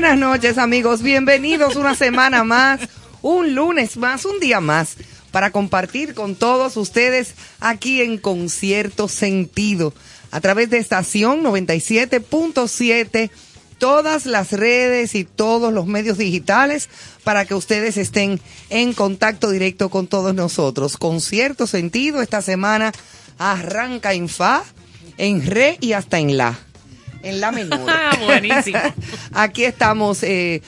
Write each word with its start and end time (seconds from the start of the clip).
Buenas 0.00 0.18
noches 0.18 0.56
amigos, 0.56 1.02
bienvenidos 1.02 1.76
una 1.76 1.94
semana 1.94 2.42
más, 2.42 2.80
un 3.20 3.54
lunes 3.54 3.98
más, 3.98 4.24
un 4.24 4.40
día 4.40 4.58
más 4.58 4.96
para 5.30 5.50
compartir 5.50 6.14
con 6.14 6.36
todos 6.36 6.78
ustedes 6.78 7.34
aquí 7.60 8.00
en 8.00 8.16
Concierto 8.16 9.08
Sentido 9.08 9.92
a 10.30 10.40
través 10.40 10.70
de 10.70 10.78
estación 10.78 11.44
97.7 11.44 13.30
todas 13.76 14.24
las 14.24 14.52
redes 14.52 15.14
y 15.14 15.24
todos 15.24 15.70
los 15.70 15.84
medios 15.86 16.16
digitales 16.16 16.88
para 17.22 17.44
que 17.44 17.54
ustedes 17.54 17.98
estén 17.98 18.40
en 18.70 18.94
contacto 18.94 19.50
directo 19.50 19.90
con 19.90 20.06
todos 20.06 20.34
nosotros. 20.34 20.96
Concierto 20.96 21.66
Sentido 21.66 22.22
esta 22.22 22.40
semana 22.40 22.92
arranca 23.36 24.14
en 24.14 24.30
Fa, 24.30 24.64
en 25.18 25.44
Re 25.44 25.76
y 25.82 25.92
hasta 25.92 26.18
en 26.18 26.38
La. 26.38 26.69
En 27.22 27.40
La 27.40 27.52
menor. 27.52 27.80
Buenísimo. 28.24 28.78
Aquí 29.34 29.64
estamos 29.64 30.22
eh, 30.22 30.62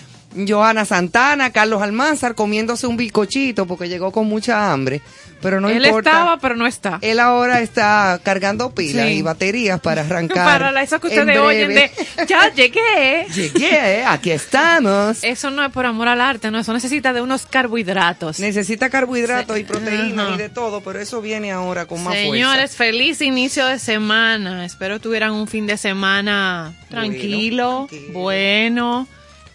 Joana 0.48 0.84
Santana, 0.84 1.50
Carlos 1.50 1.82
Almanzar 1.82 2.34
comiéndose 2.34 2.86
un 2.86 2.96
bizcochito 2.96 3.66
porque 3.66 3.88
llegó 3.88 4.10
con 4.12 4.26
mucha 4.26 4.72
hambre, 4.72 5.00
pero 5.40 5.60
no 5.60 5.68
Él 5.68 5.84
importa. 5.84 6.10
estaba, 6.10 6.38
pero 6.38 6.56
no 6.56 6.66
está. 6.66 6.98
Él 7.02 7.20
ahora 7.20 7.60
está 7.60 8.20
cargando 8.22 8.74
pilas 8.74 9.06
Sí. 9.08 9.14
y 9.14 9.22
baterías 9.22 9.80
para 9.80 10.02
arrancar. 10.06 10.60
Para 10.60 10.82
eso 10.82 11.00
que 11.00 11.08
ustedes 11.08 11.38
oyen 11.38 11.74
de, 11.74 11.90
ya 12.26 12.52
llegué. 12.54 13.26
Llegué, 13.34 14.04
aquí 14.04 14.30
estamos. 14.30 15.22
Eso 15.22 15.50
no 15.50 15.64
es 15.64 15.70
por 15.72 15.86
amor 15.86 16.08
al 16.08 16.20
arte, 16.20 16.50
no, 16.50 16.58
eso 16.58 16.72
necesita 16.72 17.12
de 17.12 17.20
unos 17.20 17.46
carbohidratos. 17.46 18.38
Necesita 18.40 18.88
carbohidratos 18.90 19.58
y 19.58 19.64
proteínas 19.64 20.34
y 20.34 20.36
de 20.38 20.48
todo, 20.48 20.80
pero 20.80 21.00
eso 21.00 21.20
viene 21.20 21.52
ahora 21.52 21.86
con 21.86 22.02
más 22.02 22.14
Señores, 22.14 22.76
feliz 22.76 23.20
inicio 23.20 23.66
de 23.66 23.78
semana. 23.78 24.64
Espero 24.64 25.00
tuvieran 25.00 25.32
un 25.32 25.46
fin 25.48 25.66
de 25.66 25.76
semana 25.76 26.72
tranquilo, 26.88 27.86
tranquilo. 27.88 28.12
bueno, 28.12 29.08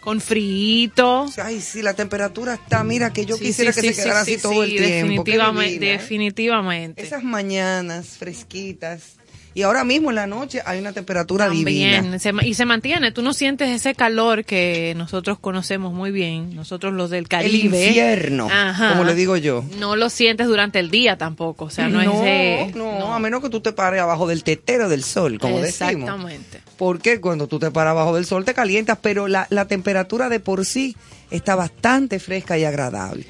con 0.07 0.21
fuerza. 0.21 1.45
Ay, 1.45 1.59
sí, 1.59 1.81
la 1.81 1.94
temperatura 1.94 2.54
está, 2.54 2.81
mira, 2.86 3.12
que 3.12 3.25
yo 3.25 3.36
Sí, 3.36 3.44
quisiera 3.44 3.74
sí, 3.74 3.81
que 3.81 3.88
sí, 3.89 3.94
se 3.94 4.04
quedara 4.04 4.24
sí, 4.24 4.31
así 4.31 4.36
sí, 4.38 4.42
todo 4.42 4.63
el 4.63 4.69
tiempo. 4.69 4.86
Qué 4.86 4.94
Definitivamente, 4.94 5.74
divina, 5.74 5.86
¿eh? 5.88 5.98
definitivamente. 5.98 7.01
Esas 7.04 7.24
mañanas 7.24 8.07
fresquitas. 8.18 9.18
Y 9.57 9.63
ahora 9.63 9.83
mismo 9.83 10.12
en 10.12 10.15
la 10.18 10.27
noche 10.27 10.62
hay 10.68 10.77
una 10.77 10.94
temperatura 10.94 11.45
También, 11.48 12.04
divina. 12.04 12.19
se 12.19 12.31
y 12.44 12.54
se 12.54 12.65
mantiene, 12.65 13.12
tú 13.12 13.24
no 13.24 13.33
sientes 13.33 13.69
ese 13.71 13.95
calor 13.95 14.45
que 14.45 14.94
nosotros 14.95 15.39
conocemos 15.39 15.94
muy 15.95 16.12
bien, 16.12 16.56
nosotros 16.56 16.94
los 16.94 17.09
del 17.09 17.21
El 17.24 17.27
Caribe. 17.27 17.88
infierno, 17.88 18.50
Ajá. 18.51 18.89
como 18.92 19.04
le 19.04 19.15
digo 19.15 19.36
yo. 19.36 19.63
No 19.80 19.95
lo 19.95 20.12
sientes 20.12 20.45
durante 20.45 20.77
el 20.77 20.92
día 20.92 21.18
tampoco, 21.18 21.65
o 21.65 21.69
sea, 21.71 21.88
no, 21.89 22.04
no, 22.04 22.12
es 22.24 22.71
de... 22.71 22.71
no, 22.77 23.15
a 23.15 23.18
menos 23.18 23.42
que 23.42 23.50
tú 23.50 23.59
te 23.59 23.71
pares 23.74 24.00
abajo 24.00 24.27
del 24.27 24.44
tetero 24.44 24.89
del 24.89 25.04
sol, 25.04 25.39
como 25.39 25.60
decimos. 25.60 25.92
Exactamente. 25.94 26.62
Porque 26.77 27.19
cuando 27.19 27.48
tú 27.48 27.57
te 27.57 27.71
paras 27.71 27.94
abajo 27.94 28.13
del 28.13 28.27
sol 28.27 28.45
te 28.45 28.53
calientas, 28.53 29.00
pero 29.01 29.27
la, 29.27 29.48
la 29.50 29.65
temperatura 29.65 30.30
de 30.30 30.39
por 30.39 30.68
sí 30.68 30.95
está 31.31 31.56
bastante 31.56 32.19
fresca 32.19 32.60
y 32.60 32.63
agradable. 32.63 33.25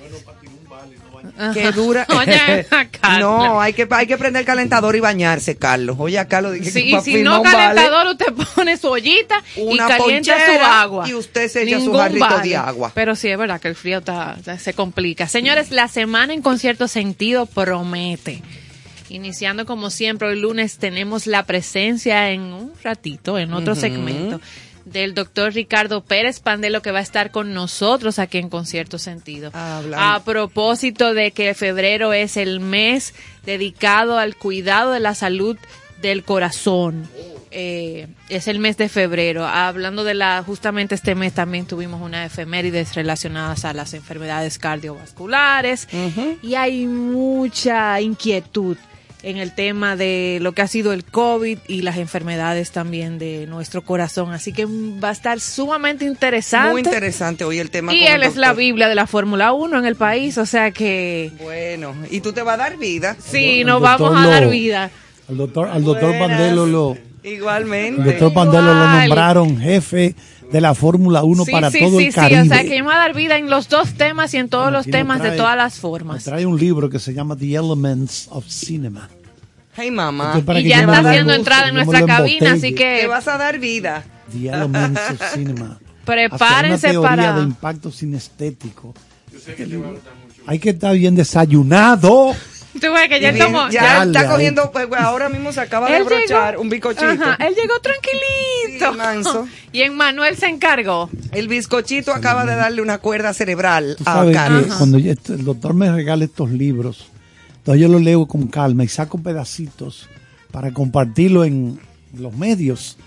Que 1.53 1.71
dura. 1.71 2.05
Oye, 2.17 2.65
no, 3.19 3.61
hay 3.61 3.73
que, 3.73 3.87
hay 3.91 4.07
que 4.07 4.17
prender 4.17 4.41
el 4.41 4.45
calentador 4.45 4.95
y 4.95 4.99
bañarse, 4.99 5.55
Carlos. 5.55 5.97
Oye, 5.99 6.17
a 6.19 6.27
Carlos 6.27 6.53
dije 6.53 6.71
Sí, 6.71 6.83
que 6.83 6.97
y 6.97 7.01
si 7.01 7.23
no 7.23 7.41
vale, 7.43 7.55
calentador, 7.57 8.07
usted 8.07 8.33
pone 8.55 8.77
su 8.77 8.87
ollita 8.87 9.43
y 9.55 9.61
Una 9.61 9.87
calienta 9.87 10.33
su 10.45 10.61
agua. 10.61 11.07
y 11.09 11.13
usted 11.13 11.47
se 11.49 11.63
echa 11.63 11.77
su 11.77 11.85
Ningún 11.85 11.99
jarrito 11.99 12.25
vale. 12.27 12.49
de 12.49 12.55
agua. 12.57 12.91
Pero 12.93 13.15
sí, 13.15 13.27
es 13.29 13.37
verdad 13.37 13.61
que 13.61 13.67
el 13.67 13.75
frío 13.75 13.99
está, 13.99 14.37
se 14.57 14.73
complica. 14.73 15.27
Señores, 15.27 15.71
la 15.71 15.87
semana 15.87 16.33
en 16.33 16.41
concierto 16.41 16.87
sentido 16.87 17.45
promete. 17.45 18.41
Iniciando 19.09 19.65
como 19.65 19.89
siempre, 19.89 20.27
hoy 20.27 20.37
lunes 20.39 20.79
tenemos 20.79 21.27
la 21.27 21.43
presencia 21.43 22.29
en 22.31 22.41
un 22.41 22.73
ratito, 22.83 23.37
en 23.39 23.53
otro 23.53 23.73
segmento, 23.73 24.41
del 24.91 25.13
doctor 25.13 25.53
Ricardo 25.53 26.01
Pérez 26.01 26.39
Pandelo 26.39 26.81
que 26.81 26.91
va 26.91 26.99
a 26.99 27.03
estar 27.03 27.31
con 27.31 27.53
nosotros 27.53 28.19
aquí 28.19 28.37
en 28.37 28.49
Concierto 28.49 28.97
Sentido. 28.97 29.51
Hablando. 29.53 29.97
A 30.05 30.23
propósito 30.23 31.13
de 31.13 31.31
que 31.31 31.53
febrero 31.53 32.13
es 32.13 32.37
el 32.37 32.59
mes 32.59 33.13
dedicado 33.45 34.17
al 34.17 34.35
cuidado 34.35 34.91
de 34.91 34.99
la 34.99 35.15
salud 35.15 35.57
del 36.01 36.23
corazón. 36.23 37.07
Eh, 37.49 38.07
es 38.29 38.47
el 38.47 38.59
mes 38.59 38.77
de 38.77 38.89
febrero. 38.89 39.45
Hablando 39.45 40.03
de 40.03 40.13
la, 40.13 40.43
justamente 40.45 40.95
este 40.95 41.15
mes 41.15 41.33
también 41.33 41.65
tuvimos 41.65 42.01
una 42.01 42.25
efemérides 42.25 42.93
relacionadas 42.95 43.65
a 43.65 43.73
las 43.73 43.93
enfermedades 43.93 44.59
cardiovasculares 44.59 45.87
y 46.41 46.55
hay 46.55 46.85
mucha 46.85 47.99
inquietud 48.01 48.77
en 49.23 49.37
el 49.37 49.53
tema 49.53 49.95
de 49.95 50.39
lo 50.41 50.51
que 50.51 50.61
ha 50.61 50.67
sido 50.67 50.93
el 50.93 51.03
COVID 51.03 51.57
y 51.67 51.81
las 51.81 51.97
enfermedades 51.97 52.71
también 52.71 53.17
de 53.17 53.47
nuestro 53.47 53.81
corazón. 53.81 54.31
Así 54.31 54.53
que 54.53 54.65
va 54.65 55.09
a 55.09 55.11
estar 55.11 55.39
sumamente 55.39 56.05
interesante. 56.05 56.71
Muy 56.71 56.81
interesante 56.81 57.43
hoy 57.43 57.59
el 57.59 57.69
tema. 57.71 57.93
Y 57.93 57.99
con 57.99 58.07
el 58.07 58.13
él 58.15 58.23
es 58.23 58.35
la. 58.35 58.53
Biblia 58.53 58.87
de 58.87 58.95
la 58.95 59.07
Fórmula 59.07 59.53
1 59.53 59.79
en 59.79 59.85
el 59.85 59.95
país, 59.95 60.37
o 60.37 60.45
sea 60.45 60.71
que 60.71 61.31
Bueno, 61.43 61.95
y 62.09 62.21
tú 62.21 62.33
te 62.33 62.41
vas 62.41 62.55
a 62.55 62.57
dar 62.57 62.77
vida. 62.77 63.15
sí, 63.19 63.63
nos 63.63 63.81
vamos 63.81 64.15
a 64.15 64.27
dar 64.27 64.49
vida. 64.49 64.89
Al 65.29 65.37
doctor, 65.37 65.67
al 65.67 65.83
doctor 65.83 66.17
Buenas. 66.17 66.53
Lo, 66.55 66.97
Igualmente. 67.23 68.01
el 68.01 68.07
doctor 68.07 68.33
Pandelo 68.33 68.73
lo 68.73 68.73
Igual. 68.73 68.99
nombraron 69.07 69.59
jefe 69.59 70.15
de 70.51 70.61
la 70.61 70.73
Fórmula 70.73 71.23
1 71.23 71.45
Sí, 71.45 71.51
para 71.51 71.69
sí, 71.71 71.79
todo 71.79 71.99
sí, 71.99 72.05
el 72.07 72.11
sí, 72.11 72.15
Caribe. 72.19 72.41
o 72.41 72.45
sea 72.45 72.63
que 72.63 72.69
yo 72.69 72.75
me 72.77 72.81
voy 72.83 72.93
a 72.93 72.97
dar 72.97 73.13
vida 73.13 73.37
en 73.37 73.49
los 73.49 73.67
dos 73.69 73.93
temas 73.93 74.33
y 74.33 74.37
en 74.37 74.49
todos 74.49 74.65
Bueno, 74.65 74.77
los 74.77 74.85
temas 74.87 75.21
de 75.21 75.29
trae- 75.31 75.37
todas 75.37 75.57
las 75.57 75.75
formas. 75.79 76.23
Trae 76.23 76.45
un 76.45 76.57
libro 76.59 76.89
que 76.89 76.99
se 76.99 77.13
llama 77.13 77.35
The 77.35 77.55
Elements 77.55 78.27
of 78.31 78.45
Cinema. 78.47 79.09
Hey, 79.75 79.91
mamá. 79.91 80.33
Y 80.37 80.41
que 80.41 80.63
ya 80.63 80.81
yo 80.83 80.91
está 80.91 81.09
haciendo 81.09 81.33
entrada 81.33 81.63
en 81.69 81.75
yo 81.75 81.83
nuestra 81.83 82.05
cabina, 82.05 82.53
así 82.53 82.67
embotelle. 82.67 82.95
Te 82.95 83.01
que 83.01 83.07
vas 83.07 83.27
a 83.27 83.37
dar 83.37 83.59
vida. 83.59 84.03
The 84.31 84.47
Elements 84.49 85.01
of 85.11 85.21
Cinema. 85.33 85.79
Prepárense 86.05 86.87
una 86.97 87.09
teoría 87.09 87.09
para- 87.27 87.37
de 87.39 87.43
impacto 87.43 87.91
sinestético. 87.91 88.93
Hay 90.47 90.59
que 90.59 90.69
estar 90.71 90.95
bien 90.95 91.15
desayunado. 91.15 92.33
Tú 92.79 92.93
ves 92.93 93.09
que 93.09 93.19
ya, 93.19 93.29
está 94.03 94.27
cogiendo, 94.29 94.71
pues, 94.71 94.87
ahora 94.97 95.29
mismo 95.29 95.51
se 95.51 95.61
acaba 95.61 95.89
de 95.89 95.99
llegó- 95.99 96.61
un 96.61 96.69
bicochito. 96.69 97.05
Ajá, 97.05 97.35
él 97.45 97.53
llegó 97.55 97.79
tranquilito. 97.81 98.93
Manso. 98.93 99.47
Y 99.71 99.81
en 99.81 99.95
Manuel 99.95 100.35
se 100.37 100.47
encargó. 100.47 101.09
El 101.31 101.47
bizcochito 101.47 102.11
acaba 102.13 102.45
de 102.45 102.55
darle 102.55 102.81
una 102.81 102.97
cuerda 102.99 103.33
cerebral 103.33 103.95
Tú 103.97 104.03
a 104.07 104.13
sabes 104.13 104.29
que 104.29 104.35
Carlos. 104.35 104.65
cuando 104.77 104.97
yo- 104.97 105.11
el 105.11 105.43
doctor 105.43 105.73
me 105.73 105.91
regala 105.91 106.23
estos 106.25 106.49
libros, 106.51 107.07
entonces 107.57 107.81
yo 107.81 107.87
los 107.87 108.01
leo 108.01 108.25
con 108.27 108.47
calma 108.47 108.83
y 108.83 108.87
saco 108.87 109.17
pedacitos 109.17 110.07
para 110.51 110.71
compartirlo 110.73 111.43
en 111.43 111.79
los 112.17 112.33
medios, 112.33 112.97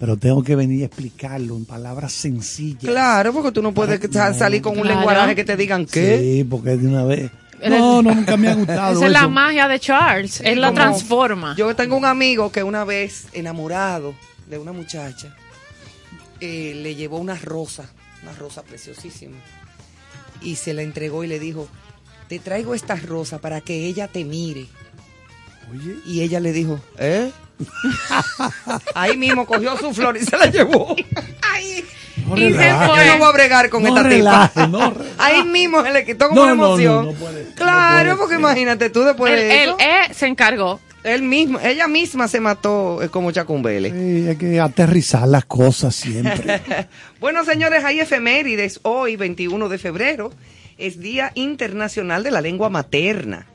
pero 0.00 0.16
tengo 0.16 0.42
que 0.42 0.56
venir 0.56 0.82
a 0.82 0.86
explicarlo 0.86 1.54
en 1.56 1.66
palabras 1.66 2.12
sencillas. 2.12 2.84
Claro, 2.90 3.32
porque 3.34 3.52
tú 3.52 3.60
no 3.62 3.72
puedes 3.72 4.00
Para- 4.08 4.32
salir 4.34 4.62
con 4.62 4.76
un 4.76 4.82
Claro. 4.82 4.98
lenguaje 5.00 5.34
que 5.36 5.44
te 5.44 5.56
digan 5.56 5.84
qué. 5.86 6.18
Sí, 6.18 6.44
porque 6.44 6.76
de 6.78 6.88
una 6.88 7.04
vez. 7.04 7.30
No, 7.68 8.02
no, 8.02 8.14
nunca 8.14 8.36
me 8.36 8.48
ha 8.48 8.54
gustado. 8.54 8.96
Esa 8.96 9.06
es 9.06 9.12
la 9.12 9.28
magia 9.28 9.68
de 9.68 9.78
Charles. 9.80 10.40
Él 10.40 10.60
la 10.60 10.72
transforma. 10.72 11.54
Yo 11.56 11.74
tengo 11.76 11.96
un 11.96 12.04
amigo 12.04 12.50
que 12.50 12.62
una 12.62 12.84
vez, 12.84 13.26
enamorado 13.32 14.14
de 14.46 14.58
una 14.58 14.72
muchacha, 14.72 15.36
eh, 16.40 16.72
le 16.76 16.94
llevó 16.94 17.18
una 17.18 17.36
rosa, 17.36 17.90
una 18.22 18.32
rosa 18.32 18.62
preciosísima, 18.62 19.36
y 20.40 20.56
se 20.56 20.72
la 20.72 20.82
entregó 20.82 21.22
y 21.24 21.26
le 21.26 21.38
dijo, 21.38 21.68
te 22.28 22.38
traigo 22.38 22.74
esta 22.74 22.96
rosa 22.96 23.40
para 23.40 23.60
que 23.60 23.86
ella 23.86 24.08
te 24.08 24.24
mire. 24.24 24.66
Oye, 25.70 25.96
Y 26.06 26.22
ella 26.22 26.40
le 26.40 26.52
dijo, 26.52 26.80
¿eh? 26.98 27.30
Ahí 28.94 29.16
mismo 29.16 29.46
cogió 29.46 29.76
su 29.76 29.92
flor 29.94 30.16
y 30.16 30.24
se 30.24 30.36
la 30.36 30.46
llevó. 30.46 30.94
Ay, 31.42 31.84
no 32.26 32.36
Y 32.36 32.52
se 32.52 32.58
fue. 32.74 33.06
yo 33.06 33.12
no 33.12 33.18
voy 33.18 33.28
a 33.28 33.32
bregar 33.32 33.68
con 33.70 33.82
No 33.82 33.88
esta 33.88 34.02
relaje, 34.02 34.48
tipa. 34.54 34.66
no 34.66 34.90
relaje. 34.94 35.10
Ahí 35.18 35.44
mismo 35.44 35.82
se 35.82 35.92
le 35.92 36.04
quitó 36.04 36.28
como 36.28 36.40
No, 36.40 36.46
una 36.46 36.54
no, 36.54 36.62
no, 36.62 36.66
emoción. 36.80 37.06
no 37.06 37.12
puede- 37.12 37.44
no 37.44 37.54
claro, 37.54 38.02
puede 38.04 38.16
porque 38.16 38.34
ser. 38.34 38.40
imagínate 38.40 38.90
tú 38.90 39.02
después 39.02 39.32
él, 39.32 39.38
de 39.40 39.64
él, 39.64 39.70
eso. 39.70 39.78
eh, 39.80 40.14
se 40.14 40.26
encargó. 40.26 40.80
Él 41.02 41.22
mismo, 41.22 41.58
ella 41.60 41.88
misma 41.88 42.28
se 42.28 42.40
mató 42.40 43.02
eh, 43.02 43.08
como 43.08 43.32
Chacumbele. 43.32 43.90
Sí, 43.90 44.28
hay 44.28 44.36
que 44.36 44.60
aterrizar 44.60 45.26
las 45.26 45.46
cosas 45.46 45.94
siempre. 45.94 46.60
Bueno, 47.20 47.44
señores, 47.44 47.84
hay 47.84 48.00
efemérides. 48.00 48.80
Hoy, 48.82 49.16
21 49.16 49.68
de 49.70 49.78
febrero, 49.78 50.30
es 50.78 51.00
Día 51.00 51.32
Internacional 51.34 52.22
de 52.22 52.30
la 52.30 52.40
Lengua 52.42 52.68
Materna. 52.70 53.46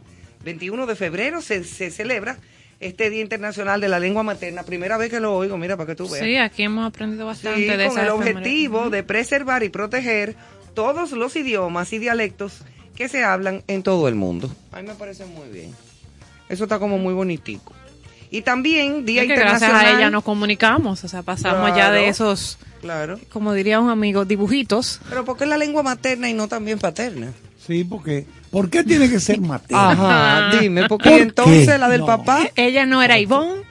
21 0.43 0.85
de 0.87 0.95
febrero 0.95 1.41
se, 1.41 1.63
se 1.63 1.89
celebra 1.91 2.37
este 2.79 3.09
Día 3.09 3.21
Internacional 3.21 3.79
de 3.81 3.87
la 3.89 3.99
Lengua 3.99 4.23
Materna. 4.23 4.63
Primera 4.63 4.97
vez 4.97 5.09
que 5.09 5.19
lo 5.19 5.35
oigo, 5.35 5.57
mira, 5.57 5.77
para 5.77 5.87
que 5.87 5.95
tú 5.95 6.09
veas. 6.09 6.23
Sí, 6.25 6.37
aquí 6.37 6.63
hemos 6.63 6.85
aprendido 6.85 7.23
Sí, 7.33 7.45
bastante 7.47 7.77
de 7.77 7.85
con 7.87 7.93
esa 7.97 8.03
el 8.03 8.09
objetivo 8.09 8.89
de 8.89 9.03
preservar 9.03 9.63
y 9.63 9.69
proteger 9.69 10.35
todos 10.73 11.11
los 11.13 11.35
idiomas 11.35 11.91
y 11.93 11.99
dialectos 11.99 12.59
que 12.95 13.07
se 13.09 13.23
hablan 13.23 13.63
en 13.67 13.83
todo 13.83 14.07
el 14.07 14.15
mundo. 14.15 14.49
A 14.71 14.81
mí 14.81 14.87
me 14.87 14.95
parece 14.95 15.25
muy 15.25 15.47
bien. 15.49 15.73
Eso 16.49 16.63
está 16.65 16.79
como 16.79 16.97
muy 16.97 17.13
bonitico. 17.13 17.73
Y 18.31 18.41
también 18.41 19.05
Día 19.05 19.21
Es 19.21 19.27
que 19.27 19.35
gracias 19.35 19.61
Internacional. 19.63 19.95
a 19.95 19.97
ella 19.99 20.09
nos 20.09 20.23
comunicamos, 20.23 21.03
o 21.03 21.07
sea, 21.07 21.21
pasamos 21.23 21.69
ya 21.69 21.75
Claro. 21.75 21.93
de 21.95 22.07
esos, 22.09 22.57
Claro. 22.81 23.19
como 23.29 23.53
diría 23.53 23.79
un 23.79 23.89
amigo, 23.89 24.25
dibujitos. 24.25 24.99
Pero 25.09 25.23
¿por 25.25 25.37
qué 25.37 25.45
la 25.45 25.57
lengua 25.57 25.83
materna 25.83 26.29
y 26.29 26.33
no 26.33 26.47
también 26.47 26.77
paterna? 26.79 27.31
Sí, 27.65 27.83
porque. 27.83 28.25
¿Por 28.55 28.69
qué 28.69 28.85
tiene 28.85 29.09
que 29.09 29.19
ser 29.19 29.41
materna? 29.41 29.91
Ajá, 29.91 30.57
dime, 30.61 30.87
porque 30.87 31.09
¿Por 31.09 31.19
entonces 31.19 31.67
qué? 31.67 31.77
la 31.77 31.89
del 31.89 31.99
No. 32.01 32.05
papá 32.05 32.47
Ella 32.55 32.85
no 32.85 33.03
era 33.03 33.19
Ivonne, 33.19 33.63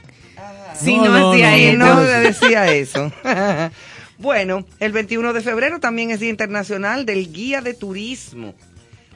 si 0.79 0.97
No, 0.99 1.05
no, 1.07 1.19
no, 1.19 1.33
hacía 1.33 1.51
no, 1.53 1.57
y 1.57 1.63
eso. 1.65 1.79
no 1.79 1.95
no. 1.95 2.03
le 2.03 2.21
decía 2.21 2.73
eso. 2.73 3.13
Bueno, 4.19 4.65
el 4.81 4.93
21 4.93 5.33
de 5.33 5.41
febrero 5.41 5.81
también 5.81 6.11
es 6.11 6.21
Día 6.21 6.31
Internacional 6.31 7.05
del 7.07 7.33
Guía 7.33 7.61
de 7.63 7.75
Turismo. 7.75 8.55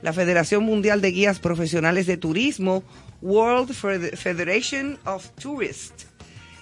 La 0.02 0.12
Federación 0.12 0.64
Mundial 0.64 1.00
de 1.00 1.10
Guías 1.12 1.38
Profesionales 1.38 2.06
de 2.06 2.16
Turismo, 2.16 2.82
World 3.22 3.70
Fed- 3.74 4.16
Federation 4.16 4.98
of 5.04 5.26
Tourists, 5.40 6.06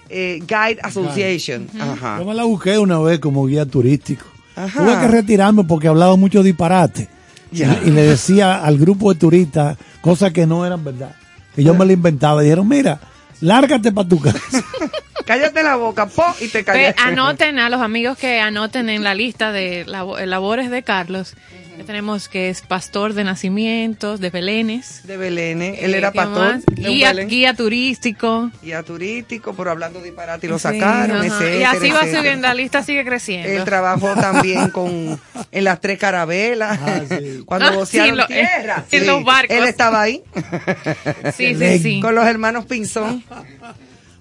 eh, 0.09 0.39
Guide 0.47 0.79
Association. 0.83 1.67
Ajá. 1.79 2.19
Yo 2.19 2.25
me 2.25 2.33
la 2.35 2.43
busqué 2.43 2.77
una 2.77 2.99
vez 2.99 3.19
como 3.19 3.45
guía 3.47 3.65
turístico. 3.65 4.25
Ajá. 4.55 4.81
Tuve 4.81 4.99
que 4.99 5.07
retirarme 5.07 5.63
porque 5.63 5.87
hablaba 5.87 6.15
mucho 6.15 6.43
disparate. 6.43 7.07
Ya. 7.51 7.79
Y, 7.83 7.89
y 7.89 7.91
le 7.91 8.01
decía 8.03 8.63
al 8.63 8.77
grupo 8.77 9.13
de 9.13 9.19
turistas 9.19 9.77
cosas 10.01 10.31
que 10.33 10.45
no 10.45 10.65
eran 10.65 10.83
verdad. 10.83 11.15
Que 11.55 11.63
yo 11.63 11.73
me 11.73 11.85
la 11.85 11.93
inventaba. 11.93 12.41
Dijeron, 12.41 12.67
mira, 12.67 12.99
lárgate 13.41 13.91
para 13.91 14.07
tu 14.07 14.19
casa. 14.19 14.39
Cállate 15.25 15.61
la 15.61 15.75
boca, 15.75 16.05
po, 16.05 16.23
y 16.39 16.47
te 16.47 16.63
callas. 16.63 16.95
anoten 16.97 17.59
a 17.59 17.69
los 17.69 17.81
amigos 17.81 18.17
que 18.17 18.39
anoten 18.39 18.89
en 18.89 19.03
la 19.03 19.13
lista 19.13 19.51
de 19.51 19.85
labo- 19.85 20.17
labores 20.25 20.71
de 20.71 20.83
Carlos. 20.83 21.33
Ya 21.77 21.83
tenemos 21.83 22.27
que 22.27 22.49
es 22.49 22.61
pastor 22.61 23.13
de 23.13 23.23
nacimientos, 23.23 24.19
de 24.19 24.31
Belénes. 24.31 25.01
De 25.05 25.15
Belén, 25.15 25.61
¿eh? 25.61 25.77
él 25.81 25.93
Eh, 25.93 25.97
era 25.97 26.11
¿qué 26.11 26.15
pastor. 26.17 26.59
de 26.65 26.89
Guía, 26.89 27.09
Belén. 27.09 27.27
guía 27.29 27.53
turístico. 27.53 28.49
Guía 28.63 28.81
turístico, 28.81 29.53
pero 29.55 29.69
hablando 29.71 30.01
disparate 30.01 30.47
y 30.47 30.49
lo 30.49 30.57
sacaron, 30.57 31.23
etcétera, 31.23 31.55
Y 31.59 31.63
así 31.63 31.89
va 31.91 31.99
etcétera. 31.99 32.17
subiendo, 32.19 32.47
la 32.47 32.53
lista 32.55 32.81
sigue 32.81 33.05
creciendo. 33.05 33.47
Él 33.47 33.63
trabajó 33.63 34.15
también 34.15 34.71
con 34.71 35.19
en 35.51 35.63
las 35.63 35.79
tres 35.79 35.99
carabelas, 35.99 36.79
Ah, 36.81 37.01
sí. 37.07 37.43
cuando 37.45 37.67
Ah, 37.67 37.71
sí, 37.71 37.75
vocearon 37.77 38.09
en 38.11 38.17
lo- 38.17 38.27
tierra. 38.27 38.85
en 38.91 39.07
los 39.07 39.23
barcos. 39.23 39.55
Él 39.57 39.63
estaba 39.65 40.01
ahí 40.01 40.23
sí, 41.37 41.53
sí, 41.55 41.79
sí. 41.79 41.99
con 41.99 42.15
los 42.15 42.25
hermanos 42.25 42.65
Pinzón. 42.65 43.23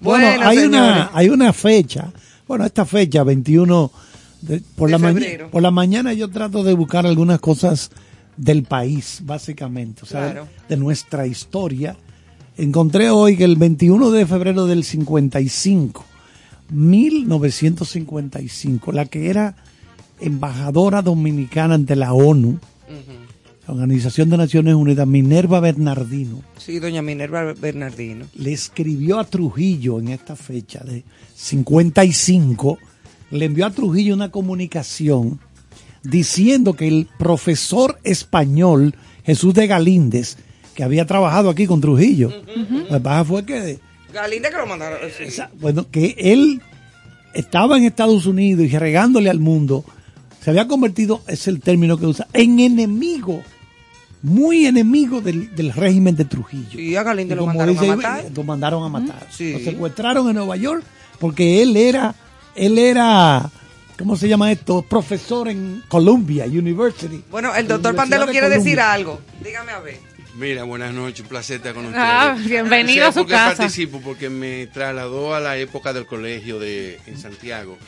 Bueno, 0.01 0.27
Bueno, 0.27 0.49
hay, 0.49 0.59
señores. 0.59 0.69
una, 0.91 1.11
hay 1.15 1.29
una 1.31 1.53
fecha. 1.55 2.13
Bueno, 2.47 2.67
esta 2.67 2.85
fecha, 2.85 3.25
21 3.25 3.91
de- 4.47 4.61
por, 4.77 4.89
De 4.89 4.93
la 4.93 4.99
maña- 4.99 5.15
febrero. 5.21 5.51
por 5.51 5.63
la 5.63 5.71
mañana 5.71 6.13
yo 6.13 6.29
trato 6.31 6.63
de 6.65 6.75
buscar 6.75 7.07
algunas 7.07 7.41
cosas 7.41 7.91
del 8.37 8.65
país, 8.65 9.21
básicamente, 9.25 10.03
o 10.03 10.07
sea, 10.07 10.33
Claro. 10.33 10.49
de 10.69 10.77
nuestra 10.77 11.27
historia. 11.27 11.97
Encontré 12.59 13.11
hoy 13.11 13.37
que 13.37 13.45
el 13.45 13.57
21 13.57 14.11
de 14.11 14.27
febrero 14.27 14.67
del 14.67 14.83
55, 14.85 16.05
1955, 16.71 18.93
la 18.93 19.07
que 19.07 19.31
era 19.31 19.57
embajadora 20.21 21.03
dominicana 21.03 21.75
ante 21.75 21.97
la 21.97 22.13
ONU, 22.13 22.59
la 23.67 23.75
Organización 23.75 24.31
de 24.31 24.37
Naciones 24.37 24.75
Unidas, 24.75 25.07
Minerva 25.09 25.59
Bernardino, 25.61 26.43
Sí, 26.57 26.79
doña 26.79 27.03
Minerva 27.03 27.53
Bernardino. 27.53 28.27
le 28.35 28.53
escribió 28.53 29.19
a 29.19 29.25
Trujillo 29.25 29.99
en 29.99 30.09
esta 30.09 30.37
fecha 30.37 30.81
de 30.85 31.03
55, 31.35 32.79
le 33.31 33.45
envió 33.45 33.67
a 33.67 33.71
Trujillo 33.71 34.15
una 34.15 34.31
comunicación 34.31 35.41
diciendo 36.03 36.75
que 36.75 36.87
el 36.89 37.09
profesor 37.19 37.99
español 38.05 38.95
Jesús 39.25 39.55
de 39.55 39.67
Galíndez, 39.67 40.37
que 40.75 40.85
había 40.85 41.05
trabajado 41.07 41.51
aquí 41.51 41.67
con 41.67 41.81
Trujillo, 41.81 42.31
pasa 43.03 43.25
fue 43.25 43.45
que, 43.45 43.79
Galinda 44.13 44.51
que 44.51 44.57
lo 44.57 44.67
mandaron. 44.67 44.99
sí. 45.17 45.25
esa- 45.25 45.51
bueno, 45.61 45.87
que 45.91 46.15
él 46.19 46.61
estaba 47.35 47.77
en 47.77 47.85
Estados 47.85 48.27
Unidos 48.27 48.67
y 48.67 48.79
regándole 48.79 49.29
al 49.31 49.41
mundo, 49.41 49.85
se 50.43 50.51
había 50.51 50.69
convertido, 50.69 51.23
es 51.27 51.49
el 51.49 51.61
término 51.61 51.99
que 51.99 52.07
usa, 52.07 52.29
en 52.33 52.61
enemigo, 52.61 53.43
muy 54.23 54.67
enemigo 54.67 55.21
del, 55.21 55.55
del 55.57 55.73
régimen 55.73 56.15
de 56.15 56.25
Trujillo. 56.25 56.79
Y 56.81 56.95
a 56.95 57.03
Galinda 57.03 57.35
Y 57.35 57.37
lo 57.37 57.47
mandaron 57.47 57.77
a 57.79 57.97
matar. 57.97 58.25
Lo 58.35 58.43
mandaron 58.45 58.85
a 58.85 58.89
matar. 58.89 59.27
sí. 59.31 59.53
Lo 59.55 59.59
secuestraron 59.59 60.29
en 60.29 60.37
Nueva 60.37 60.57
York 60.57 60.85
porque 61.19 61.63
él 61.63 61.77
era, 61.77 62.15
él 62.57 62.79
era, 62.79 63.51
¿cómo 63.99 64.17
se 64.17 64.29
llama 64.29 64.51
esto? 64.53 64.83
Profesor 64.83 65.49
en 65.49 65.83
Columbia 65.89 66.45
University. 66.47 67.23
Bueno, 67.31 67.55
el 67.55 67.67
doctor 67.69 67.95
Pandelo 67.95 68.27
de 68.27 68.33
quiere 68.33 68.47
Columbia. 68.49 68.65
decir 68.65 68.81
algo. 68.81 69.21
Dígame 69.43 69.73
a 69.73 69.81
ver. 69.81 70.17
Mira, 70.39 70.65
buenas 70.65 70.93
noches, 70.93 71.21
un 71.21 71.29
placer 71.29 71.57
estar 71.57 71.73
con 71.73 71.87
ustedes. 71.87 72.05
Ah, 72.07 72.37
bienvenido 72.39 73.05
¿Sabe 73.05 73.09
a 73.09 73.13
su 73.13 73.19
por 73.21 73.27
qué 73.27 73.33
casa. 73.33 73.57
participo? 73.57 74.03
Porque 74.03 74.29
me 74.29 74.67
trasladó 74.67 75.35
a 75.35 75.41
la 75.41 75.57
época 75.57 75.95
del 75.95 76.05
colegio 76.05 76.59
de, 76.59 77.01
en 77.07 77.17
Santiago. 77.19 77.79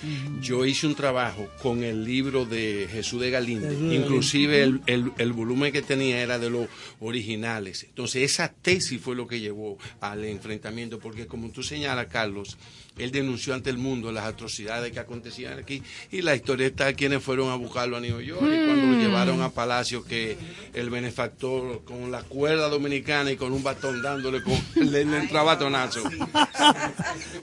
Yo 0.40 0.64
hice 0.64 0.86
un 0.86 0.94
trabajo 0.94 1.46
con 1.60 1.84
el 1.84 2.04
libro 2.06 2.46
de 2.46 2.88
Jesús 2.90 3.20
de 3.20 3.30
de 3.30 3.94
Inclusive 3.94 4.62
el, 4.62 4.80
el- 4.86 5.12
el 5.18 5.32
volumen 5.34 5.74
que 5.74 5.82
tenía 5.82 6.22
era 6.22 6.38
de 6.38 6.48
los 6.48 6.68
originales. 7.00 7.84
Entonces 7.84 8.22
esa 8.22 8.48
tesis 8.48 8.98
fue 8.98 9.14
lo 9.14 9.26
que 9.28 9.40
llevó 9.40 9.76
al 10.00 10.24
enfrentamiento, 10.24 10.98
porque 10.98 11.26
como 11.26 11.50
tú 11.50 11.62
señalas, 11.62 12.06
Carlos, 12.06 12.56
él 12.98 13.10
denunció 13.10 13.54
ante 13.54 13.70
el 13.70 13.78
mundo 13.78 14.12
las 14.12 14.24
atrocidades 14.26 14.92
que 14.92 15.00
acontecían 15.00 15.58
aquí 15.58 15.82
y 16.10 16.22
la 16.22 16.34
historia 16.34 16.66
está 16.66 16.92
quienes 16.92 17.22
fueron 17.22 17.50
a 17.50 17.54
buscarlo 17.54 17.96
a 17.96 18.00
New 18.00 18.20
York 18.20 18.42
y 18.42 18.66
cuando 18.66 18.86
lo 18.86 18.98
llevaron 19.00 19.40
a 19.42 19.50
Palacio 19.50 20.04
que 20.04 20.36
el 20.74 20.90
benefactor 20.90 21.82
con 21.84 22.10
la 22.10 22.22
cuerda 22.22 22.68
dominicana 22.68 23.30
y 23.30 23.36
con 23.36 23.52
un 23.52 23.62
batón 23.62 24.02
dándole 24.02 24.42
con 24.42 24.54
le, 24.90 25.04
le 25.04 25.16
entraba 25.18 25.58
tonazo. 25.58 26.02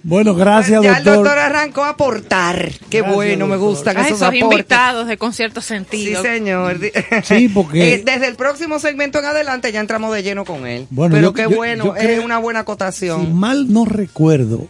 Bueno, 0.03 0.35
gracias, 0.35 0.81
ya 0.83 0.97
el 0.97 1.03
doctor. 1.03 1.15
doctor 1.23 1.39
arrancó 1.39 1.83
a 1.83 1.89
aportar. 1.89 2.71
Qué 2.89 2.99
Gracias, 2.99 3.15
bueno, 3.15 3.47
me 3.47 3.55
doctor. 3.55 3.69
gustan 3.69 3.97
Ay, 3.97 4.05
esos 4.07 4.21
esos 4.21 4.33
invitados 4.35 5.07
de 5.07 5.17
concierto 5.17 5.61
Sí, 5.61 5.67
sentido. 5.69 6.21
señor. 6.21 6.79
Sí, 7.23 7.49
porque- 7.49 7.95
Eh, 7.95 8.01
desde 8.05 8.27
el 8.27 8.35
próximo 8.35 8.79
segmento 8.79 9.19
en 9.19 9.25
adelante 9.25 9.71
ya 9.71 9.79
entramos 9.79 10.13
de 10.13 10.23
lleno 10.23 10.45
con 10.45 10.67
él. 10.67 10.87
Bueno, 10.89 11.15
Pero 11.15 11.27
yo- 11.29 11.33
qué 11.33 11.41
yo- 11.43 11.49
bueno, 11.55 11.85
yo 11.85 11.95
es 11.95 12.23
una 12.23 12.37
buena 12.37 12.59
Si 12.59 12.61
acotación. 12.63 13.35
mal 13.35 13.71
no 13.71 13.85
recuerdo, 13.85 14.67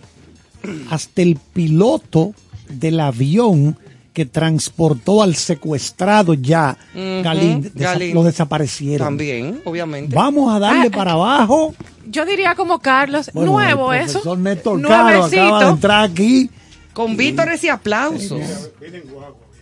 hasta 0.90 1.22
el 1.22 1.38
piloto 1.54 2.34
del 2.70 3.00
avión 3.00 3.78
que 4.14 4.26
transportó 4.26 5.22
al 5.22 5.36
secuestrado 5.36 6.34
ya 6.36 6.78
Galíndez, 6.94 7.74
desa- 7.74 7.84
Galíndez. 7.84 8.16
lo 8.16 8.24
desaparecieron. 8.24 9.08
También, 9.08 9.62
obviamente. 9.66 10.16
Vamos 10.16 10.54
a 10.56 10.60
darle 10.60 10.88
Ah, 10.88 10.96
para 10.96 11.12
abajo. 11.12 11.74
Yo 12.08 12.26
diría 12.26 12.56
como 12.56 12.80
Carlos, 12.80 13.30
Bueno, 13.34 13.52
nuevo 13.52 13.92
el 13.92 14.02
eso. 14.02 14.14
profesor 14.14 14.38
Néstor 14.38 14.82
Caro 14.84 15.24
acaba 15.26 15.64
de 15.66 15.70
entrar 15.70 16.04
aquí. 16.10 16.50
Con 16.94 17.18
vítores 17.18 17.62
y 17.66 17.70
aplausos. 17.70 18.40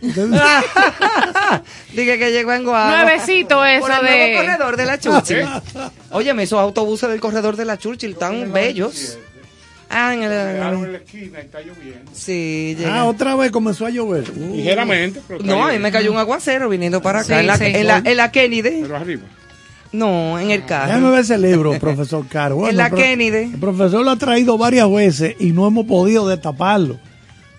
Dije 1.92 2.18
que 2.18 2.30
llegó 2.30 2.52
en 2.52 2.64
Guagua. 2.64 3.02
Nuevecito 3.04 3.64
eso 3.64 3.80
Por 3.86 3.90
el 3.92 4.04
de- 4.04 4.10
nuevo 4.28 4.36
corredor 4.42 4.76
de 4.76 4.86
la 4.86 4.98
Churchill. 5.00 5.46
Óyeme, 6.12 6.42
esos 6.44 6.58
autobuses 6.60 7.08
del 7.08 7.20
corredor 7.20 7.56
de 7.56 7.64
la 7.64 7.78
Churchill 7.78 8.14
tan 8.16 8.52
bellos. 8.52 9.18
Ah, 9.96 10.12
en 10.12 10.22
el... 10.24 10.30
Llegaron 10.30 10.84
en 10.84 10.92
la 10.92 10.98
esquina 10.98 11.38
y 11.38 11.42
está 11.42 11.60
lloviendo. 11.60 12.10
Sí, 12.12 12.74
llega. 12.76 12.96
Ah, 13.00 13.04
otra 13.04 13.36
vez 13.36 13.50
comenzó 13.52 13.86
a 13.86 13.90
llover. 13.90 14.24
Uh, 14.36 14.56
Ligeramente, 14.56 15.20
pero 15.28 15.40
No, 15.44 15.66
a 15.66 15.72
mí 15.72 15.78
me 15.78 15.92
cayó 15.92 16.10
un 16.10 16.18
aguacero 16.18 16.68
viniendo 16.68 17.00
para 17.00 17.20
acá. 17.20 17.26
Sí, 17.28 17.40
en, 17.40 17.46
la, 17.46 17.56
sí. 17.56 17.64
en, 17.66 17.86
la, 17.86 18.02
en 18.04 18.16
la 18.16 18.32
Kennedy. 18.32 18.80
Pero 18.82 18.96
arriba. 18.96 19.22
No, 19.92 20.38
en 20.40 20.50
el 20.50 20.62
Déjame 20.62 20.90
carro. 20.92 21.10
ver 21.12 21.20
ese 21.20 21.38
libro, 21.38 21.72
profesor 21.80 22.26
Caro. 22.26 22.56
Bueno, 22.56 22.70
En 22.70 22.76
la 22.78 22.90
Kennedy. 22.90 23.52
El 23.54 23.60
profesor 23.60 24.04
lo 24.04 24.10
ha 24.10 24.16
traído 24.16 24.58
varias 24.58 24.90
veces 24.90 25.36
y 25.38 25.52
no 25.52 25.66
hemos 25.68 25.86
podido 25.86 26.26
destaparlo. 26.26 26.98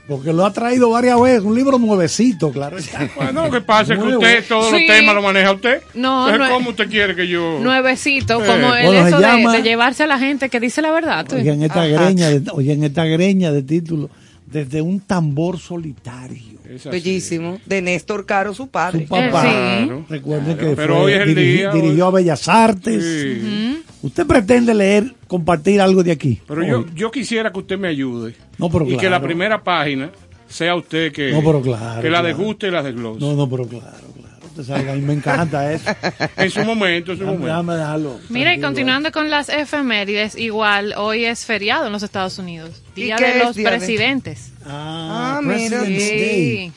Porque 0.07 0.31
lo 0.31 0.45
ha 0.45 0.53
traído 0.53 0.91
varias 0.91 1.19
veces. 1.19 1.41
Un 1.41 1.55
libro 1.55 1.79
nuevecito, 1.79 2.51
claro. 2.51 2.77
está. 2.77 3.09
Bueno, 3.15 3.45
lo 3.45 3.51
que 3.51 3.61
pasa 3.61 3.93
es 3.93 3.99
que 3.99 4.05
Nuevo. 4.05 4.19
usted 4.21 4.43
todos 4.47 4.65
Sí. 4.67 4.85
los 4.87 4.97
temas 4.97 5.15
lo 5.15 5.21
maneja 5.23 5.51
usted. 5.51 5.81
No, 5.95 6.29
Entonces, 6.29 6.53
¿cómo 6.53 6.69
usted 6.69 6.89
quiere 6.89 7.15
que 7.15 7.27
yo...? 7.27 7.59
Nuevecito, 7.59 8.43
Eh, 8.43 8.45
como 8.45 8.75
el 8.75 8.85
bueno, 8.85 9.07
eso 9.07 9.17
de- 9.17 9.23
llama- 9.23 9.53
de, 9.53 9.63
llevarse 9.63 10.03
a 10.03 10.07
la 10.07 10.19
gente 10.19 10.49
que 10.49 10.59
dice 10.59 10.81
la 10.83 10.91
verdad. 10.91 11.25
tú. 11.27 11.35
Oigan 11.37 11.63
esta 11.63 11.81
Ajá. 11.81 11.87
greña, 12.05 12.29
de, 12.29 12.43
oigan 12.51 12.83
esta 12.83 13.05
greña 13.05 13.51
de 13.51 13.63
título. 13.63 14.09
Desde 14.45 14.81
un 14.81 14.99
tambor 14.99 15.59
solitario. 15.59 16.55
Bellísimo. 16.89 17.59
De 17.65 17.81
Néstor 17.81 18.25
Caro, 18.25 18.53
su 18.53 18.63
Su 18.63 18.69
padre. 18.69 19.05
papá. 19.09 19.43
Eh, 19.47 19.87
sí. 19.89 20.03
Recuerden 20.09 20.55
Claro, 20.55 20.69
que 20.69 20.75
pero 20.75 20.95
fue- 20.95 21.03
hoy 21.05 21.13
es 21.13 21.19
el 21.21 21.29
dirigi- 21.35 21.57
día, 21.57 21.71
dirigió 21.71 22.05
hoy- 22.07 22.11
a 22.11 22.15
Bellas 22.15 22.47
Artes. 22.47 23.03
Sí. 23.03 23.81
¿Usted 24.01 24.25
pretende 24.27 24.73
leer, 24.73 25.13
compartir 25.27 25.81
algo 25.81 26.03
de 26.03 26.11
aquí? 26.11 26.39
Pero 26.47 26.63
yo, 26.63 26.79
Hoy. 26.79 26.85
yo 26.95 27.11
quisiera 27.11 27.51
que 27.51 27.59
usted 27.59 27.77
me 27.79 27.87
ayude. 27.87 28.35
No, 28.57 28.69
pero 28.69 28.85
y 28.89 28.97
que 28.97 29.09
la 29.09 29.21
primera 29.21 29.63
página 29.63 30.11
sea 30.47 30.75
usted 30.75 31.11
que, 31.11 31.31
No, 31.31 31.39
pero 31.43 31.61
claro, 31.61 32.01
que 32.01 32.09
la 32.09 32.19
claro. 32.21 32.27
desguste 32.27 32.67
y 32.67 32.71
la 32.71 32.83
desglose. 32.83 33.19
No, 33.19 33.33
no, 33.35 33.49
pero 33.49 33.67
claro, 33.67 33.85
claro. 34.15 34.34
Mí 34.57 35.01
me 35.01 35.13
encanta 35.13 35.71
eso. 35.73 35.89
En 36.37 36.49
su 36.49 36.61
momento, 36.63 37.11
en 37.11 37.17
su 37.17 37.23
Déjame, 37.23 37.37
momento. 37.39 37.45
déjame 37.47 37.73
dejarlo. 37.75 38.19
Mira, 38.29 38.53
y 38.55 38.61
continuando 38.61 39.11
con 39.11 39.29
las 39.29 39.49
efemérides, 39.49 40.37
igual 40.37 40.93
hoy 40.97 41.25
es 41.25 41.45
feriado 41.45 41.87
en 41.87 41.91
los 41.91 42.03
Estados 42.03 42.37
Unidos. 42.39 42.81
¿Y 42.95 43.03
Día 43.03 43.17
de 43.17 43.39
los 43.43 43.55
día 43.55 43.71
de- 43.71 43.77
presidentes. 43.77 44.51
Ah, 44.65 45.37
Ah, 45.37 45.41
mira. 45.43 45.83
Sí. 45.85 45.93
Day. 45.97 46.71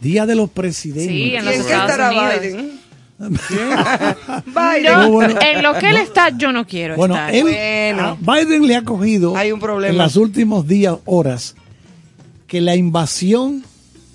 Día 0.00 0.26
de 0.26 0.34
los 0.34 0.50
presidentes. 0.50 1.06
Sí, 1.08 1.34
en 1.34 1.42
¿Y 1.42 1.46
los 1.46 1.54
Estados 1.54 1.90
estará 1.90 2.10
Unidos. 2.10 2.40
Biden? 2.40 2.82
Biden. 4.46 4.84
Yo, 4.84 5.10
bueno. 5.10 5.38
En 5.40 5.62
lo 5.62 5.74
que 5.78 5.88
él 5.90 5.96
está, 5.96 6.30
yo 6.36 6.52
no 6.52 6.66
quiero 6.66 6.96
Bueno, 6.96 7.14
estar. 7.14 7.34
él, 7.34 7.42
Bueno. 7.44 8.18
a 8.20 8.36
Biden 8.36 8.66
le 8.66 8.76
ha 8.76 8.82
cogido 8.82 9.36
Hay 9.36 9.52
un 9.52 9.60
problema. 9.60 9.92
en 9.92 9.98
los 9.98 10.16
últimos 10.16 10.66
días, 10.66 10.96
horas, 11.04 11.54
que 12.46 12.60
la 12.60 12.74
invasión 12.74 13.64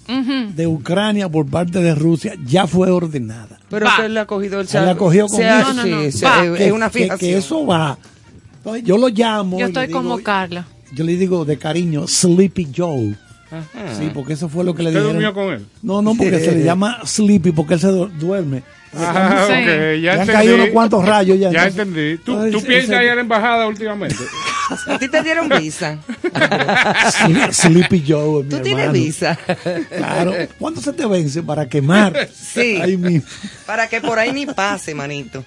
De 0.08 0.68
Ucrania 0.68 1.28
por 1.30 1.46
parte 1.48 1.80
de 1.80 1.94
Rusia 1.94 2.34
ya 2.46 2.66
fue 2.68 2.90
ordenada. 2.90 3.60
Pero 3.70 3.86
Va. 3.86 3.96
que 3.98 4.06
él 4.06 4.14
le 4.14 4.20
ha 4.22 4.26
cogido 4.26 4.62
el 4.62 4.68
ha 4.78 4.96
cogido 4.96 5.28
con 5.28 5.38
Se 5.38 5.46
ha- 5.46 5.62
eso. 5.62 5.74
No, 5.74 5.86
no, 5.86 5.96
no. 6.04 6.12
sí, 6.12 6.26
es 6.64 6.72
una 6.72 6.90
fijación. 6.90 7.20
Que, 7.20 7.38
eso 7.38 7.66
va. 7.66 7.98
Entonces, 8.58 8.84
yo 8.84 8.98
lo 8.98 9.10
llamo. 9.10 9.60
Yo 9.60 9.66
estoy 9.68 9.88
digo- 9.88 10.00
como 10.02 10.18
Carla. 10.24 10.66
Yo 10.94 11.04
le 11.04 11.18
digo 11.18 11.44
de 11.44 11.58
cariño, 11.58 12.08
Sleepy 12.08 12.70
Joe. 12.76 13.16
Sí, 13.98 14.10
porque 14.14 14.34
eso 14.34 14.50
fue 14.50 14.64
lo 14.66 14.74
que 14.76 14.84
le 14.84 14.90
¿Usted 14.90 15.00
dijeron. 15.02 15.22
durmió 15.22 15.34
con 15.34 15.54
él? 15.54 15.66
No, 15.82 16.02
no, 16.02 16.16
porque 16.16 16.40
se 16.40 16.52
le 16.54 16.64
llama 16.66 17.00
sleepy 17.06 17.52
porque 17.52 17.76
él 17.76 17.80
se 17.80 17.88
du- 17.88 18.08
duerme. 18.08 18.64
Ah, 18.94 19.46
Sí. 19.48 19.54
ok, 19.54 20.02
ya 20.02 20.16
Le 20.16 20.22
han 20.22 20.28
caído 20.28 20.56
unos 20.56 20.70
cuantos 20.70 21.06
rayos 21.06 21.38
ya. 21.40 21.52
Ya 21.52 21.68
entonces- 21.68 21.88
entendí. 21.88 22.18
¿Tú, 22.24 22.52
tú 22.52 22.66
piensas 22.66 23.04
ir 23.04 23.10
a 23.10 23.16
la 23.16 23.22
embajada 23.22 23.68
últimamente? 23.68 24.18
A 24.88 25.00
ti 25.00 25.08
te 25.10 25.22
dieron 25.24 25.50
visa. 25.50 25.98
Sle- 27.12 27.52
Sleepy 27.54 28.04
Joe, 28.08 28.44
mi 28.44 28.50
Tú 28.50 28.60
tienes 28.60 28.86
hermano. 28.86 28.94
visa. 28.94 29.38
Claro. 29.96 30.34
¿Cuándo 30.60 30.82
se 30.82 30.94
te 30.94 31.06
vence 31.06 31.44
para 31.44 31.68
quemar? 31.70 32.30
Sí. 32.34 32.78
Ahí 32.82 32.98
mismo. 32.98 33.28
Para 33.66 33.88
que 33.88 34.02
por 34.02 34.20
ahí 34.20 34.32
ni 34.34 34.46
pase, 34.46 34.94
manito. 34.96 35.44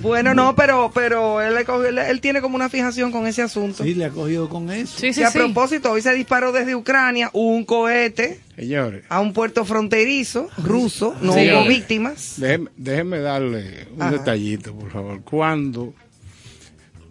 Bueno, 0.00 0.34
no, 0.34 0.56
pero 0.56 0.90
pero 0.92 1.40
él, 1.40 1.54
le 1.54 1.64
cogió- 1.64 1.86
él, 1.86 1.98
él 1.98 2.20
tiene 2.20 2.40
como 2.40 2.56
una 2.56 2.68
fijación 2.68 3.12
con 3.12 3.26
ese 3.28 3.42
asunto. 3.42 3.84
Sí, 3.84 3.94
le 3.94 4.06
ha 4.06 4.10
cogido 4.10 4.48
con 4.48 4.68
eso. 4.70 4.98
Sí, 4.98 5.12
sí, 5.12 5.20
que 5.20 5.26
a 5.26 5.30
sí. 5.30 5.38
propósito, 5.38 5.92
hoy 5.92 6.02
se 6.02 6.12
disparó 6.12 6.50
desde 6.50 6.74
Ucrania 6.74 7.30
un 7.32 7.64
cohete 7.64 8.40
Señores, 8.56 9.04
a 9.08 9.20
un 9.20 9.32
puerto 9.32 9.64
fronterizo 9.64 10.48
ruso, 10.58 11.14
no 11.20 11.32
hubo 11.34 11.68
víctimas. 11.68 12.34
déjenme, 12.36 12.70
déjenme 12.76 13.18
darle 13.20 13.86
un 13.94 14.02
Ajá. 14.02 14.10
detallito, 14.12 14.74
por 14.74 14.90
favor. 14.90 15.20
Cuando 15.22 15.94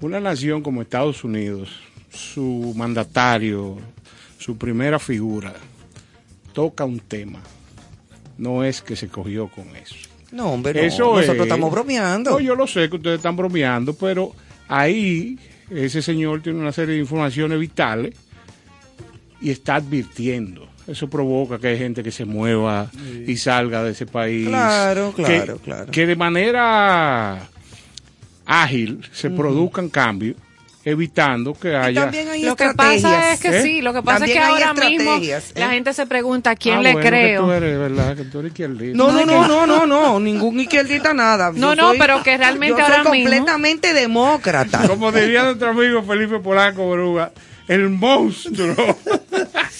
una 0.02 0.20
nación 0.20 0.62
como 0.62 0.82
Estados 0.82 1.24
Unidos, 1.24 1.70
su 2.12 2.74
mandatario, 2.76 3.78
su 4.38 4.58
primera 4.58 5.00
figura, 5.00 5.54
toca 6.54 6.84
un 6.86 7.00
tema, 7.00 7.40
no 8.38 8.64
es 8.64 8.82
que 8.82 8.96
se 8.96 9.08
cogió 9.08 9.48
con 9.48 9.76
eso. 9.76 9.96
No, 10.32 10.52
hombre, 10.54 10.74
no, 10.74 10.86
nosotros 10.88 11.24
es- 11.36 11.42
estamos 11.42 11.72
bromeando. 11.72 12.32
No, 12.32 12.40
yo 12.40 12.56
lo 12.56 12.66
sé 12.68 12.90
que 12.90 12.96
ustedes 12.96 13.18
están 13.18 13.36
bromeando, 13.36 13.94
pero 13.94 14.34
ahí 14.68 15.38
ese 15.70 16.02
señor 16.02 16.42
tiene 16.42 16.60
una 16.60 16.72
serie 16.72 16.96
de 16.96 17.02
informaciones 17.02 17.60
vitales 17.60 18.16
y 19.42 19.50
está 19.52 19.76
advirtiendo. 19.76 20.68
Eso 20.88 21.10
provoca 21.10 21.60
que 21.60 21.68
hay 21.68 21.78
gente 21.78 22.02
que 22.02 22.12
se 22.12 22.26
mueva 22.26 22.90
y 23.28 23.38
salga 23.38 23.84
de 23.84 23.92
ese 23.92 24.06
país. 24.06 24.48
Claro, 24.48 25.14
Que- 25.16 25.24
claro, 25.24 25.58
claro. 25.64 25.92
Que 25.92 26.06
de 26.08 26.16
manera 26.16 27.50
ágil 28.46 29.08
se 29.12 29.30
produzcan 29.30 29.90
cambios, 29.90 30.36
evitando 30.84 31.54
que 31.54 31.76
haya... 31.76 32.02
también 32.04 32.28
hay 32.30 32.44
Lo 32.44 32.56
que 32.56 32.70
pasa 32.76 33.34
es 33.34 33.40
que 33.40 33.50
¿Eh? 33.60 33.62
sí, 33.62 33.82
lo 33.82 33.94
que 33.94 34.02
pasa 34.02 34.20
También 34.20 34.38
es 34.40 34.44
que 34.44 34.50
ahora 34.52 34.74
mismo 34.74 34.90
estrategias, 35.14 35.52
¿eh? 35.52 35.60
la 35.60 35.70
gente 35.70 35.94
se 35.94 36.06
pregunta 36.08 36.50
a 36.50 36.56
quién 36.56 36.80
Ah, 36.80 36.82
le 36.82 36.94
bueno, 36.94 37.04
que 37.04 37.10
creo. 37.10 37.46
tú 37.46 37.52
eres, 37.52 37.78
¿verdad? 37.80 38.16
Que 38.18 38.24
tú 38.24 38.40
eres 38.40 38.52
izquierdista. 38.52 38.98
No, 38.98 39.12
no, 39.12 39.24
no, 39.26 39.48
no, 39.48 39.68
no, 39.68 39.86
no, 39.86 40.20
ningún 40.20 40.60
izquierdita 40.60 41.14
nada. 41.14 41.52
No, 41.52 41.76
Yo 41.76 41.76
no, 41.76 41.88
soy- 41.90 42.00
pero 42.00 42.24
que 42.24 42.36
realmente 42.38 42.80
yo 42.80 42.86
soy 42.86 42.96
ahora 42.96 43.12
mismo- 43.12 43.30
completamente 43.30 43.94
demócrata. 43.94 44.88
Como 44.88 45.12
diría 45.12 45.44
nuestro 45.44 45.70
amigo 45.70 46.02
Felipe 46.04 46.40
Polanco 46.40 46.84
Boruga, 46.84 47.32
el 47.68 47.90
monstruo. 47.90 48.76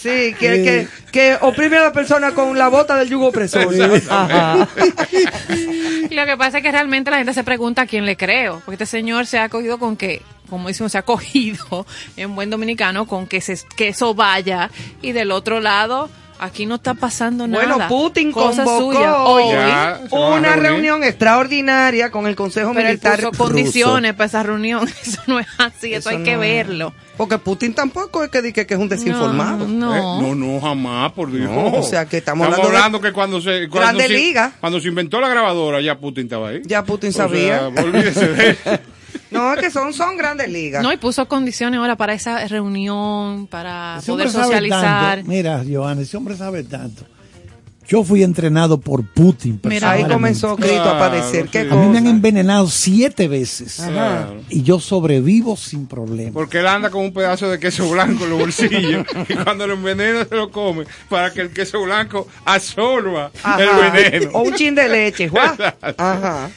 Sí, 0.02 0.34
que, 0.40 0.64
que, 0.64 0.88
que 1.12 1.38
oprime 1.42 1.78
a 1.78 1.82
la 1.82 1.94
persona 1.94 2.32
con 2.32 2.58
la 2.58 2.70
bota 2.70 2.98
del 2.98 3.08
yugo 3.08 3.28
opresor. 3.28 3.72
Ajá. 4.10 4.68
Y 6.10 6.16
Lo 6.16 6.26
que 6.26 6.38
pasa 6.38 6.58
es 6.58 6.64
que 6.64 6.72
realmente 6.72 7.12
la 7.12 7.18
gente 7.18 7.36
se 7.36 7.44
pregunta 7.44 7.84
a 7.84 7.86
quién 7.86 8.08
le 8.08 8.18
creo, 8.18 8.64
porque 8.66 8.84
este 8.84 8.98
señor 8.98 9.28
se 9.28 9.38
ha 9.38 9.48
cogido 9.48 9.78
con 9.78 9.96
que, 9.96 10.24
como 10.50 10.70
decimos, 10.70 10.92
se 10.94 10.98
ha 10.98 11.04
cogido 11.04 11.86
en 12.18 12.34
buen 12.34 12.50
dominicano 12.50 13.06
con 13.06 13.28
que, 13.28 13.42
se, 13.42 13.60
que 13.76 13.90
eso 13.90 14.16
vaya 14.16 14.72
y 15.04 15.12
del 15.12 15.32
otro 15.32 15.60
lado 15.60 16.10
aquí 16.42 16.66
no 16.66 16.76
está 16.76 16.94
pasando 16.96 17.48
nada. 17.48 17.64
Bueno, 17.66 17.88
Putin 17.88 18.32
Cosa 18.34 18.64
convocó 18.66 18.94
suya. 18.94 19.24
hoy 19.24 19.44
Ya, 19.54 20.00
una 20.12 20.56
reunión 20.58 21.04
extraordinaria 21.04 22.12
con 22.12 22.28
el 22.28 22.36
Consejo 22.36 22.72
pero 22.74 22.88
él 22.90 22.96
Militar 22.96 23.18
puso 23.20 23.30
ruso. 23.32 23.44
condiciones 23.46 24.14
para 24.16 24.26
esa 24.26 24.44
reunión. 24.44 24.88
Eso 25.02 25.22
no 25.28 25.40
es 25.40 25.48
así, 25.58 25.94
eso, 25.94 26.10
Eso 26.10 26.18
hay 26.18 26.24
que 26.24 26.36
verlo. 26.38 26.94
Porque 27.18 27.38
Putin 27.38 27.74
tampoco 27.74 28.24
es 28.24 28.30
que 28.32 28.42
diga 28.42 28.66
que 28.66 28.74
es 28.74 28.80
un 28.80 28.90
desinformado. 28.90 29.68
No, 29.68 29.96
Eh, 29.96 30.00
no. 30.22 30.36
no, 30.36 30.60
jamás, 30.60 31.12
por 31.12 31.32
Dios. 31.32 31.50
No, 31.52 31.68
o 31.74 31.84
sea, 31.84 32.06
que 32.06 32.18
estamos 32.18 32.48
hablando 32.48 32.98
de 33.00 33.08
que 33.10 33.14
cuando 33.14 33.40
se. 33.40 33.70
Cuando 33.70 33.98
Grande 34.00 34.08
se, 34.08 34.14
Liga. 34.14 34.52
Cuando 34.60 34.80
se 34.82 34.88
inventó 34.88 35.22
la 35.22 35.30
grabadora, 35.30 35.80
ya 35.82 35.98
Putin 36.00 36.24
estaba 36.24 36.50
ahí. 36.50 36.62
Ya 36.66 36.84
Putin 36.84 37.10
O 37.10 37.14
sea, 37.14 37.28
sabía. 37.28 37.68
olvídese 37.68 38.28
de 38.28 38.50
eso. 38.66 38.80
No, 39.32 39.54
es 39.54 39.60
que 39.60 39.72
son, 39.72 39.94
son 39.94 40.18
grandes 40.18 40.50
ligas. 40.50 40.84
No, 40.84 40.92
y 40.92 40.98
puso 40.98 41.28
condiciones 41.28 41.80
ahora 41.80 41.96
para 41.96 42.14
esa 42.14 42.46
reunión, 42.48 43.48
para 43.48 43.98
Ese 44.00 44.12
poder 44.12 44.30
socializar. 44.30 45.18
tanto. 45.18 45.30
Mira, 45.32 45.64
Johanna, 45.70 46.02
ese 46.02 46.18
hombre 46.18 46.36
sabe 46.36 46.64
tanto. 46.64 47.06
Yo 47.88 48.06
fui 48.06 48.24
entrenado 48.24 48.80
por 48.80 49.06
Putin. 49.06 49.60
Mira, 49.64 49.92
Ahí 49.92 50.06
comenzó 50.06 50.56
Cristo 50.56 50.80
a 50.80 50.84
Claro, 50.84 51.00
padecer. 51.00 51.50
¿Qué 51.50 51.64
sí. 51.64 51.70
A 51.70 51.76
mí 51.76 51.88
me 51.88 51.98
han 51.98 52.08
envenenado 52.08 52.68
siete 52.70 53.28
veces. 53.28 53.82
Claro. 53.86 54.40
Y 54.50 54.64
yo 54.64 54.80
sobrevivo 54.80 55.58
sin 55.58 55.88
problema. 55.88 56.32
Porque 56.32 56.60
él 56.60 56.68
anda 56.68 56.90
con 56.90 57.04
un 57.04 57.12
pedazo 57.12 57.50
de 57.50 57.60
queso 57.60 57.90
blanco 57.90 58.24
en 58.24 58.30
los 58.30 58.40
bolsillos 58.40 59.06
y 59.30 59.34
cuando 59.34 59.68
lo 59.68 59.74
envenena 59.74 60.24
se 60.24 60.36
lo 60.36 60.52
come 60.52 60.86
para 61.10 61.34
que 61.34 61.42
el 61.42 61.50
queso 61.52 61.82
blanco 61.84 62.28
absorba 62.46 63.30
Ajá. 63.44 63.62
el 63.62 63.92
veneno. 63.92 64.32
O 64.36 64.44
un 64.44 64.54
chin 64.54 64.74
de 64.74 64.88
leche, 64.88 65.28
Juan. 65.28 65.56
Ajá. 65.98 66.50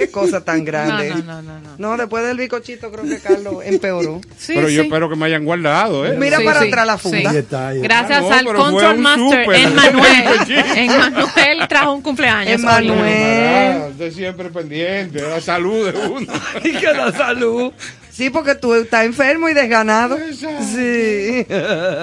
Qué 0.00 0.10
cosa 0.10 0.42
tan 0.42 0.64
grande. 0.64 1.10
No, 1.10 1.16
no, 1.16 1.42
no, 1.42 1.42
no, 1.42 1.60
no. 1.60 1.70
No, 1.90 1.96
después 1.98 2.24
del 2.24 2.38
bicochito 2.38 2.90
creo 2.90 3.04
que 3.04 3.18
Carlos 3.18 3.56
empeoró. 3.64 4.20
Sí, 4.38 4.54
Pero 4.54 4.70
yo 4.70 4.80
sí. 4.80 4.86
espero 4.88 5.10
que 5.10 5.16
me 5.16 5.26
hayan 5.26 5.44
guardado, 5.44 6.06
¿eh? 6.06 6.16
Mira 6.18 6.38
Sí, 6.38 6.44
para 6.44 6.60
sí, 6.62 6.68
atrás 6.68 6.86
la 6.86 6.96
funda. 6.98 7.32
Gracias 7.74 8.22
Ah, 8.30 8.42
no, 8.42 8.50
al 8.80 8.96
un 8.96 9.02
Master. 9.02 9.46
Emmanuel. 9.54 10.24
Emmanuel 10.76 11.68
trajo 11.68 11.92
un 11.92 12.00
cumpleaños. 12.02 12.54
Emmanuel. 12.60 13.90
Usted 13.90 14.12
siempre 14.12 14.48
pendiente 14.48 15.20
de 15.20 15.28
la 15.28 15.40
salud 15.42 15.92
de 15.92 15.98
uno. 16.08 16.32
Y 16.64 16.72
que 16.72 16.86
la 16.92 17.12
salud. 17.12 17.72
Sí, 18.10 18.28
porque 18.30 18.54
tú 18.54 18.74
estás 18.74 19.04
enfermo 19.06 19.48
y 19.48 19.54
desganado. 19.54 20.18
Sí. 20.34 21.46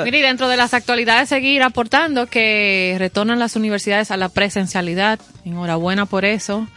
Mire, 0.06 0.18
y 0.20 0.22
dentro 0.22 0.48
de 0.48 0.58
las 0.58 0.74
actualidades 0.74 1.30
seguir 1.30 1.62
aportando 1.64 2.28
que 2.28 2.96
retornan 2.98 3.40
las 3.40 3.56
universidades 3.56 4.12
a 4.12 4.18
la 4.18 4.30
presencialidad. 4.30 5.20
Enhorabuena 5.46 6.06
por 6.06 6.26
eso. 6.26 6.68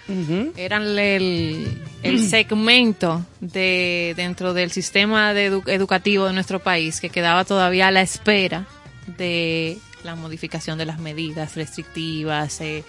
Eran 0.56 0.82
el, 0.98 1.66
el 2.02 2.28
segmento 2.30 3.24
de 3.40 4.14
dentro 4.16 4.52
del 4.54 4.70
sistema 4.70 5.32
de 5.34 5.50
edu- 5.52 5.68
educativo 5.68 6.26
de 6.26 6.32
nuestro 6.32 6.58
país 6.60 7.00
que 7.00 7.10
quedaba 7.10 7.44
todavía 7.44 7.88
a 7.88 7.90
la 7.90 8.02
espera 8.02 8.66
de 9.18 9.78
la 10.04 10.14
modificación 10.14 10.78
de 10.78 10.86
las 10.86 10.98
medidas 10.98 11.56
restrictivas, 11.56 12.60
eh, 12.60 12.84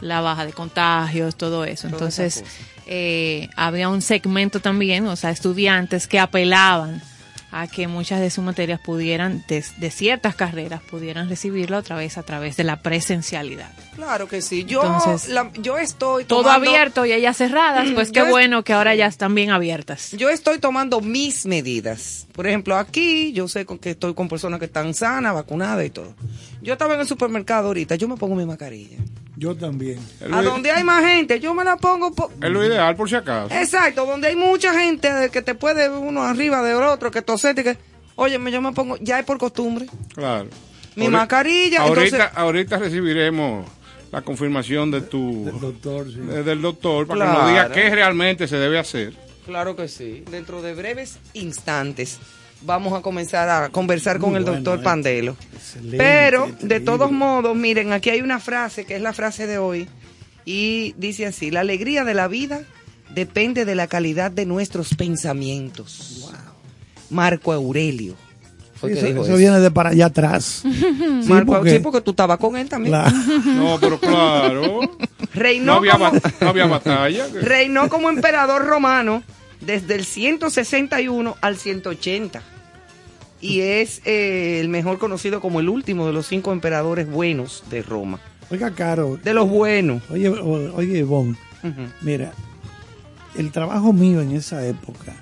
la 0.00 0.20
baja 0.20 0.44
de 0.46 0.52
contagios, 0.52 1.36
todo 1.36 1.64
eso. 1.64 1.86
Entonces, 1.88 2.44
eh, 2.86 3.48
había 3.56 3.88
un 3.88 4.02
segmento 4.02 4.60
también, 4.60 5.06
o 5.06 5.16
sea, 5.16 5.30
estudiantes 5.30 6.06
que 6.06 6.18
apelaban 6.20 7.02
a 7.52 7.68
que 7.68 7.88
muchas 7.88 8.20
de 8.20 8.28
sus 8.28 8.44
materias 8.44 8.78
pudieran, 8.84 9.42
de, 9.48 9.64
de 9.78 9.90
ciertas 9.90 10.34
carreras, 10.34 10.82
pudieran 10.82 11.28
recibirla 11.28 11.78
otra 11.78 11.96
vez 11.96 12.18
a 12.18 12.22
través 12.22 12.56
de 12.56 12.64
la 12.64 12.82
presencialidad. 12.82 13.70
Claro 13.94 14.28
que 14.28 14.42
sí. 14.42 14.64
Yo, 14.64 14.82
Entonces, 14.82 15.30
la- 15.30 15.50
yo 15.54 15.78
estoy 15.78 16.24
Todo 16.24 16.42
tomando- 16.42 16.68
abierto 16.68 17.06
y 17.06 17.12
ellas 17.12 17.36
cerradas, 17.38 17.86
pues 17.94 18.10
qué 18.12 18.24
bueno 18.24 18.62
que 18.62 18.74
ahora 18.74 18.94
ya 18.94 19.06
están 19.06 19.34
bien 19.34 19.50
abiertas. 19.52 20.10
Yo 20.12 20.28
estoy 20.28 20.58
tomando 20.58 21.00
mis 21.00 21.46
medidas. 21.46 22.26
Por 22.32 22.46
ejemplo, 22.46 22.76
aquí 22.76 23.32
yo 23.32 23.48
sé 23.48 23.64
con 23.64 23.78
que 23.78 23.90
estoy 23.92 24.12
con 24.12 24.28
personas 24.28 24.58
que 24.58 24.66
están 24.66 24.92
sanas, 24.92 25.32
vacunadas 25.32 25.86
y 25.86 25.90
todo. 25.90 26.14
Yo 26.60 26.74
estaba 26.74 26.94
en 26.94 27.00
el 27.00 27.06
supermercado 27.06 27.68
ahorita, 27.68 27.94
yo 27.94 28.06
me 28.08 28.16
pongo 28.16 28.34
mi 28.34 28.44
mascarilla. 28.44 28.98
Yo 29.36 29.54
también. 29.54 29.98
A 30.32 30.40
donde 30.42 30.70
hay 30.70 30.82
más 30.82 31.04
gente, 31.04 31.38
yo 31.40 31.52
me 31.54 31.62
la 31.64 31.76
pongo. 31.76 32.14
po- 32.14 32.30
es 32.42 32.50
lo 32.50 32.64
ideal, 32.64 32.96
por 32.96 33.08
si 33.08 33.16
acaso. 33.16 33.54
Exacto, 33.54 34.06
donde 34.06 34.28
hay 34.28 34.36
mucha 34.36 34.72
gente 34.78 35.12
de 35.12 35.28
que 35.30 35.42
te 35.42 35.54
puede 35.54 35.90
uno 35.90 36.22
arriba 36.22 36.62
de 36.62 36.74
otro, 36.74 37.10
que 37.10 37.20
tosete, 37.22 37.62
que. 37.62 37.76
Óyeme, 38.14 38.50
yo 38.50 38.62
me 38.62 38.72
pongo, 38.72 38.96
ya 38.98 39.18
es 39.18 39.26
por 39.26 39.36
costumbre. 39.36 39.86
Claro. 40.14 40.48
Mi 40.94 41.08
mascarilla, 41.08 41.82
Ahorita, 41.82 42.16
entonces- 42.16 42.30
ahorita 42.38 42.78
recibiremos 42.78 43.66
la 44.10 44.22
confirmación 44.22 44.90
de 44.90 45.02
tu 45.02 45.46
El 45.46 45.60
doctor, 45.60 46.06
sí. 46.10 46.20
de- 46.20 46.42
del 46.42 46.62
doctor 46.62 47.06
para 47.06 47.26
que 47.26 47.32
nos 47.38 47.48
diga 47.50 47.70
qué 47.72 47.90
realmente 47.90 48.48
se 48.48 48.56
debe 48.56 48.78
hacer. 48.78 49.12
Claro 49.44 49.76
que 49.76 49.86
sí. 49.88 50.24
Dentro 50.30 50.62
de 50.62 50.74
breves 50.74 51.18
instantes 51.34 52.18
vamos 52.62 52.92
a 52.92 53.02
comenzar 53.02 53.48
a 53.48 53.68
conversar 53.68 54.18
con 54.18 54.36
el 54.36 54.42
bueno, 54.42 54.56
doctor 54.56 54.80
eh. 54.80 54.82
Pandelo. 54.82 55.36
Excelente, 55.54 55.96
Pero, 55.98 56.50
de 56.60 56.80
todos 56.80 57.12
modos, 57.12 57.56
miren, 57.56 57.92
aquí 57.92 58.10
hay 58.10 58.20
una 58.20 58.40
frase 58.40 58.84
que 58.84 58.96
es 58.96 59.02
la 59.02 59.12
frase 59.12 59.46
de 59.46 59.58
hoy 59.58 59.88
y 60.44 60.94
dice 60.96 61.26
así, 61.26 61.50
la 61.50 61.60
alegría 61.60 62.04
de 62.04 62.14
la 62.14 62.28
vida 62.28 62.62
depende 63.14 63.64
de 63.64 63.74
la 63.74 63.86
calidad 63.86 64.30
de 64.30 64.46
nuestros 64.46 64.94
pensamientos. 64.94 66.30
Marco 67.10 67.52
Aurelio. 67.52 68.14
Sí, 68.80 68.88
eso, 68.92 69.06
dijo 69.06 69.20
eso 69.22 69.28
eso. 69.30 69.36
viene 69.36 69.58
de 69.60 69.70
para 69.70 69.90
allá 69.90 70.06
atrás. 70.06 70.62
Sí, 71.22 71.32
Marco, 71.32 71.54
porque- 71.54 71.70
sí, 71.70 71.78
porque 71.78 72.00
tú 72.02 72.10
estabas 72.10 72.38
con 72.38 72.56
él 72.56 72.68
también. 72.68 72.94
No, 73.46 73.78
pero 73.80 73.98
claro. 73.98 74.80
Reinó, 75.34 75.64
No 75.64 75.72
había, 75.78 75.92
como, 75.92 76.12
no 76.40 76.48
había 76.48 76.66
batalla. 76.66 77.26
reinó 77.42 77.88
como 77.88 78.10
emperador 78.10 78.64
romano 78.66 79.22
desde 79.60 79.94
el 79.94 80.04
161 80.04 81.36
al 81.40 81.56
180. 81.56 82.42
Y 83.40 83.60
es 83.60 84.00
eh, 84.04 84.60
el 84.60 84.68
mejor 84.68 84.98
conocido 84.98 85.40
como 85.40 85.60
el 85.60 85.68
último 85.68 86.06
de 86.06 86.12
los 86.12 86.26
cinco 86.26 86.52
emperadores 86.52 87.08
buenos 87.08 87.64
de 87.70 87.82
Roma. 87.82 88.18
Oiga, 88.50 88.70
Caro. 88.74 89.18
De 89.22 89.34
los 89.34 89.48
buenos. 89.48 90.02
Oye, 90.10 90.28
oye, 90.28 90.98
Ivonne, 90.98 91.36
Ujú, 91.62 91.82
mira, 92.00 92.32
el 93.36 93.50
trabajo 93.52 93.92
mío 93.92 94.20
en 94.20 94.32
esa 94.32 94.64
época 94.66 95.14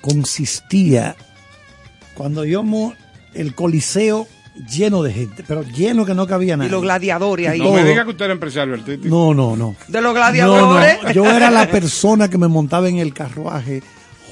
consistía 0.00 1.16
cuando 2.14 2.44
íbamos 2.44 2.94
el 3.34 3.54
Coliseo 3.54 4.26
lleno 4.66 5.02
de 5.02 5.12
gente, 5.12 5.44
pero 5.46 5.62
lleno 5.62 6.04
que 6.04 6.14
no 6.14 6.26
cabía 6.26 6.54
Y 6.54 6.56
nadie. 6.56 6.70
los 6.70 6.82
gladiadores 6.82 7.48
ahí. 7.48 7.58
No 7.60 7.72
me 7.72 7.84
diga 7.84 8.04
que 8.04 8.10
usted 8.10 8.24
era 8.26 8.34
empresario 8.34 8.74
artístico. 8.74 9.08
No, 9.08 9.34
no, 9.34 9.56
no. 9.56 9.76
De 9.88 10.00
los 10.00 10.14
gladiadores. 10.14 10.98
no, 11.02 11.10
Yo 11.12 11.24
era 11.30 11.50
la 11.50 11.70
persona 11.70 12.28
que 12.28 12.38
me 12.38 12.48
montaba 12.48 12.88
en 12.88 12.98
el 12.98 13.12
carruaje 13.14 13.82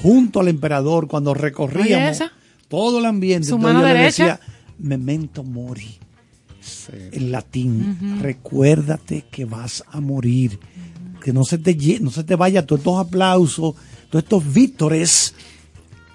junto 0.01 0.39
al 0.39 0.47
emperador 0.47 1.07
cuando 1.07 1.33
recorríamos 1.33 2.11
esa. 2.11 2.31
todo 2.67 2.99
el 2.99 3.05
ambiente. 3.05 3.47
Su 3.47 3.55
Entonces 3.55 3.73
mano 3.75 3.87
yo 3.87 3.93
le 3.93 3.99
derecha. 3.99 4.23
decía, 4.23 4.39
memento 4.79 5.43
mori, 5.43 5.97
en 7.11 7.31
latín. 7.31 8.19
Recuérdate 8.21 9.25
que 9.31 9.45
vas 9.45 9.83
a 9.91 9.99
morir. 10.01 10.59
Que 11.23 11.33
no 11.33 11.43
se 11.43 11.57
te 11.57 11.75
no 11.99 12.11
se 12.11 12.23
te 12.23 12.35
vaya 12.35 12.65
todos 12.65 12.79
estos 12.81 12.99
aplausos, 13.05 13.75
todos 14.09 14.23
estos 14.23 14.53
vítores 14.53 15.33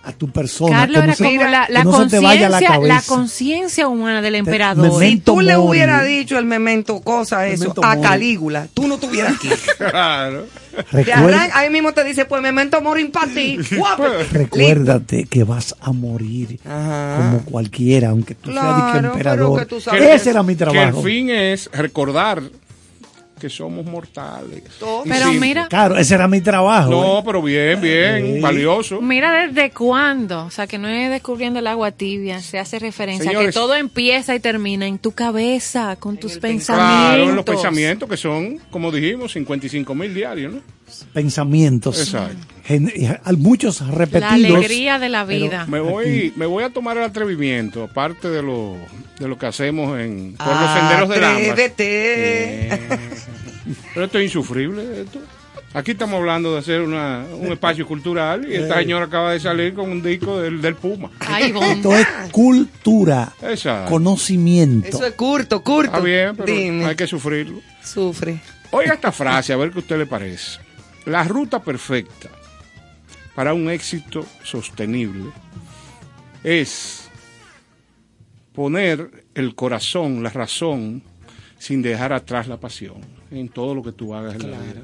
a 0.04 0.12
tu 0.12 0.28
persona. 0.30 0.78
Carlos 0.78 0.94
que 0.96 0.98
no 0.98 1.04
era 1.04 1.14
se- 1.14 1.24
como 1.24 1.42
la, 1.50 1.66
que 1.66 1.72
la 1.72 1.84
no 1.84 1.90
conciencia, 1.92 2.48
la 2.80 3.02
conciencia 3.06 3.88
humana 3.88 4.20
del 4.22 4.34
emperador. 4.34 5.00
Si 5.02 5.16
tú 5.18 5.40
le 5.40 5.56
hubieras 5.56 6.04
dicho 6.06 6.38
el 6.38 6.44
memento 6.44 7.00
cosa 7.00 7.46
eso 7.46 7.64
Memento 7.64 7.84
a 7.84 7.94
mori. 7.96 8.08
Calígula, 8.08 8.66
tú 8.74 8.88
no 8.88 8.94
estuvieras 8.94 9.34
aquí. 9.36 9.48
Claro. 9.78 10.46
Recuerda- 10.90 11.50
ahí 11.52 11.68
mismo 11.68 11.92
te 11.92 12.02
dice, 12.02 12.24
pues 12.24 12.40
memento 12.40 12.80
mori 12.80 13.04
para 13.04 13.26
ti. 13.32 13.58
Recuérdate 14.32 15.24
que 15.24 15.44
vas 15.44 15.74
a 15.80 15.92
morir 15.92 16.58
Ajá. 16.64 17.16
como 17.18 17.44
cualquiera, 17.44 18.08
aunque 18.10 18.34
tú 18.34 18.50
seas 18.52 18.64
de 18.64 18.82
que 18.82 18.90
Claro, 18.92 19.08
emperador. 19.12 19.60
que 19.60 19.66
tú 19.66 19.80
sabes 19.80 20.02
Ese 20.02 20.24
que- 20.24 20.30
era 20.30 20.42
mi 20.42 20.56
Que 20.56 20.64
el 20.64 20.70
trabajo. 20.70 21.02
fin 21.02 21.30
es 21.30 21.70
recordar 21.72 22.42
que 23.42 23.50
somos 23.50 23.84
mortales. 23.84 24.62
Pero 24.78 25.02
simple. 25.04 25.40
mira, 25.40 25.66
Claro, 25.68 25.98
ese 25.98 26.14
era 26.14 26.28
mi 26.28 26.40
trabajo. 26.40 26.88
No, 26.90 27.18
¿eh? 27.18 27.22
pero 27.26 27.42
bien, 27.42 27.80
bien, 27.80 28.34
Sí. 28.36 28.40
valioso. 28.40 29.00
mira 29.00 29.46
desde 29.48 29.70
cuándo, 29.72 30.44
o 30.44 30.50
sea, 30.52 30.68
que 30.68 30.78
no 30.78 30.86
es 30.86 31.10
descubriendo 31.10 31.58
el 31.58 31.66
agua 31.66 31.90
tibia, 31.90 32.40
se 32.40 32.60
hace 32.60 32.78
referencia 32.78 33.32
a 33.36 33.44
que 33.44 33.50
todo 33.50 33.74
empieza 33.74 34.32
y 34.36 34.38
termina 34.40 34.86
en 34.86 34.98
tu 35.00 35.10
cabeza, 35.10 35.96
con 35.96 36.16
tus 36.18 36.38
pensamientos. 36.38 37.06
Claro, 37.08 37.30
en 37.30 37.34
los 37.34 37.44
pensamientos 37.44 38.08
que 38.08 38.16
son, 38.16 38.58
como 38.70 38.92
dijimos, 38.92 39.32
55 39.32 39.92
mil 39.96 40.14
diarios, 40.14 40.52
¿no? 40.54 40.60
Pensamientos. 41.12 41.98
Exacto. 42.00 42.51
Muchos 43.38 43.80
La 43.80 43.90
repetidos. 43.90 44.32
alegría 44.32 44.98
de 44.98 45.08
la 45.08 45.24
vida. 45.24 45.66
Me 45.66 45.80
voy, 45.80 46.32
me 46.36 46.46
voy 46.46 46.64
a 46.64 46.70
tomar 46.70 46.96
el 46.96 47.02
atrevimiento, 47.04 47.84
aparte 47.84 48.28
de 48.28 48.42
lo, 48.42 48.76
de 49.18 49.28
lo 49.28 49.36
que 49.38 49.46
hacemos 49.46 49.98
en, 49.98 50.34
por 50.36 50.46
los 50.46 50.70
senderos 50.72 51.08
de. 51.08 51.74
Eh, 51.78 52.80
pero 53.94 54.06
esto 54.06 54.18
es 54.18 54.24
insufrible, 54.24 55.02
esto. 55.02 55.20
Aquí 55.74 55.92
estamos 55.92 56.16
hablando 56.20 56.52
de 56.52 56.58
hacer 56.58 56.82
una, 56.82 57.24
un 57.34 57.50
espacio 57.50 57.86
cultural 57.86 58.46
y 58.46 58.54
esta 58.56 58.76
señora 58.78 59.06
acaba 59.06 59.32
de 59.32 59.40
salir 59.40 59.72
con 59.72 59.90
un 59.90 60.02
disco 60.02 60.38
del, 60.38 60.60
del 60.60 60.74
Puma. 60.74 61.10
Ay. 61.20 61.52
Esto 61.58 61.96
es 61.96 62.06
cultura, 62.30 63.32
Exacto. 63.42 63.90
conocimiento. 63.90 64.86
Eso 64.88 65.06
es 65.06 65.14
curto, 65.14 65.62
curto. 65.62 65.92
Está 65.92 66.00
bien, 66.00 66.36
pero 66.36 66.52
Dime. 66.52 66.84
hay 66.84 66.94
que 66.94 67.06
sufrirlo. 67.06 67.60
Sufre. 67.82 68.38
Oiga 68.70 68.92
esta 68.94 69.12
frase, 69.12 69.54
a 69.54 69.56
ver 69.56 69.70
qué 69.70 69.78
a 69.78 69.80
usted 69.80 69.96
le 69.98 70.06
parece. 70.06 70.60
La 71.06 71.24
ruta 71.24 71.62
perfecta 71.62 72.28
para 73.34 73.54
un 73.54 73.70
éxito 73.70 74.24
sostenible 74.44 75.30
es 76.44 77.08
poner 78.54 79.24
el 79.34 79.54
corazón, 79.54 80.22
la 80.22 80.30
razón, 80.30 81.02
sin 81.58 81.82
dejar 81.82 82.12
atrás 82.12 82.48
la 82.48 82.58
pasión 82.58 82.96
en 83.30 83.48
todo 83.48 83.74
lo 83.74 83.82
que 83.82 83.92
tú 83.92 84.14
hagas 84.14 84.34
en 84.34 84.50
la 84.50 84.58
vida. 84.58 84.82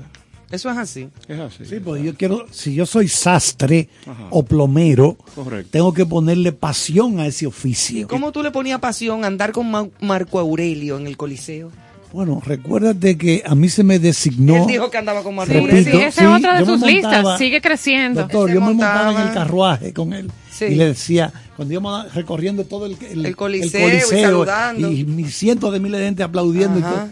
Eso 0.50 0.70
es 0.70 0.78
así. 0.78 1.10
Es 1.28 1.38
así. 1.38 1.66
Sí, 1.66 1.78
porque 1.78 2.04
yo 2.04 2.14
quiero, 2.14 2.46
si 2.50 2.74
yo 2.74 2.86
soy 2.86 3.06
sastre 3.08 3.90
Ajá. 4.06 4.28
o 4.30 4.42
plomero, 4.44 5.18
Correcto. 5.34 5.68
tengo 5.70 5.92
que 5.92 6.06
ponerle 6.06 6.52
pasión 6.52 7.20
a 7.20 7.26
ese 7.26 7.46
oficio. 7.46 8.08
¿Cómo 8.08 8.32
tú 8.32 8.42
le 8.42 8.50
ponías 8.50 8.80
pasión 8.80 9.24
a 9.24 9.26
andar 9.26 9.52
con 9.52 9.70
Ma- 9.70 9.88
Marco 10.00 10.38
Aurelio 10.38 10.96
en 10.96 11.06
el 11.06 11.18
Coliseo? 11.18 11.70
Bueno, 12.12 12.40
recuérdate 12.44 13.18
que 13.18 13.42
a 13.44 13.54
mí 13.54 13.68
se 13.68 13.84
me 13.84 13.98
designó. 13.98 14.56
Él 14.56 14.66
dijo 14.66 14.90
que 14.90 14.96
andaba 14.98 15.22
con 15.22 15.34
Marco 15.34 15.52
Sí, 15.52 15.58
Aurelio. 15.58 15.92
sí, 15.92 16.00
esa 16.00 16.22
es 16.22 16.38
otra 16.38 16.58
de 16.58 16.64
sus 16.64 16.80
listas, 16.80 17.12
montaba- 17.12 17.38
sigue 17.38 17.60
creciendo. 17.60 18.22
Doctor, 18.22 18.48
Se 18.48 18.54
yo 18.54 18.60
me 18.60 18.66
montaba 18.68 19.12
en 19.22 19.28
el 19.28 19.34
carruaje 19.34 19.92
con 19.92 20.12
él 20.14 20.30
Sí. 20.50 20.64
y 20.66 20.74
le 20.76 20.86
decía, 20.86 21.32
cuando 21.54 21.74
íbamos 21.74 22.14
recorriendo 22.14 22.64
todo 22.64 22.86
el, 22.86 22.96
El 23.12 23.36
coliseo 23.36 23.94
y 23.94 24.00
saludando. 24.00 24.90
y 24.90 25.04
mis 25.04 25.36
cientos 25.36 25.70
de 25.72 25.80
miles 25.80 26.00
de 26.00 26.06
gente 26.06 26.22
aplaudiendo, 26.22 26.78
y 26.78 26.82
todo, 26.82 27.08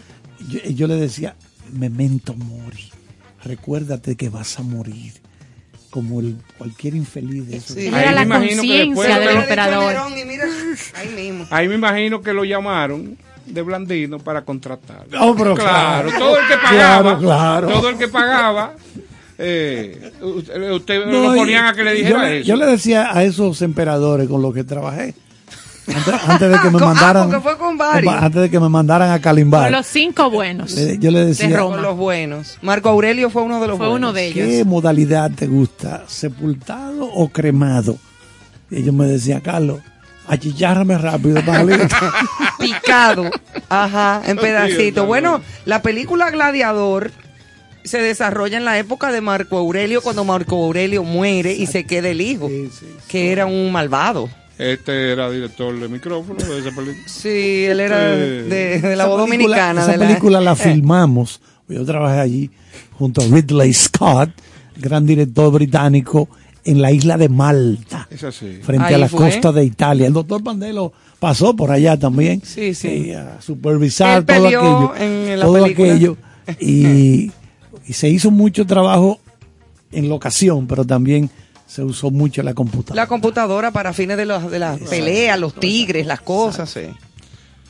yo, 0.73 0.87
le 0.87 0.95
decía, 0.95 1.35
memento 1.71 2.33
mori, 2.33 2.89
recuérdate 3.43 4.15
que 4.15 4.29
vas 4.29 4.57
a 4.59 4.63
morir, 4.63 5.13
como 5.91 6.19
el, 6.19 6.37
cualquier 6.57 6.95
infeliz 6.95 7.47
de 7.47 7.57
eso. 7.57 7.73
Sí. 7.75 7.87
Era 7.87 8.11
la 8.11 8.27
conciencia 8.27 9.19
de 9.19 9.27
del 9.27 9.37
emperador. 9.37 9.93
Mismo. 11.15 11.45
Ahí 11.51 11.67
me 11.67 11.75
imagino 11.75 12.21
que 12.21 12.33
lo 12.33 12.43
llamaron 12.43 13.17
de 13.47 13.61
Blandino 13.61 14.19
para 14.19 14.43
contratar. 14.43 15.05
Oh, 15.19 15.35
pero 15.35 15.55
claro, 15.55 16.09
claro. 16.09 16.19
todo 16.19 16.37
el 16.39 16.47
que 16.47 16.57
pagaba, 16.57 17.01
Claro, 17.01 17.19
claro. 17.19 17.67
todo 17.69 17.89
el 17.89 17.97
que 17.97 18.07
pagaba, 18.07 18.73
eh, 19.37 20.11
usted, 20.21 20.71
usted 20.71 21.05
No, 21.05 21.29
lo 21.29 21.35
ponían 21.35 21.65
a 21.65 21.73
que 21.73 21.83
le 21.83 21.91
yo 21.91 21.97
dijera 21.97 22.23
le- 22.23 22.37
eso. 22.39 22.47
Yo 22.47 22.55
le 22.55 22.65
decía 22.65 23.09
a 23.15 23.23
esos 23.23 23.61
emperadores 23.61 24.27
con 24.27 24.41
los 24.41 24.53
que 24.53 24.63
trabajé, 24.63 25.13
antes, 25.87 26.13
antes 26.27 26.51
de 26.51 26.59
que 26.59 26.69
me 26.71 26.77
ah, 26.81 26.85
mandaran, 26.85 27.29
porque 27.29 27.41
fue 27.41 27.57
con 27.57 27.77
varios. 27.77 28.13
antes 28.13 28.41
de 28.41 28.49
que 28.49 28.59
me 28.59 28.67
mandaran 28.69 29.11
a 29.11 29.21
Calimbar, 29.21 29.63
Con 29.65 29.71
los 29.73 29.87
cinco 29.87 30.29
buenos. 30.29 30.75
yo 30.99 31.11
le 31.11 31.25
decía, 31.25 31.47
de 31.47 31.57
Roma. 31.57 31.77
Los 31.77 31.95
buenos. 31.95 32.57
Marco 32.61 32.89
Aurelio 32.89 33.29
fue 33.29 33.43
uno 33.43 33.61
de 33.61 33.67
los 33.67 33.77
Fue 33.77 33.87
buenos. 33.87 34.09
uno 34.09 34.13
de 34.13 34.27
ellos. 34.27 34.47
¿qué 34.47 34.65
modalidad 34.65 35.31
te 35.31 35.47
gusta? 35.47 36.03
¿Sepultado 36.07 37.05
o 37.05 37.29
cremado? 37.29 37.97
Y 38.69 38.77
ellos 38.79 38.93
me 38.93 39.05
decían, 39.05 39.39
Carlos, 39.39 39.79
achicharrame 40.27 40.97
rápido 40.97 41.35
para 41.45 41.59
salir". 41.59 41.87
Picado. 42.59 43.29
Ajá, 43.69 44.21
en 44.25 44.37
pedacitos. 44.37 45.05
Bueno, 45.05 45.41
la 45.65 45.81
película 45.81 46.29
Gladiador 46.31 47.11
se 47.83 47.99
desarrolla 48.01 48.57
en 48.57 48.65
la 48.65 48.77
época 48.77 49.11
de 49.11 49.21
Marco 49.21 49.57
Aurelio, 49.57 50.01
cuando 50.01 50.23
Marco 50.25 50.57
Aurelio 50.65 51.03
muere 51.03 51.53
y 51.53 51.67
se 51.67 51.85
queda 51.85 52.09
el 52.09 52.19
hijo, 52.21 52.49
Sí, 52.49 52.69
sí, 52.77 52.85
que 53.07 53.31
era 53.31 53.45
un 53.45 53.71
malvado. 53.71 54.29
Este 54.57 55.11
era 55.11 55.29
director 55.29 55.79
de 55.79 55.87
micrófono 55.87 56.39
de 56.43 56.59
esa 56.59 56.71
película. 56.75 57.07
Sí, 57.07 57.65
él 57.65 57.79
era 57.79 57.99
de, 57.99 58.81
de 58.81 58.95
la 58.95 59.05
voz 59.05 59.19
dominicana. 59.19 59.83
Esa 59.83 59.91
de 59.91 59.97
la- 59.97 60.07
película 60.07 60.41
la 60.41 60.51
Eh, 60.53 60.55
filmamos. 60.55 61.39
Yo 61.69 61.85
trabajé 61.85 62.19
allí 62.19 62.49
junto 62.97 63.21
a 63.21 63.25
Ridley 63.25 63.73
Scott, 63.73 64.31
gran 64.77 65.05
director 65.05 65.51
británico, 65.51 66.27
en 66.67 66.81
la 66.81 66.91
isla 66.91 67.17
de 67.17 67.29
Malta, 67.29 68.07
Es 68.11 68.23
así. 68.23 68.59
frente 68.61 68.85
Ahí 68.87 68.93
a 68.93 68.97
la 68.99 69.09
fue. 69.09 69.19
costa 69.31 69.51
de 69.51 69.63
Italia. 69.65 70.05
El 70.07 70.13
doctor 70.13 70.43
Pandelo 70.43 70.93
pasó 71.19 71.55
por 71.55 71.71
allá 71.71 71.97
también. 71.97 72.41
Sí, 72.43 72.73
sí. 72.75 72.87
eh, 73.11 73.15
a 73.17 73.41
supervisar 73.41 74.19
Él 74.19 74.25
todo 74.25 74.47
aquello. 74.47 74.95
en 74.97 75.39
la 75.39 75.45
todo 75.45 75.63
película. 75.63 75.93
aquello. 75.93 76.17
Y, 76.59 77.31
y 77.85 77.93
se 77.93 78.07
hizo 78.09 78.31
mucho 78.31 78.65
trabajo 78.65 79.19
en 79.91 80.07
locación, 80.07 80.65
pero 80.67 80.85
también 80.85 81.29
se 81.65 81.83
usó 81.83 82.09
mucho 82.11 82.41
la 82.43 82.53
computadora. 82.53 83.01
La 83.01 83.07
computadora 83.07 83.71
para 83.71 83.91
fines 83.93 84.15
de, 84.15 84.25
los, 84.25 84.49
de 84.49 84.59
las 84.59 84.79
peleas, 84.79 85.37
los 85.39 85.53
tigres, 85.55 86.05
las 86.05 86.21
cosas. 86.21 86.69
sí. 86.69 86.81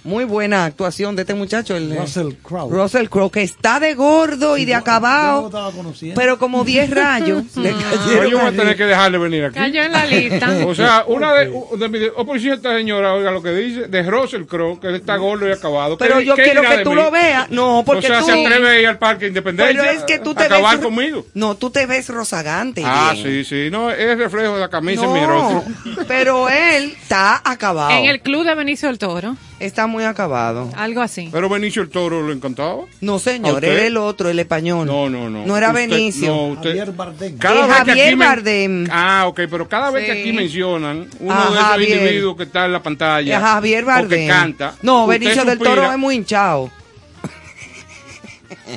Muy 0.08 0.24
buena 0.24 0.64
actuación 0.64 1.18
de 1.18 1.24
este 1.24 1.34
muchacho, 1.34 1.76
el 1.76 1.92
eh, 1.92 1.98
Russell 2.00 2.32
Crowe. 2.42 2.70
Russell 2.72 3.08
Crowe, 3.10 3.30
que 3.30 3.44
está 3.44 3.80
de 3.82 3.94
gordo 3.94 4.56
y 4.58 4.64
de 4.64 4.72
Yo- 4.72 4.72
yo 4.72 4.76
no 4.78 4.80
acabado, 4.82 5.42
lo 5.42 5.48
estaba 5.48 5.72
conociendo. 5.72 6.20
pero 6.20 6.40
como 6.40 6.64
10 6.64 6.90
rayos 6.92 7.44
le 7.58 7.74
Pero 7.74 7.78
cayeron 8.00 8.28
yo 8.32 8.38
voy 8.40 8.48
a 8.48 8.52
tener 8.52 8.78
que 8.78 8.86
dejarle 8.86 9.18
venir 9.18 9.44
aquí. 9.46 9.56
Cayó 9.56 9.84
en 9.84 9.92
la 9.92 10.06
lista. 10.06 10.48
O 10.68 10.74
sea, 10.74 11.04
una 11.08 11.34
de, 11.34 11.52
de 11.78 11.90
mi 11.90 12.00
oposición 12.16 12.56
esta 12.56 12.74
señora, 12.78 13.14
oiga 13.16 13.32
lo 13.32 13.42
que 13.44 13.52
dice, 13.52 13.88
de 13.88 14.04
Russell 14.04 14.44
Crowe, 14.46 14.80
que 14.80 14.88
él 14.88 14.96
está 14.96 15.18
gordo 15.18 15.46
y 15.48 15.52
acabado. 15.52 15.98
Pero 15.98 16.20
¿Qué- 16.20 16.26
yo 16.26 16.36
qué 16.36 16.44
quiero 16.44 16.62
que 16.62 16.78
tú 16.86 16.92
mí? 16.92 16.96
lo 16.96 17.12
veas. 17.12 17.50
No, 17.50 17.84
porque 17.86 18.06
o 18.08 18.10
sea, 18.10 18.20
tú... 18.22 18.28
se 18.28 18.32
atreve 18.46 18.70
a 18.70 18.80
ir 18.80 18.88
al 18.88 18.98
Parque 18.98 19.28
Independencia 19.28 19.78
Pero 19.82 19.92
es 19.92 20.04
que 20.06 20.20
tú 20.20 20.34
te 20.34 20.44
a 20.44 20.46
acabar 20.46 20.78
ves... 20.78 20.86
conmigo. 20.86 21.26
No, 21.34 21.56
tú 21.56 21.70
te 21.70 21.86
ves 21.86 22.08
rozagante. 22.08 22.82
Ah, 22.86 23.12
bien. 23.14 23.26
sí, 23.26 23.44
sí. 23.44 23.70
No, 23.70 23.92
es 23.92 24.18
reflejo 24.18 24.54
de 24.56 24.62
la 24.62 24.70
camisa 24.70 25.04
en 25.04 25.12
mi 25.14 25.26
rostro. 25.26 25.64
pero 26.08 26.48
él 26.50 26.96
está 27.02 27.42
acabado. 27.44 27.92
En 27.92 28.06
el 28.06 28.22
club 28.22 28.46
de 28.46 28.56
Benicio 28.56 28.88
del 28.88 28.98
Toro, 29.00 29.36
Está 29.60 29.88
muy 29.88 30.04
acabado. 30.04 30.70
algo 30.76 31.02
así. 31.02 31.30
Pero 31.32 31.50
Benicio 31.50 31.82
el 31.82 31.90
Toro 31.90 32.22
lo 32.22 32.32
encantaba. 32.32 32.84
No, 33.02 33.16
¿A 33.16 33.20
señor, 33.20 33.66
era 33.66 33.86
el 33.86 33.98
otro, 33.98 34.30
el 34.30 34.38
español. 34.38 34.86
No, 34.86 35.10
no, 35.10 35.30
no. 35.32 35.46
No 35.48 35.58
era 35.58 35.70
Usted- 35.70 35.90
Benicio. 35.90 36.28
no, 36.28 36.48
usted- 36.50 36.70
Javier 36.70 36.92
Bardem. 36.92 37.38
Cada 37.40 37.66
que 37.66 37.74
Javier 37.74 38.16
men- 38.16 38.20
Bardem. 38.28 38.88
Ah, 38.92 39.24
ok, 39.28 39.40
pero 39.50 39.68
cada 39.68 39.90
vez 39.90 40.06
que 40.06 40.12
aquí 40.12 40.32
mencionan 40.32 41.10
uno 41.20 41.34
Ah, 41.34 41.46
de 41.48 41.54
esos 41.54 41.64
Javier. 41.66 41.98
individuos 41.98 42.38
que 42.38 42.44
está 42.44 42.66
en 42.66 42.74
la 42.74 42.84
pantalla 42.84 43.36
Es 43.38 43.42
Javier 43.44 43.84
o 43.84 43.88
Bardem. 43.88 44.20
que 44.20 44.28
canta. 44.28 44.76
No, 44.84 45.08
Benicio 45.08 45.44
del. 45.44 45.58
Toro 45.58 45.92
es 45.92 45.98
muy 45.98 46.16
hinchado. 46.16 46.70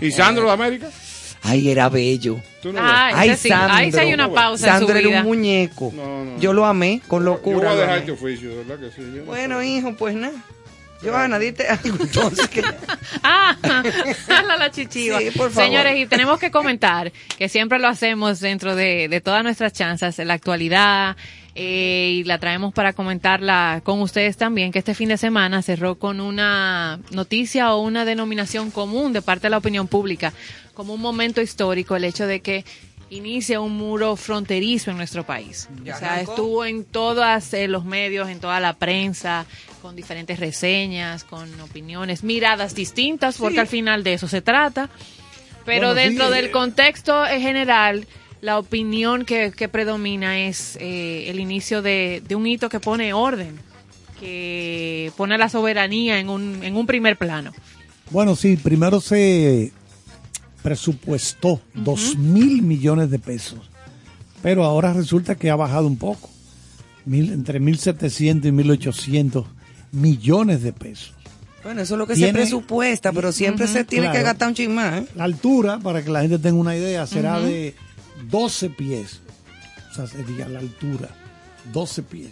¿Y 0.01 0.11
Sandro 0.11 0.47
de 0.47 0.53
América? 0.53 0.89
Ay, 1.43 1.71
era 1.71 1.89
bello. 1.89 2.39
¿Tú 2.63 2.73
no 2.73 2.81
Ay, 2.83 3.15
Ay, 3.17 3.29
ese 3.31 3.43
sí, 3.45 3.49
Sandro. 3.49 3.75
ahí 3.77 3.91
sí 3.93 3.99
hay 3.99 4.13
una 4.13 4.31
pausa 4.31 4.67
en 4.67 4.73
Sandro 4.73 4.89
su 4.95 4.99
era 4.99 5.09
vida. 5.09 5.21
un 5.21 5.27
muñeco. 5.27 5.93
No, 5.95 6.25
no. 6.25 6.39
Yo 6.39 6.53
lo 6.53 6.67
amé 6.67 7.01
con 7.09 7.25
ves? 7.25 7.33
Yo 7.35 7.41
voy 7.43 7.53
locura. 7.55 7.71
a 7.71 7.75
lo 7.75 7.81
dejar 7.81 7.99
este 7.99 8.13
oficio, 8.13 8.51
¿verdad 8.57 8.79
que 8.79 8.91
sí? 8.95 9.03
Yo 9.15 9.21
no 9.21 9.25
Bueno, 9.25 9.63
hijo, 9.63 9.95
pues 9.97 10.15
nada. 10.15 10.35
Johanna, 11.03 11.39
diste 11.39 11.67
algo 11.67 11.97
entonces 12.01 12.49
que... 12.49 12.63
Ah, 13.23 13.57
la, 13.63 14.57
la 14.57 14.71
chichiva. 14.71 15.19
Sí, 15.19 15.31
por 15.31 15.51
favor. 15.51 15.65
Señores, 15.65 15.99
y 15.99 16.07
tenemos 16.07 16.39
que 16.39 16.51
comentar 16.51 17.13
que 17.39 17.49
siempre 17.49 17.79
lo 17.79 17.89
hacemos 17.89 18.41
dentro 18.41 18.75
de, 18.75 19.09
de 19.09 19.21
todas 19.21 19.43
nuestras 19.43 19.73
chances, 19.73 20.19
en 20.19 20.29
la 20.29 20.35
actualidad, 20.35 21.17
eh, 21.55 22.21
y 22.21 22.25
la 22.25 22.39
traemos 22.39 22.73
para 22.73 22.93
comentarla 22.93 23.81
con 23.85 24.01
ustedes 24.01 24.37
también, 24.37 24.71
que 24.71 24.79
este 24.79 24.95
fin 24.95 25.09
de 25.09 25.17
semana 25.17 25.63
cerró 25.63 25.99
con 25.99 26.21
una 26.21 27.01
noticia 27.11 27.75
o 27.75 27.83
una 27.83 28.05
denominación 28.05 28.71
común 28.71 29.13
de 29.13 29.23
parte 29.23 29.47
de 29.47 29.51
la 29.51 29.59
opinión 29.59 29.89
pública, 29.89 30.33
como 30.75 30.95
un 30.95 31.01
momento 31.01 31.43
histórico, 31.43 31.97
el 31.97 32.05
hecho 32.05 32.27
de 32.27 32.41
que 32.41 32.65
inicia 33.11 33.61
un 33.61 33.77
muro 33.77 34.17
fronterizo 34.17 34.91
en 34.91 34.97
nuestro 34.97 35.25
país. 35.25 35.69
Ya 35.85 35.97
o 35.97 35.99
sea, 35.99 36.15
arrancó. 36.15 36.33
estuvo 36.33 36.65
en 36.65 36.85
todos 36.85 37.27
los 37.69 37.85
medios, 37.85 38.29
en 38.29 38.41
toda 38.41 38.61
la 38.61 38.75
prensa, 38.75 39.47
con 39.83 39.97
diferentes 39.97 40.39
reseñas, 40.39 41.25
con 41.25 41.61
opiniones, 41.61 42.23
miradas 42.23 42.75
distintas, 42.75 43.37
porque 43.39 43.61
al 43.61 43.67
final 43.67 44.05
de 44.05 44.15
eso 44.15 44.29
se 44.29 44.41
trata. 44.41 44.89
Pero 45.65 45.89
Bueno, 45.89 46.01
sí, 46.01 46.09
dentro 46.09 46.33
eh, 46.33 46.37
del 46.37 46.51
contexto 46.51 47.27
en 47.27 47.43
general, 47.43 48.07
la 48.41 48.59
opinión 48.59 49.25
que, 49.25 49.53
que 49.53 49.69
predomina 49.69 50.39
es 50.39 50.77
eh, 50.81 51.29
el 51.29 51.41
inicio 51.41 51.83
de, 51.83 52.23
de 52.27 52.35
un 52.35 52.47
hito 52.47 52.69
que 52.69 52.81
pone 52.81 53.13
orden, 53.13 53.59
que 54.19 55.13
pone 55.17 55.37
la 55.37 55.49
soberanía 55.49 56.19
en 56.19 56.29
un, 56.29 56.63
en 56.63 56.77
un 56.77 56.87
primer 56.87 57.17
plano. 57.17 57.53
Bueno, 58.11 58.35
sí, 58.37 58.57
primero 58.57 59.01
se 59.01 59.73
presupuestó 60.63 61.61
dos 61.75 62.17
mil 62.17 62.63
millones 62.63 63.11
de 63.11 63.19
pesos, 63.19 63.59
pero 64.43 64.65
ahora 64.65 64.93
resulta 64.93 65.35
que 65.35 65.51
ha 65.51 65.57
bajado 65.57 65.87
un 65.87 65.97
poco, 65.97 66.31
mil, 67.05 67.33
entre 67.33 67.61
1.700 67.61 68.45
y 68.45 68.51
1.800 68.51 69.45
millones 69.93 70.63
de 70.63 70.73
pesos. 70.73 71.15
Bueno, 71.63 71.83
eso 71.83 71.95
es 71.95 71.99
lo 71.99 72.07
que 72.07 72.17
se 72.17 72.33
presupuesta, 72.33 73.13
pero 73.13 73.33
siempre 73.33 73.67
se 73.67 73.85
tiene 73.85 74.11
que 74.11 74.23
gastar 74.23 74.49
un 74.49 74.55
chin 74.55 74.75
más. 74.75 75.03
¿eh? 75.03 75.07
La 75.15 75.25
altura, 75.25 75.79
para 75.79 76.03
que 76.03 76.11
la 76.11 76.23
gente 76.23 76.39
tenga 76.39 76.59
una 76.59 76.75
idea, 76.75 77.07
será 77.07 77.39
de 77.39 77.75
12 78.31 78.71
pies, 78.71 79.21
o 79.91 79.95
sea, 79.95 80.07
sería 80.07 80.49
la 80.49 80.61
altura, 80.61 81.11
12 81.73 82.03
pies. 82.03 82.31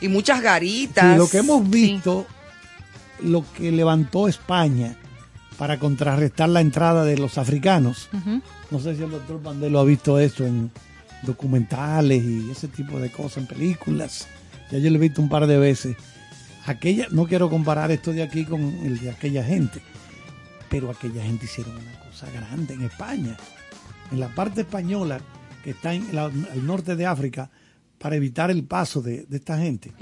Y 0.00 0.08
muchas 0.08 0.40
garitas. 0.40 1.14
Y 1.14 1.18
lo 1.18 1.28
que 1.28 1.38
hemos 1.38 1.68
visto, 1.68 2.26
lo 3.22 3.44
que 3.52 3.70
levantó 3.70 4.26
España 4.26 4.96
para 5.58 5.78
contrarrestar 5.78 6.48
la 6.48 6.60
entrada 6.60 7.04
de 7.04 7.18
los 7.18 7.38
africanos. 7.38 8.08
No 8.70 8.80
sé 8.80 8.96
si 8.96 9.02
el 9.02 9.10
doctor 9.10 9.42
Bandelo 9.42 9.78
ha 9.80 9.84
visto 9.84 10.18
eso 10.18 10.44
en 10.46 10.70
documentales 11.22 12.22
y 12.24 12.50
ese 12.50 12.68
tipo 12.68 12.98
de 12.98 13.10
cosas, 13.10 13.38
en 13.38 13.46
películas. 13.46 14.26
Ya 14.70 14.78
yo 14.78 14.90
lo 14.90 14.96
he 14.96 15.00
visto 15.00 15.20
un 15.22 15.28
par 15.28 15.46
de 15.46 15.58
veces. 15.58 15.96
Aquella, 16.66 17.06
no 17.10 17.26
quiero 17.26 17.50
comparar 17.50 17.90
esto 17.90 18.12
de 18.12 18.22
aquí 18.22 18.44
con 18.44 18.60
el 18.62 18.98
de 18.98 19.10
aquella 19.10 19.44
gente, 19.44 19.80
pero 20.68 20.90
aquella 20.90 21.22
gente 21.22 21.44
hicieron 21.46 21.74
una 21.76 21.98
cosa 22.08 22.26
grande 22.30 22.74
en 22.74 22.82
España. 22.82 23.36
En 24.10 24.20
la 24.20 24.28
parte 24.28 24.62
española, 24.62 25.20
que 25.64 25.70
está 25.70 25.94
en 25.94 26.14
la- 26.14 26.24
al 26.26 26.66
norte 26.66 26.96
de 26.96 27.06
África, 27.06 27.50
para 27.98 28.16
evitar 28.16 28.50
el 28.50 28.64
paso 28.64 29.00
de, 29.00 29.26
de 29.28 29.36
esta 29.36 29.58
gente 29.58 29.92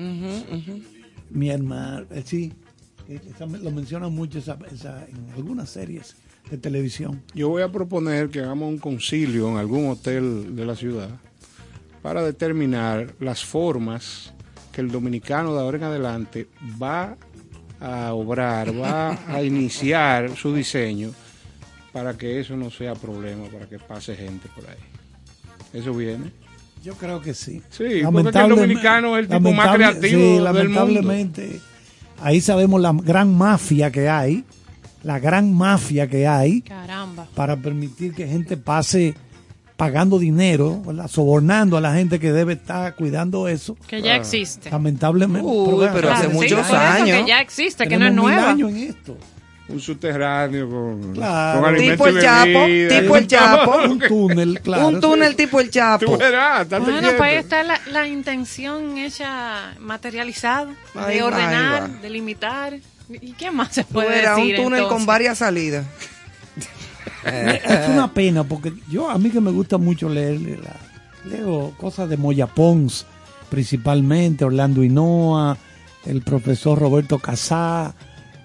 mi 1.30 1.50
hermano, 1.50 2.06
eh, 2.10 2.22
sí, 2.24 2.52
lo 3.62 3.70
mencionan 3.70 4.12
mucho 4.14 4.38
esa, 4.38 4.58
esa- 4.72 5.06
en 5.06 5.30
algunas 5.34 5.70
series 5.70 6.16
de 6.50 6.58
televisión. 6.58 7.22
Yo 7.34 7.48
voy 7.48 7.62
a 7.62 7.70
proponer 7.70 8.28
que 8.28 8.40
hagamos 8.40 8.68
un 8.68 8.78
concilio 8.78 9.48
en 9.50 9.56
algún 9.56 9.88
hotel 9.88 10.54
de 10.56 10.66
la 10.66 10.74
ciudad 10.76 11.10
para 12.02 12.22
determinar 12.22 13.14
las 13.20 13.44
formas 13.44 14.32
que 14.72 14.80
el 14.80 14.90
dominicano 14.90 15.54
de 15.54 15.60
ahora 15.60 15.76
en 15.78 15.84
adelante 15.84 16.48
va 16.80 17.16
a 17.80 18.12
obrar, 18.14 18.72
va 18.78 19.18
a 19.26 19.42
iniciar 19.42 20.36
su 20.36 20.54
diseño 20.54 21.10
para 21.92 22.16
que 22.16 22.38
eso 22.40 22.56
no 22.56 22.70
sea 22.70 22.94
problema, 22.94 23.46
para 23.48 23.66
que 23.68 23.78
pase 23.78 24.14
gente 24.14 24.48
por 24.54 24.64
ahí. 24.68 24.76
Eso 25.72 25.92
viene. 25.92 26.30
Yo 26.82 26.94
creo 26.94 27.20
que 27.20 27.34
sí. 27.34 27.60
Sí, 27.70 28.02
porque 28.10 28.38
el 28.38 28.48
dominicano 28.48 29.16
es 29.16 29.24
el 29.24 29.28
tipo 29.28 29.52
más 29.52 29.74
creativo 29.76 30.20
sí, 30.22 30.34
del 30.34 30.44
lamentablemente, 30.44 31.60
ahí 32.22 32.40
sabemos 32.40 32.80
la 32.80 32.92
gran 32.92 33.36
mafia 33.36 33.90
que 33.90 34.08
hay, 34.08 34.44
la 35.02 35.18
gran 35.18 35.52
mafia 35.54 36.08
que 36.08 36.26
hay 36.26 36.60
Caramba. 36.62 37.26
para 37.34 37.56
permitir 37.56 38.14
que 38.14 38.26
gente 38.26 38.56
pase 38.56 39.14
pagando 39.76 40.18
dinero, 40.18 40.82
¿verdad? 40.84 41.08
sobornando 41.08 41.78
a 41.78 41.80
la 41.80 41.94
gente 41.94 42.18
que 42.20 42.32
debe 42.32 42.52
estar 42.52 42.94
cuidando 42.96 43.48
eso. 43.48 43.76
Que 43.86 44.02
ya 44.02 44.14
existe. 44.16 44.70
Lamentablemente. 44.70 45.48
Uy, 45.48 45.86
pero 45.94 46.12
hace 46.12 46.24
Claro, 46.24 46.30
muchos 46.34 46.70
años. 46.70 47.18
Que 47.22 47.26
ya 47.26 47.40
existe, 47.40 47.88
que 47.88 47.96
no 47.96 48.06
es 48.06 48.12
nueva. 48.12 48.50
años 48.50 48.70
en 48.70 48.76
esto. 48.76 49.16
Un 49.72 49.80
subterráneo 49.80 50.68
con, 50.68 51.12
Claro. 51.14 51.60
con 51.60 51.68
alimentos 51.74 52.06
Tipo 52.06 52.06
el 52.08 52.16
y 52.18 52.20
Chapo, 52.20 53.00
tipo 53.00 53.16
el 53.16 53.26
Chapo. 53.26 53.76
Un 53.84 53.98
túnel, 54.00 54.60
claro. 54.60 54.88
un 54.88 55.00
túnel 55.00 55.36
tipo 55.36 55.60
el 55.60 55.70
Chapo. 55.70 56.16
Verás, 56.18 56.68
Bueno, 56.68 56.86
quieto. 56.86 57.16
pues 57.16 57.20
ahí 57.30 57.36
está 57.36 57.62
la, 57.62 57.80
la 57.90 58.06
intención 58.06 58.98
hecha, 58.98 59.74
materializada, 59.78 60.68
Ahí 60.94 61.16
de 61.16 61.22
va, 61.22 61.26
ordenar, 61.28 61.82
va. 61.82 61.88
de 61.88 62.10
limitar. 62.10 62.74
¿Y 63.10 63.32
qué 63.32 63.50
más 63.50 63.72
se 63.74 63.84
puede 63.84 64.22
decir? 64.28 64.58
un 64.58 64.64
túnel 64.64 64.86
con 64.88 65.04
varias 65.06 65.38
salidas. 65.38 65.84
es 67.24 67.88
una 67.88 68.12
pena 68.12 68.44
porque 68.44 68.72
yo 68.90 69.10
a 69.10 69.18
mí 69.18 69.30
que 69.30 69.40
me 69.40 69.50
gusta 69.50 69.78
mucho 69.78 70.08
leer 70.08 70.40
la- 70.40 70.76
leo 71.30 71.72
cosas 71.76 72.08
de 72.08 72.16
Moya 72.16 72.46
Pons 72.46 73.04
principalmente 73.50 74.44
Orlando 74.44 74.82
Hinoa 74.82 75.56
el 76.06 76.22
profesor 76.22 76.78
Roberto 76.78 77.18
Casá 77.18 77.94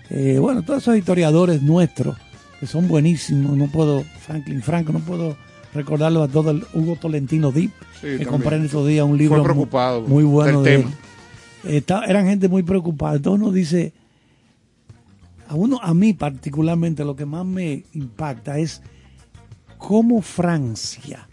eh, 0.10 0.38
bueno 0.40 0.62
todos 0.64 0.84
esos 0.84 0.98
historiadores 0.98 1.62
nuestros 1.62 2.18
que 2.60 2.68
son 2.68 2.88
buenísimos 2.88 3.56
no 3.58 3.68
puedo 3.68 4.04
Franklin 4.22 4.62
Franco 4.62 4.94
no 4.94 5.00
puedo 5.00 5.36
recordarlo 5.74 6.24
a 6.24 6.28
todo 6.28 6.52
el 6.52 6.64
Hugo 6.74 6.96
Tolentino 6.96 7.52
Deep 7.52 7.72
Sí, 8.02 8.18
que 8.20 8.26
compré 8.26 8.56
en 8.58 8.66
estos 8.66 8.88
días 8.88 9.06
un 9.06 9.18
libro 9.18 9.38
muy- 10.08 10.24
bueno 10.24 10.62
del 10.62 10.72
de 10.74 10.78
tema. 10.84 10.94
él. 11.66 11.76
Está- 11.76 12.06
eran 12.06 12.28
gente 12.28 12.48
muy 12.48 12.64
preocupada 12.64 13.16
entonces 13.18 13.42
uno 13.44 13.52
dice 13.52 13.94
a 15.48 15.54
uno, 15.56 15.80
a 15.82 15.94
mí 15.94 16.14
particularmente, 16.14 17.04
lo 17.06 17.16
que 17.16 17.26
más 17.28 17.46
me 17.46 17.84
impacta 17.94 18.58
es 18.58 18.82
cómo 19.78 20.22
Francia, 20.24 21.28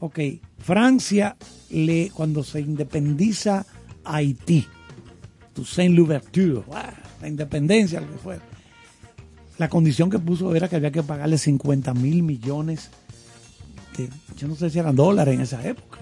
ok, 0.00 0.18
Francia 0.58 1.36
le, 1.70 2.10
cuando 2.12 2.42
se 2.42 2.60
independiza 2.60 3.64
Haití, 4.04 4.66
Toussaint 5.54 5.94
Louverture. 5.96 6.62
La 7.20 7.28
independencia, 7.28 8.00
lo 8.00 8.06
que 8.10 8.18
fue, 8.18 8.38
la 9.58 9.68
condición 9.68 10.08
que 10.10 10.18
puso 10.18 10.54
era 10.54 10.68
que 10.68 10.76
había 10.76 10.90
que 10.90 11.02
pagarle 11.02 11.36
50 11.38 11.94
mil 11.94 12.22
millones 12.22 12.90
de, 13.96 14.08
yo 14.36 14.46
no 14.48 14.54
sé 14.54 14.70
si 14.70 14.78
eran 14.78 14.94
dólares 14.94 15.34
en 15.34 15.40
esa 15.40 15.66
época. 15.66 15.98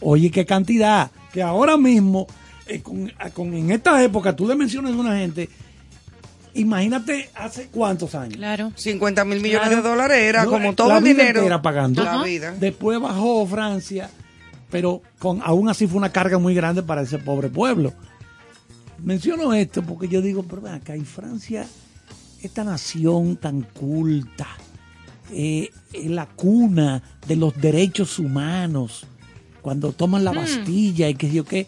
Oye, 0.00 0.30
qué 0.30 0.46
cantidad, 0.46 1.10
que 1.32 1.42
ahora 1.42 1.76
mismo, 1.76 2.26
eh, 2.66 2.80
con, 2.80 3.12
con- 3.34 3.52
en 3.54 3.70
esta 3.70 4.02
época, 4.02 4.34
tú 4.34 4.46
le 4.48 4.54
mencionas 4.54 4.92
a 4.92 4.96
una 4.96 5.18
gente, 5.18 5.50
imagínate 6.54 7.30
hace 7.34 7.66
cuántos 7.68 8.14
años. 8.14 8.36
Claro. 8.36 8.72
50 8.74 9.24
mil 9.24 9.40
millones 9.40 9.68
Claro. 9.68 9.82
de 9.82 9.88
dólares 9.88 10.18
era 10.18 10.44
No, 10.44 10.50
como 10.50 10.74
todo 10.74 10.88
la 10.88 10.98
el 10.98 11.04
vida 11.04 11.18
dinero. 11.18 11.40
entera 11.40 11.62
pagando. 11.62 12.02
La 12.02 12.22
vida. 12.22 12.54
Después 12.58 12.98
bajó 13.00 13.46
Francia, 13.46 14.08
pero 14.70 15.02
con, 15.18 15.40
aún 15.44 15.68
así 15.68 15.86
fue 15.86 15.98
una 15.98 16.10
carga 16.12 16.38
muy 16.38 16.54
grande 16.54 16.82
para 16.82 17.02
ese 17.02 17.18
pobre 17.18 17.48
pueblo. 17.50 17.92
Menciono 19.02 19.54
esto 19.54 19.82
porque 19.82 20.08
yo 20.08 20.20
digo, 20.20 20.42
pero 20.42 20.62
ven 20.62 20.74
acá, 20.74 20.96
y 20.96 21.04
Francia, 21.04 21.66
esta 22.42 22.64
nación 22.64 23.36
tan 23.36 23.62
culta, 23.62 24.48
eh, 25.32 25.70
la 26.04 26.26
cuna 26.26 27.02
de 27.26 27.36
los 27.36 27.58
derechos 27.60 28.18
humanos, 28.18 29.06
cuando 29.62 29.92
toman 29.92 30.24
la 30.24 30.32
Bastilla 30.32 31.08
y 31.08 31.14
qué 31.14 31.28
sé 31.28 31.34
yo 31.34 31.44
qué, 31.44 31.66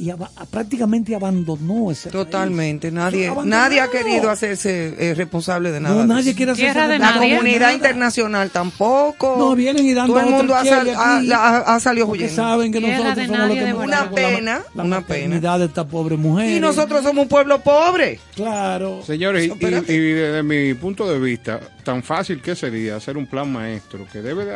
y 0.00 0.10
aba- 0.10 0.30
prácticamente 0.50 1.14
abandonó 1.14 1.90
ese 1.90 2.10
país. 2.10 2.24
Totalmente. 2.24 2.90
Nadie, 2.90 3.30
nadie 3.44 3.80
ha 3.80 3.88
querido 3.90 4.30
hacerse 4.30 4.94
eh, 4.98 5.14
responsable 5.14 5.70
de 5.70 5.80
nada. 5.80 5.94
No, 6.06 6.14
nadie 6.14 6.34
quiere 6.34 6.52
hacerse 6.52 6.80
de 6.80 6.98
La 6.98 7.12
nadie. 7.14 7.36
comunidad 7.36 7.60
nada. 7.60 7.72
internacional 7.74 8.50
tampoco. 8.50 9.36
No, 9.38 9.54
vienen 9.54 9.86
y 9.86 9.92
dando 9.94 10.14
Todo 10.14 10.22
el 10.26 10.30
mundo 10.34 10.54
ha, 10.54 10.64
sal- 10.64 10.88
ha- 10.96 11.20
la- 11.22 11.56
ha- 11.58 11.80
salido 11.80 12.06
huyendo. 12.06 12.34
saben 12.34 12.72
que 12.72 12.80
nosotros 12.80 13.16
de 13.16 13.26
somos 13.26 13.38
los 13.40 13.48
nadie 13.48 13.64
que 13.66 13.72
con 13.72 13.90
la- 13.90 14.00
Una 14.02 14.10
pena, 14.10 14.60
la, 14.74 14.82
una 14.84 15.00
maternidad 15.00 15.58
de 15.58 15.64
esta 15.66 15.86
pobre 15.86 16.16
mujer. 16.16 16.50
Y 16.50 16.60
nosotros 16.60 17.02
somos 17.02 17.22
un 17.24 17.28
pueblo 17.28 17.60
pobre. 17.60 18.18
Claro. 18.34 19.02
Señores, 19.06 19.46
y, 19.48 19.64
y 19.92 20.12
desde 20.12 20.42
mi 20.42 20.74
punto 20.74 21.06
de 21.10 21.18
vista, 21.18 21.60
tan 21.84 22.02
fácil 22.02 22.40
que 22.40 22.54
sería 22.56 22.96
hacer 22.96 23.16
un 23.16 23.26
plan 23.26 23.52
maestro 23.52 24.06
que 24.10 24.22
debe 24.22 24.44
de, 24.46 24.54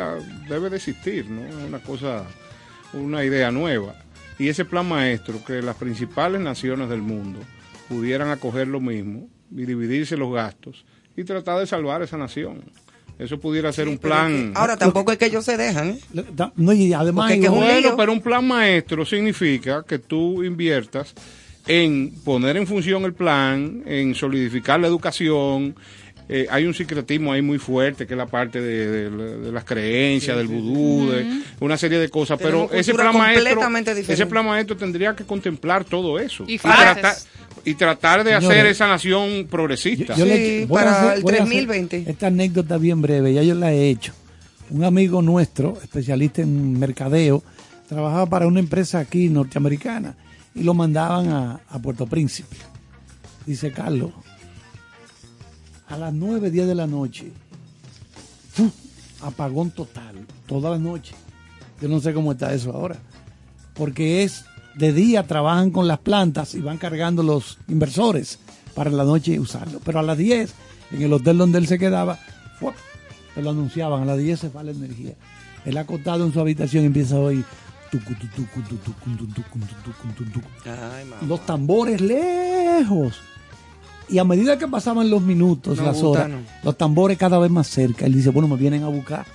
debe 0.49 0.69
de 0.69 0.77
existir, 0.77 1.29
¿no? 1.29 1.41
Una 1.67 1.79
cosa, 1.79 2.23
una 2.93 3.23
idea 3.23 3.51
nueva. 3.51 3.93
Y 4.37 4.49
ese 4.49 4.65
plan 4.65 4.87
maestro, 4.87 5.43
que 5.45 5.61
las 5.61 5.75
principales 5.77 6.41
naciones 6.41 6.89
del 6.89 7.01
mundo 7.01 7.39
pudieran 7.87 8.29
acoger 8.29 8.67
lo 8.67 8.79
mismo 8.81 9.27
y 9.55 9.65
dividirse 9.65 10.17
los 10.17 10.33
gastos 10.33 10.85
y 11.15 11.23
tratar 11.23 11.59
de 11.59 11.67
salvar 11.67 12.01
esa 12.01 12.17
nación. 12.17 12.63
Eso 13.17 13.39
pudiera 13.39 13.71
ser 13.71 13.87
un 13.87 13.97
plan. 13.97 14.51
que- 14.53 14.59
ahora 14.59 14.75
tampoco 14.75 15.11
es 15.13 15.17
que 15.17 15.27
ellos 15.27 15.45
se 15.45 15.55
dejan. 15.55 15.91
¿eh? 15.91 15.99
No, 16.57 16.73
y 16.73 16.91
además, 16.91 17.31
es 17.31 17.39
que 17.39 17.45
es 17.45 17.49
un 17.51 17.59
Bueno, 17.59 17.79
lío. 17.79 17.95
pero 17.95 18.11
un 18.11 18.19
plan 18.21 18.45
maestro 18.45 19.05
significa 19.05 19.83
que 19.87 19.99
tú 19.99 20.43
inviertas 20.43 21.13
en 21.65 22.11
poner 22.25 22.57
en 22.57 22.67
función 22.67 23.05
el 23.05 23.13
plan, 23.13 23.83
en 23.85 24.13
solidificar 24.15 24.79
la 24.81 24.87
educación, 24.87 25.75
eh, 26.27 26.47
hay 26.49 26.65
un 26.65 26.73
secretismo 26.73 27.31
ahí 27.31 27.41
muy 27.41 27.59
fuerte, 27.59 28.07
que 28.07 28.13
es 28.13 28.17
la 28.17 28.25
parte 28.25 28.59
de, 28.61 29.09
de- 29.09 29.37
de 29.37 29.51
las 29.51 29.63
creencias, 29.63 30.35
del 30.35 30.47
vudú, 30.47 31.11
de 31.11 31.41
una 31.59 31.77
serie 31.77 31.99
de 31.99 32.09
cosas. 32.09 32.39
Pero 32.41 32.69
ese 32.71 32.93
plan, 32.93 33.15
maestro, 33.15 33.43
completamente 33.45 33.91
diferente. 33.93 34.13
ese 34.13 34.25
plan 34.25 34.45
maestro 34.45 34.75
tendría 34.75 35.15
que 35.15 35.23
contemplar 35.23 35.85
todo 35.85 36.17
eso. 36.19 36.43
Y 36.47 36.57
tratar, 36.57 36.99
frases. 36.99 37.27
y 37.63 37.75
tratar 37.75 38.23
de 38.23 38.31
Señores, 38.35 38.49
hacer 38.49 38.65
esa 38.67 38.87
nación 38.87 39.47
progresista. 39.49 40.15
Yo 40.15 40.25
Sí, 40.25 40.31
le- 40.31 40.65
voy 40.65 40.79
a 40.81 40.83
para 40.85 40.99
hacer- 41.01 41.17
el 41.17 41.23
voy 41.23 41.31
a 41.33 41.35
hacer 41.35 41.45
3020. 41.47 42.03
Esta 42.07 42.27
anécdota 42.27 42.77
bien 42.77 43.01
breve, 43.01 43.33
ya 43.33 43.43
yo 43.43 43.53
la 43.55 43.71
he 43.71 43.89
hecho. 43.89 44.13
Un 44.71 44.83
amigo 44.83 45.21
nuestro, 45.21 45.77
especialista 45.83 46.41
en 46.41 46.79
mercadeo, 46.79 47.43
trabajaba 47.87 48.25
para 48.25 48.47
una 48.47 48.59
empresa 48.59 48.97
aquí 48.97 49.29
norteamericana 49.29 50.15
y 50.55 50.63
lo 50.63 50.73
mandaban 50.73 51.27
a, 51.31 51.59
a 51.69 51.79
Puerto 51.79 52.07
Príncipe. 52.07 52.55
Dice 53.45 53.71
Carlos, 53.71 54.09
a 55.87 55.97
las 55.97 56.13
9, 56.13 56.51
10 56.51 56.67
de 56.67 56.75
la 56.75 56.87
noche, 56.87 57.31
¡fu! 58.51 58.71
apagón 59.21 59.71
total, 59.71 60.25
toda 60.47 60.71
la 60.71 60.79
noche. 60.79 61.15
Yo 61.81 61.87
no 61.87 61.99
sé 61.99 62.13
cómo 62.13 62.31
está 62.31 62.53
eso 62.53 62.71
ahora, 62.71 62.97
porque 63.73 64.23
es 64.23 64.45
de 64.75 64.93
día 64.93 65.25
trabajan 65.25 65.71
con 65.71 65.87
las 65.87 65.99
plantas 65.99 66.53
y 66.55 66.61
van 66.61 66.77
cargando 66.77 67.23
los 67.23 67.57
inversores 67.67 68.39
para 68.73 68.89
la 68.89 69.03
noche 69.03 69.39
usarlo. 69.39 69.79
Pero 69.83 69.99
a 69.99 70.03
las 70.03 70.17
10, 70.17 70.53
en 70.91 71.01
el 71.01 71.13
hotel 71.13 71.37
donde 71.37 71.57
él 71.57 71.67
se 71.67 71.79
quedaba, 71.79 72.19
¡fuap! 72.59 72.75
se 73.33 73.41
lo 73.41 73.49
anunciaban, 73.49 74.03
a 74.03 74.05
las 74.05 74.17
10 74.17 74.39
se 74.39 74.49
va 74.49 74.63
la 74.63 74.71
energía. 74.71 75.13
Él 75.65 75.77
acostado 75.77 76.25
en 76.25 76.33
su 76.33 76.39
habitación 76.39 76.83
y 76.83 76.87
empieza 76.87 77.15
mamá. 81.05 81.27
los 81.27 81.45
tambores 81.45 82.01
lejos. 82.01 83.19
Y 84.07 84.19
a 84.19 84.23
medida 84.23 84.57
que 84.57 84.67
pasaban 84.67 85.09
los 85.09 85.21
minutos, 85.21 85.77
No, 85.79 85.83
las 85.85 86.01
horas, 86.03 86.25
Butano. 86.27 86.43
los 86.63 86.77
tambores 86.77 87.17
cada 87.17 87.39
vez 87.39 87.49
más 87.49 87.67
cerca. 87.67 88.05
Él 88.05 88.13
dice, 88.13 88.29
bueno, 88.29 88.47
me 88.47 88.55
vienen 88.55 88.83
a 88.83 88.87
buscar. 88.87 89.25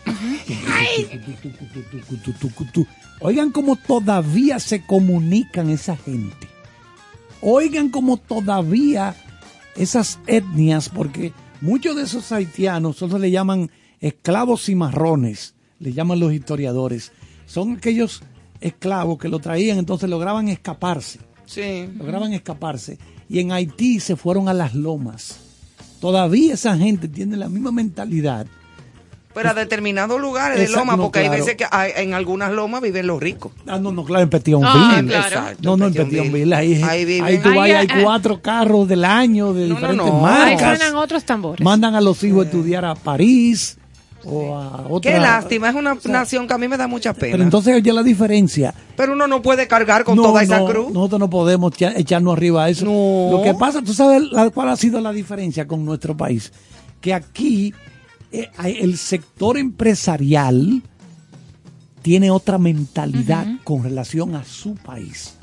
Oigan 3.21 3.51
cómo 3.51 3.77
todavía 3.77 4.59
se 4.59 4.85
comunican 4.87 5.71
esa 5.71 5.97
gente. 5.97 6.49
Oigan 7.43 7.89
cómo 7.91 8.17
todavía 8.17 9.15
esas 9.77 10.19
etnias, 10.27 10.89
porque 10.89 11.33
muchos 11.61 11.97
de 11.97 12.03
esos 12.03 12.31
haitianos 12.33 12.97
solo 12.97 13.19
le 13.19 13.31
llaman 13.31 13.71
esclavos 14.01 14.65
cimarrones, 14.65 15.55
le 15.79 15.93
llaman 15.93 16.21
los 16.21 16.33
historiadores. 16.33 17.13
Son 17.47 17.73
aquellos 17.77 18.23
esclavos 18.61 19.19
que 19.19 19.29
lo 19.29 19.39
traían, 19.39 19.79
entonces 19.79 20.09
lograban 20.11 20.49
escaparse 20.49 21.19
Sí. 21.47 21.89
lograban 21.99 22.33
escaparse. 22.33 22.99
Y 23.31 23.39
en 23.39 23.53
Haití 23.53 24.01
se 24.01 24.17
fueron 24.17 24.49
a 24.49 24.53
las 24.53 24.75
lomas. 24.75 25.39
Todavía 26.01 26.55
esa 26.55 26.77
gente 26.77 27.07
tiene 27.09 27.37
la 27.37 27.49
misma 27.49 27.71
mentalidad. 27.71 28.47
Pero 29.33 29.51
a 29.51 29.55
determinados 29.55 30.21
lugares 30.21 30.59
de 30.59 30.69
loma, 30.69 30.97
no, 30.97 31.05
porque 31.05 31.21
claro. 31.21 31.35
hay 31.35 31.41
veces 31.41 31.55
que 31.55 31.65
hay- 31.71 31.93
en 31.95 32.15
algunas 32.15 32.51
lomas 32.51 32.83
viven 32.83 33.07
los 33.07 33.21
ricos. 33.23 33.53
Ah, 33.69 33.79
no, 33.79 33.93
no, 33.93 34.05
claro, 34.05 34.25
en 34.25 34.29
Petionville. 34.31 34.73
Ah, 34.75 35.03
claro. 35.07 35.27
Exacto, 35.29 35.59
No, 35.63 35.77
no, 35.77 35.87
en 35.87 35.95
Petionville. 35.95 36.53
Ahí, 36.53 36.75
Ahí 36.75 36.83
ahí, 36.83 37.05
viven. 37.05 37.41
tú 37.43 37.49
vas 37.51 37.59
Ahí, 37.59 37.71
hay 37.71 37.87
eh, 37.87 38.03
cuatro 38.03 38.43
carros 38.43 38.89
del 38.89 39.05
año 39.05 39.53
de 39.53 39.69
No, 39.69 39.75
diferentes 39.77 40.07
no. 40.07 40.27
Ahí 40.27 40.57
marcas. 40.57 40.79
suenan 40.79 40.97
otros 40.97 41.25
tambores. 41.25 41.65
Mandan 41.65 41.95
a 41.95 42.01
los 42.01 42.25
hijos 42.25 42.43
a 42.43 42.45
estudiar 42.47 42.85
a 42.85 42.97
París 42.97 43.79
o 44.25 44.55
a 44.57 44.87
otra. 44.89 45.13
Qué 45.13 45.19
lástima, 45.19 45.69
es 45.71 45.75
una 45.75 45.97
nación 46.05 46.47
que 46.47 46.55
a 46.55 46.59
mí 46.59 46.69
me 46.69 46.77
da 46.77 46.87
mucha 46.87 47.13
pena. 47.15 47.33
Pero 47.33 47.43
entonces 47.43 47.75
oye 47.77 47.93
la 47.93 48.03
diferencia. 48.03 48.75
Pero 48.97 49.13
uno 49.15 49.27
no 49.27 49.41
puede 49.43 49.67
cargar 49.67 50.05
con 50.05 50.17
No, 50.17 50.23
toda 50.25 50.43
esa 50.43 50.59
no, 50.61 50.67
cruz. 50.67 50.93
Nosotros 50.93 51.21
no 51.21 51.31
podemos 51.31 51.73
echa- 51.73 51.95
echarnos 51.97 52.35
arriba 52.37 52.65
a 52.65 52.69
eso. 52.71 52.85
No. 52.85 53.29
Lo 53.39 53.43
que 53.43 53.55
pasa, 53.55 53.81
tú 53.83 53.95
sabes 53.95 54.23
cuál 54.55 54.69
ha 54.69 54.77
sido 54.77 55.01
la 55.01 55.13
diferencia 55.13 55.67
con 55.67 55.85
nuestro 55.85 56.17
país. 56.17 56.53
Que 57.01 57.15
aquí 57.15 57.73
eh, 58.33 58.49
el 58.79 58.97
sector 58.99 59.57
empresarial 59.59 60.83
tiene 62.03 62.31
otra 62.31 62.59
mentalidad 62.59 63.47
con 63.65 63.83
relación 63.83 64.35
a 64.35 64.45
su 64.45 64.75
país. 64.75 65.35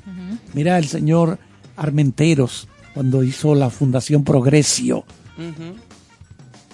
Mira 0.54 0.78
el 0.78 0.88
señor 0.88 1.38
Armenteros 1.76 2.68
cuando 2.94 3.22
hizo 3.24 3.54
la 3.54 3.70
Fundación 3.70 4.24
Progresio. 4.24 5.04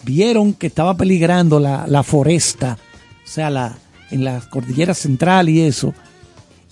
Vieron 0.03 0.53
que 0.53 0.67
estaba 0.67 0.95
peligrando 0.97 1.59
la, 1.59 1.85
la 1.87 2.03
foresta, 2.03 2.77
o 3.23 3.27
sea, 3.27 3.49
la, 3.49 3.75
en 4.11 4.23
la 4.23 4.41
cordillera 4.49 4.93
central 4.93 5.49
y 5.49 5.61
eso. 5.61 5.93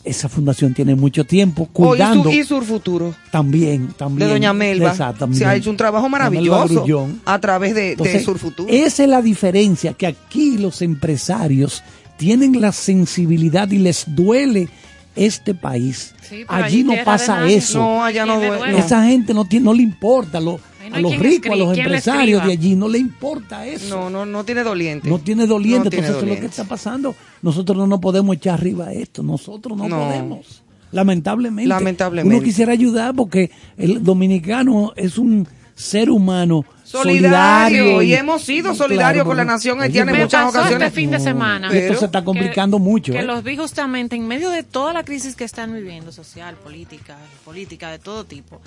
Esa 0.03 0.27
fundación 0.29 0.73
tiene 0.73 0.95
mucho 0.95 1.25
tiempo 1.25 1.69
Oh, 1.73 1.85
y, 1.85 1.89
cuidando 1.89 2.23
su, 2.23 2.31
y 2.31 2.43
Sur 2.43 2.63
Futuro, 2.65 3.13
también, 3.31 3.89
también. 3.95 4.27
de 4.27 4.33
Doña 4.33 4.51
Melba. 4.51 4.89
Exacto, 4.89 5.31
Se 5.31 5.45
ha 5.45 5.55
hecho 5.55 5.69
un 5.69 5.77
trabajo 5.77 6.09
maravilloso 6.09 6.83
a 7.23 7.39
través 7.39 7.75
de, 7.75 7.81
de 7.81 7.91
Entonces, 7.91 8.23
Sur 8.25 8.39
Futuro. 8.39 8.67
Esa 8.73 9.03
es 9.03 9.09
la 9.09 9.21
diferencia, 9.21 9.93
que 9.93 10.07
aquí 10.07 10.57
los 10.57 10.81
empresarios 10.81 11.83
tienen 12.17 12.59
la 12.59 12.71
sensibilidad 12.71 13.69
y 13.69 13.77
les 13.77 14.05
duele 14.07 14.69
este 15.15 15.53
país. 15.53 16.15
Sí, 16.27 16.45
Allí 16.47 16.63
allí 16.63 16.83
no 16.83 16.93
pasa 17.05 17.47
eso. 17.47 17.77
No, 17.77 18.03
allá 18.03 18.25
no 18.25 18.39
¿Quién 18.39 18.41
le 18.41 18.47
duele. 18.57 18.71
duele? 18.71 18.79
Esa 18.85 19.03
gente 19.05 19.33
no, 19.35 19.45
tiene, 19.45 19.65
no 19.65 19.73
le 19.73 19.83
importa, 19.83 20.39
lo- 20.39 20.59
no 20.91 20.97
a 20.97 21.01
los 21.01 21.17
ricos, 21.19 21.51
a 21.51 21.55
los 21.55 21.77
empresarios 21.77 22.45
de 22.45 22.51
allí 22.51 22.75
no 22.75 22.87
le 22.87 22.99
importa 22.99 23.65
eso. 23.65 23.89
No, 23.89 24.09
no, 24.09 24.25
no 24.25 24.43
tiene 24.43 24.63
doliente. 24.63 25.09
No 25.09 25.19
tiene 25.19 25.47
doliente, 25.47 25.85
No 25.85 25.89
tiene 25.89 26.07
entonces 26.07 26.23
eso 26.23 26.33
es 26.33 26.35
lo 26.39 26.41
que 26.41 26.47
está 26.49 26.63
pasando. 26.65 27.15
Nosotros 27.41 27.77
no 27.77 27.87
nos 27.87 27.99
podemos 27.99 28.35
echar 28.35 28.55
arriba 28.55 28.91
esto, 28.93 29.23
nosotros 29.23 29.77
no, 29.77 29.87
No. 29.87 29.99
podemos. 29.99 30.63
Lamentablemente. 30.91 31.67
Lamentablemente. 31.69 32.35
Uno 32.35 32.43
quisiera 32.43 32.73
ayudar 32.73 33.15
porque 33.15 33.49
el 33.77 34.03
dominicano 34.03 34.91
es 34.95 35.17
un 35.17 35.47
ser 35.73 36.09
humano 36.09 36.65
Solidario, 36.91 37.83
solidario. 37.83 38.01
y 38.01 38.13
hemos 38.13 38.43
sido 38.43 38.75
solidarios 38.75 39.25
con 39.25 39.37
la 39.37 39.45
nación 39.45 39.81
haitiana 39.81 40.11
en 40.11 40.19
muchas 40.19 40.45
pasó 40.45 40.59
ocasiones. 40.59 40.87
este 40.87 41.01
fin 41.01 41.11
de 41.11 41.19
semana. 41.19 41.69
Y 41.73 41.77
esto 41.77 41.99
se 41.99 42.05
está 42.05 42.23
complicando 42.23 42.79
mucho. 42.79 43.13
Que 43.13 43.19
¿eh? 43.19 43.23
los 43.23 43.43
vi 43.43 43.55
justamente 43.55 44.15
en 44.15 44.27
medio 44.27 44.49
de 44.49 44.63
toda 44.63 44.91
la 44.93 45.03
crisis 45.03 45.35
que 45.35 45.45
están 45.45 45.73
viviendo, 45.73 46.11
social, 46.11 46.55
política, 46.55 47.17
política 47.45 47.89
de 47.91 47.99
todo 47.99 48.25
tipo, 48.25 48.61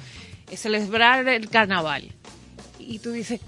es 0.50 0.60
celebrar 0.60 1.28
el 1.28 1.50
carnaval. 1.50 2.10
Y 2.78 2.98
tú 2.98 3.12
dices, 3.12 3.40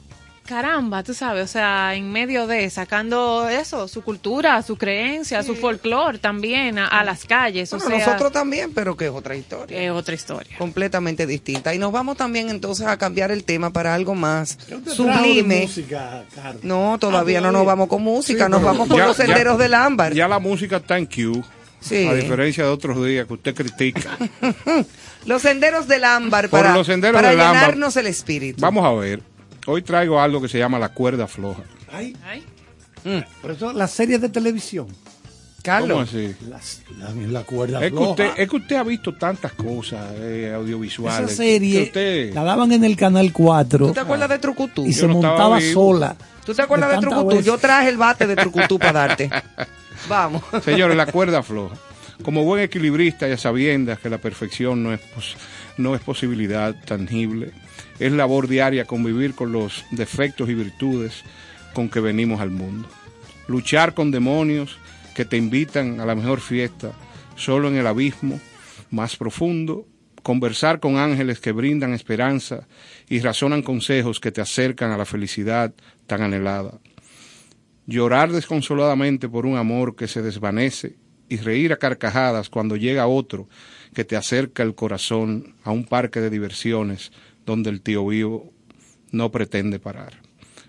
caramba, 0.47 1.03
tú 1.03 1.13
sabes, 1.13 1.45
o 1.45 1.47
sea, 1.49 1.95
en 1.95 2.11
medio 2.11 2.47
de, 2.47 2.71
sacando 2.71 3.49
eso, 3.49 3.89
su 3.89 4.03
cultura, 4.03 4.63
su 4.63 4.77
creencia, 4.77 5.43
su 5.43 5.55
folclore 5.55 6.19
también 6.19 6.79
a, 6.79 6.87
a 6.89 7.05
las 7.05 7.25
calles. 7.25 7.71
Bueno, 7.71 7.85
o 7.85 7.89
sea, 7.89 7.99
nosotros 8.07 8.33
también, 8.33 8.73
pero 8.73 8.97
que 8.97 9.07
es 9.07 9.11
otra 9.11 9.37
historia. 9.37 9.79
es 9.83 9.91
otra 9.91 10.15
historia. 10.15 10.57
completamente 10.59 11.27
distinta. 11.27 11.75
Y 11.75 11.79
nos 11.79 11.93
vamos 11.93 12.17
también 12.17 12.49
entonces 12.49 12.87
a 12.87 12.97
cambiar 12.97 13.31
el 13.31 13.45
tema 13.45 13.71
para 13.71 13.95
algo 13.95 14.15
más 14.15 14.57
¿Qué 14.57 14.75
usted 14.77 14.93
trajo 14.95 15.05
de 15.13 15.19
sublime. 15.19 15.61
música? 15.63 16.25
No, 16.63 16.97
todavía 16.99 17.39
Ah, 17.39 17.43
no 17.43 17.53
nos 17.53 17.67
vamos 17.67 17.89
con 17.89 18.03
música, 18.03 18.47
Sí, 18.47 18.51
nos 18.51 18.63
vamos 18.63 18.89
por 18.89 18.97
ya- 18.99 19.07
los 19.07 19.17
ya- 19.17 19.27
senderos 19.27 19.59
del 19.59 19.75
ámbar. 19.75 20.15
Ya 20.15 20.29
la 20.29 20.39
música 20.39 20.77
está 20.79 20.97
en 20.99 21.07
Q. 21.07 21.45
Sí. 21.81 22.07
A 22.09 22.15
diferencia 22.15 22.65
de 22.65 22.71
otros 22.71 23.05
días 23.05 23.27
que 23.27 23.35
usted 23.35 23.55
critica. 23.55 24.17
Los 25.27 25.43
senderos 25.43 25.87
del 25.89 26.05
ámbar 26.05 26.49
Por 26.49 26.61
para, 26.63 26.75
los 26.75 26.87
senderos 26.87 27.17
para 27.21 27.31
del 27.31 27.41
ámbar. 27.41 27.55
llenarnos 27.63 27.97
el 27.97 28.07
espíritu. 28.07 28.61
Vamos 28.61 28.85
a 28.87 28.93
ver. 28.93 29.21
Hoy 29.67 29.83
traigo 29.83 30.21
algo 30.21 30.41
que 30.41 30.49
se 30.49 30.59
llama 30.59 30.79
la 30.79 30.91
cuerda 30.91 31.27
floja. 31.27 31.63
Ay, 31.93 32.17
Ay, 32.25 32.45
por 33.43 33.51
eso 33.53 33.73
las 33.73 33.91
series 33.93 34.21
de 34.21 34.29
televisión. 34.29 34.87
¿Cómo 34.87 35.79
Carlos, 35.79 36.09
así? 36.09 36.33
Las, 36.49 36.83
la, 36.97 37.11
la 37.11 37.43
cuerda 37.43 37.79
Es 37.85 37.91
que, 37.91 37.97
floja. 37.97 38.11
usted, 38.11 38.31
es 38.37 38.49
que 38.49 38.57
usted 38.57 38.77
ha 38.77 38.85
visto 38.85 39.15
tantas 39.15 39.53
cosas 39.53 40.13
eh, 40.19 40.53
audiovisuales. 40.55 41.29
Esa 41.33 41.37
serie 41.43 41.79
que 41.79 41.83
usted- 41.87 42.35
la 42.35 42.45
daban 42.45 42.71
en 42.71 42.85
el 42.85 42.97
canal 42.97 43.33
4 43.33 43.89
¿tú 43.89 43.93
te 43.93 43.99
acuerdas 44.01 44.29
de 44.29 44.39
Trucutú? 44.39 44.87
y 44.87 44.93
Yo 44.93 45.01
se 45.01 45.07
no 45.09 45.15
montaba 45.15 45.61
sola. 45.61 46.15
¿Tú 46.45 46.55
te 46.55 46.63
acuerdas 46.63 46.91
de, 46.91 46.95
tantas 46.97 47.11
Trucutú? 47.19 47.41
Yo 47.41 47.59
traje 47.59 47.89
el 47.89 47.97
bate 47.97 48.29
de 48.29 48.37
Trucutú 48.37 48.79
para 48.79 48.93
darte. 49.09 49.29
Vamos. 50.09 50.43
Señores, 50.65 50.97
la 50.97 51.07
cuerda 51.07 51.43
floja. 51.43 51.75
Como 52.23 52.45
buen 52.45 52.63
equilibrista 52.63 53.29
y 53.29 53.33
a 53.33 53.37
sabiendas 53.37 53.99
que 53.99 54.09
la 54.09 54.19
perfección 54.19 54.85
no 54.85 54.93
es, 54.93 55.01
pos- 55.01 55.37
no 55.79 55.97
es 55.97 56.01
posibilidad 56.01 56.75
tangible, 56.85 57.51
es 57.99 58.13
labor 58.13 58.49
diaria 58.49 58.85
convivir 58.85 59.35
con 59.35 59.53
los 59.53 59.85
defectos 59.91 60.49
y 60.49 60.55
virtudes 60.55 61.23
con 61.75 61.89
que 61.89 62.01
venimos 62.01 62.41
al 62.41 62.51
mundo. 62.51 62.89
Luchar 63.49 63.95
con 63.95 64.11
demonios 64.11 64.79
que 65.15 65.25
te 65.25 65.37
invitan 65.37 66.01
a 66.01 66.07
la 66.07 66.15
mejor 66.15 66.41
fiesta 66.41 66.93
solo 67.37 67.69
en 67.69 67.77
el 67.77 67.87
abismo 67.87 68.41
más 68.91 69.17
profundo, 69.17 69.87
conversar 70.23 70.81
con 70.81 70.97
ángeles 70.97 71.41
que 71.41 71.53
brindan 71.53 71.93
esperanza 71.93 72.67
y 73.09 73.21
razonan 73.21 73.63
consejos 73.63 74.21
que 74.21 74.33
te 74.33 74.41
acercan 74.41 74.91
a 74.91 74.99
la 74.99 75.05
felicidad 75.05 75.75
tan 76.07 76.23
anhelada 76.23 76.81
llorar 77.87 78.33
desconsoladamente 78.33 79.29
por 79.29 79.47
un 79.47 79.57
amor 79.57 79.97
que 79.97 80.09
se 80.09 80.23
desvanece 80.23 80.97
y 81.29 81.39
reír 81.39 81.73
a 81.73 81.79
carcajadas 81.79 82.51
cuando 82.51 82.77
llega 82.77 83.07
otro 83.07 83.49
que 83.95 84.05
te 84.05 84.17
acerca 84.17 84.63
el 84.63 84.75
corazón 84.75 85.55
a 85.65 85.71
un 85.71 85.85
parque 85.85 86.21
de 86.21 86.31
diversiones 86.31 87.13
donde 87.47 87.71
el 87.71 87.81
tío 87.81 88.07
vivo 88.07 88.53
no 89.13 89.31
pretende 89.31 89.79
parar. 89.79 90.21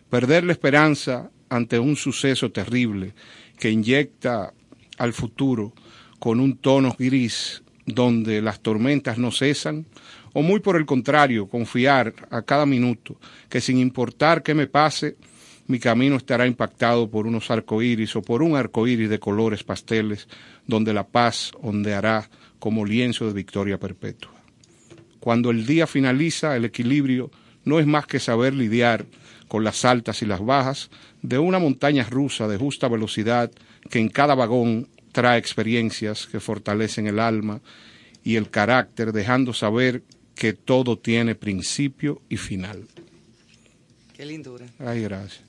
Perder 0.09 0.45
la 0.45 0.53
esperanza 0.53 1.31
ante 1.49 1.79
un 1.79 1.95
suceso 1.95 2.51
terrible 2.51 3.13
que 3.59 3.71
inyecta 3.71 4.53
al 4.97 5.13
futuro 5.13 5.73
con 6.19 6.39
un 6.39 6.57
tono 6.57 6.95
gris 6.97 7.63
donde 7.85 8.41
las 8.41 8.59
tormentas 8.59 9.17
no 9.17 9.31
cesan, 9.31 9.85
o 10.33 10.41
muy 10.41 10.59
por 10.59 10.75
el 10.75 10.85
contrario, 10.85 11.47
confiar 11.47 12.13
a 12.29 12.41
cada 12.41 12.65
minuto 12.65 13.17
que 13.49 13.61
sin 13.61 13.77
importar 13.77 14.43
qué 14.43 14.53
me 14.53 14.67
pase, 14.67 15.15
mi 15.67 15.79
camino 15.79 16.15
estará 16.15 16.47
impactado 16.47 17.09
por 17.09 17.27
unos 17.27 17.49
arcoíris 17.49 18.15
o 18.15 18.21
por 18.21 18.41
un 18.41 18.55
arcoíris 18.55 19.09
de 19.09 19.19
colores 19.19 19.63
pasteles, 19.63 20.27
donde 20.65 20.93
la 20.93 21.07
paz 21.07 21.51
ondeará 21.61 22.29
como 22.59 22.85
lienzo 22.85 23.27
de 23.27 23.33
victoria 23.33 23.77
perpetua. 23.79 24.36
Cuando 25.27 25.51
el 25.51 25.65
día 25.65 25.87
finaliza, 25.87 26.55
el 26.55 26.63
equilibrio 26.63 27.31
no 27.65 27.79
es 27.79 27.85
más 27.85 28.07
que 28.07 28.17
saber 28.17 28.53
lidiar 28.53 29.05
con 29.49 29.65
las 29.65 29.83
altas 29.83 30.21
y 30.21 30.25
las 30.25 30.39
bajas 30.39 30.89
de 31.21 31.37
una 31.37 31.59
montaña 31.59 32.07
rusa 32.09 32.47
de 32.47 32.55
justa 32.55 32.87
velocidad 32.87 33.51
que 33.89 33.99
en 33.99 34.07
cada 34.07 34.35
vagón 34.35 34.87
trae 35.11 35.37
experiencias 35.37 36.27
que 36.27 36.39
fortalecen 36.39 37.07
el 37.07 37.19
alma 37.19 37.59
y 38.23 38.37
el 38.37 38.49
carácter, 38.49 39.11
dejando 39.11 39.51
saber 39.51 40.01
que 40.33 40.53
todo 40.53 40.97
tiene 40.97 41.35
principio 41.35 42.21
y 42.29 42.37
final. 42.37 42.87
Qué 44.15 44.25
lindura. 44.25 44.65
Ay, 44.79 45.01
gracias. 45.01 45.46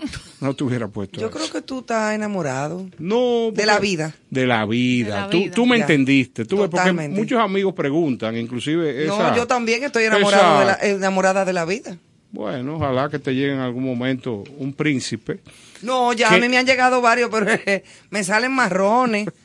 No 0.40 0.54
te 0.54 0.64
hubiera 0.64 0.88
puesto 0.88 1.20
Yo 1.20 1.26
eso. 1.28 1.36
creo 1.36 1.50
que 1.52 1.60
tú 1.62 1.80
estás 1.80 2.14
enamorado. 2.14 2.88
No, 2.98 3.50
De 3.52 3.66
la 3.66 3.78
vida. 3.78 4.14
De 4.30 4.46
la 4.46 4.64
vida. 4.64 5.14
De 5.16 5.20
la 5.22 5.30
Tú, 5.30 5.38
vida. 5.38 5.54
tú 5.54 5.66
me 5.66 5.76
Ya. 5.76 5.82
entendiste. 5.84 6.44
Tú 6.46 6.68
porque 6.70 6.92
muchos 6.92 7.38
amigos 7.38 7.74
preguntan, 7.74 8.36
inclusive 8.36 9.04
esa... 9.04 9.30
no, 9.30 9.36
yo 9.36 9.46
también 9.46 9.84
estoy 9.84 10.04
enamorado 10.04 10.62
esa- 10.62 10.76
de 10.78 10.88
la, 10.92 10.96
enamorada 10.96 11.44
de 11.44 11.52
la 11.52 11.64
vida. 11.66 11.96
Bueno, 12.32 12.76
ojalá 12.76 13.08
que 13.10 13.18
te 13.18 13.34
llegue 13.34 13.52
en 13.52 13.58
algún 13.58 13.84
momento 13.84 14.44
un 14.58 14.72
príncipe. 14.72 15.40
No, 15.82 16.12
ya 16.12 16.28
a 16.32 16.38
mí 16.38 16.48
me 16.48 16.58
han 16.58 16.64
llegado 16.66 17.00
varios, 17.00 17.28
pero 17.30 17.46
me 18.10 18.24
salen 18.24 18.52
marrones. 18.52 19.26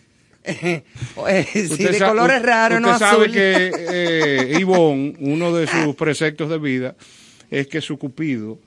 Eh, 0.47 0.83
eh, 1.27 1.45
sí, 1.75 1.83
de 1.85 1.97
colores 1.97 2.39
raros, 2.43 2.79
no 2.79 2.89
Usted 2.91 2.99
sabe 2.99 3.23
azul. 3.23 3.31
que 3.33 3.71
eh, 3.73 4.57
Ivonne, 4.59 5.15
uno 5.19 5.51
de 5.55 5.65
sus 5.65 5.95
preceptos 5.95 6.51
de 6.51 6.59
vida, 6.59 6.95
es 7.49 7.65
que 7.65 7.81
su 7.81 7.97
cupido 7.97 8.59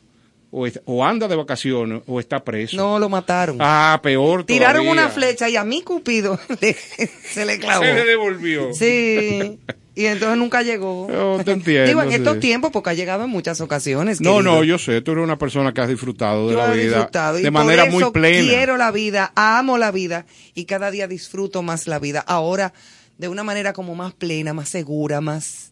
o, 0.50 0.66
es- 0.66 0.80
o 0.86 1.04
anda 1.04 1.28
de 1.28 1.36
vacaciones 1.36 2.02
o 2.06 2.20
está 2.20 2.42
preso. 2.44 2.76
No, 2.76 2.98
lo 2.98 3.08
mataron. 3.08 3.58
Ah, 3.60 4.00
peor 4.02 4.44
Tiraron 4.44 4.86
una 4.88 5.08
flecha 5.08 5.48
y 5.48 5.56
a 5.56 5.64
mi 5.64 5.82
Cupido 5.82 6.38
le- 6.60 6.74
se 6.74 7.44
le 7.44 7.58
clavó. 7.58 7.84
Se 7.84 7.92
le 7.94 8.04
devolvió. 8.04 8.72
Sí. 8.72 9.58
Y 9.94 10.06
entonces 10.06 10.38
nunca 10.38 10.62
llegó. 10.62 11.08
Yo 11.10 11.40
te 11.44 11.50
entiendo, 11.52 11.86
Digo, 11.88 12.02
en 12.02 12.10
sí. 12.10 12.14
estos 12.14 12.38
tiempos, 12.38 12.70
porque 12.72 12.90
ha 12.90 12.94
llegado 12.94 13.24
en 13.24 13.30
muchas 13.30 13.60
ocasiones. 13.60 14.20
No, 14.20 14.36
querido. 14.36 14.54
no, 14.54 14.64
yo 14.64 14.78
sé, 14.78 15.00
tú 15.02 15.10
eres 15.12 15.24
una 15.24 15.38
persona 15.38 15.74
que 15.74 15.80
has 15.80 15.88
disfrutado 15.88 16.46
de 16.48 16.52
Yo 16.54 16.58
la 16.60 16.72
he 16.72 16.76
vida 16.76 16.84
disfrutado, 16.96 17.38
y 17.38 17.42
de 17.42 17.50
por 17.52 17.64
manera 17.64 17.84
muy 17.86 18.02
eso 18.02 18.12
plena. 18.12 18.48
Quiero 18.48 18.76
la 18.76 18.90
vida, 18.92 19.32
amo 19.34 19.76
la 19.76 19.90
vida 19.90 20.24
y 20.54 20.66
cada 20.66 20.90
día 20.92 21.08
disfruto 21.08 21.62
más 21.62 21.88
la 21.88 21.98
vida. 21.98 22.20
Ahora, 22.20 22.72
de 23.18 23.26
una 23.28 23.42
manera 23.42 23.72
como 23.72 23.96
más 23.96 24.14
plena, 24.14 24.54
más 24.54 24.68
segura, 24.68 25.20
más, 25.20 25.70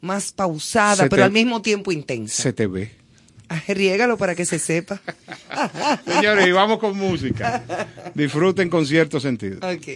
más 0.00 0.32
pausada, 0.32 0.96
Se 1.04 1.08
pero 1.08 1.20
te- 1.20 1.24
al 1.26 1.30
mismo 1.32 1.62
tiempo 1.62 1.92
intensa. 1.92 2.42
Se 2.42 2.52
te 2.52 2.66
ve. 2.66 2.90
Riégalo 3.68 4.16
para 4.16 4.34
que 4.34 4.44
se 4.44 4.58
sepa. 4.58 5.00
Señores, 6.06 6.46
y 6.46 6.52
vamos 6.52 6.78
con 6.78 6.96
música. 6.96 7.62
Disfruten 8.14 8.70
con 8.70 8.86
cierto 8.86 9.20
sentido. 9.20 9.58
Ok. 9.58 9.88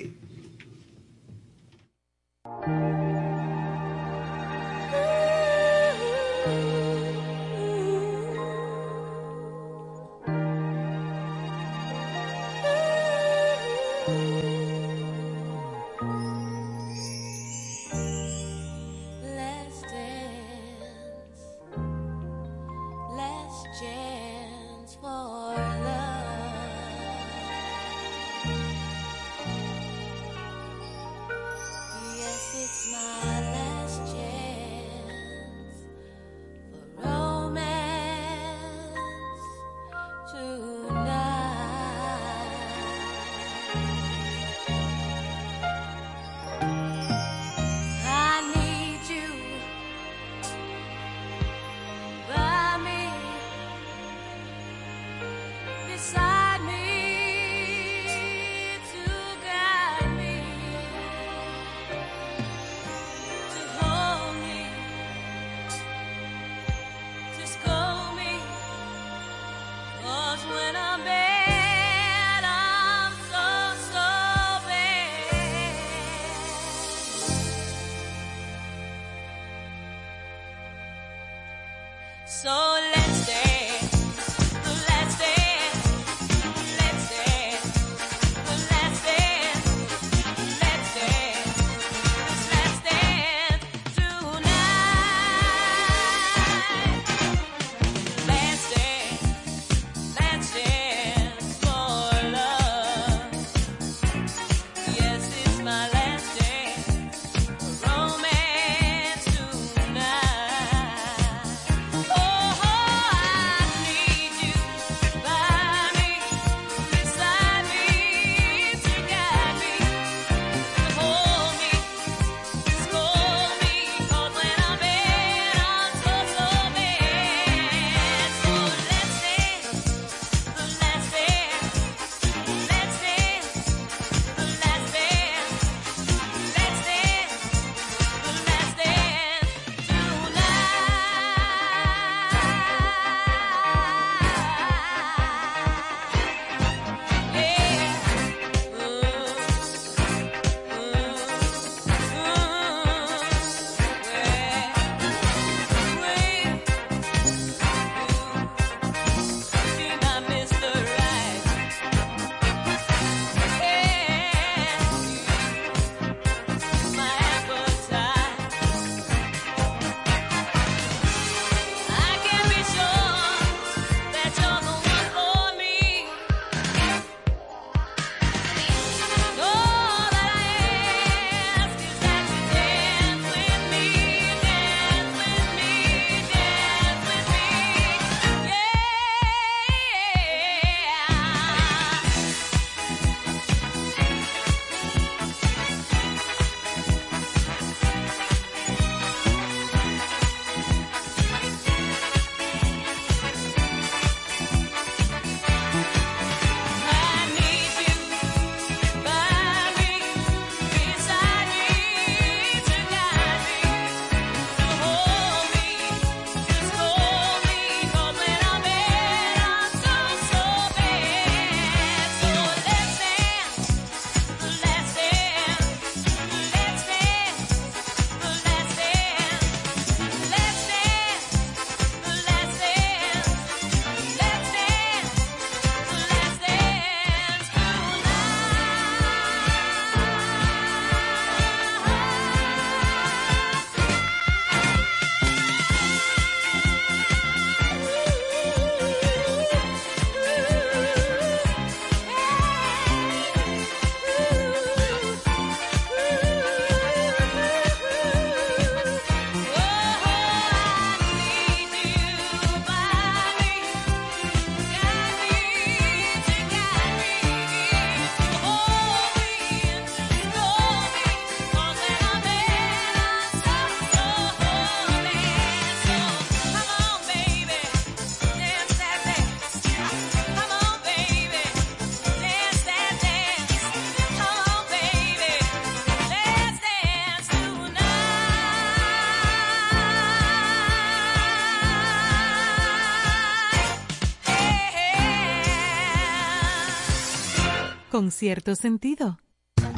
Con 297.95 298.11
cierto 298.11 298.57
sentido. 298.57 299.20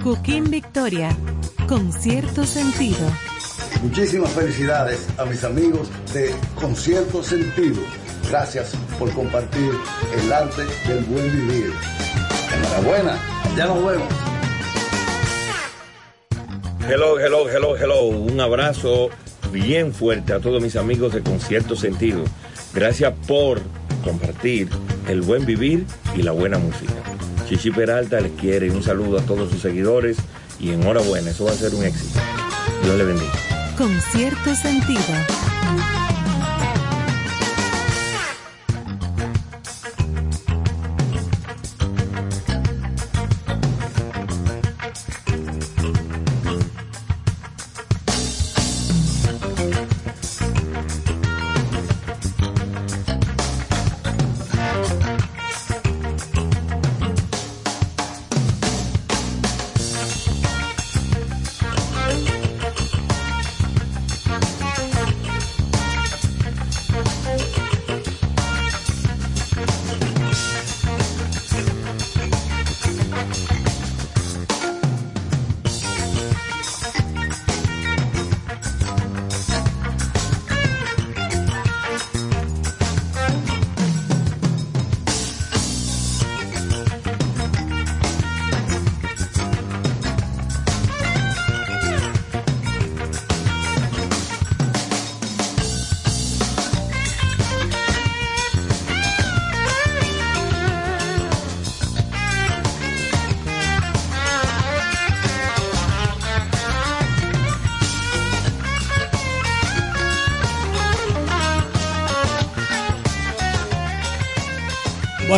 Cooking 0.03 0.49
Victoria, 0.49 1.15
con 1.69 1.93
cierto 1.93 2.47
sentido. 2.47 3.07
Muchísimas 3.83 4.33
felicidades 4.33 5.07
a 5.19 5.27
mis 5.27 5.45
amigos 5.45 5.91
de 6.15 6.35
Concierto 6.55 7.23
Sentido. 7.23 7.83
Gracias 8.31 8.75
por 8.99 9.13
compartir 9.13 9.71
el 10.19 10.33
arte 10.33 10.63
del 10.89 11.05
buen 11.05 11.31
vivir. 11.31 11.75
Enhorabuena, 12.55 13.19
ya 13.55 13.67
nos 13.67 13.85
vemos. 13.85 14.09
Hello, 16.89 17.21
hello, 17.21 17.51
hello, 17.51 17.77
hello. 17.77 18.03
Un 18.07 18.41
abrazo 18.41 19.11
bien 19.53 19.93
fuerte 19.93 20.33
a 20.33 20.41
todos 20.41 20.63
mis 20.63 20.77
amigos 20.77 21.13
de 21.13 21.23
Concierto 21.23 21.77
Sentido. 21.77 22.25
Gracias 22.73 23.13
por 23.29 23.61
compartir 24.03 24.71
el 25.07 25.21
buen 25.21 25.45
vivir 25.45 25.85
y 26.17 26.23
la 26.23 26.33
buena 26.33 26.57
música. 26.57 26.96
Chichi 27.49 27.71
Peralta 27.71 28.21
les 28.21 28.33
quiere 28.33 28.71
un 28.71 28.83
saludo 28.83 29.19
a 29.19 29.23
todos 29.23 29.51
sus 29.51 29.61
seguidores 29.61 30.17
y 30.59 30.73
enhorabuena, 30.73 31.31
eso 31.31 31.45
va 31.45 31.53
a 31.53 31.55
ser 31.55 31.75
un 31.75 31.85
éxito. 31.85 32.19
Dios 32.83 32.97
le 32.97 33.05
bendiga. 33.05 33.33
Con 33.77 33.91
cierto 34.13 34.55
sentido. 34.55 35.36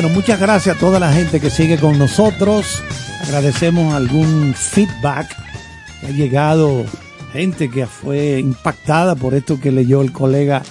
Bueno, 0.01 0.15
muchas 0.15 0.39
gracias 0.39 0.77
a 0.77 0.79
toda 0.79 1.01
la 1.01 1.13
gente 1.13 1.41
que 1.41 1.51
sigue 1.51 1.77
con 1.77 1.99
nosotros. 1.99 2.85
Agradecemos 3.25 3.93
algún 3.95 4.55
feedback 4.55 5.27
que 6.01 6.07
ha 6.07 6.11
llegado, 6.11 6.85
gente 7.33 7.69
que 7.69 7.85
fue 7.89 8.39
impactada 8.39 9.17
por 9.17 9.35
esto 9.35 9.59
que 9.59 9.73
leyó 9.73 10.01
el 10.01 10.13
colega 10.13 10.63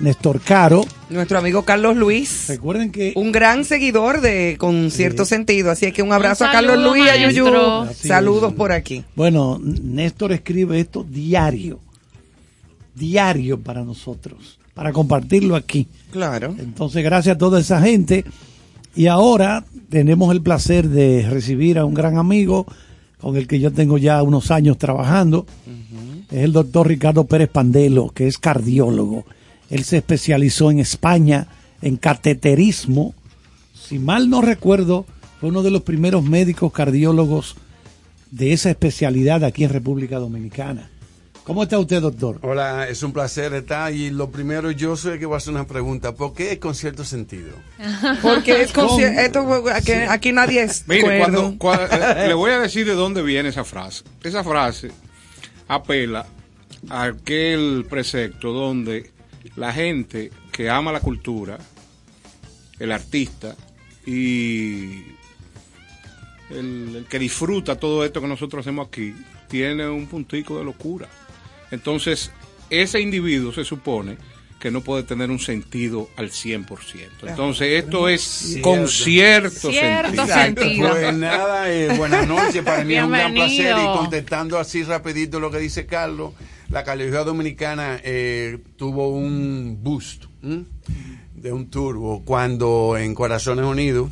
Néstor 0.00 0.40
Caro. 0.40 0.84
Nuestro 1.08 1.38
amigo 1.38 1.62
Carlos 1.62 1.96
Luis. 1.96 2.46
Recuerden 2.48 2.90
que 2.90 3.12
Un 3.14 3.30
gran 3.30 3.64
seguidor 3.64 4.20
de 4.20 4.56
Con 4.58 4.90
cierto 4.90 5.24
sentido. 5.24 5.70
Así 5.70 5.92
que 5.92 6.02
un 6.02 6.12
abrazo 6.12 6.42
Un 6.42 6.50
a 6.50 6.52
Carlos 6.54 6.76
Luis 6.76 7.04
y 7.06 7.08
a 7.10 7.30
Yuyu. 7.30 7.46
Saludos 7.94 8.50
es. 8.50 8.56
por 8.56 8.72
aquí. 8.72 9.04
Bueno, 9.14 9.60
Néstor 9.62 10.32
escribe 10.32 10.80
esto 10.80 11.06
diario, 11.08 11.78
diario 12.92 13.60
para 13.60 13.84
nosotros, 13.84 14.58
para 14.74 14.92
compartirlo 14.92 15.54
aquí. 15.54 15.86
Claro. 16.10 16.56
Entonces, 16.58 17.04
gracias 17.04 17.36
a 17.36 17.38
toda 17.38 17.60
esa 17.60 17.80
gente. 17.80 18.24
Y 18.96 19.06
ahora 19.08 19.64
tenemos 19.88 20.32
el 20.32 20.40
placer 20.40 20.88
de 20.88 21.28
recibir 21.28 21.78
a 21.78 21.84
un 21.84 21.94
gran 21.94 22.16
amigo 22.16 22.66
con 23.20 23.36
el 23.36 23.46
que 23.48 23.58
yo 23.58 23.72
tengo 23.72 23.98
ya 23.98 24.22
unos 24.22 24.50
años 24.50 24.78
trabajando. 24.78 25.46
Es 26.30 26.44
el 26.44 26.52
doctor 26.52 26.88
Ricardo 26.88 27.24
Pérez 27.24 27.48
Pandelo, 27.48 28.10
que 28.10 28.26
es 28.26 28.38
cardiólogo. 28.38 29.24
Él 29.70 29.84
se 29.84 29.96
especializó 29.98 30.70
en 30.70 30.78
España 30.78 31.48
en 31.82 31.96
cateterismo. 31.96 33.14
Si 33.74 33.98
mal 33.98 34.30
no 34.30 34.40
recuerdo, 34.40 35.06
fue 35.40 35.48
uno 35.48 35.62
de 35.62 35.70
los 35.70 35.82
primeros 35.82 36.22
médicos 36.22 36.72
cardiólogos 36.72 37.56
de 38.30 38.52
esa 38.52 38.70
especialidad 38.70 39.44
aquí 39.44 39.64
en 39.64 39.70
República 39.70 40.18
Dominicana. 40.18 40.90
¿Cómo 41.44 41.62
está 41.62 41.78
usted, 41.78 42.00
doctor? 42.00 42.38
Hola, 42.40 42.88
es 42.88 43.02
un 43.02 43.12
placer 43.12 43.52
estar 43.52 43.92
y 43.92 44.08
lo 44.10 44.30
primero 44.30 44.70
yo 44.70 44.96
soy 44.96 45.12
el 45.14 45.18
que 45.18 45.26
voy 45.26 45.34
a 45.34 45.36
hacer 45.36 45.52
una 45.52 45.66
pregunta. 45.66 46.14
¿Por 46.14 46.32
qué 46.32 46.58
con 46.58 46.74
cierto 46.74 47.04
sentido? 47.04 47.52
Porque 48.22 48.62
es 48.62 48.72
conci- 48.74 49.02
esto, 49.18 49.46
aquí, 49.70 49.92
aquí 49.92 50.32
nadie 50.32 50.62
es 50.62 50.88
Mire, 50.88 51.18
cuando, 51.18 51.52
cua- 51.56 51.86
eh, 51.90 52.28
le 52.28 52.34
voy 52.34 52.50
a 52.50 52.60
decir 52.60 52.86
de 52.86 52.94
dónde 52.94 53.22
viene 53.22 53.50
esa 53.50 53.62
frase. 53.64 54.04
Esa 54.22 54.42
frase 54.42 54.90
apela 55.68 56.24
a 56.88 57.02
aquel 57.04 57.84
precepto 57.90 58.52
donde 58.52 59.10
la 59.56 59.70
gente 59.70 60.30
que 60.50 60.70
ama 60.70 60.92
la 60.92 61.00
cultura, 61.00 61.58
el 62.78 62.90
artista 62.90 63.54
y 64.06 65.02
el, 66.48 66.96
el 66.96 67.06
que 67.06 67.18
disfruta 67.18 67.76
todo 67.76 68.02
esto 68.02 68.22
que 68.22 68.28
nosotros 68.28 68.60
hacemos 68.64 68.88
aquí, 68.88 69.14
tiene 69.48 69.86
un 69.86 70.06
puntico 70.06 70.56
de 70.58 70.64
locura. 70.64 71.06
Entonces, 71.70 72.30
ese 72.70 73.00
individuo 73.00 73.52
se 73.52 73.64
supone 73.64 74.16
que 74.64 74.70
no 74.70 74.80
puede 74.80 75.02
tener 75.02 75.30
un 75.30 75.38
sentido 75.38 76.08
al 76.16 76.30
100%. 76.30 76.66
Entonces, 77.28 77.84
esto 77.84 78.08
es 78.08 78.58
con 78.62 78.88
cierto, 78.88 79.70
Cierto 79.70 80.26
sentido. 80.26 80.26
sentido. 80.26 80.90
Pues 80.90 81.14
nada, 81.14 81.70
eh, 81.70 81.94
buenas 81.98 82.26
noches. 82.26 82.62
Para 82.62 82.82
mí 82.82 82.94
es 82.94 83.04
un 83.04 83.10
gran 83.10 83.34
placer. 83.34 83.76
Y 83.78 83.84
contestando 83.98 84.58
así 84.58 84.82
rapidito 84.82 85.38
lo 85.38 85.50
que 85.50 85.58
dice 85.58 85.84
Carlos, 85.84 86.32
la 86.70 86.82
calidad 86.82 87.26
dominicana 87.26 88.00
eh, 88.02 88.58
tuvo 88.76 89.10
un 89.10 89.80
boost 89.82 90.24
¿m? 90.42 90.64
de 91.34 91.52
un 91.52 91.68
turbo 91.68 92.24
cuando 92.24 92.96
en 92.96 93.14
Corazones 93.14 93.66
Unidos 93.66 94.10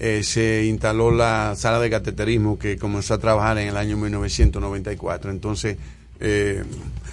eh, 0.00 0.24
se 0.24 0.64
instaló 0.64 1.12
la 1.12 1.54
sala 1.54 1.78
de 1.78 1.88
cateterismo 1.88 2.58
que 2.58 2.78
comenzó 2.78 3.14
a 3.14 3.18
trabajar 3.18 3.58
en 3.58 3.68
el 3.68 3.76
año 3.76 3.96
1994. 3.96 5.30
Entonces, 5.30 5.76
eh, 6.20 6.62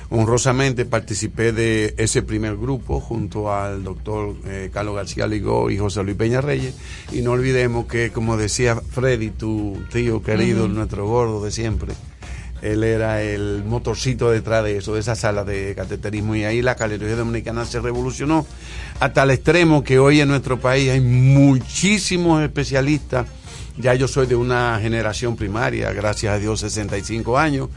honrosamente 0.10 0.86
participé 0.86 1.54
de 1.54 1.96
ese 1.98 2.22
primer 2.22 2.58
grupo 2.58 3.00
junto 3.00 3.54
al 3.54 3.84
doctor 3.84 4.36
eh, 4.46 4.70
Carlos 4.74 4.96
García 4.96 5.26
Ligó 5.26 5.72
y 5.72 5.78
José 5.78 6.04
Luis 6.04 6.18
Peña 6.18 6.42
Reyes. 6.42 6.76
Y 7.12 7.22
no 7.22 7.32
olvidemos 7.32 7.86
que, 7.86 8.12
como 8.12 8.38
decía 8.38 8.76
Freddy, 8.76 9.30
tu 9.30 9.82
tío 9.92 10.22
querido, 10.22 10.68
nuestro 10.68 11.08
gordo 11.08 11.44
de 11.44 11.52
siempre, 11.52 11.94
él 12.62 12.84
era 12.84 13.24
el 13.24 13.64
motorcito 13.66 14.30
detrás 14.30 14.64
de 14.64 14.78
eso, 14.78 14.94
de 14.94 15.00
esa 15.00 15.16
sala 15.16 15.44
de 15.44 15.74
cateterismo. 15.76 16.36
Y 16.36 16.44
ahí 16.44 16.62
la 16.62 16.76
cardiología 16.76 17.16
dominicana 17.16 17.66
se 17.66 17.80
revolucionó 17.80 18.46
hasta 19.00 19.24
el 19.24 19.32
extremo 19.32 19.84
que 19.84 19.98
hoy 19.98 20.22
en 20.22 20.28
nuestro 20.28 20.60
país 20.60 20.92
hay 20.92 21.02
muchísimos 21.02 22.44
especialistas. 22.44 23.28
Ya 23.78 23.96
yo 23.96 24.08
soy 24.08 24.28
de 24.28 24.36
una 24.36 24.78
generación 24.82 25.38
primaria, 25.38 25.92
gracias 25.94 26.34
a 26.34 26.38
Dios, 26.38 26.60
65 26.60 27.38
años, 27.38 27.70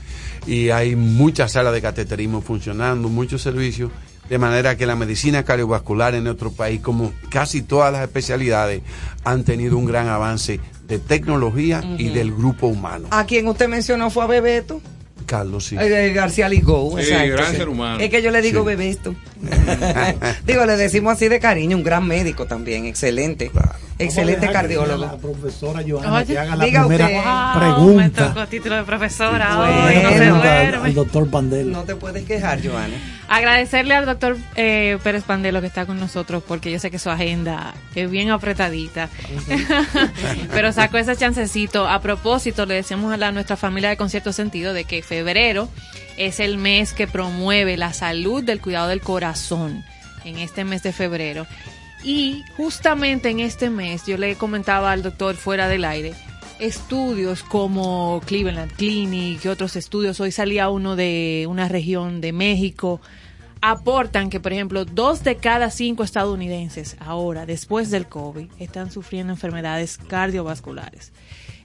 y 0.47 0.71
hay 0.71 0.97
muchas 0.97 1.53
salas 1.53 1.73
de 1.73 1.83
cateterismo 1.83 2.41
funcionando, 2.41 3.09
muchos 3.09 3.43
servicios, 3.43 3.91
de 4.29 4.39
manera 4.39 4.77
que 4.77 4.87
la 4.87 4.97
medicina 4.97 5.43
cardiovascular 5.45 6.15
en 6.15 6.25
nuestro 6.25 6.51
país, 6.51 6.81
como 6.81 7.13
casi 7.29 7.63
todas 7.63 7.93
las 7.93 8.03
especialidades, 8.03 8.83
han 9.25 9.45
tenido 9.45 9.77
un 9.77 9.85
gran 9.85 10.09
avance 10.09 10.61
de 10.87 10.99
tecnología 10.99 11.83
y 11.99 12.09
del 12.09 12.33
grupo 12.33 12.67
humano. 12.67 13.09
A 13.11 13.25
quien 13.27 13.47
usted 13.49 13.69
mencionó 13.69 14.11
fue 14.11 14.25
a 14.25 14.27
Bebeto. 14.27 14.81
Carlos, 15.27 15.65
sí. 15.67 15.77
Eh, 15.79 16.13
García 16.15 16.49
Ligó, 16.51 16.99
Sí, 16.99 17.05
exacto. 17.09 17.33
gran 17.33 17.57
ser 17.57 17.69
humano. 17.69 18.01
Es 18.01 18.11
que 18.11 18.21
yo 18.23 18.31
le 18.31 18.43
digo 18.43 18.61
Sí. 18.61 18.67
Bebeto. 18.67 19.15
digo, 20.47 20.67
le 20.67 20.77
decimos 20.77 21.15
así 21.15 21.29
de 21.29 21.41
cariño, 21.41 21.77
un 21.77 21.83
gran 21.83 22.07
médico 22.07 22.47
también, 22.47 22.85
excelente. 22.87 23.49
Claro. 23.49 23.73
Excelente 23.99 24.47
a 24.47 24.53
cardiólogo. 24.53 25.05
La 25.05 25.17
profesora 25.17 25.83
Joana 25.87 26.15
Oye, 26.15 26.27
que 26.27 26.39
haga 26.39 26.57
la 26.57 26.65
diga 26.65 26.87
primera 26.87 27.07
usted. 27.07 27.19
Wow, 27.25 27.55
me 27.55 27.61
pregunta. 27.61 28.29
tocó 28.29 28.47
título 28.49 28.77
de 28.77 28.83
profesora 28.85 29.57
Bueno. 29.57 29.85
hoy, 29.85 29.95
no 30.03 30.09
se 30.11 30.17
Pregunta 30.19 30.61
al, 30.61 30.67
duerme. 30.69 30.89
al 30.89 30.95
doctor 30.95 31.31
Pandel. 31.31 31.73
No 31.73 31.83
te 31.85 31.97
puedes 31.97 32.25
quejar, 32.25 32.61
Joana. 32.67 32.95
Agradecerle 33.29 33.95
al 33.95 34.07
doctor 34.07 34.37
eh, 34.57 34.99
Pérez 35.03 35.25
Pandelo 35.25 35.61
que 35.61 35.67
está 35.67 35.87
con 35.87 35.99
nosotros 35.99 36.43
porque 36.47 36.71
yo 36.71 36.79
sé 36.79 36.91
que 36.91 36.99
su 36.99 37.11
agenda 37.11 37.75
es 37.95 38.11
bien 38.11 38.31
apretadita. 38.31 39.09
Pero 40.53 40.73
sacó 40.73 40.99
ese 40.99 41.17
chancecito. 41.17 41.89
A 41.89 42.01
propósito, 42.01 42.67
le 42.67 42.75
decíamos 42.75 43.13
a 43.13 43.17
la, 43.17 43.33
nuestra 43.33 43.57
familia 43.57 43.89
de 43.91 43.97
Concierto 43.97 44.33
Sentido 44.33 44.73
de 44.73 44.85
que 44.85 45.03
febrero 45.03 45.69
es 46.17 46.41
el 46.41 46.59
mes 46.59 46.93
que 46.93 47.07
promueve 47.07 47.77
la 47.77 47.93
salud 47.93 48.43
del 48.43 48.61
cuidado 48.61 48.89
del 48.89 49.01
corazón 49.01 49.85
en 50.25 50.39
este 50.39 50.65
mes 50.65 50.83
de 50.83 50.93
febrero. 50.93 51.47
Y 52.05 52.45
justamente 52.59 53.31
en 53.31 53.41
este 53.41 53.71
mes, 53.71 54.05
yo 54.07 54.19
le 54.19 54.37
comentaba 54.37 54.93
al 54.93 55.03
doctor 55.03 55.37
fuera 55.37 55.69
del 55.69 55.87
aire, 55.87 56.13
estudios 56.59 57.43
como 57.43 58.21
Cleveland 58.27 58.73
Clinic 58.73 59.43
y 59.43 59.49
otros 59.49 59.75
estudios, 59.75 60.21
hoy 60.21 60.31
salía 60.31 60.69
uno 60.69 60.97
de 60.97 61.47
una 61.49 61.67
región 61.67 62.21
de 62.21 62.33
México, 62.33 63.01
aportan 63.63 64.29
que, 64.29 64.39
por 64.39 64.53
ejemplo, 64.53 64.85
dos 64.85 65.25
de 65.25 65.37
cada 65.37 65.71
cinco 65.71 66.05
estadounidenses 66.05 66.97
ahora, 67.01 67.47
después 67.47 67.91
del 67.91 68.07
COVID, 68.07 68.49
están 68.59 68.91
sufriendo 68.91 69.33
enfermedades 69.33 69.97
cardiovasculares. 69.97 71.13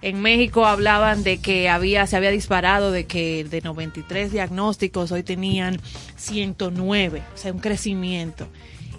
En 0.01 0.21
México 0.21 0.65
hablaban 0.65 1.23
de 1.23 1.39
que 1.39 1.67
había, 1.67 2.07
se 2.07 2.15
había 2.15 2.31
disparado 2.31 2.93
de 2.93 3.05
que 3.05 3.43
de 3.43 3.59
93 3.59 4.31
diagnósticos 4.31 5.11
hoy 5.11 5.23
tenían 5.23 5.81
109, 6.15 7.21
o 7.33 7.37
sea, 7.37 7.51
un 7.51 7.59
crecimiento. 7.59 8.47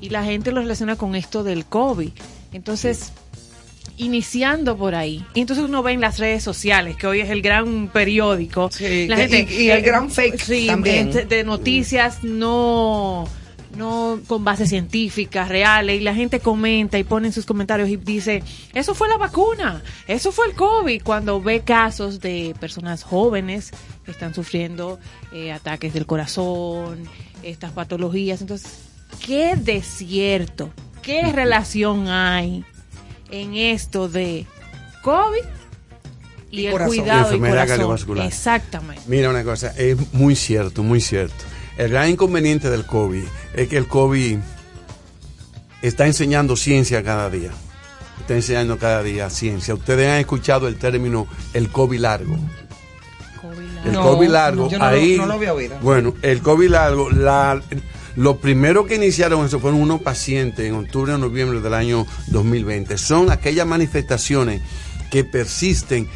Y 0.00 0.08
la 0.10 0.24
gente 0.24 0.50
lo 0.52 0.60
relaciona 0.60 0.96
con 0.96 1.14
esto 1.14 1.42
del 1.44 1.64
COVID. 1.66 2.10
Entonces, 2.52 3.12
iniciando 3.96 4.76
por 4.76 4.94
ahí. 4.94 5.24
Y 5.34 5.40
entonces 5.40 5.64
uno 5.66 5.82
ve 5.82 5.92
en 5.92 6.00
las 6.00 6.18
redes 6.18 6.42
sociales, 6.42 6.96
que 6.96 7.06
hoy 7.06 7.20
es 7.20 7.30
el 7.30 7.42
gran 7.42 7.88
periódico. 7.88 8.70
Sí, 8.72 9.06
la 9.08 9.16
gente, 9.16 9.46
y- 9.50 9.64
y 9.64 9.70
el 9.70 9.82
gran 9.82 10.10
fake 10.10 10.40
sí, 10.40 10.66
también. 10.66 11.10
De, 11.12 11.24
de 11.26 11.44
noticias 11.44 12.24
no 12.24 13.26
no 13.76 14.18
con 14.26 14.42
bases 14.42 14.68
científicas 14.68 15.48
reales 15.48 16.00
y 16.00 16.02
la 16.02 16.12
gente 16.12 16.40
comenta 16.40 16.98
y 16.98 17.04
pone 17.04 17.28
en 17.28 17.32
sus 17.32 17.46
comentarios 17.46 17.88
y 17.88 17.94
dice 17.96 18.42
eso 18.74 18.96
fue 18.96 19.08
la 19.08 19.16
vacuna 19.16 19.80
eso 20.08 20.32
fue 20.32 20.48
el 20.48 20.54
covid 20.54 21.00
cuando 21.04 21.40
ve 21.40 21.60
casos 21.60 22.18
de 22.20 22.52
personas 22.58 23.04
jóvenes 23.04 23.70
que 24.04 24.10
están 24.10 24.34
sufriendo 24.34 24.98
eh, 25.32 25.52
ataques 25.52 25.94
del 25.94 26.04
corazón 26.04 27.04
estas 27.44 27.70
patologías 27.70 28.40
entonces 28.40 28.72
qué 29.24 29.56
desierto 29.56 30.70
qué 31.02 31.32
relación 31.32 32.08
hay 32.08 32.64
en 33.30 33.54
esto 33.54 34.08
de 34.08 34.46
COVID 35.02 35.44
y, 36.50 36.60
Y 36.62 36.66
el 36.66 36.72
corazón. 36.72 36.96
cuidado 36.96 37.20
y 37.20 37.22
Enfermedad 37.36 37.50
corazón. 37.52 37.68
cardiovascular. 37.68 38.26
Exactamente. 38.26 39.02
Mira 39.06 39.30
una 39.30 39.44
cosa, 39.44 39.68
es 39.76 39.96
muy 40.12 40.34
cierto, 40.36 40.82
muy 40.82 41.00
cierto. 41.00 41.34
El 41.78 41.90
gran 41.90 42.10
inconveniente 42.10 42.68
del 42.70 42.84
COVID 42.84 43.24
es 43.54 43.68
que 43.68 43.76
el 43.78 43.86
COVID 43.86 44.38
está 45.82 46.06
enseñando 46.06 46.56
ciencia 46.56 47.02
cada 47.02 47.30
día. 47.30 47.50
Está 48.20 48.34
enseñando 48.34 48.78
cada 48.78 49.02
día 49.02 49.30
ciencia. 49.30 49.74
Ustedes 49.74 50.08
han 50.10 50.18
escuchado 50.18 50.68
el 50.68 50.76
término 50.76 51.26
el 51.54 51.70
COVID 51.70 51.98
largo. 52.00 52.36
El 53.84 53.92
No, 53.92 54.02
COVID 54.02 54.28
largo, 54.28 54.68
yo 54.68 54.78
no 54.78 54.84
lo- 54.84 54.90
ahí. 54.90 55.16
no 55.16 55.26
lo 55.26 55.34
había 55.34 55.54
oído. 55.54 55.78
Bueno, 55.80 56.14
el 56.20 56.42
COVID 56.42 56.68
largo, 56.68 57.10
la, 57.10 57.62
lo 58.20 58.36
primero 58.36 58.84
que 58.84 58.96
iniciaron 58.96 59.46
eso 59.46 59.60
fueron 59.60 59.80
unos 59.80 60.02
pacientes 60.02 60.66
en 60.66 60.74
octubre 60.74 61.14
o 61.14 61.16
noviembre 61.16 61.62
del 61.62 61.72
año 61.72 62.06
2020. 62.26 62.98
Son 62.98 63.30
aquellas 63.30 63.66
manifestaciones 63.66 64.60
que 65.10 65.24
persisten 65.24 66.06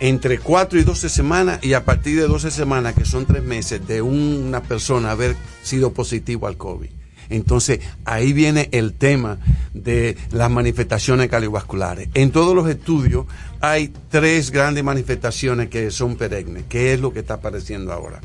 entre 0.00 0.40
4 0.40 0.80
y 0.80 0.82
12 0.82 1.08
semanas 1.08 1.60
y 1.62 1.74
a 1.74 1.84
partir 1.84 2.20
de 2.20 2.26
12 2.26 2.50
semanas, 2.50 2.96
que 2.96 3.04
son 3.04 3.26
tres 3.26 3.44
meses, 3.44 3.86
de 3.86 4.02
una 4.02 4.60
persona 4.64 5.12
haber 5.12 5.36
sido 5.62 5.92
positivo 5.92 6.48
al 6.48 6.56
COVID. 6.56 6.90
Entonces, 7.28 7.78
ahí 8.04 8.32
viene 8.32 8.68
el 8.72 8.94
tema 8.94 9.38
de 9.72 10.16
las 10.32 10.50
manifestaciones 10.50 11.28
cardiovasculares. 11.28 12.08
En 12.14 12.32
todos 12.32 12.56
los 12.56 12.68
estudios 12.68 13.26
hay 13.60 13.92
tres 14.10 14.50
grandes 14.50 14.82
manifestaciones 14.82 15.68
que 15.68 15.92
son 15.92 16.16
perennes. 16.16 16.64
¿Qué 16.68 16.92
es 16.92 17.00
lo 17.00 17.12
que 17.12 17.20
está 17.20 17.34
apareciendo 17.34 17.92
ahora? 17.92 18.20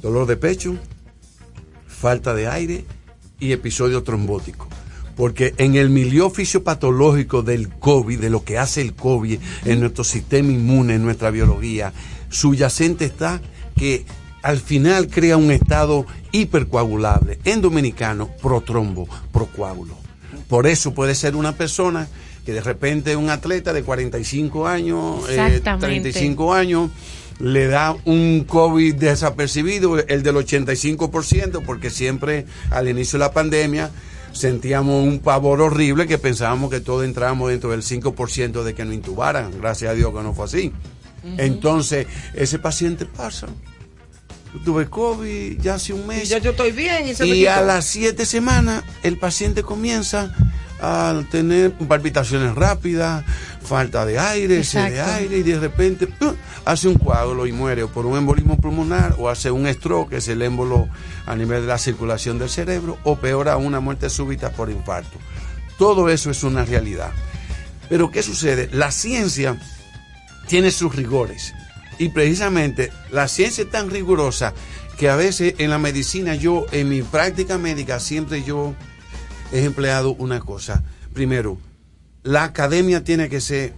Dolor 0.00 0.26
de 0.26 0.36
pecho, 0.36 0.78
falta 1.94 2.34
de 2.34 2.48
aire 2.48 2.84
y 3.40 3.52
episodio 3.52 4.02
trombótico. 4.02 4.68
Porque 5.16 5.54
en 5.58 5.76
el 5.76 5.90
milieu 5.90 6.28
fisiopatológico 6.28 7.42
del 7.42 7.68
COVID, 7.68 8.18
de 8.18 8.30
lo 8.30 8.42
que 8.42 8.58
hace 8.58 8.80
el 8.80 8.94
COVID 8.94 9.38
en 9.64 9.80
nuestro 9.80 10.02
sistema 10.02 10.50
inmune, 10.50 10.94
en 10.94 11.04
nuestra 11.04 11.30
biología, 11.30 11.92
subyacente 12.30 13.04
está 13.04 13.40
que 13.76 14.04
al 14.42 14.58
final 14.58 15.08
crea 15.08 15.36
un 15.36 15.50
estado 15.50 16.04
hipercoagulable. 16.32 17.38
En 17.44 17.62
dominicano, 17.62 18.28
protrombo, 18.42 19.08
procoágulo. 19.32 19.96
Por 20.48 20.66
eso 20.66 20.92
puede 20.92 21.14
ser 21.14 21.36
una 21.36 21.52
persona 21.56 22.08
que 22.44 22.52
de 22.52 22.60
repente 22.60 23.16
un 23.16 23.30
atleta 23.30 23.72
de 23.72 23.82
45 23.82 24.66
años, 24.66 25.28
eh, 25.30 25.46
Exactamente. 25.46 26.10
35 26.10 26.52
años, 26.52 26.90
le 27.38 27.66
da 27.66 27.96
un 28.04 28.44
COVID 28.44 28.94
desapercibido, 28.94 29.98
el 29.98 30.22
del 30.22 30.36
85%, 30.36 31.62
porque 31.64 31.90
siempre 31.90 32.46
al 32.70 32.88
inicio 32.88 33.18
de 33.18 33.24
la 33.24 33.32
pandemia 33.32 33.90
sentíamos 34.32 35.04
un 35.04 35.20
pavor 35.20 35.60
horrible 35.60 36.06
que 36.06 36.18
pensábamos 36.18 36.70
que 36.70 36.80
todos 36.80 37.04
entrábamos 37.04 37.50
dentro 37.50 37.70
del 37.70 37.82
5% 37.82 38.62
de 38.62 38.74
que 38.74 38.84
nos 38.84 38.94
intubaran. 38.94 39.52
Gracias 39.60 39.90
a 39.90 39.94
Dios 39.94 40.12
que 40.14 40.22
no 40.22 40.34
fue 40.34 40.44
así. 40.44 40.72
Entonces, 41.38 42.06
ese 42.34 42.58
paciente 42.58 43.06
pasa. 43.06 43.46
Tuve 44.64 44.88
COVID 44.88 45.60
ya 45.60 45.74
hace 45.74 45.92
un 45.92 46.06
mes. 46.06 46.28
Ya 46.28 46.38
yo 46.38 46.50
estoy 46.50 46.70
bien 46.70 47.08
y 47.08 47.14
se 47.14 47.24
me 47.24 47.30
Y 47.30 47.46
a 47.46 47.60
las 47.60 47.86
siete 47.86 48.24
semanas 48.24 48.84
el 49.02 49.18
paciente 49.18 49.62
comienza 49.62 50.32
a 50.80 51.22
tener 51.30 51.72
palpitaciones 51.72 52.54
rápidas, 52.54 53.24
falta 53.62 54.04
de 54.04 54.18
aire, 54.18 54.64
sed 54.64 54.92
de 54.92 55.00
aire 55.00 55.38
y 55.38 55.42
de 55.42 55.58
repente 55.58 56.06
¡pum! 56.06 56.34
hace 56.64 56.88
un 56.88 56.96
coágulo 56.96 57.46
y 57.46 57.52
muere 57.52 57.82
o 57.82 57.88
por 57.88 58.06
un 58.06 58.18
embolismo 58.18 58.56
pulmonar 58.56 59.14
o 59.18 59.28
hace 59.28 59.50
un 59.50 59.72
stroke, 59.72 60.10
que 60.10 60.16
es 60.16 60.28
el 60.28 60.42
émbolo 60.42 60.88
a 61.26 61.36
nivel 61.36 61.62
de 61.62 61.68
la 61.68 61.78
circulación 61.78 62.38
del 62.38 62.50
cerebro, 62.50 62.98
o 63.04 63.16
peor 63.16 63.48
aún 63.48 63.66
una 63.66 63.80
muerte 63.80 64.10
súbita 64.10 64.50
por 64.50 64.70
infarto. 64.70 65.18
Todo 65.78 66.08
eso 66.08 66.30
es 66.30 66.42
una 66.42 66.64
realidad. 66.64 67.10
Pero 67.88 68.10
¿qué 68.10 68.22
sucede? 68.22 68.68
La 68.72 68.90
ciencia 68.90 69.58
tiene 70.46 70.70
sus 70.70 70.94
rigores. 70.94 71.54
Y 71.98 72.08
precisamente 72.08 72.90
la 73.10 73.28
ciencia 73.28 73.64
es 73.64 73.70
tan 73.70 73.90
rigurosa 73.90 74.52
que 74.98 75.08
a 75.08 75.16
veces 75.16 75.54
en 75.58 75.70
la 75.70 75.78
medicina 75.78 76.34
yo, 76.34 76.66
en 76.72 76.88
mi 76.88 77.02
práctica 77.02 77.58
médica, 77.58 78.00
siempre 78.00 78.42
yo 78.42 78.74
he 79.52 79.64
empleado 79.64 80.14
una 80.14 80.40
cosa. 80.40 80.82
Primero, 81.12 81.58
la 82.22 82.44
academia 82.44 83.04
tiene 83.04 83.28
que 83.28 83.40
ser 83.40 83.74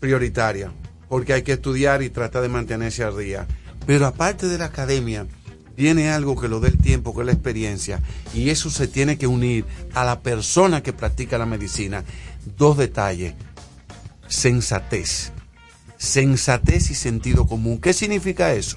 prioritaria, 0.00 0.72
porque 1.08 1.32
hay 1.32 1.42
que 1.42 1.52
estudiar 1.52 2.02
y 2.02 2.10
tratar 2.10 2.42
de 2.42 2.48
mantenerse 2.48 3.04
al 3.04 3.18
día. 3.18 3.46
Pero 3.86 4.06
aparte 4.06 4.48
de 4.48 4.58
la 4.58 4.66
academia, 4.66 5.26
viene 5.76 6.10
algo 6.10 6.40
que 6.40 6.48
lo 6.48 6.60
dé 6.60 6.68
el 6.68 6.78
tiempo, 6.78 7.14
que 7.14 7.20
es 7.20 7.26
la 7.26 7.32
experiencia, 7.32 8.00
y 8.32 8.50
eso 8.50 8.70
se 8.70 8.88
tiene 8.88 9.18
que 9.18 9.26
unir 9.26 9.64
a 9.94 10.04
la 10.04 10.20
persona 10.20 10.82
que 10.82 10.92
practica 10.92 11.38
la 11.38 11.46
medicina. 11.46 12.04
Dos 12.56 12.76
detalles. 12.76 13.34
Sensatez 14.28 15.32
sensatez 16.04 16.90
y 16.90 16.94
sentido 16.94 17.46
común. 17.46 17.78
¿Qué 17.78 17.92
significa 17.92 18.52
eso? 18.52 18.76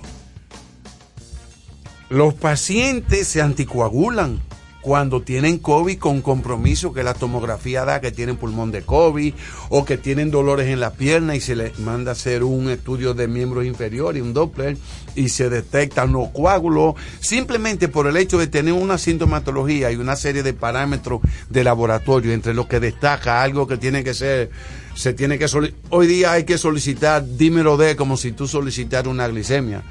Los 2.09 2.33
pacientes 2.33 3.27
se 3.27 3.41
anticoagulan 3.41 4.39
cuando 4.87 5.21
tienen 5.21 5.57
COVID 5.57 5.99
con 5.99 6.21
compromiso 6.21 6.93
que 6.93 7.03
la 7.03 7.13
tomografía 7.13 7.83
da 7.83 7.99
que 7.99 8.13
tienen 8.13 8.37
pulmón 8.37 8.71
de 8.71 8.83
COVID 8.83 9.33
o 9.67 9.83
que 9.83 9.97
tienen 9.97 10.31
dolores 10.31 10.67
en 10.69 10.79
la 10.79 10.93
pierna 10.93 11.35
y 11.35 11.41
se 11.41 11.57
les 11.57 11.77
manda 11.79 12.11
a 12.11 12.13
hacer 12.13 12.41
un 12.41 12.69
estudio 12.69 13.13
de 13.13 13.27
miembros 13.27 13.65
inferiores, 13.65 14.23
un 14.23 14.33
Doppler, 14.33 14.77
y 15.13 15.27
se 15.27 15.49
detectan 15.49 16.13
los 16.13 16.29
coágulos, 16.29 16.95
simplemente 17.19 17.89
por 17.89 18.07
el 18.07 18.15
hecho 18.15 18.37
de 18.37 18.47
tener 18.47 18.71
una 18.71 18.97
sintomatología 18.97 19.91
y 19.91 19.97
una 19.97 20.15
serie 20.15 20.41
de 20.41 20.53
parámetros 20.53 21.19
de 21.49 21.65
laboratorio, 21.65 22.31
entre 22.31 22.53
los 22.53 22.67
que 22.67 22.79
destaca 22.79 23.43
algo 23.43 23.67
que 23.67 23.75
tiene 23.75 24.05
que 24.05 24.13
ser, 24.13 24.51
se 24.95 25.11
tiene 25.11 25.37
que 25.37 25.47
hoy 25.89 26.07
día 26.07 26.31
hay 26.31 26.45
que 26.45 26.57
solicitar 26.57 27.27
dímero 27.27 27.75
D 27.75 27.97
como 27.97 28.15
si 28.15 28.31
tú 28.31 28.47
solicitaras 28.47 29.07
una 29.07 29.27
glicemia, 29.27 29.83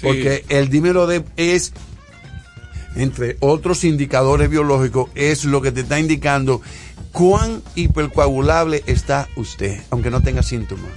porque 0.00 0.44
el 0.48 0.68
dímero 0.68 1.08
D 1.08 1.24
es 1.36 1.72
entre 2.96 3.36
otros 3.40 3.84
indicadores 3.84 4.48
biológicos, 4.50 5.10
es 5.14 5.44
lo 5.44 5.60
que 5.62 5.72
te 5.72 5.80
está 5.80 5.98
indicando 5.98 6.60
cuán 7.12 7.62
hipercoagulable 7.74 8.82
está 8.86 9.28
usted, 9.36 9.80
aunque 9.90 10.10
no 10.10 10.20
tenga 10.22 10.42
síntomas. 10.42 10.90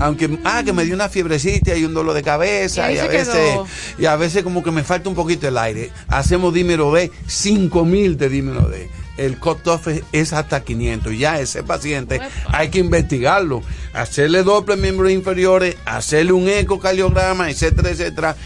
Aunque, 0.00 0.38
ah, 0.44 0.62
que 0.64 0.72
me 0.72 0.84
dio 0.84 0.94
una 0.94 1.08
fiebrecita 1.08 1.76
y 1.76 1.84
un 1.84 1.94
dolor 1.94 2.14
de 2.14 2.22
cabeza, 2.22 2.90
Y 2.90 2.98
a 2.98 3.06
veces, 3.06 3.28
quedó. 3.34 3.66
y 3.98 4.06
a 4.06 4.16
veces 4.16 4.42
como 4.42 4.62
que 4.62 4.70
me 4.72 4.82
falta 4.82 5.08
un 5.08 5.14
poquito 5.14 5.46
el 5.46 5.56
aire. 5.56 5.90
Hacemos 6.08 6.52
dímero 6.52 6.92
D, 6.92 7.12
5000 7.26 8.16
de 8.16 8.28
dímero 8.28 8.62
D. 8.68 8.88
el 9.18 9.38
cut-off 9.38 9.86
es, 9.88 10.02
es 10.12 10.32
hasta 10.32 10.64
500. 10.64 11.16
Ya 11.16 11.38
ese 11.38 11.62
paciente 11.62 12.20
hay 12.48 12.70
que 12.70 12.80
investigarlo, 12.80 13.62
hacerle 13.92 14.42
doble 14.42 14.76
miembros 14.76 15.12
inferiores, 15.12 15.76
hacerle 15.84 16.32
un 16.32 16.48
ecocardiograma, 16.48 17.50
etcétera, 17.50 17.90
etcétera. 17.90 18.36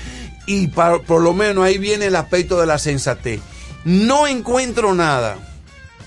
Y 0.49 0.68
por 0.68 1.20
lo 1.22 1.34
menos 1.34 1.62
ahí 1.64 1.78
viene 1.78 2.07
el 2.07 2.16
aspecto 2.16 2.59
de 2.59 2.66
la 2.66 2.78
sensatez. 2.78 3.40
No 3.84 4.26
encuentro 4.26 4.94
nada 4.94 5.36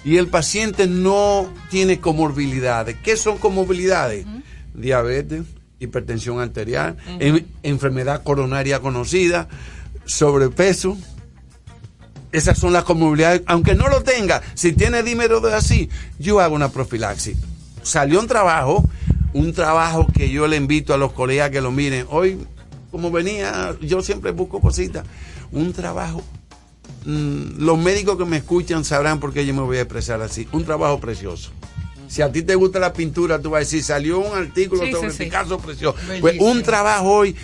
y 0.04 0.18
el 0.18 0.28
paciente 0.28 0.88
no 0.88 1.48
tiene 1.70 2.00
comorbilidades. 2.00 2.98
¿Qué 3.04 3.16
son 3.18 3.38
comorbilidades? 3.38 4.26
Diabetes, 4.74 5.44
hipertensión 5.80 6.40
arterial, 6.40 6.98
en- 7.20 7.46
enfermedad 7.64 8.24
coronaria 8.24 8.80
conocida, 8.80 9.48
sobrepeso. 10.06 10.98
Esas 12.32 12.58
son 12.58 12.74
las 12.74 12.84
comorbilidades. 12.84 13.42
Aunque 13.46 13.76
no 13.76 13.90
lo 13.90 14.02
tenga, 14.04 14.42
si 14.54 14.72
tiene 14.72 15.04
dímero 15.04 15.42
de 15.42 15.54
así, 15.54 15.90
yo 16.18 16.40
hago 16.40 16.56
una 16.56 16.70
profilaxis. 16.70 17.38
Salió 17.84 18.20
un 18.20 18.28
trabajo, 18.28 18.88
un 19.34 19.54
trabajo 19.54 20.08
que 20.14 20.30
yo 20.30 20.48
le 20.48 20.56
invito 20.56 20.94
a 20.94 20.98
los 20.98 21.12
colegas 21.14 21.50
que 21.52 21.62
lo 21.62 21.72
miren. 21.72 22.06
Hoy, 22.10 22.40
como 22.92 23.10
venía, 23.12 23.76
yo 23.82 24.02
siempre 24.02 24.32
busco 24.32 24.60
cositas. 24.60 25.06
Un 25.52 25.74
trabajo 25.74 26.22
mm, 27.06 27.64
los 27.64 27.78
médicos 27.78 28.18
que 28.18 28.26
me 28.26 28.38
escuchan 28.38 28.84
sabrán 28.86 29.20
por 29.20 29.34
qué 29.34 29.46
yo 29.46 29.54
me 29.54 29.62
voy 29.62 29.78
a 29.78 29.82
expresar 29.82 30.22
así. 30.22 30.48
Un 30.52 30.66
trabajo 30.66 31.00
precioso. 31.00 31.52
Si 32.08 32.22
a 32.22 32.30
ti 32.30 32.42
te 32.42 32.56
gusta 32.56 32.78
la 32.78 32.92
pintura, 32.92 33.40
tú 33.40 33.52
vas 33.52 33.60
a 33.60 33.62
decir, 33.62 33.84
salió 33.84 34.20
un 34.20 34.38
artículo 34.38 34.84
Sí, 34.84 34.92
sobre 34.92 35.12
sí, 35.12 35.18
sí. 35.18 35.24
Picasso 35.24 35.58
precioso. 35.60 35.98
Pues 36.20 36.36
un 36.42 36.62
trabajo 36.62 37.10
hoy 37.10 37.36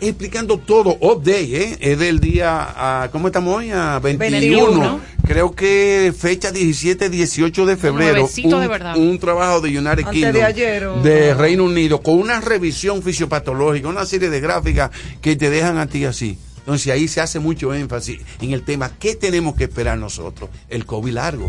explicando 0.00 0.58
todo, 0.58 0.96
update, 1.00 1.62
¿eh? 1.62 1.76
Es 1.80 1.98
del 1.98 2.20
día, 2.20 3.02
a, 3.02 3.08
¿cómo 3.10 3.28
estamos 3.28 3.56
hoy? 3.56 3.70
A 3.70 3.98
21. 4.00 4.30
21. 4.78 5.00
Creo 5.26 5.52
que 5.54 6.12
fecha 6.16 6.50
17, 6.52 7.08
18 7.08 7.66
de 7.66 7.76
febrero. 7.76 8.28
Un, 8.44 8.60
de 8.60 8.68
verdad. 8.68 8.96
un 8.96 9.18
trabajo 9.18 9.60
de 9.60 9.78
United 9.78 10.04
Kingdom. 10.10 10.32
de 10.32 10.42
ayer, 10.44 10.84
o- 10.86 11.02
de 11.02 11.32
Reino 11.34 11.64
Unido, 11.64 12.02
con 12.02 12.18
una 12.18 12.40
revisión 12.40 13.02
fisiopatológica, 13.02 13.88
una 13.88 14.04
serie 14.06 14.28
de 14.30 14.40
gráficas 14.40 14.90
que 15.22 15.36
te 15.36 15.48
dejan 15.50 15.78
a 15.78 15.86
ti 15.86 16.04
así. 16.04 16.38
Entonces 16.58 16.92
ahí 16.92 17.08
se 17.08 17.20
hace 17.20 17.38
mucho 17.40 17.74
énfasis 17.74 18.20
en 18.40 18.52
el 18.52 18.62
tema, 18.64 18.90
¿qué 18.98 19.14
tenemos 19.16 19.54
que 19.54 19.64
esperar 19.64 19.98
nosotros? 19.98 20.48
El 20.70 20.86
COVID 20.86 21.12
largo. 21.12 21.48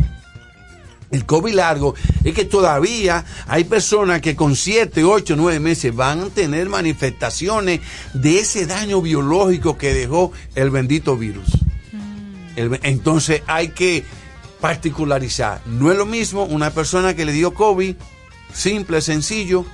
El 1.16 1.26
COVID 1.26 1.54
largo 1.54 1.96
es 2.26 2.34
que 2.34 2.44
todavía 2.46 3.24
hay 3.48 3.64
personas 3.64 4.20
que 4.22 4.36
con 4.36 4.56
7, 4.56 5.04
8, 5.04 5.36
9 5.38 5.60
meses 5.62 5.96
van 5.96 6.20
a 6.22 6.26
tener 6.26 6.68
manifestaciones 6.68 7.80
de 8.14 8.40
ese 8.40 8.66
daño 8.66 9.02
biológico 9.02 9.78
que 9.78 9.94
dejó 9.94 10.34
el 10.56 10.70
bendito 10.72 11.16
virus. 11.16 11.48
El- 12.58 12.80
entonces 12.84 13.42
hay 13.48 13.70
que 13.70 14.04
particularizar. 14.60 15.62
No 15.66 15.92
es 15.92 15.98
lo 15.98 16.06
mismo 16.06 16.44
una 16.44 16.72
persona 16.72 17.16
que 17.16 17.24
le 17.26 17.32
dio 17.32 17.54
COVID, 17.54 17.96
simple, 18.54 19.02
sencillo, 19.02 19.66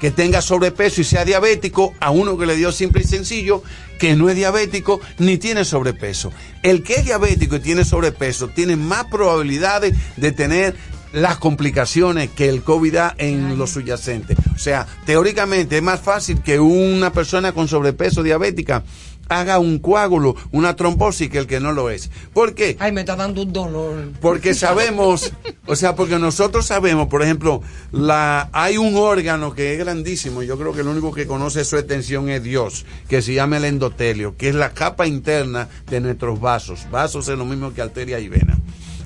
que 0.00 0.10
tenga 0.10 0.42
sobrepeso 0.42 1.00
y 1.00 1.04
sea 1.04 1.24
diabético, 1.24 1.94
a 2.00 2.10
uno 2.10 2.36
que 2.36 2.46
le 2.46 2.56
dio 2.56 2.72
simple 2.72 3.02
y 3.02 3.06
sencillo, 3.06 3.62
que 3.98 4.14
no 4.14 4.28
es 4.28 4.36
diabético 4.36 5.00
ni 5.18 5.38
tiene 5.38 5.64
sobrepeso. 5.64 6.32
El 6.62 6.82
que 6.82 6.96
es 6.96 7.04
diabético 7.04 7.56
y 7.56 7.60
tiene 7.60 7.84
sobrepeso 7.84 8.48
tiene 8.48 8.76
más 8.76 9.06
probabilidades 9.06 9.94
de 10.16 10.32
tener 10.32 10.76
las 11.12 11.38
complicaciones 11.38 12.30
que 12.30 12.48
el 12.48 12.62
COVID 12.62 12.92
da 12.92 13.14
en 13.16 13.56
los 13.56 13.70
subyacentes. 13.70 14.36
O 14.54 14.58
sea, 14.58 14.86
teóricamente 15.06 15.78
es 15.78 15.82
más 15.82 16.00
fácil 16.00 16.42
que 16.42 16.60
una 16.60 17.10
persona 17.10 17.52
con 17.52 17.68
sobrepeso 17.68 18.22
diabética 18.22 18.84
haga 19.28 19.58
un 19.58 19.78
coágulo, 19.78 20.36
una 20.52 20.76
trombosis 20.76 21.30
que 21.30 21.38
el 21.38 21.46
que 21.46 21.60
no 21.60 21.72
lo 21.72 21.90
es. 21.90 22.10
¿Por 22.32 22.54
qué? 22.54 22.76
Ay, 22.78 22.92
me 22.92 23.00
está 23.00 23.16
dando 23.16 23.42
un 23.42 23.52
dolor. 23.52 24.12
Porque 24.20 24.54
sabemos, 24.66 25.32
o 25.66 25.76
sea, 25.76 25.94
porque 25.94 26.18
nosotros 26.18 26.66
sabemos, 26.66 27.08
por 27.08 27.22
ejemplo, 27.22 27.62
la, 27.92 28.48
hay 28.52 28.78
un 28.78 28.96
órgano 28.96 29.54
que 29.54 29.74
es 29.74 29.78
grandísimo, 29.78 30.42
yo 30.42 30.58
creo 30.58 30.72
que 30.72 30.80
el 30.80 30.88
único 30.88 31.12
que 31.12 31.26
conoce 31.26 31.64
su 31.64 31.76
extensión 31.76 32.28
es 32.28 32.42
Dios, 32.42 32.86
que 33.08 33.22
se 33.22 33.34
llama 33.34 33.56
el 33.58 33.64
endotelio, 33.64 34.36
que 34.36 34.48
es 34.48 34.54
la 34.54 34.70
capa 34.72 35.06
interna 35.06 35.68
de 35.88 36.00
nuestros 36.00 36.40
vasos. 36.40 36.86
Vasos 36.90 37.28
es 37.28 37.38
lo 37.38 37.44
mismo 37.44 37.72
que 37.72 37.82
arteria 37.82 38.18
y 38.20 38.28
vena. 38.28 38.58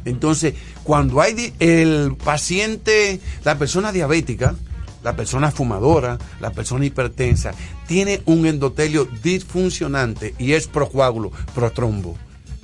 Entonces, 0.04 0.54
cuando 0.82 1.20
hay 1.20 1.52
el 1.58 2.16
paciente, 2.16 3.20
la 3.44 3.58
persona 3.58 3.92
diabética, 3.92 4.54
la 5.02 5.16
persona 5.16 5.50
fumadora, 5.50 6.18
la 6.40 6.50
persona 6.50 6.84
hipertensa, 6.84 7.52
tiene 7.86 8.22
un 8.26 8.46
endotelio 8.46 9.08
disfuncionante 9.22 10.34
y 10.38 10.52
es 10.52 10.66
procoágulo, 10.66 11.32
protrombo. 11.54 12.16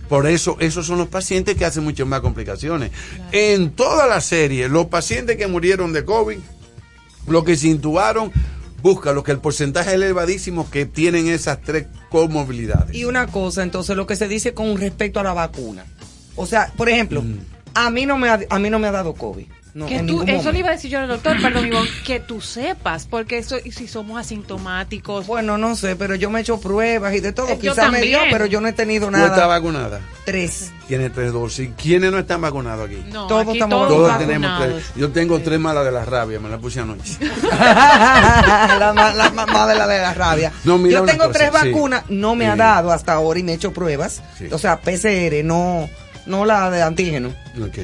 Por 0.08 0.26
eso, 0.28 0.56
esos 0.60 0.86
son 0.86 0.98
los 0.98 1.08
pacientes 1.08 1.56
que 1.56 1.64
hacen 1.64 1.82
muchas 1.82 2.06
más 2.06 2.20
complicaciones. 2.20 2.92
En 3.32 3.70
toda 3.70 4.06
la 4.06 4.20
serie, 4.20 4.68
los 4.68 4.86
pacientes 4.86 5.36
que 5.36 5.48
murieron 5.48 5.92
de 5.92 6.04
COVID, 6.04 6.38
los 7.26 7.44
que 7.44 7.56
se 7.56 7.66
intubaron, 7.68 8.30
búscalo, 8.82 9.24
que 9.24 9.32
el 9.32 9.38
porcentaje 9.38 9.88
es 9.90 9.94
elevadísimo 9.96 10.70
que 10.70 10.86
tienen 10.86 11.26
esas 11.26 11.60
tres 11.60 11.86
comorbilidades. 12.08 12.94
Y 12.94 13.04
una 13.04 13.26
cosa, 13.26 13.64
entonces, 13.64 13.96
lo 13.96 14.06
que 14.06 14.14
se 14.14 14.28
dice 14.28 14.54
con 14.54 14.76
respecto 14.78 15.18
a 15.18 15.24
la 15.24 15.32
vacuna. 15.32 15.84
O 16.36 16.46
sea, 16.46 16.72
por 16.76 16.88
ejemplo, 16.88 17.22
Mm. 17.22 17.38
a 17.74 17.90
mí 17.90 18.06
no 18.06 18.16
me 18.16 18.28
ha, 18.28 18.38
a 18.48 18.58
mí 18.60 18.70
no 18.70 18.78
me 18.78 18.86
ha 18.86 18.92
dado 18.92 19.14
COVID. 19.14 19.46
No, 19.76 19.84
que 19.86 19.96
en 19.96 20.06
tú, 20.06 20.20
ningún 20.20 20.30
eso 20.30 20.52
le 20.52 20.60
iba 20.60 20.70
a 20.70 20.72
decir 20.72 20.90
yo 20.90 21.00
al 21.00 21.06
doctor, 21.08 21.36
perdón, 21.42 21.66
Ivonne, 21.66 21.90
que 22.06 22.18
tú 22.18 22.40
sepas, 22.40 23.06
porque 23.06 23.36
eso, 23.36 23.56
y 23.62 23.72
si 23.72 23.86
somos 23.86 24.18
asintomáticos. 24.18 25.26
Bueno, 25.26 25.58
no 25.58 25.76
sé, 25.76 25.96
pero 25.96 26.14
yo 26.14 26.30
me 26.30 26.38
he 26.38 26.42
hecho 26.42 26.58
pruebas 26.58 27.14
y 27.14 27.20
de 27.20 27.32
todo. 27.32 27.48
Eh, 27.50 27.58
yo 27.60 27.72
Quizá 27.74 27.90
me 27.90 28.00
dio, 28.00 28.16
también. 28.16 28.32
pero 28.32 28.46
yo 28.46 28.62
no 28.62 28.68
he 28.68 28.72
tenido 28.72 29.08
¿Tú 29.10 29.14
estás 29.16 29.30
nada. 29.32 29.46
vacunada? 29.48 30.00
Tres. 30.24 30.72
Tiene 30.88 31.10
tres 31.10 31.30
dosis. 31.34 31.68
¿Quiénes 31.76 32.10
no 32.10 32.18
están 32.18 32.40
vacunados 32.40 32.86
aquí? 32.88 33.04
No, 33.12 33.26
Todos 33.26 33.42
aquí 33.42 33.52
estamos 33.52 33.76
todos 33.88 33.88
Todos 33.88 34.08
vacunados. 34.12 34.26
tenemos 34.60 34.82
tres. 34.86 34.92
Yo 34.96 35.10
tengo 35.10 35.38
tres 35.40 35.60
malas 35.60 35.84
de 35.84 35.92
la 35.92 36.06
rabia, 36.06 36.40
me 36.40 36.48
la 36.48 36.56
puse 36.56 36.80
anoche. 36.80 37.18
la, 37.50 39.12
la 39.14 39.30
mamá 39.30 39.66
de 39.66 39.74
la 39.74 39.86
de 39.86 39.98
la 39.98 40.14
rabia. 40.14 40.52
No, 40.64 40.78
mira 40.78 41.00
Yo 41.00 41.04
tengo 41.04 41.26
cosa, 41.26 41.38
tres 41.38 41.50
sí. 41.60 41.70
vacunas, 41.70 42.04
no 42.08 42.34
me 42.34 42.46
ha 42.46 42.56
dado 42.56 42.92
hasta 42.92 43.12
ahora 43.12 43.38
y 43.40 43.42
me 43.42 43.52
he 43.52 43.54
hecho 43.56 43.72
pruebas. 43.72 44.22
Sí. 44.38 44.48
O 44.50 44.58
sea, 44.58 44.80
PCR, 44.80 45.44
no, 45.44 45.88
no 46.26 46.44
la 46.44 46.70
de 46.70 46.82
antígeno, 46.82 47.34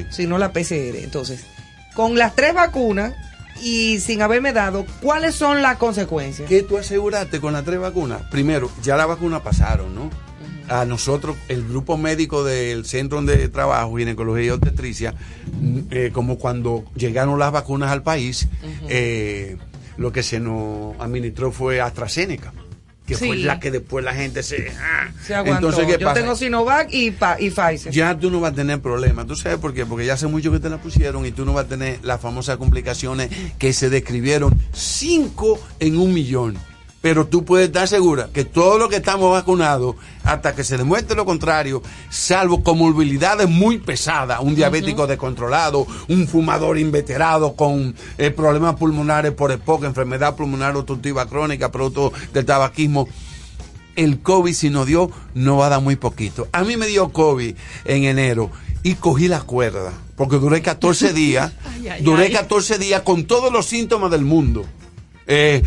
sino 0.09 0.37
la 0.37 0.51
PCR. 0.51 0.95
Entonces, 1.03 1.45
con 1.93 2.17
las 2.17 2.35
tres 2.35 2.53
vacunas 2.53 3.13
y 3.61 3.99
sin 3.99 4.21
haberme 4.21 4.53
dado, 4.53 4.85
¿cuáles 5.01 5.35
son 5.35 5.61
las 5.61 5.77
consecuencias? 5.77 6.49
¿Qué 6.49 6.63
tú 6.63 6.77
aseguraste 6.77 7.39
con 7.39 7.53
las 7.53 7.63
tres 7.63 7.79
vacunas? 7.79 8.21
Primero, 8.31 8.69
ya 8.81 8.97
las 8.97 9.07
vacunas 9.07 9.41
pasaron, 9.41 9.93
¿no? 9.95 10.09
A 10.69 10.85
nosotros, 10.85 11.35
el 11.49 11.67
grupo 11.67 11.97
médico 11.97 12.43
del 12.43 12.85
Centro 12.85 13.21
de 13.21 13.49
Trabajo, 13.49 13.97
Ginecología 13.97 14.45
y 14.45 14.49
Obstetricia, 14.49 15.13
mm, 15.59 15.79
eh, 15.91 16.11
como 16.13 16.37
cuando 16.37 16.85
llegaron 16.95 17.37
las 17.37 17.51
vacunas 17.51 17.91
al 17.91 18.01
país, 18.01 18.47
eh, 18.87 19.57
lo 19.97 20.11
que 20.11 20.23
se 20.23 20.39
nos 20.39 20.99
administró 20.99 21.51
fue 21.51 21.81
AstraZeneca, 21.81 22.53
que 23.05 23.17
fue 23.17 23.35
la 23.37 23.59
que 23.59 23.69
después 23.69 24.03
la 24.05 24.13
gente 24.13 24.43
se... 24.43 24.71
ah. 24.79 25.11
Se 25.25 25.35
aguantó. 25.35 25.67
Entonces, 25.69 25.93
¿qué 25.93 26.01
Yo 26.01 26.07
pasa? 26.07 26.21
tengo 26.21 26.35
Sinovac 26.35 26.87
y, 26.91 27.11
pa- 27.11 27.39
y 27.39 27.49
Pfizer. 27.49 27.91
ya 27.91 28.17
tú 28.17 28.29
no 28.31 28.39
vas 28.39 28.53
a 28.53 28.55
tener 28.55 28.79
problemas. 28.81 29.27
¿Tú 29.27 29.35
sabes 29.35 29.57
por 29.57 29.73
qué? 29.73 29.85
Porque 29.85 30.05
ya 30.05 30.13
hace 30.13 30.27
mucho 30.27 30.51
que 30.51 30.59
te 30.59 30.69
la 30.69 30.77
pusieron 30.77 31.25
y 31.25 31.31
tú 31.31 31.43
no 31.45 31.53
vas 31.53 31.65
a 31.65 31.67
tener 31.67 31.99
las 32.03 32.21
famosas 32.21 32.57
complicaciones 32.57 33.29
que 33.57 33.73
se 33.73 33.89
describieron 33.89 34.57
cinco 34.71 35.59
en 35.79 35.97
un 35.97 36.13
millón. 36.13 36.57
Pero 37.03 37.27
tú 37.27 37.43
puedes 37.43 37.67
estar 37.67 37.85
segura 37.85 38.29
que 38.33 38.45
todos 38.45 38.79
los 38.79 38.87
que 38.87 38.95
estamos 38.95 39.29
vacunados, 39.29 39.97
hasta 40.23 40.55
que 40.55 40.63
se 40.63 40.77
demuestre 40.77 41.17
lo 41.17 41.25
contrario, 41.25 41.83
salvo 42.09 42.63
comorbilidades 42.63 43.49
muy 43.49 43.77
pesadas, 43.79 44.39
un 44.39 44.55
diabético 44.55 45.05
descontrolado, 45.05 45.85
un 46.07 46.29
fumador 46.29 46.79
inveterado 46.79 47.57
con 47.57 47.93
eh, 48.17 48.31
problemas 48.31 48.75
pulmonares 48.77 49.33
por 49.33 49.51
EPOC, 49.51 49.83
enfermedad 49.83 50.37
pulmonar 50.37 50.77
obstructiva 50.77 51.25
crónica, 51.25 51.73
producto 51.73 52.13
del 52.31 52.45
tabaquismo, 52.45 53.09
el 53.97 54.21
COVID 54.21 54.53
si 54.53 54.69
nos 54.69 54.87
dio, 54.87 55.11
no 55.33 55.57
va 55.57 55.65
a 55.65 55.69
dar 55.71 55.81
muy 55.81 55.97
poquito. 55.97 56.47
A 56.53 56.63
mí 56.63 56.77
me 56.77 56.87
dio 56.87 57.09
COVID 57.09 57.53
en 57.83 58.03
enero 58.05 58.49
y 58.81 58.95
cogí 58.95 59.27
la 59.27 59.41
cuerda, 59.41 59.91
porque 60.15 60.37
duré 60.37 60.61
14 60.61 61.11
días, 61.13 61.51
Ay, 61.65 61.89
ay, 61.89 62.01
duré 62.01 62.27
ay. 62.27 62.31
14 62.31 62.77
días 62.77 63.01
con 63.01 63.25
todos 63.25 63.51
los 63.51 63.65
síntomas 63.65 64.09
del 64.09 64.23
mundo. 64.23 64.63
Eh, 65.27 65.63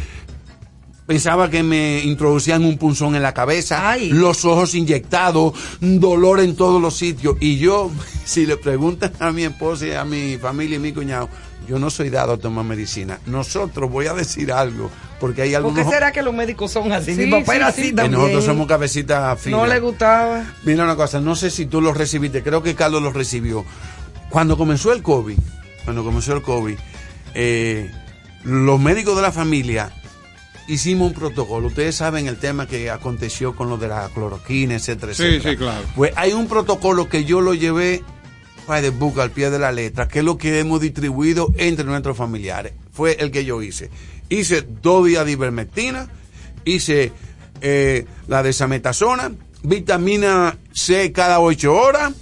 pensaba 1.07 1.49
que 1.51 1.63
me 1.63 2.01
introducían 2.05 2.65
un 2.65 2.79
punzón 2.79 3.15
en 3.15 3.23
la 3.23 3.33
cabeza, 3.33 3.91
Ay. 3.91 4.11
los 4.11 4.45
ojos 4.45 4.75
inyectados, 4.75 5.55
dolor 5.81 6.41
en 6.41 6.57
todos 6.57 6.83
los 6.83 6.97
sitios. 6.97 7.37
Y 7.41 7.59
yo, 7.59 7.91
si 8.25 8.45
le 8.47 8.57
preguntan 8.57 9.13
a 9.21 9.31
mi 9.33 9.45
esposa 9.45 9.87
y 9.87 9.93
a 9.93 10.05
mi 10.05 10.37
familia 10.37 10.77
y 10.77 10.81
mi 10.81 10.93
cuñado, 10.93 11.29
yo 11.69 11.79
no 11.79 11.91
soy 11.91 12.11
dado 12.11 12.35
a 12.35 12.37
tomar 12.37 12.65
medicina. 12.65 13.19
Nosotros, 13.27 13.91
voy 13.91 14.07
a 14.07 14.15
decir 14.15 14.53
algo, 14.53 14.91
porque 15.19 15.43
hay 15.43 15.51
¿Por 15.51 15.57
algunos... 15.59 15.85
qué 15.85 15.91
será 15.91 16.13
que 16.13 16.23
los 16.23 16.35
médicos 16.35 16.71
son 16.71 16.93
así? 16.93 17.15
Sí, 17.15 17.23
Mi 17.27 17.31
papá 17.31 17.53
sí, 17.53 17.57
era 17.57 17.73
sí. 17.73 17.81
así 17.81 17.91
que 17.91 17.97
también. 17.97 18.21
nosotros 18.21 18.45
somos 18.45 18.67
cabecitas 18.67 19.41
finas. 19.41 19.61
No 19.61 19.67
le 19.67 19.81
gustaba. 19.81 20.45
Mira 20.65 20.85
una 20.85 20.97
cosa, 20.97 21.21
no 21.21 21.35
sé 21.35 21.51
si 21.51 21.67
tú 21.67 21.81
lo 21.81 21.93
recibiste, 21.95 22.43
creo 22.43 22.63
que 22.63 22.75
Carlos 22.75 23.03
lo 23.03 23.13
recibió. 23.13 23.65
Cuando 24.31 24.57
comenzó 24.57 24.93
el 24.93 25.03
COVID, 25.03 25.39
cuando 25.85 26.05
comenzó 26.05 26.35
el 26.35 26.43
COVID, 26.43 26.77
eh, 27.35 27.91
los 28.45 28.81
médicos 28.81 29.17
de 29.17 29.23
la 29.23 29.33
familia 29.33 29.93
hicimos 30.69 31.09
un 31.09 31.15
protocolo. 31.15 31.69
Ustedes 31.69 31.95
saben 31.97 32.27
el 32.27 32.37
tema 32.39 32.67
que 32.67 32.91
aconteció 32.91 33.55
con 33.55 33.69
lo 33.69 33.77
de 33.79 33.89
la 33.89 34.09
cloroquina, 34.13 34.75
etcétera, 34.75 35.15
Sí, 35.15 35.23
etcétera. 35.25 35.51
sí, 35.53 35.57
claro. 35.57 35.85
Pues 35.95 36.13
hay 36.17 36.33
un 36.33 36.49
protocolo 36.49 37.09
que 37.09 37.25
yo 37.25 37.41
lo 37.41 37.55
llevé 37.55 38.03
by 38.67 38.83
the 38.83 38.91
book, 38.91 39.21
al 39.21 39.31
pie 39.31 39.49
de 39.51 39.59
la 39.61 39.71
letra, 39.71 40.09
que 40.09 40.19
es 40.21 40.25
lo 40.25 40.37
que 40.39 40.59
hemos 40.59 40.81
distribuido 40.81 41.49
entre 41.57 41.85
nuestros 41.85 42.17
familiares. 42.17 42.73
Fue 42.93 43.13
el 43.21 43.31
que 43.31 43.45
yo 43.45 43.63
hice. 43.63 43.91
Hice 44.29 44.67
dos 44.83 45.07
días 45.07 45.25
de 45.25 45.33
ivermectina, 45.33 46.09
hice 46.65 47.13
eh, 47.61 48.07
la 48.27 48.43
desametasona, 48.43 49.31
vitamina 49.63 50.59
C 50.75 51.13
cada 51.13 51.39
ocho 51.39 51.75
horas, 51.75 52.13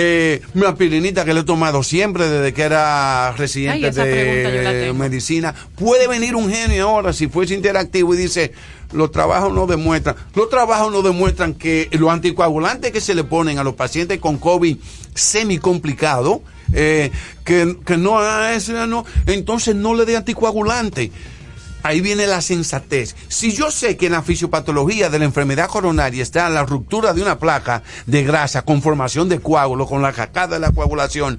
eh, 0.00 0.42
mi 0.54 0.64
aspirinita 0.64 1.24
que 1.24 1.34
le 1.34 1.40
he 1.40 1.44
tomado 1.44 1.82
siempre 1.82 2.28
desde 2.28 2.54
que 2.54 2.62
era 2.62 3.32
residente 3.32 3.86
Ay, 3.86 3.92
de 3.92 4.92
medicina. 4.92 5.52
Puede 5.74 6.06
venir 6.06 6.36
un 6.36 6.48
genio 6.48 6.90
ahora 6.90 7.12
si 7.12 7.26
fuese 7.26 7.54
interactivo 7.54 8.14
y 8.14 8.18
dice, 8.18 8.52
los 8.92 9.10
trabajos 9.10 9.52
no 9.52 9.66
demuestran, 9.66 10.14
los 10.36 10.48
trabajos 10.48 10.92
no 10.92 11.02
demuestran 11.02 11.54
que 11.54 11.88
los 11.90 12.10
anticoagulantes 12.10 12.92
que 12.92 13.00
se 13.00 13.12
le 13.12 13.24
ponen 13.24 13.58
a 13.58 13.64
los 13.64 13.74
pacientes 13.74 14.20
con 14.20 14.38
COVID 14.38 14.76
semi 15.16 15.58
complicado, 15.58 16.42
eh, 16.72 17.10
que, 17.44 17.76
que 17.84 17.96
no, 17.96 18.20
ah, 18.20 18.54
ese 18.54 18.74
no, 18.86 19.04
entonces 19.26 19.74
no 19.74 19.96
le 19.96 20.04
dé 20.04 20.16
anticoagulante. 20.16 21.10
Ahí 21.82 22.00
viene 22.00 22.26
la 22.26 22.40
sensatez. 22.40 23.14
Si 23.28 23.52
yo 23.52 23.70
sé 23.70 23.96
que 23.96 24.06
en 24.06 24.12
la 24.12 24.22
fisiopatología 24.22 25.10
de 25.10 25.18
la 25.18 25.24
enfermedad 25.24 25.68
coronaria 25.68 26.22
está 26.22 26.48
la 26.50 26.64
ruptura 26.64 27.14
de 27.14 27.22
una 27.22 27.38
placa 27.38 27.82
de 28.06 28.24
grasa 28.24 28.62
con 28.62 28.82
formación 28.82 29.28
de 29.28 29.40
coágulo, 29.40 29.86
con 29.86 30.02
la 30.02 30.12
cascada 30.12 30.56
de 30.56 30.60
la 30.60 30.72
coagulación, 30.72 31.38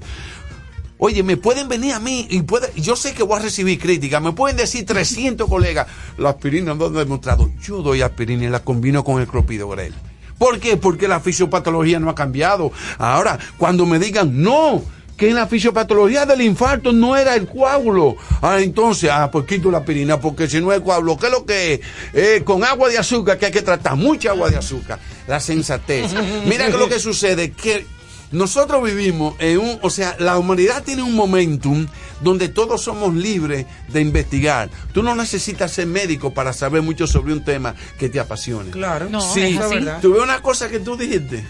Oye, 1.02 1.22
me 1.22 1.38
pueden 1.38 1.66
venir 1.66 1.94
a 1.94 1.98
mí 1.98 2.26
y 2.28 2.42
puede, 2.42 2.70
yo 2.76 2.94
sé 2.94 3.14
que 3.14 3.22
voy 3.22 3.38
a 3.38 3.42
recibir 3.42 3.78
críticas, 3.80 4.20
me 4.20 4.32
pueden 4.32 4.58
decir 4.58 4.84
300 4.84 5.48
colegas, 5.48 5.86
la 6.18 6.28
aspirina 6.28 6.74
no 6.74 6.84
ha 6.84 6.90
demostrado. 6.90 7.50
Yo 7.62 7.80
doy 7.80 8.02
aspirina 8.02 8.44
y 8.44 8.48
la 8.50 8.62
combino 8.62 9.02
con 9.02 9.18
el 9.18 9.26
clopidogrel. 9.26 9.94
¿Por 10.36 10.60
qué? 10.60 10.76
Porque 10.76 11.08
la 11.08 11.20
fisiopatología 11.20 11.98
no 12.00 12.10
ha 12.10 12.14
cambiado. 12.14 12.70
Ahora, 12.98 13.38
cuando 13.56 13.86
me 13.86 13.98
digan, 13.98 14.42
no, 14.42 14.82
que 15.20 15.28
en 15.28 15.34
la 15.34 15.46
fisiopatología 15.46 16.24
del 16.24 16.40
infarto 16.40 16.92
no 16.94 17.14
era 17.14 17.34
el 17.36 17.46
coágulo. 17.46 18.16
Ah, 18.40 18.58
entonces, 18.58 19.10
ah, 19.12 19.30
pues 19.30 19.44
quito 19.44 19.70
la 19.70 19.76
aspirina, 19.76 20.18
porque 20.18 20.48
si 20.48 20.62
no 20.62 20.72
es 20.72 20.80
coágulo, 20.80 21.18
¿qué 21.18 21.26
es 21.26 21.32
lo 21.32 21.44
que 21.44 21.74
es? 21.74 21.80
Eh, 22.14 22.42
con 22.42 22.64
agua 22.64 22.88
de 22.88 22.96
azúcar, 22.96 23.36
que 23.36 23.44
hay 23.44 23.52
que 23.52 23.60
tratar, 23.60 23.96
mucha 23.96 24.30
agua 24.30 24.48
de 24.48 24.56
azúcar. 24.56 24.98
La 25.28 25.38
sensatez. 25.38 26.10
Mira 26.46 26.68
que 26.70 26.78
lo 26.78 26.88
que 26.88 26.98
sucede, 26.98 27.50
que 27.52 27.84
nosotros 28.32 28.82
vivimos 28.82 29.34
en 29.40 29.58
un, 29.58 29.78
o 29.82 29.90
sea, 29.90 30.16
la 30.18 30.38
humanidad 30.38 30.82
tiene 30.84 31.02
un 31.02 31.14
momentum 31.14 31.86
donde 32.22 32.48
todos 32.48 32.80
somos 32.80 33.14
libres 33.14 33.66
de 33.88 34.00
investigar. 34.00 34.70
Tú 34.94 35.02
no 35.02 35.14
necesitas 35.14 35.70
ser 35.70 35.86
médico 35.86 36.32
para 36.32 36.54
saber 36.54 36.80
mucho 36.80 37.06
sobre 37.06 37.34
un 37.34 37.44
tema 37.44 37.74
que 37.98 38.08
te 38.08 38.20
apasione. 38.20 38.70
Claro. 38.70 39.10
No, 39.10 39.20
sí, 39.20 39.42
es 39.42 39.58
así. 39.58 39.84
tú 40.00 40.14
ves 40.14 40.22
una 40.22 40.40
cosa 40.40 40.70
que 40.70 40.80
tú 40.80 40.96
dijiste 40.96 41.44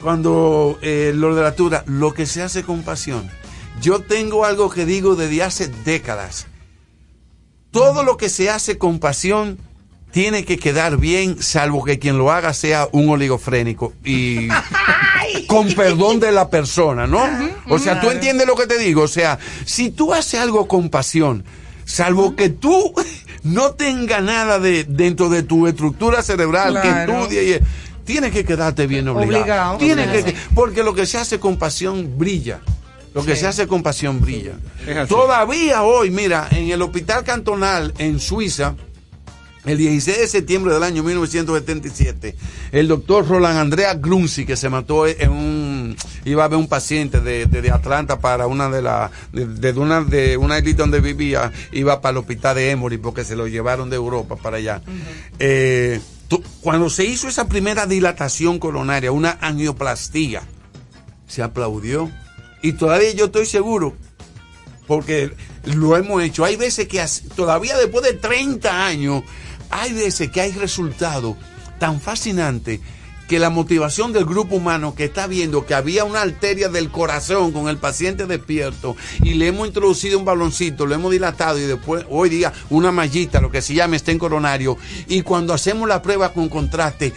cuando 0.00 0.78
eh, 0.82 1.12
lo 1.14 1.34
de 1.34 1.42
la 1.42 1.54
tura, 1.54 1.82
lo 1.86 2.12
que 2.14 2.26
se 2.26 2.42
hace 2.42 2.62
con 2.62 2.82
pasión. 2.82 3.28
Yo 3.80 4.00
tengo 4.00 4.44
algo 4.44 4.70
que 4.70 4.86
digo 4.86 5.16
desde 5.16 5.42
hace 5.42 5.68
décadas. 5.68 6.46
Todo 7.70 8.02
lo 8.02 8.16
que 8.16 8.28
se 8.28 8.48
hace 8.50 8.78
con 8.78 8.98
pasión 9.00 9.58
tiene 10.12 10.44
que 10.46 10.56
quedar 10.58 10.96
bien, 10.96 11.42
salvo 11.42 11.84
que 11.84 11.98
quien 11.98 12.16
lo 12.16 12.30
haga 12.30 12.54
sea 12.54 12.88
un 12.92 13.10
oligofrénico 13.10 13.92
y 14.02 14.48
con 15.46 15.68
perdón 15.74 16.20
de 16.20 16.32
la 16.32 16.48
persona, 16.48 17.06
¿no? 17.06 17.22
O 17.68 17.78
sea, 17.78 18.00
tú 18.00 18.10
entiendes 18.10 18.46
lo 18.46 18.54
que 18.54 18.66
te 18.66 18.78
digo. 18.78 19.02
O 19.02 19.08
sea, 19.08 19.38
si 19.66 19.90
tú 19.90 20.14
haces 20.14 20.40
algo 20.40 20.66
con 20.68 20.88
pasión, 20.88 21.44
salvo 21.84 22.34
que 22.34 22.48
tú 22.48 22.94
no 23.42 23.72
tengas 23.72 24.22
nada 24.22 24.58
de 24.58 24.84
dentro 24.84 25.28
de 25.28 25.42
tu 25.42 25.66
estructura 25.66 26.22
cerebral 26.22 26.80
Claro. 26.80 27.12
que 27.12 27.22
estudie 27.34 27.56
y 27.56 27.60
tiene 28.06 28.30
que 28.30 28.44
quedarte 28.44 28.86
bien 28.86 29.06
obligado. 29.08 29.40
Obligado. 29.42 29.78
Tiene 29.78 30.06
que, 30.10 30.34
porque 30.54 30.82
lo 30.82 30.94
que 30.94 31.04
se 31.04 31.18
hace 31.18 31.38
con 31.38 31.58
pasión 31.58 32.16
brilla. 32.16 32.60
Lo 33.14 33.24
que 33.24 33.34
Sí. 33.34 33.40
se 33.40 33.46
hace 33.48 33.66
con 33.66 33.82
pasión 33.82 34.20
brilla. 34.20 34.52
Todavía 35.08 35.82
hoy, 35.82 36.10
mira, 36.10 36.48
en 36.50 36.70
el 36.70 36.80
hospital 36.82 37.24
cantonal 37.24 37.92
en 37.98 38.20
Suiza, 38.20 38.74
el 39.64 39.78
16 39.78 40.18
de 40.18 40.28
septiembre 40.28 40.72
del 40.74 40.82
año 40.82 41.02
1977, 41.02 42.36
el 42.72 42.86
doctor 42.88 43.26
Roland 43.26 43.58
Andrea 43.58 43.94
Grunzi, 43.94 44.44
que 44.46 44.54
se 44.54 44.68
mató 44.68 45.06
en 45.06 45.30
un, 45.30 45.96
iba 46.24 46.44
a 46.44 46.48
ver 46.48 46.58
un 46.58 46.68
paciente 46.68 47.20
de, 47.20 47.46
de- 47.46 47.62
de 47.62 47.70
Atlanta 47.70 48.20
para 48.20 48.46
una 48.46 48.68
de 48.68 48.82
las, 48.82 49.10
de, 49.32 49.46
de 49.46 49.72
una, 49.72 50.02
de 50.02 50.36
una 50.36 50.58
isla 50.58 50.74
donde 50.74 51.00
vivía, 51.00 51.50
iba 51.72 52.00
para 52.00 52.12
el 52.12 52.18
hospital 52.18 52.54
de 52.56 52.70
Emory 52.70 52.98
porque 52.98 53.24
se 53.24 53.34
lo 53.34 53.46
llevaron 53.48 53.90
de 53.90 53.96
Europa 53.96 54.36
para 54.36 54.58
allá. 54.58 54.82
Eh, 55.38 56.00
cuando 56.60 56.90
se 56.90 57.04
hizo 57.04 57.28
esa 57.28 57.48
primera 57.48 57.86
dilatación 57.86 58.58
coronaria, 58.58 59.12
una 59.12 59.38
angioplastía, 59.40 60.42
se 61.26 61.42
aplaudió. 61.42 62.10
Y 62.62 62.72
todavía 62.72 63.12
yo 63.12 63.26
estoy 63.26 63.46
seguro 63.46 63.94
porque 64.86 65.32
lo 65.64 65.96
hemos 65.96 66.22
hecho. 66.22 66.44
Hay 66.44 66.56
veces 66.56 66.88
que 66.88 67.04
todavía 67.34 67.76
después 67.76 68.04
de 68.04 68.14
30 68.14 68.86
años, 68.86 69.22
hay 69.70 69.92
veces 69.92 70.30
que 70.30 70.40
hay 70.40 70.52
resultados 70.52 71.36
tan 71.78 72.00
fascinantes 72.00 72.80
que 73.28 73.38
la 73.38 73.50
motivación 73.50 74.12
del 74.12 74.24
grupo 74.24 74.56
humano 74.56 74.94
que 74.94 75.04
está 75.04 75.26
viendo 75.26 75.66
que 75.66 75.74
había 75.74 76.04
una 76.04 76.22
arteria 76.22 76.68
del 76.68 76.90
corazón 76.90 77.52
con 77.52 77.68
el 77.68 77.76
paciente 77.76 78.26
despierto 78.26 78.96
y 79.22 79.34
le 79.34 79.48
hemos 79.48 79.66
introducido 79.66 80.18
un 80.18 80.24
baloncito, 80.24 80.86
lo 80.86 80.94
hemos 80.94 81.12
dilatado 81.12 81.58
y 81.58 81.62
después 81.62 82.04
hoy 82.08 82.28
día 82.28 82.52
una 82.70 82.92
mallita, 82.92 83.40
lo 83.40 83.50
que 83.50 83.62
se 83.62 83.74
llama 83.74 83.96
está 83.96 84.12
en 84.12 84.18
coronario 84.18 84.78
y 85.08 85.22
cuando 85.22 85.54
hacemos 85.54 85.88
la 85.88 86.02
prueba 86.02 86.32
con 86.32 86.48
contraste 86.48 87.12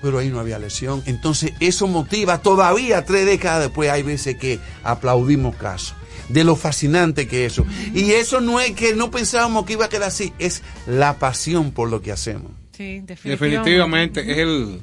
pero 0.00 0.18
ahí 0.18 0.28
no 0.28 0.38
había 0.38 0.60
lesión. 0.60 1.02
Entonces, 1.06 1.54
eso 1.58 1.88
motiva 1.88 2.40
todavía 2.40 3.04
tres 3.04 3.26
décadas 3.26 3.62
después. 3.62 3.90
Hay 3.90 4.04
veces 4.04 4.36
que 4.36 4.60
aplaudimos 4.84 5.56
caso 5.56 5.96
de 6.28 6.44
lo 6.44 6.56
fascinante 6.56 7.26
que 7.26 7.46
es 7.46 7.54
eso. 7.54 7.66
Y 7.94 8.12
eso 8.12 8.40
no 8.40 8.60
es 8.60 8.72
que 8.72 8.94
no 8.94 9.10
pensábamos 9.10 9.64
que 9.66 9.74
iba 9.74 9.86
a 9.86 9.88
quedar 9.88 10.08
así, 10.08 10.32
es 10.38 10.62
la 10.86 11.18
pasión 11.18 11.72
por 11.72 11.88
lo 11.88 12.00
que 12.00 12.12
hacemos. 12.12 12.52
Sí, 12.78 13.02
Definitivamente 13.24 14.20
es 14.20 14.38
el 14.38 14.80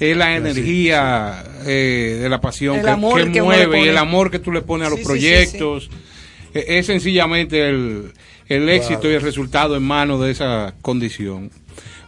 es 0.00 0.16
la 0.16 0.36
energía 0.36 1.44
eh, 1.64 2.18
de 2.20 2.28
la 2.28 2.40
pasión 2.40 2.76
El 2.76 2.84
que, 2.84 2.90
amor 2.90 3.32
que 3.32 3.40
mueve 3.40 3.84
y 3.84 3.88
el 3.88 3.96
amor 3.98 4.30
que 4.30 4.40
tú 4.40 4.50
le 4.50 4.62
pones 4.62 4.88
a 4.88 4.90
los 4.90 4.98
Sí, 4.98 5.04
sí, 5.04 5.10
sí, 5.10 5.12
proyectos. 5.12 5.90
Eh, 6.54 6.64
Es 6.78 6.86
sencillamente 6.86 7.68
el, 7.68 8.12
el 8.48 8.68
éxito 8.68 9.08
y 9.08 9.14
el 9.14 9.22
resultado 9.22 9.76
en 9.76 9.84
manos 9.84 10.20
de 10.20 10.32
esa 10.32 10.74
condición. 10.82 11.50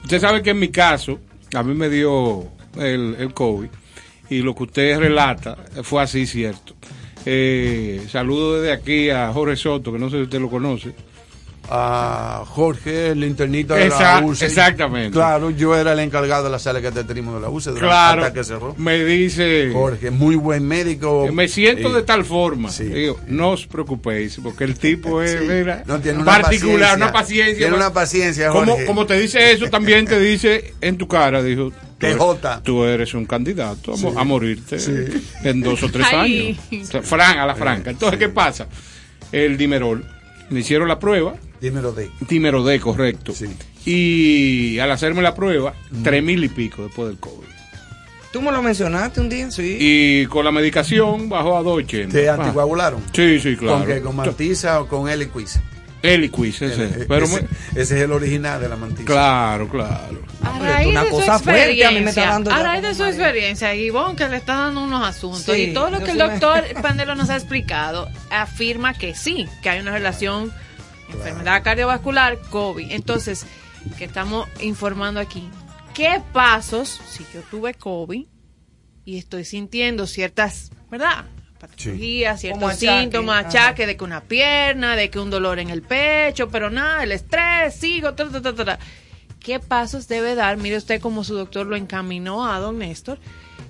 Usted 0.02 0.20
sabe 0.20 0.42
que 0.42 0.50
en 0.50 0.58
mi 0.58 0.68
caso, 0.68 1.20
a 1.54 1.62
mí 1.62 1.72
me 1.72 1.88
dio 1.88 2.48
el, 2.80 3.14
el 3.18 3.32
COVID 3.32 3.68
y 4.28 4.42
lo 4.42 4.56
que 4.56 4.64
usted 4.64 4.98
relata 4.98 5.56
fue 5.84 6.02
así 6.02 6.26
cierto. 6.26 6.74
Eh, 7.24 8.02
saludo 8.10 8.60
desde 8.60 8.72
aquí 8.72 9.10
a 9.10 9.32
Jorge 9.32 9.54
Soto, 9.54 9.92
que 9.92 9.98
no 10.00 10.10
sé 10.10 10.16
si 10.16 10.22
usted 10.22 10.40
lo 10.40 10.50
conoce. 10.50 10.92
A 11.70 12.42
Jorge, 12.46 13.10
el 13.10 13.22
internito 13.24 13.74
de 13.74 13.86
Exact- 13.88 14.20
la 14.20 14.26
UCE. 14.26 14.46
exactamente. 14.46 15.12
Claro, 15.12 15.50
yo 15.50 15.76
era 15.76 15.92
el 15.92 16.00
encargado 16.00 16.44
de 16.44 16.50
la 16.50 16.58
sala 16.58 16.80
de 16.80 16.88
cateterismo 16.88 17.34
de 17.36 17.40
la 17.40 17.48
UCE 17.48 17.72
Claro, 17.74 18.22
hasta 18.22 18.34
que 18.34 18.44
cerró. 18.44 18.74
me 18.76 19.02
dice... 19.04 19.70
Jorge, 19.72 20.10
muy 20.10 20.34
buen 20.34 20.66
médico. 20.66 21.28
Me 21.32 21.48
siento 21.48 21.88
Eh, 21.90 21.94
de 21.94 22.02
tal 22.02 22.24
forma. 22.24 22.68
sí. 22.70 22.84
Digo, 22.84 23.18
no 23.28 23.50
os 23.50 23.66
preocupéis, 23.66 24.38
porque 24.42 24.64
el 24.64 24.76
tipo 24.78 25.22
es, 25.22 25.30
Sí. 25.30 25.38
mira, 25.48 25.82
No, 25.86 26.00
tiene 26.00 26.18
una 26.20 26.42
particular, 26.42 26.78
paciencia. 26.80 26.96
una 26.96 27.12
paciencia. 27.12 27.56
Tiene 27.58 27.76
una 27.76 27.92
paciencia, 27.92 28.48
como, 28.50 28.72
Jorge. 28.72 28.86
como 28.86 29.06
te 29.06 29.18
dice 29.20 29.52
eso, 29.52 29.68
también 29.70 30.04
te 30.04 30.18
dice 30.18 30.74
en 30.80 30.98
tu 30.98 31.06
cara, 31.08 31.42
dijo, 31.42 31.70
tú 31.98 32.06
eres, 32.06 32.18
TJ. 32.18 32.62
tú 32.64 32.84
eres 32.84 33.14
un 33.14 33.24
candidato 33.24 33.94
a, 33.94 33.96
mo- 33.96 34.18
a 34.18 34.24
morirte 34.24 34.76
en 35.44 35.60
dos 35.62 35.82
o 35.84 35.88
tres 35.88 36.06
Ay. 36.12 36.58
años. 36.72 36.88
O 36.88 36.90
sea, 36.92 37.02
fran, 37.02 37.38
a 37.38 37.46
la 37.46 37.54
franca. 37.54 37.90
Entonces, 37.90 38.18
¿qué 38.18 38.28
pasa? 38.28 38.66
El 39.30 39.56
dimerol, 39.56 40.04
me 40.50 40.60
hicieron 40.60 40.88
la 40.88 40.98
prueba, 40.98 41.34
Dímelo 41.62 41.92
de. 41.92 42.10
Dimero 42.28 42.62
D, 42.64 42.78
correcto. 42.80 43.32
Sí. 43.32 43.46
Y 43.86 44.78
al 44.80 44.90
hacerme 44.90 45.22
la 45.22 45.34
prueba, 45.34 45.72
tres 46.02 46.22
mil 46.22 46.42
y 46.44 46.48
pico 46.48 46.82
después 46.84 47.08
del 47.08 47.18
COVID. 47.18 47.46
Tú 48.32 48.42
me 48.42 48.50
lo 48.50 48.62
mencionaste 48.62 49.20
un 49.20 49.28
día, 49.28 49.50
sí. 49.50 49.76
Y 49.78 50.26
con 50.26 50.44
la 50.44 50.50
medicación 50.50 51.28
bajó 51.28 51.56
a 51.56 51.62
280. 51.62 52.12
¿Te 52.12 52.28
Ah. 52.28 52.34
anticoagularon? 52.34 53.00
Sí, 53.14 53.38
sí, 53.40 53.56
claro. 53.56 53.78
¿Con 53.78 53.86
qué? 53.86 54.00
¿Con 54.00 54.16
mantiza 54.16 54.80
o 54.80 54.88
con 54.88 55.08
Eliquis? 55.08 55.60
Eliquis, 56.02 56.62
ese. 56.62 56.84
Eh, 56.86 57.04
Pero 57.06 57.26
ese, 57.26 57.46
es 57.76 57.90
el 57.92 58.10
original 58.10 58.60
de 58.60 58.68
la 58.68 58.74
mantiza. 58.76 59.04
Claro, 59.04 59.68
claro. 59.68 60.20
A 60.42 60.58
pero 60.58 60.64
raíz 60.72 60.88
una 60.88 61.04
de 61.04 61.10
su 61.10 61.14
cosa 61.16 61.38
fuerte, 61.38 61.84
a 61.84 61.90
mí 61.92 62.00
me 62.00 62.10
está 62.10 62.22
experiencia, 62.22 62.26
dando 62.32 62.50
ya 62.50 62.56
a 62.56 62.62
raíz 62.64 62.82
de 62.82 62.94
su 62.96 63.04
experiencia, 63.04 63.74
Ivonne, 63.76 64.16
que 64.16 64.28
le 64.28 64.36
está 64.38 64.54
dando 64.56 64.82
unos 64.82 65.06
asuntos, 65.06 65.42
Sí, 65.54 65.62
y 65.70 65.72
todo 65.74 65.90
lo 65.90 66.00
que 66.02 66.10
el 66.10 66.16
me- 66.18 66.24
doctor 66.24 66.64
Pandelo 66.82 67.14
nos 67.14 67.30
ha 67.30 67.36
explicado, 67.36 68.08
afirma 68.30 68.94
que 68.94 69.14
sí, 69.14 69.46
que 69.62 69.68
hay 69.70 69.80
una 69.80 69.92
relación 69.92 70.52
enfermedad 71.12 71.62
cardiovascular, 71.62 72.38
COVID. 72.50 72.90
Entonces, 72.90 73.46
que 73.98 74.04
estamos 74.04 74.48
informando 74.60 75.20
aquí, 75.20 75.48
¿qué 75.94 76.22
pasos, 76.32 77.00
si 77.08 77.24
yo 77.32 77.40
tuve 77.42 77.74
COVID 77.74 78.26
y 79.04 79.18
estoy 79.18 79.44
sintiendo 79.44 80.06
ciertas, 80.06 80.70
¿verdad? 80.90 81.24
Patologías, 81.58 82.40
ciertos 82.40 82.60
Como 82.60 82.68
achaque, 82.68 83.00
síntomas, 83.02 83.54
ajá. 83.54 83.74
de 83.74 83.96
que 83.96 84.04
una 84.04 84.20
pierna, 84.22 84.96
de 84.96 85.10
que 85.10 85.18
un 85.18 85.30
dolor 85.30 85.58
en 85.58 85.70
el 85.70 85.82
pecho, 85.82 86.48
pero 86.48 86.70
nada, 86.70 87.04
el 87.04 87.12
estrés, 87.12 87.74
sigo, 87.74 88.14
ta, 88.14 88.28
ta, 88.28 88.42
ta, 88.42 88.54
ta, 88.54 88.64
ta. 88.64 88.78
¿Qué 89.38 89.60
pasos 89.60 90.08
debe 90.08 90.34
dar? 90.34 90.56
Mire 90.56 90.76
usted 90.76 91.00
como 91.00 91.24
su 91.24 91.34
doctor 91.34 91.66
lo 91.66 91.76
encaminó 91.76 92.46
a 92.46 92.58
don 92.58 92.78
Néstor. 92.78 93.18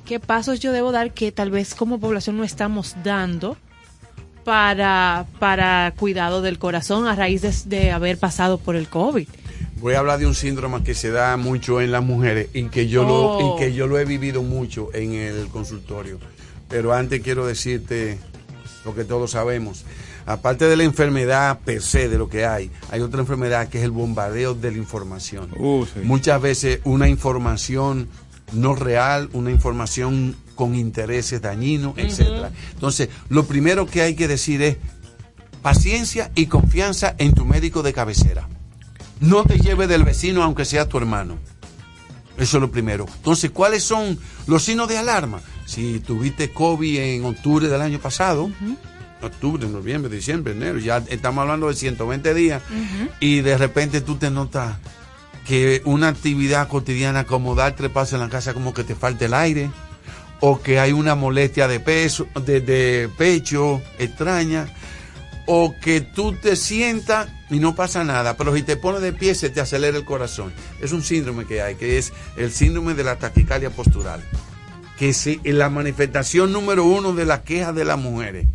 ¿qué 0.04 0.20
pasos 0.20 0.60
yo 0.60 0.72
debo 0.72 0.92
dar 0.92 1.12
que 1.12 1.32
tal 1.32 1.50
vez 1.50 1.74
como 1.74 2.00
población 2.00 2.36
no 2.36 2.44
estamos 2.44 2.96
dando 3.02 3.56
para, 4.44 5.26
para 5.38 5.92
cuidado 5.96 6.42
del 6.42 6.58
corazón 6.58 7.06
a 7.06 7.14
raíz 7.14 7.42
de, 7.42 7.52
de 7.66 7.90
haber 7.92 8.18
pasado 8.18 8.58
por 8.58 8.76
el 8.76 8.88
COVID? 8.88 9.28
Voy 9.80 9.94
a 9.94 9.98
hablar 9.98 10.18
de 10.20 10.26
un 10.26 10.34
síndrome 10.34 10.84
que 10.84 10.94
se 10.94 11.10
da 11.10 11.36
mucho 11.36 11.80
en 11.80 11.90
las 11.90 12.04
mujeres 12.04 12.48
y 12.54 12.64
que 12.68 12.86
yo, 12.88 13.06
Oh. 13.06 13.40
lo, 13.40 13.56
y 13.56 13.58
que 13.60 13.74
yo 13.74 13.86
lo 13.86 13.98
he 13.98 14.04
vivido 14.04 14.42
mucho 14.42 14.90
en 14.94 15.12
el 15.12 15.48
consultorio. 15.48 16.18
Pero 16.68 16.92
antes 16.94 17.20
quiero 17.20 17.46
decirte 17.46 18.18
lo 18.84 18.94
que 18.94 19.04
todos 19.04 19.32
sabemos. 19.32 19.84
Aparte 20.24 20.66
de 20.66 20.76
la 20.76 20.84
enfermedad 20.84 21.58
per 21.64 21.82
se, 21.82 22.08
de 22.08 22.16
lo 22.16 22.28
que 22.28 22.46
hay, 22.46 22.70
hay 22.90 23.00
otra 23.00 23.20
enfermedad 23.20 23.68
que 23.68 23.78
es 23.78 23.84
el 23.84 23.90
bombardeo 23.90 24.54
de 24.54 24.70
la 24.70 24.78
información. 24.78 25.50
Uh, 25.56 25.84
sí. 25.84 26.00
Muchas 26.04 26.40
veces 26.40 26.78
una 26.84 27.08
información 27.08 28.08
no 28.52 28.76
real, 28.76 29.28
una 29.32 29.50
información 29.50 30.36
con 30.54 30.74
intereses 30.74 31.40
dañinos, 31.40 31.94
etcétera. 31.96 32.50
Entonces, 32.72 33.08
lo 33.28 33.44
primero 33.44 33.86
que 33.86 34.02
hay 34.02 34.14
que 34.14 34.28
decir 34.28 34.62
es 34.62 34.76
paciencia 35.62 36.30
y 36.34 36.46
confianza 36.46 37.14
en 37.18 37.32
tu 37.32 37.44
médico 37.44 37.82
de 37.82 37.92
cabecera. 37.92 38.48
No 39.20 39.44
te 39.44 39.58
lleves 39.58 39.88
del 39.88 40.04
vecino 40.04 40.42
aunque 40.42 40.64
sea 40.64 40.88
tu 40.88 40.98
hermano. 40.98 41.38
Eso 42.36 42.56
es 42.56 42.60
lo 42.60 42.70
primero. 42.70 43.06
Entonces, 43.16 43.50
¿cuáles 43.50 43.84
son 43.84 44.18
los 44.46 44.64
signos 44.64 44.88
de 44.88 44.98
alarma? 44.98 45.40
Si 45.66 46.00
tuviste 46.00 46.52
COVID 46.52 46.98
en 46.98 47.24
octubre 47.24 47.68
del 47.68 47.80
año 47.80 47.98
pasado, 47.98 48.50
octubre, 49.22 49.66
noviembre, 49.68 50.14
diciembre, 50.14 50.52
enero, 50.52 50.78
ya 50.78 51.04
estamos 51.08 51.42
hablando 51.42 51.68
de 51.68 51.74
120 51.74 52.34
días, 52.34 52.62
y 53.20 53.40
de 53.40 53.56
repente 53.56 54.00
tú 54.00 54.16
te 54.16 54.30
notas 54.30 54.76
que 55.46 55.82
una 55.84 56.08
actividad 56.08 56.68
cotidiana 56.68 57.24
como 57.24 57.54
dar 57.54 57.76
tres 57.76 57.90
pasos 57.90 58.14
en 58.14 58.20
la 58.20 58.28
casa 58.28 58.54
como 58.54 58.74
que 58.74 58.84
te 58.84 58.94
falta 58.94 59.24
el 59.24 59.34
aire, 59.34 59.70
o 60.44 60.60
que 60.60 60.78
hay 60.80 60.92
una 60.92 61.14
molestia 61.14 61.68
de 61.68 61.78
peso, 61.80 62.26
de, 62.44 62.60
de 62.60 63.08
pecho 63.16 63.80
extraña, 63.98 64.66
o 65.46 65.74
que 65.80 66.00
tú 66.00 66.32
te 66.34 66.56
sientas 66.56 67.28
y 67.48 67.58
no 67.60 67.74
pasa 67.76 68.02
nada, 68.04 68.36
pero 68.36 68.54
si 68.54 68.62
te 68.62 68.76
pones 68.76 69.02
de 69.02 69.12
pie 69.12 69.34
se 69.36 69.50
te 69.50 69.60
acelera 69.60 69.96
el 69.96 70.04
corazón. 70.04 70.52
Es 70.80 70.92
un 70.92 71.02
síndrome 71.02 71.44
que 71.46 71.62
hay, 71.62 71.76
que 71.76 71.96
es 71.96 72.12
el 72.36 72.50
síndrome 72.50 72.94
de 72.94 73.04
la 73.04 73.16
taquicardia 73.18 73.70
postural, 73.70 74.20
que 74.98 75.10
es 75.10 75.28
la 75.44 75.70
manifestación 75.70 76.52
número 76.52 76.84
uno 76.86 77.12
de 77.14 77.24
la 77.24 77.42
queja 77.42 77.72
de 77.72 77.84
las 77.84 77.98
mujeres. 77.98 78.46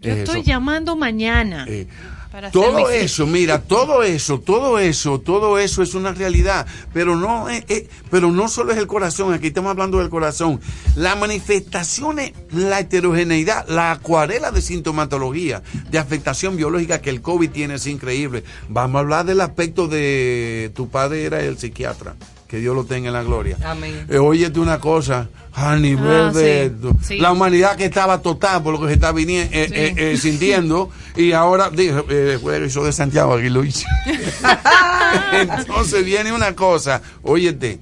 Yo 0.00 0.10
Es 0.12 0.18
estoy 0.18 0.40
eso. 0.40 0.48
llamando 0.48 0.96
mañana. 0.96 1.66
Eh, 1.68 1.86
para 2.32 2.50
todo 2.50 2.90
eso, 2.90 3.26
mira, 3.26 3.62
todo 3.62 4.02
eso, 4.02 4.38
todo 4.40 4.78
eso, 4.78 5.18
todo 5.20 5.58
eso 5.58 5.82
es 5.82 5.94
una 5.94 6.12
realidad, 6.12 6.66
pero 6.92 7.16
no, 7.16 7.48
es- 7.48 7.64
es- 7.68 7.84
pero 8.10 8.30
no 8.30 8.48
solo 8.48 8.72
es 8.72 8.78
el 8.78 8.86
corazón, 8.86 9.32
aquí 9.32 9.48
estamos 9.48 9.70
hablando 9.70 9.98
del 9.98 10.10
corazón. 10.10 10.60
La 10.94 11.16
manifestación 11.16 12.18
es 12.18 12.32
la 12.52 12.80
heterogeneidad, 12.80 13.66
la 13.68 13.92
acuarela 13.92 14.50
de 14.50 14.60
sintomatología, 14.60 15.62
de 15.90 15.98
afectación 15.98 16.56
biológica 16.56 17.00
que 17.00 17.10
el 17.10 17.22
COVID 17.22 17.50
tiene 17.50 17.74
es 17.74 17.86
increíble. 17.86 18.44
Vamos 18.68 18.96
a 18.96 19.00
hablar 19.00 19.24
del 19.26 19.40
aspecto 19.40 19.88
de 19.88 20.70
tu 20.74 20.88
padre 20.90 21.24
era 21.24 21.40
el 21.40 21.56
psiquiatra, 21.58 22.14
que 22.48 22.56
Dios 22.58 22.74
lo 22.74 22.84
tenga 22.84 23.08
en 23.08 23.12
la 23.12 23.22
gloria. 23.22 23.58
Amén. 23.64 24.06
Eh, 24.08 24.16
óyete 24.18 24.58
una 24.58 24.80
cosa, 24.80 25.28
a 25.52 25.76
nivel 25.76 26.28
Ah, 26.28 26.32
de 26.32 26.72
sí, 27.02 27.14
sí. 27.14 27.18
la 27.18 27.30
humanidad 27.30 27.76
que 27.76 27.84
estaba 27.84 28.22
total 28.22 28.62
por 28.62 28.72
lo 28.72 28.80
que 28.80 28.86
se 28.88 28.94
está 28.94 29.12
viniendo, 29.12 29.54
eh, 29.54 29.66
Sí. 29.68 29.74
eh, 29.74 29.94
eh, 30.12 30.16
sintiendo, 30.16 30.90
y 31.14 31.32
ahora 31.32 31.70
eh, 31.76 32.38
fue 32.40 32.64
eso 32.64 32.82
de 32.84 32.92
Santiago, 32.92 33.34
aquí 33.34 33.50
lo 33.50 33.62
hice. 33.64 33.84
Entonces 35.32 36.04
viene 36.04 36.32
una 36.32 36.54
cosa, 36.54 37.02
óyete, 37.22 37.80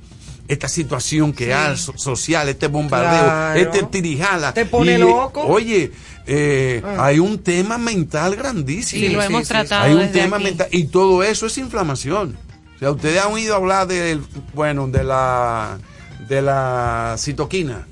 esta 0.49 0.69
situación 0.69 1.33
que 1.33 1.53
hay 1.55 1.77
so- 1.77 1.97
social, 1.97 2.49
este 2.49 2.69
bombardeo, 2.69 3.23
Claro. 3.25 3.61
este 3.61 3.83
tirijala. 3.85 4.53
Te 4.55 4.65
pone 4.65 4.95
y, 4.95 4.99
loco. 4.99 5.43
Oye, 5.43 5.91
eh, 6.27 6.83
Ah. 6.85 7.07
hay 7.07 7.19
un 7.19 7.39
tema 7.39 7.79
mental 7.79 8.37
grandísimo. 8.37 9.07
Sí, 9.07 9.09
lo 9.13 9.23
hemos 9.23 9.49
tratado 9.49 9.85
Hay 9.85 9.93
un 9.95 10.01
desde 10.01 10.13
tema 10.13 10.37
aquí. 10.37 10.45
mental 10.45 10.69
y 10.71 10.85
todo 10.85 11.23
eso 11.25 11.47
es 11.47 11.59
inflamación. 11.59 12.37
O 12.77 12.79
sea, 12.79 12.91
ustedes 12.91 13.25
han 13.25 13.33
oído 13.33 13.57
hablar 13.57 13.87
del, 13.87 14.23
bueno, 14.55 14.87
de 14.89 15.03
la, 15.03 15.79
de 16.29 16.43
la 16.43 17.17
citoquina, 17.19 17.87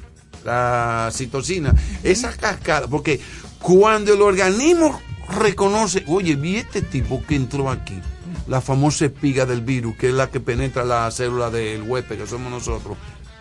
la 0.44 1.08
citocina, 1.10 1.74
esa 2.02 2.32
cascada, 2.36 2.86
porque 2.86 3.18
cuando 3.60 4.12
el 4.12 4.20
organismo 4.20 5.00
reconoce, 5.40 6.04
oye, 6.06 6.36
vi 6.36 6.56
este 6.56 6.82
tipo 6.82 7.22
que 7.26 7.34
entró 7.34 7.70
aquí, 7.70 7.98
la 8.46 8.60
famosa 8.60 9.06
espiga 9.06 9.46
del 9.46 9.62
virus, 9.62 9.96
que 9.96 10.08
es 10.08 10.14
la 10.14 10.30
que 10.30 10.40
penetra 10.40 10.84
la 10.84 11.10
célula 11.10 11.48
del 11.48 11.82
huésped, 11.82 12.18
que 12.18 12.26
somos 12.26 12.50
nosotros, 12.50 12.98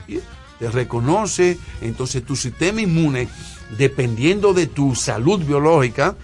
y 0.08 0.20
te 0.60 0.70
reconoce, 0.70 1.58
entonces 1.82 2.24
tu 2.24 2.38
sistema 2.38 2.80
inmune, 2.80 3.28
dependiendo 3.78 4.54
de 4.54 4.68
tu 4.68 4.96
salud 4.96 5.44
biológica, 5.44 6.16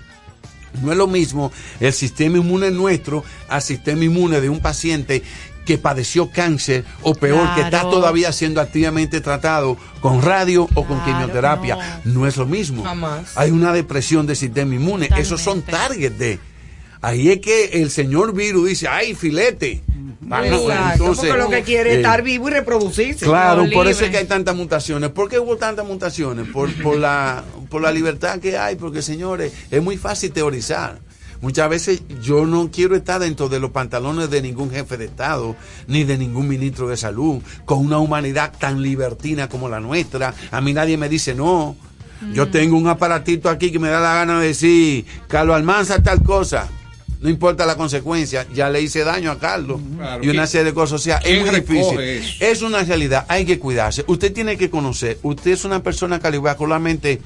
no 0.81 0.91
es 0.91 0.97
lo 0.97 1.07
mismo 1.07 1.51
el 1.79 1.93
sistema 1.93 2.37
inmune 2.37 2.71
nuestro 2.71 3.23
al 3.47 3.61
sistema 3.61 4.03
inmune 4.03 4.41
de 4.41 4.49
un 4.49 4.59
paciente 4.59 5.23
que 5.69 5.77
padeció 5.77 6.31
cáncer 6.31 6.83
o 7.03 7.13
peor, 7.13 7.53
que 7.53 7.61
está 7.61 7.81
todavía 7.83 8.31
siendo 8.31 8.59
activamente 8.59 9.21
tratado 9.21 9.77
con 10.01 10.23
radio 10.23 10.67
o 10.73 10.83
con 10.83 10.99
quimioterapia. 11.03 12.01
No. 12.05 12.25
es 12.25 12.37
lo 12.37 12.47
mismo. 12.47 12.83
Jamás. 12.83 13.37
Hay 13.37 13.51
una 13.51 13.71
depresión 13.71 14.25
del 14.25 14.35
sistema 14.35 14.73
inmune. 14.73 15.09
Esos 15.15 15.41
son 15.41 15.61
targets 15.61 16.17
de. 16.17 16.39
Ahí 17.01 17.29
es 17.29 17.39
que 17.39 17.65
el 17.83 17.91
señor 17.91 18.33
virus 18.33 18.67
dice, 18.67 18.87
ay, 18.87 19.13
filete. 19.13 19.83
Ah, 20.31 20.43
no, 20.47 20.91
entonces, 20.93 21.29
porque 21.29 21.37
lo 21.37 21.49
que 21.49 21.63
quiere 21.63 21.89
es 21.89 21.95
eh, 21.97 21.99
estar 22.01 22.21
vivo 22.21 22.49
y 22.49 22.51
reproducirse. 22.51 23.25
Claro, 23.25 23.65
por 23.73 23.87
eso 23.87 24.05
es 24.05 24.11
que 24.11 24.17
hay 24.17 24.25
tantas 24.25 24.55
mutaciones. 24.55 25.09
¿Por 25.09 25.27
qué 25.27 25.39
hubo 25.39 25.57
tantas 25.57 25.85
mutaciones? 25.85 26.47
Por, 26.49 26.71
por, 26.83 26.97
la, 26.97 27.43
por 27.69 27.81
la 27.81 27.91
libertad 27.91 28.39
que 28.39 28.57
hay, 28.57 28.75
porque 28.75 29.01
señores, 29.01 29.53
es 29.71 29.81
muy 29.81 29.97
fácil 29.97 30.31
teorizar. 30.31 30.99
Muchas 31.41 31.69
veces 31.69 32.03
yo 32.21 32.45
no 32.45 32.69
quiero 32.69 32.95
estar 32.95 33.19
dentro 33.19 33.47
de 33.49 33.59
los 33.59 33.71
pantalones 33.71 34.29
de 34.29 34.41
ningún 34.41 34.69
jefe 34.69 34.97
de 34.97 35.05
Estado, 35.05 35.55
ni 35.87 36.03
de 36.03 36.17
ningún 36.17 36.47
ministro 36.47 36.89
de 36.89 36.97
salud, 36.97 37.41
con 37.65 37.79
una 37.79 37.97
humanidad 37.97 38.53
tan 38.59 38.81
libertina 38.81 39.47
como 39.47 39.69
la 39.69 39.79
nuestra. 39.79 40.33
A 40.51 40.61
mí 40.61 40.73
nadie 40.73 40.97
me 40.97 41.09
dice 41.09 41.33
no. 41.33 41.75
Yo 42.33 42.49
tengo 42.49 42.77
un 42.77 42.87
aparatito 42.87 43.49
aquí 43.49 43.71
que 43.71 43.79
me 43.79 43.87
da 43.87 44.01
la 44.01 44.15
gana 44.15 44.41
de 44.41 44.47
decir, 44.47 45.05
Carlos 45.29 45.55
Almanza 45.55 46.03
tal 46.03 46.21
cosa. 46.21 46.67
No 47.19 47.29
importa 47.29 47.65
la 47.65 47.75
consecuencia, 47.75 48.47
ya 48.53 48.69
le 48.69 48.81
hice 48.81 49.03
daño 49.03 49.29
a 49.31 49.39
Carlos 49.39 49.81
Claro, 49.97 50.23
y 50.23 50.27
una 50.29 50.33
¿quién- 50.43 50.47
serie 50.47 50.65
de 50.65 50.73
cosas. 50.73 51.01
O 51.01 51.03
sea, 51.03 51.17
es 51.17 51.41
muy 51.41 51.49
difícil. 51.59 51.99
eso? 51.99 52.45
Es 52.45 52.61
una 52.61 52.81
realidad, 52.83 53.25
hay 53.27 53.45
que 53.45 53.59
cuidarse. 53.59 54.05
Usted 54.07 54.31
tiene 54.31 54.57
que 54.57 54.69
conocer, 54.69 55.19
usted 55.23 55.51
es 55.51 55.65
una 55.65 55.83
persona 55.83 56.19
cardiovascularmente 56.19 57.21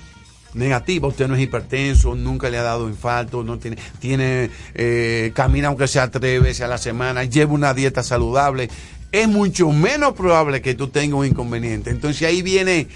negativa, 0.55 1.07
usted 1.07 1.27
no 1.27 1.35
es 1.35 1.41
hipertenso, 1.41 2.15
nunca 2.15 2.49
le 2.49 2.57
ha 2.57 2.63
dado 2.63 2.87
infarto, 2.89 3.43
no 3.43 3.57
tiene, 3.59 3.77
tiene, 3.99 4.49
eh, 4.73 5.31
camina 5.35 5.67
aunque 5.69 5.87
sea 5.87 6.09
tres 6.09 6.41
veces 6.41 6.61
a 6.61 6.67
la 6.67 6.77
semana, 6.77 7.23
lleva 7.23 7.53
una 7.53 7.73
dieta 7.73 8.01
saludable, 8.03 8.69
es 9.11 9.27
mucho 9.27 9.69
menos 9.71 10.13
probable 10.13 10.61
que 10.61 10.73
tú 10.75 10.87
tengas 10.89 11.19
un 11.19 11.25
inconveniente. 11.27 11.89
Entonces 11.91 12.27
ahí 12.27 12.41
viene 12.41 12.87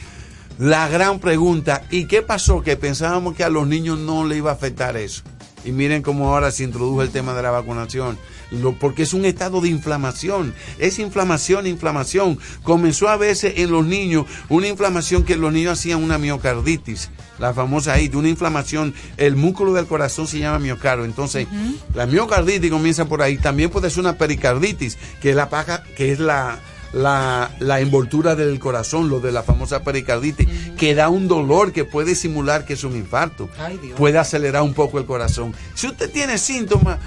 la 0.60 0.88
gran 0.88 1.20
pregunta, 1.20 1.84
¿y 1.92 2.06
qué 2.06 2.24
pasó? 2.24 2.62
Que 2.64 2.76
pensábamos 2.76 3.36
que 3.36 3.44
a 3.44 3.50
los 3.50 3.68
niños 3.68 4.00
no 4.00 4.26
le 4.26 4.38
iba 4.38 4.50
a 4.50 4.54
afectar 4.56 4.98
eso. 4.98 5.22
Y 5.68 5.72
miren 5.74 6.02
cómo 6.02 6.30
ahora 6.34 6.50
se 6.52 6.64
introdujo 6.64 7.02
el 7.02 7.10
tema 7.10 7.34
de 7.34 7.44
la 7.44 7.52
vacunación. 7.52 8.18
Lo- 8.52 8.72
porque 8.74 9.04
es 9.04 9.14
un 9.14 9.26
estado 9.26 9.60
de 9.60 9.68
inflamación. 9.68 10.54
Es 10.80 10.98
inflamación, 11.00 11.68
inflamación. 11.68 12.40
Comenzó 12.64 13.10
a 13.10 13.18
veces 13.18 13.54
en 13.58 13.72
los 13.72 13.86
niños 13.86 14.26
una 14.48 14.68
inflamación 14.68 15.24
que 15.24 15.36
los 15.36 15.52
niños 15.52 15.78
hacían 15.78 16.02
una 16.02 16.18
miocarditis. 16.18 17.10
La 17.40 17.54
famosa 17.54 17.94
ahí, 17.94 18.10
una 18.14 18.30
inflamación. 18.30 18.94
El 19.18 19.36
músculo 19.36 19.74
del 19.74 19.86
corazón 19.88 20.28
se 20.28 20.40
llama 20.40 20.60
miocardio. 20.60 21.04
Entonces, 21.04 21.48
la 21.94 22.06
miocarditis 22.06 22.72
comienza 22.72 23.06
por 23.06 23.22
ahí. 23.22 23.38
También 23.38 23.70
puede 23.70 23.90
ser 23.90 24.00
una 24.00 24.18
pericarditis, 24.18 24.98
que 25.22 25.32
es 25.32 25.36
la 25.36 25.50
paja, 25.50 25.84
que 25.98 26.14
es 26.14 26.20
la, 26.20 26.60
la, 26.94 27.52
la 27.60 27.80
envoltura 27.80 28.36
del 28.36 28.60
corazón, 28.60 29.10
lo 29.10 29.20
de 29.20 29.32
la 29.32 29.44
famosa 29.44 29.84
pericarditis, 29.84 30.48
que 30.78 30.96
da 30.96 31.10
un 31.10 31.28
dolor 31.28 31.72
que 31.74 31.84
puede 31.86 32.16
simular 32.16 32.66
que 32.66 32.74
es 32.74 32.84
un 32.84 32.96
infarto. 32.96 33.50
Ay, 33.60 33.78
Dios. 33.82 33.98
Puede 33.98 34.18
acelerar 34.18 34.62
un 34.64 34.74
poco 34.74 34.98
el 35.00 35.06
corazón. 35.06 35.54
Si 35.76 35.88
usted 35.88 36.10
tiene 36.12 36.38
síntomas, 36.38 37.00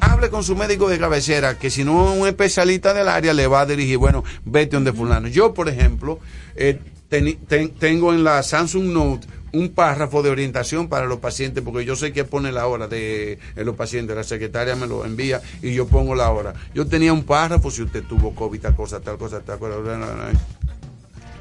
hable 0.00 0.30
con 0.30 0.44
su 0.44 0.56
médico 0.56 0.88
de 0.88 0.98
cabecera, 0.98 1.58
que 1.58 1.70
si 1.70 1.84
no 1.84 2.12
un 2.14 2.26
especialista 2.26 2.92
del 2.94 3.08
área 3.08 3.32
le 3.34 3.46
va 3.46 3.60
a 3.62 3.66
dirigir, 3.66 3.98
bueno, 3.98 4.24
vete 4.44 4.76
donde 4.76 4.92
fulano. 4.92 5.28
Yo, 5.28 5.54
por 5.54 5.68
ejemplo, 5.68 6.18
eh, 6.54 6.78
ten- 7.08 7.36
tengo 7.78 8.12
en 8.12 8.24
la 8.24 8.42
Samsung 8.42 8.86
Note 8.92 9.26
un 9.56 9.70
párrafo 9.70 10.22
de 10.22 10.30
orientación 10.30 10.88
para 10.88 11.06
los 11.06 11.18
pacientes, 11.18 11.62
porque 11.64 11.84
yo 11.84 11.96
sé 11.96 12.12
que 12.12 12.24
pone 12.24 12.52
la 12.52 12.66
hora 12.66 12.88
de, 12.88 13.38
de 13.54 13.64
los 13.64 13.76
pacientes, 13.76 14.16
la 14.16 14.24
secretaria 14.24 14.76
me 14.76 14.86
lo 14.86 15.04
envía 15.04 15.40
y 15.62 15.74
yo 15.74 15.86
pongo 15.86 16.14
la 16.14 16.30
hora. 16.30 16.54
Yo 16.74 16.86
tenía 16.86 17.12
un 17.12 17.24
párrafo, 17.24 17.70
si 17.70 17.82
usted 17.82 18.04
tuvo 18.04 18.34
COVID, 18.34 18.60
tal 18.60 18.76
cosa, 18.76 19.00
tal 19.00 19.16
cosa, 19.16 19.40
tal 19.40 19.58
cosa. 19.58 19.76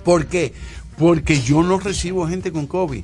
¿Por 0.04 0.28
qué? 0.28 0.54
Porque 0.98 1.42
yo 1.42 1.62
no 1.64 1.80
recibo 1.80 2.28
gente 2.28 2.52
con 2.52 2.68
COVID. 2.68 3.04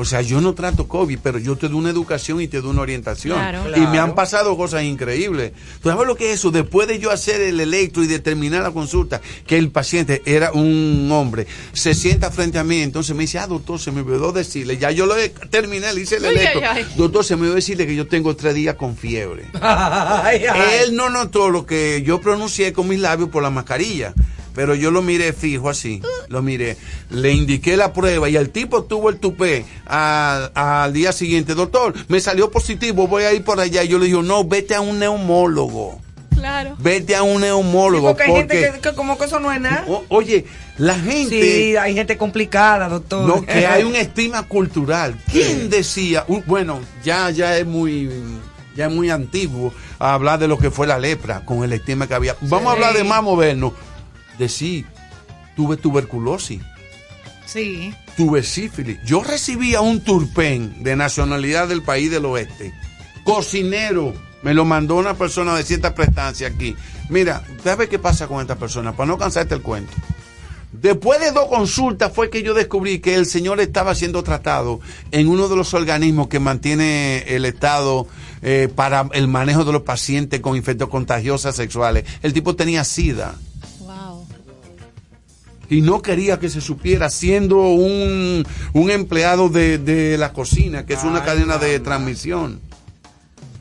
O 0.00 0.04
sea, 0.04 0.22
yo 0.22 0.40
no 0.40 0.54
trato 0.54 0.88
COVID, 0.88 1.18
pero 1.22 1.38
yo 1.38 1.56
te 1.56 1.68
doy 1.68 1.76
una 1.78 1.90
educación 1.90 2.40
y 2.40 2.48
te 2.48 2.60
doy 2.60 2.70
una 2.70 2.82
orientación. 2.82 3.36
Claro. 3.38 3.62
Y 3.68 3.80
me 3.80 3.86
Claro. 3.86 4.02
han 4.02 4.14
pasado 4.14 4.56
cosas 4.56 4.82
increíbles. 4.82 5.52
¿Tú 5.82 5.88
sabes 5.90 6.06
lo 6.06 6.16
que 6.16 6.32
es 6.32 6.40
eso? 6.40 6.50
Después 6.50 6.88
de 6.88 6.98
yo 6.98 7.10
hacer 7.10 7.40
el 7.40 7.60
electro 7.60 8.02
y 8.02 8.06
de 8.06 8.18
terminar 8.18 8.62
la 8.62 8.70
consulta, 8.70 9.20
que 9.46 9.58
el 9.58 9.70
paciente 9.70 10.22
era 10.24 10.52
un 10.52 11.08
hombre, 11.12 11.46
se 11.72 11.94
sienta 11.94 12.30
frente 12.30 12.58
a 12.58 12.64
mí, 12.64 12.80
entonces 12.82 13.14
me 13.14 13.22
dice, 13.24 13.38
ah, 13.38 13.46
doctor, 13.46 13.78
se 13.78 13.92
me 13.92 14.00
olvidó 14.00 14.32
decirle, 14.32 14.78
ya 14.78 14.90
yo 14.90 15.06
lo 15.06 15.16
he- 15.18 15.28
terminé, 15.28 15.92
le 15.92 16.00
hice 16.00 16.16
el 16.16 16.24
Ay, 16.24 16.30
electro. 16.36 16.60
ay, 16.62 16.82
ay. 16.84 16.92
Doctor, 16.96 17.24
se 17.24 17.36
me 17.36 17.42
olvidó 17.42 17.54
decirle 17.56 17.86
que 17.86 17.94
yo 17.94 18.06
tengo 18.06 18.34
tres 18.36 18.54
días 18.54 18.74
con 18.76 18.96
fiebre. 18.96 19.44
Ay, 19.60 20.44
ay. 20.50 20.80
Él 20.84 20.96
no 20.96 21.10
notó 21.10 21.50
lo 21.50 21.66
que 21.66 22.02
yo 22.04 22.20
pronuncié 22.20 22.72
con 22.72 22.88
mis 22.88 23.00
labios 23.00 23.28
por 23.28 23.42
la 23.42 23.50
mascarilla. 23.50 24.14
Pero 24.54 24.74
yo 24.74 24.90
lo 24.90 25.00
miré 25.02 25.32
fijo 25.32 25.68
así, 25.70 26.02
lo 26.28 26.42
miré, 26.42 26.76
le 27.10 27.32
indiqué 27.32 27.76
la 27.76 27.92
prueba 27.92 28.28
y 28.28 28.36
el 28.36 28.50
tipo 28.50 28.84
tuvo 28.84 29.08
el 29.08 29.18
tupé 29.18 29.64
al, 29.86 30.50
al 30.54 30.92
día 30.92 31.12
siguiente. 31.12 31.54
Doctor, 31.54 31.94
me 32.08 32.20
salió 32.20 32.50
positivo, 32.50 33.06
voy 33.06 33.24
a 33.24 33.32
ir 33.32 33.44
por 33.44 33.60
allá. 33.60 33.84
Y 33.84 33.88
yo 33.88 33.98
le 33.98 34.06
digo, 34.06 34.22
no, 34.22 34.44
vete 34.44 34.74
a 34.74 34.80
un 34.80 34.98
neumólogo, 34.98 36.00
Claro. 36.34 36.74
vete 36.78 37.14
a 37.14 37.22
un 37.22 37.36
Sí, 37.36 37.42
neumólogo. 37.42 38.08
porque 38.08 38.22
hay 38.24 38.32
gente 38.32 38.54
porque- 38.66 38.80
que, 38.80 38.88
que 38.90 38.94
como 38.96 39.16
que 39.18 39.24
eso 39.26 39.38
no 39.40 39.52
es 39.52 39.60
nada. 39.60 39.84
O- 39.88 40.04
oye, 40.08 40.46
la 40.78 40.94
gente... 40.94 41.28
Sí, 41.42 41.76
hay 41.76 41.94
gente 41.94 42.16
complicada, 42.16 42.88
doctor. 42.88 43.28
No, 43.28 43.44
que 43.46 43.66
hay 43.66 43.84
un 43.84 43.94
estigma 43.96 44.42
cultural. 44.44 45.14
¿Quién 45.30 45.68
decía? 45.70 46.24
Uh, 46.28 46.40
bueno, 46.46 46.80
ya, 47.04 47.30
ya 47.30 47.56
es 47.58 47.66
muy, 47.66 48.10
ya 48.74 48.86
es 48.86 48.92
muy 48.92 49.10
antiguo 49.10 49.72
hablar 49.98 50.38
de 50.38 50.48
lo 50.48 50.56
que 50.58 50.70
fue 50.70 50.86
la 50.86 50.98
lepra 50.98 51.44
con 51.44 51.62
el 51.62 51.72
estigma 51.74 52.06
que 52.06 52.14
había. 52.14 52.34
Vamos 52.40 52.68
a 52.68 52.72
hablar 52.72 52.94
de 52.94 53.04
más 53.04 53.22
moderno. 53.22 53.74
De 54.40 54.48
sí, 54.48 54.86
tuve 55.54 55.76
tuberculosis, 55.76 56.62
Sí. 57.44 57.92
tuve 58.16 58.42
sífilis. 58.42 58.98
Yo 59.04 59.22
recibía 59.22 59.82
un 59.82 60.00
turpén 60.00 60.82
de 60.82 60.96
nacionalidad 60.96 61.68
del 61.68 61.82
país 61.82 62.10
del 62.10 62.24
oeste. 62.24 62.72
Cocinero. 63.22 64.14
Me 64.42 64.54
lo 64.54 64.64
mandó 64.64 64.96
una 64.96 65.12
persona 65.12 65.54
de 65.54 65.62
cierta 65.62 65.94
prestancia 65.94 66.48
aquí. 66.48 66.74
Mira, 67.10 67.44
¿sabes 67.62 67.90
qué 67.90 67.98
pasa 67.98 68.28
con 68.28 68.40
esta 68.40 68.56
persona? 68.56 68.96
Para 68.96 69.08
no 69.08 69.18
cansarte 69.18 69.54
el 69.54 69.60
cuento. 69.60 69.92
Después 70.72 71.20
de 71.20 71.32
dos 71.32 71.48
consultas 71.50 72.10
fue 72.10 72.30
que 72.30 72.42
yo 72.42 72.54
descubrí 72.54 73.00
que 73.00 73.16
el 73.16 73.26
señor 73.26 73.60
estaba 73.60 73.94
siendo 73.94 74.22
tratado 74.22 74.80
en 75.10 75.28
uno 75.28 75.48
de 75.48 75.56
los 75.56 75.74
organismos 75.74 76.28
que 76.28 76.40
mantiene 76.40 77.24
el 77.28 77.44
Estado 77.44 78.06
eh, 78.40 78.70
para 78.74 79.06
el 79.12 79.28
manejo 79.28 79.66
de 79.66 79.72
los 79.72 79.82
pacientes 79.82 80.40
con 80.40 80.56
infectos 80.56 80.88
contagiosas 80.88 81.54
sexuales. 81.56 82.06
El 82.22 82.32
tipo 82.32 82.56
tenía 82.56 82.84
SIDA. 82.84 83.34
Y 85.70 85.80
no 85.80 86.02
quería 86.02 86.38
que 86.38 86.50
se 86.50 86.60
supiera 86.60 87.08
siendo 87.08 87.56
un, 87.62 88.44
un 88.74 88.90
empleado 88.90 89.48
de, 89.48 89.78
de 89.78 90.18
la 90.18 90.32
cocina, 90.32 90.84
que 90.84 90.94
es 90.94 91.04
una 91.04 91.24
cadena 91.24 91.56
de 91.56 91.80
transmisión. 91.80 92.60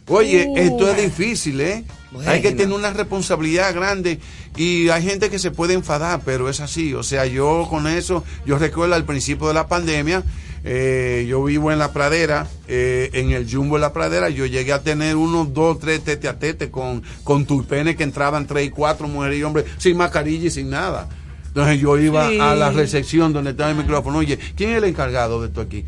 Oye, 0.07 0.47
Uh. 0.49 0.57
esto 0.57 0.89
es 0.89 1.01
difícil, 1.03 1.61
¿eh? 1.61 1.85
Hay 2.25 2.41
que 2.41 2.51
tener 2.51 2.75
una 2.75 2.91
responsabilidad 2.91 3.71
grande 3.75 4.19
y 4.57 4.89
hay 4.89 5.03
gente 5.03 5.29
que 5.29 5.37
se 5.37 5.51
puede 5.51 5.75
enfadar, 5.75 6.21
pero 6.25 6.49
es 6.49 6.59
así. 6.59 6.95
O 6.95 7.03
sea, 7.03 7.27
yo 7.27 7.67
con 7.69 7.85
eso, 7.85 8.23
yo 8.47 8.57
recuerdo 8.57 8.95
al 8.95 9.05
principio 9.05 9.47
de 9.47 9.53
la 9.53 9.67
pandemia, 9.67 10.23
eh, 10.63 11.27
yo 11.29 11.43
vivo 11.43 11.71
en 11.71 11.77
la 11.77 11.93
pradera, 11.93 12.47
eh, 12.67 13.11
en 13.13 13.29
el 13.29 13.47
jumbo 13.47 13.75
de 13.75 13.81
la 13.81 13.93
pradera, 13.93 14.29
yo 14.29 14.47
llegué 14.47 14.73
a 14.73 14.81
tener 14.81 15.15
unos 15.15 15.53
dos, 15.53 15.77
tres 15.77 16.03
tete 16.03 16.27
a 16.27 16.39
tete 16.39 16.71
con, 16.71 17.03
con 17.23 17.45
turpenes 17.45 17.95
que 17.95 18.03
entraban 18.03 18.47
tres 18.47 18.65
y 18.65 18.69
cuatro 18.71 19.07
mujeres 19.07 19.37
y 19.37 19.43
hombres 19.43 19.65
sin 19.77 19.95
mascarilla 19.95 20.47
y 20.47 20.51
sin 20.51 20.71
nada. 20.71 21.07
Entonces 21.59 21.81
yo 21.81 21.97
iba 21.97 22.29
Sí. 22.29 22.39
a 22.39 22.55
la 22.55 22.71
recepción 22.71 23.33
donde 23.33 23.51
estaba 23.51 23.71
el 23.71 23.75
micrófono, 23.75 24.19
oye, 24.19 24.39
¿quién 24.55 24.71
es 24.71 24.77
el 24.77 24.85
encargado 24.85 25.41
de 25.41 25.47
esto 25.47 25.59
aquí? 25.59 25.83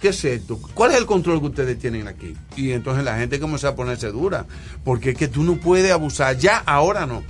¿Qué 0.00 0.08
es 0.10 0.24
esto? 0.24 0.56
¿Cuál 0.74 0.92
es 0.92 0.98
el 0.98 1.06
control 1.06 1.40
que 1.40 1.46
ustedes 1.46 1.78
tienen 1.80 2.06
aquí? 2.06 2.34
Y 2.56 2.70
entonces 2.70 3.02
la 3.04 3.16
gente 3.18 3.40
comenzó 3.40 3.68
a 3.68 3.74
ponerse 3.74 4.08
dura, 4.12 4.46
porque 4.84 5.10
es 5.10 5.16
que 5.16 5.26
tú 5.28 5.42
no 5.42 5.56
puedes 5.56 5.90
abusar, 5.90 6.38
ya 6.38 6.58
ahora 6.58 7.06
no. 7.06 7.24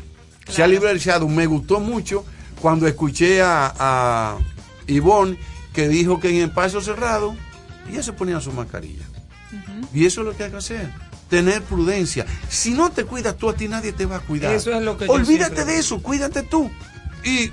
Se 0.48 0.62
ha 0.62 0.66
liberalizado, 0.66 1.26
me 1.28 1.46
gustó 1.46 1.80
mucho 1.80 2.24
cuando 2.60 2.86
escuché 2.86 3.40
a, 3.40 3.72
a 3.78 4.38
Ivonne 4.86 5.38
que 5.72 5.88
dijo 5.88 6.20
que 6.20 6.28
en 6.28 6.48
espacio 6.48 6.80
cerrado 6.82 7.34
ella 7.90 8.02
se 8.02 8.12
ponía 8.12 8.40
su 8.40 8.52
mascarilla. 8.52 9.04
Y 9.94 10.04
eso 10.04 10.20
es 10.20 10.26
lo 10.26 10.36
que 10.36 10.44
hay 10.44 10.50
que 10.50 10.56
hacer. 10.58 10.90
Tener 11.30 11.62
prudencia. 11.62 12.26
Si 12.50 12.72
no 12.74 12.90
te 12.90 13.04
cuidas 13.04 13.36
tú, 13.36 13.48
a 13.48 13.54
ti 13.54 13.68
nadie 13.68 13.92
te 13.92 14.04
va 14.04 14.16
a 14.16 14.20
cuidar. 14.20 14.54
Eso 14.54 14.70
es 14.72 14.82
lo 14.82 14.98
que 14.98 15.06
yo 15.06 15.12
Olvídate 15.12 15.54
siempre 15.54 15.74
de 15.74 15.80
eso, 15.80 16.02
cuídate 16.02 16.42
tú. 16.42 16.70
Y 17.24 17.50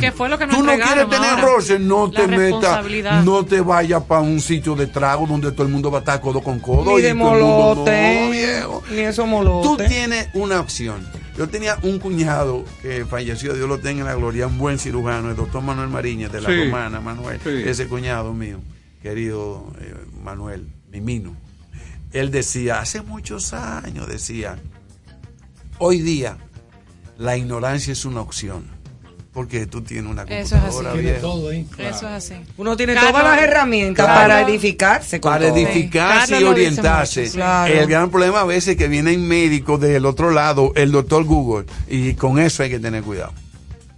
¿Qué 0.00 0.10
fue 0.10 0.28
lo 0.28 0.38
que 0.38 0.46
nos 0.46 0.56
tú 0.56 0.62
no 0.64 0.72
quieres 0.72 1.08
tener 1.08 1.30
ahora? 1.30 1.42
roce, 1.42 1.78
no 1.78 2.06
La 2.06 2.12
te 2.20 2.26
metas, 2.26 2.84
no 3.24 3.44
te 3.44 3.60
vayas 3.60 4.02
para 4.04 4.22
un 4.22 4.40
sitio 4.40 4.74
de 4.74 4.86
trago 4.88 5.26
donde 5.26 5.52
todo 5.52 5.62
el 5.64 5.68
mundo 5.72 5.90
va 5.90 5.98
a 5.98 6.00
estar 6.00 6.20
codo 6.20 6.42
con 6.42 6.58
codo. 6.58 6.92
Ni 6.94 6.98
y 6.98 7.02
de 7.02 7.14
todo 7.14 7.34
el 7.34 7.42
mundo, 7.44 7.74
molote. 7.76 8.24
no, 8.24 8.30
viejo. 8.30 8.82
Ni 8.90 8.98
eso 9.00 9.22
Tú 9.22 9.28
molote. 9.28 9.86
tienes 9.88 10.28
una 10.32 10.58
opción. 10.58 11.06
Yo 11.36 11.48
tenía 11.48 11.78
un 11.82 11.98
cuñado 11.98 12.64
que 12.82 13.04
falleció, 13.04 13.52
Dios 13.54 13.68
lo 13.68 13.78
tenga 13.78 14.00
en 14.00 14.06
la 14.06 14.14
gloria, 14.14 14.46
un 14.46 14.58
buen 14.58 14.78
cirujano, 14.78 15.30
el 15.30 15.36
doctor 15.36 15.62
Manuel 15.62 15.88
Mariñez 15.90 16.32
de 16.32 16.40
la 16.40 16.48
Sí. 16.48 16.64
Romana, 16.64 17.00
Manuel, 17.00 17.38
Sí. 17.44 17.62
ese 17.64 17.86
cuñado 17.86 18.32
mío, 18.32 18.60
querido 19.02 19.70
eh, 19.80 19.94
Manuel, 20.22 20.66
Mimino. 20.90 21.36
Él 22.10 22.30
decía, 22.30 22.80
hace 22.80 23.02
muchos 23.02 23.52
años 23.52 24.08
decía, 24.08 24.56
hoy 25.78 26.00
día 26.00 26.38
la 27.18 27.36
ignorancia 27.36 27.92
es 27.92 28.04
una 28.04 28.22
opción. 28.22 28.73
Porque 29.34 29.66
tú 29.66 29.82
tienes 29.82 30.08
una 30.10 30.22
Eso 30.22 30.54
es 30.56 30.62
así. 30.62 30.76
computadora 30.76 31.52
ahí. 31.52 31.66
Eso 31.78 31.88
es 31.88 32.04
así. 32.04 32.34
Uno 32.56 32.76
tiene 32.76 32.94
Carlos- 32.94 33.10
todas 33.12 33.26
las 33.36 33.42
herramientas 33.42 34.06
Carlos- 34.06 34.22
para 34.22 34.40
edificarse. 34.48 35.20
con 35.20 35.32
para 35.32 35.48
todo. 35.48 35.56
edificarse 35.56 36.40
y 36.40 36.44
orientarse. 36.44 37.20
mucho, 37.22 37.32
sí. 37.32 37.36
Claro. 37.36 37.74
El 37.74 37.86
gran 37.88 38.10
problema 38.10 38.40
a 38.42 38.44
veces 38.44 38.68
es 38.68 38.76
que 38.76 38.86
vienen 38.86 39.26
médicos 39.26 39.80
del 39.80 40.06
otro 40.06 40.30
lado, 40.30 40.70
el 40.76 40.92
doctor 40.92 41.24
Google, 41.24 41.66
y 41.88 42.14
con 42.14 42.38
eso 42.38 42.62
hay 42.62 42.70
que 42.70 42.78
tener 42.78 43.02
cuidado. 43.02 43.32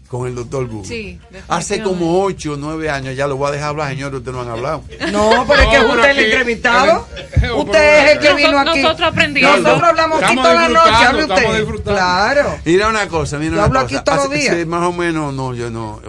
Con 0.09 0.29
el 0.29 0.37
doctor 0.37 0.69
Google. 0.69 0.87
Sí, 0.87 1.19
Hace 1.49 1.83
como 1.83 2.23
8 2.23 2.53
o 2.53 2.57
9 2.57 2.91
años, 2.91 3.17
ya 3.17 3.27
lo 3.27 3.37
voy 3.37 3.49
a 3.49 3.51
dejar 3.51 3.71
hablar, 3.71 3.89
señores, 3.91 4.19
ustedes 4.19 4.37
no 4.37 4.43
han 4.43 4.49
hablado. 4.51 4.85
No, 5.11 5.45
pero 5.49 5.63
es 5.63 5.69
que 5.69 5.79
No, 5.79 5.85
usted 5.89 6.01
pero 6.01 6.05
es 6.05 6.19
el 6.19 6.25
entrevistado. 6.25 7.09
Usted 7.57 8.05
es 8.05 8.13
el 8.13 8.19
que 8.21 8.35
vino 8.35 8.51
Nosotros- 8.53 8.73
aquí. 8.75 8.83
nosotros 8.83 9.09
aprendimos. 9.09 9.61
Nosotros 9.61 9.83
hablamos 9.89 10.23
aquí 10.23 10.37
toda 10.37 10.55
la 10.55 10.69
noche. 10.69 10.91
Hable 11.07 11.25
usted. 11.25 11.83
Claro. 11.83 12.59
Mira 12.65 12.89
una 12.89 13.09
cosa, 13.09 13.39
mira 13.39 13.51
Yo 13.51 13.55
una 13.57 13.65
hablo 13.65 13.83
cosa. 13.83 13.97
aquí 13.97 14.05
todos 14.05 14.19
los 14.19 14.31
días. 14.31 14.57
sí, 14.57 14.65
más 14.65 14.83
o 14.87 14.93
menos, 14.93 15.35
no, 15.35 15.55
yo 15.55 15.71
no, 15.71 16.01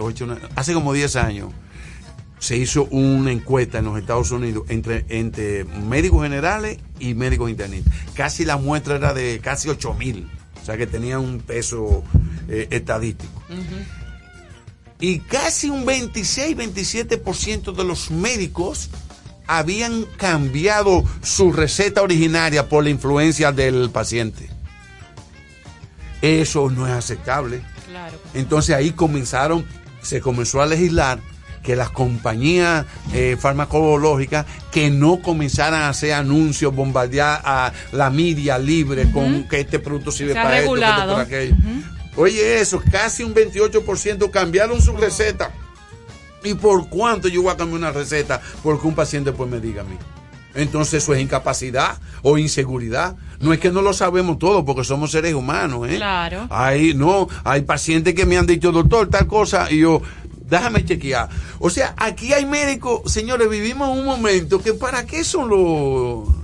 hace 0.54 0.74
como 0.74 0.92
10 0.92 1.16
años 1.16 1.48
se 2.38 2.56
hizo 2.56 2.84
una 2.92 3.32
encuesta 3.32 3.78
en 3.78 3.86
los 3.86 3.98
Estados 3.98 4.30
Unidos 4.30 4.62
entre, 4.68 5.04
entre 5.08 5.64
médicos 5.64 6.22
generales 6.22 6.78
y 7.00 7.14
médicos 7.14 7.50
internistas. 7.50 7.92
Casi 8.14 8.44
la 8.44 8.56
muestra 8.56 8.94
era 8.94 9.12
de 9.12 9.40
casi 9.42 9.68
8 9.68 9.92
mil, 9.94 10.30
sea 10.68 10.76
que 10.76 10.86
tenía 10.86 11.18
un 11.18 11.40
peso 11.40 12.04
eh, 12.48 12.68
estadístico. 12.70 13.42
Y 15.00 15.20
casi 15.20 15.70
un 15.70 15.86
26-27% 15.86 17.74
de 17.74 17.84
los 17.84 18.10
médicos 18.10 18.90
habían 19.46 20.04
cambiado 20.18 21.04
su 21.22 21.52
receta 21.52 22.02
originaria 22.02 22.68
por 22.68 22.84
la 22.84 22.90
influencia 22.90 23.50
del 23.50 23.88
paciente. 23.88 24.50
Eso 26.20 26.68
no 26.68 26.86
es 26.86 26.92
aceptable. 26.92 27.62
Claro. 27.88 28.18
Entonces 28.34 28.76
ahí 28.76 28.90
comenzaron, 28.90 29.64
se 30.02 30.20
comenzó 30.20 30.60
a 30.60 30.66
legislar 30.66 31.20
que 31.62 31.76
las 31.76 31.90
compañías 31.90 32.86
eh, 33.12 33.36
farmacológicas 33.38 34.46
que 34.70 34.90
no 34.90 35.20
comenzaran 35.20 35.82
a 35.82 35.88
hacer 35.88 36.12
anuncios, 36.12 36.74
bombardear 36.74 37.40
a 37.44 37.72
la 37.92 38.10
media 38.10 38.58
libre 38.58 39.10
con 39.10 39.48
que 39.48 39.60
este 39.60 39.78
producto 39.78 40.12
sirve 40.12 40.32
Se 40.32 40.40
para 40.40 40.58
esto, 40.58 40.74
que 40.74 40.80
esto 40.80 40.96
para 40.96 41.22
aquello. 41.22 41.54
Oye, 42.16 42.60
eso, 42.60 42.82
casi 42.90 43.22
un 43.22 43.34
28% 43.34 44.30
cambiaron 44.30 44.82
su 44.82 44.96
receta. 44.96 45.52
¿Y 46.42 46.54
por 46.54 46.88
cuánto 46.88 47.28
yo 47.28 47.42
voy 47.42 47.52
a 47.52 47.56
cambiar 47.56 47.78
una 47.78 47.92
receta? 47.92 48.40
Porque 48.62 48.86
un 48.86 48.94
paciente 48.94 49.32
pues 49.32 49.50
me 49.50 49.60
diga 49.60 49.82
a 49.82 49.84
mí. 49.84 49.96
Entonces 50.54 51.02
eso 51.02 51.14
es 51.14 51.20
incapacidad 51.20 51.98
o 52.22 52.38
inseguridad. 52.38 53.16
No 53.40 53.52
es 53.52 53.60
que 53.60 53.70
no 53.70 53.82
lo 53.82 53.92
sabemos 53.92 54.38
todo 54.38 54.64
porque 54.64 54.82
somos 54.82 55.12
seres 55.12 55.34
humanos, 55.34 55.88
¿eh? 55.88 55.96
Claro. 55.96 56.48
Hay, 56.50 56.94
no, 56.94 57.28
hay 57.44 57.62
pacientes 57.62 58.14
que 58.14 58.26
me 58.26 58.36
han 58.36 58.46
dicho, 58.46 58.72
doctor, 58.72 59.08
tal 59.08 59.26
cosa, 59.26 59.70
y 59.70 59.78
yo, 59.80 60.02
déjame 60.48 60.84
chequear. 60.84 61.28
O 61.58 61.70
sea, 61.70 61.94
aquí 61.96 62.32
hay 62.32 62.46
médicos, 62.46 63.12
señores, 63.12 63.48
vivimos 63.48 63.96
un 63.96 64.04
momento 64.04 64.60
que 64.60 64.74
para 64.74 65.06
qué 65.06 65.24
son 65.24 65.48
los 65.48 66.38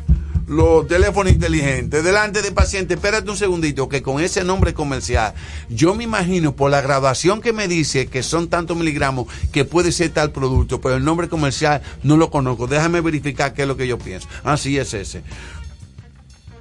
los 0.46 0.86
teléfonos 0.86 1.32
inteligentes 1.32 2.04
delante 2.04 2.42
de 2.42 2.52
pacientes, 2.52 2.96
espérate 2.96 3.30
un 3.30 3.36
segundito, 3.36 3.88
que 3.88 4.02
con 4.02 4.20
ese 4.20 4.44
nombre 4.44 4.74
comercial, 4.74 5.34
yo 5.68 5.94
me 5.94 6.04
imagino 6.04 6.54
por 6.54 6.70
la 6.70 6.80
graduación 6.80 7.40
que 7.40 7.52
me 7.52 7.68
dice 7.68 8.06
que 8.06 8.22
son 8.22 8.48
tantos 8.48 8.76
miligramos 8.76 9.26
que 9.52 9.64
puede 9.64 9.92
ser 9.92 10.10
tal 10.10 10.32
producto, 10.32 10.80
pero 10.80 10.96
el 10.96 11.04
nombre 11.04 11.28
comercial 11.28 11.82
no 12.02 12.16
lo 12.16 12.30
conozco, 12.30 12.66
déjame 12.66 13.00
verificar 13.00 13.54
qué 13.54 13.62
es 13.62 13.68
lo 13.68 13.76
que 13.76 13.86
yo 13.86 13.98
pienso. 13.98 14.28
Así 14.42 14.78
es 14.78 14.92
ese. 14.94 15.22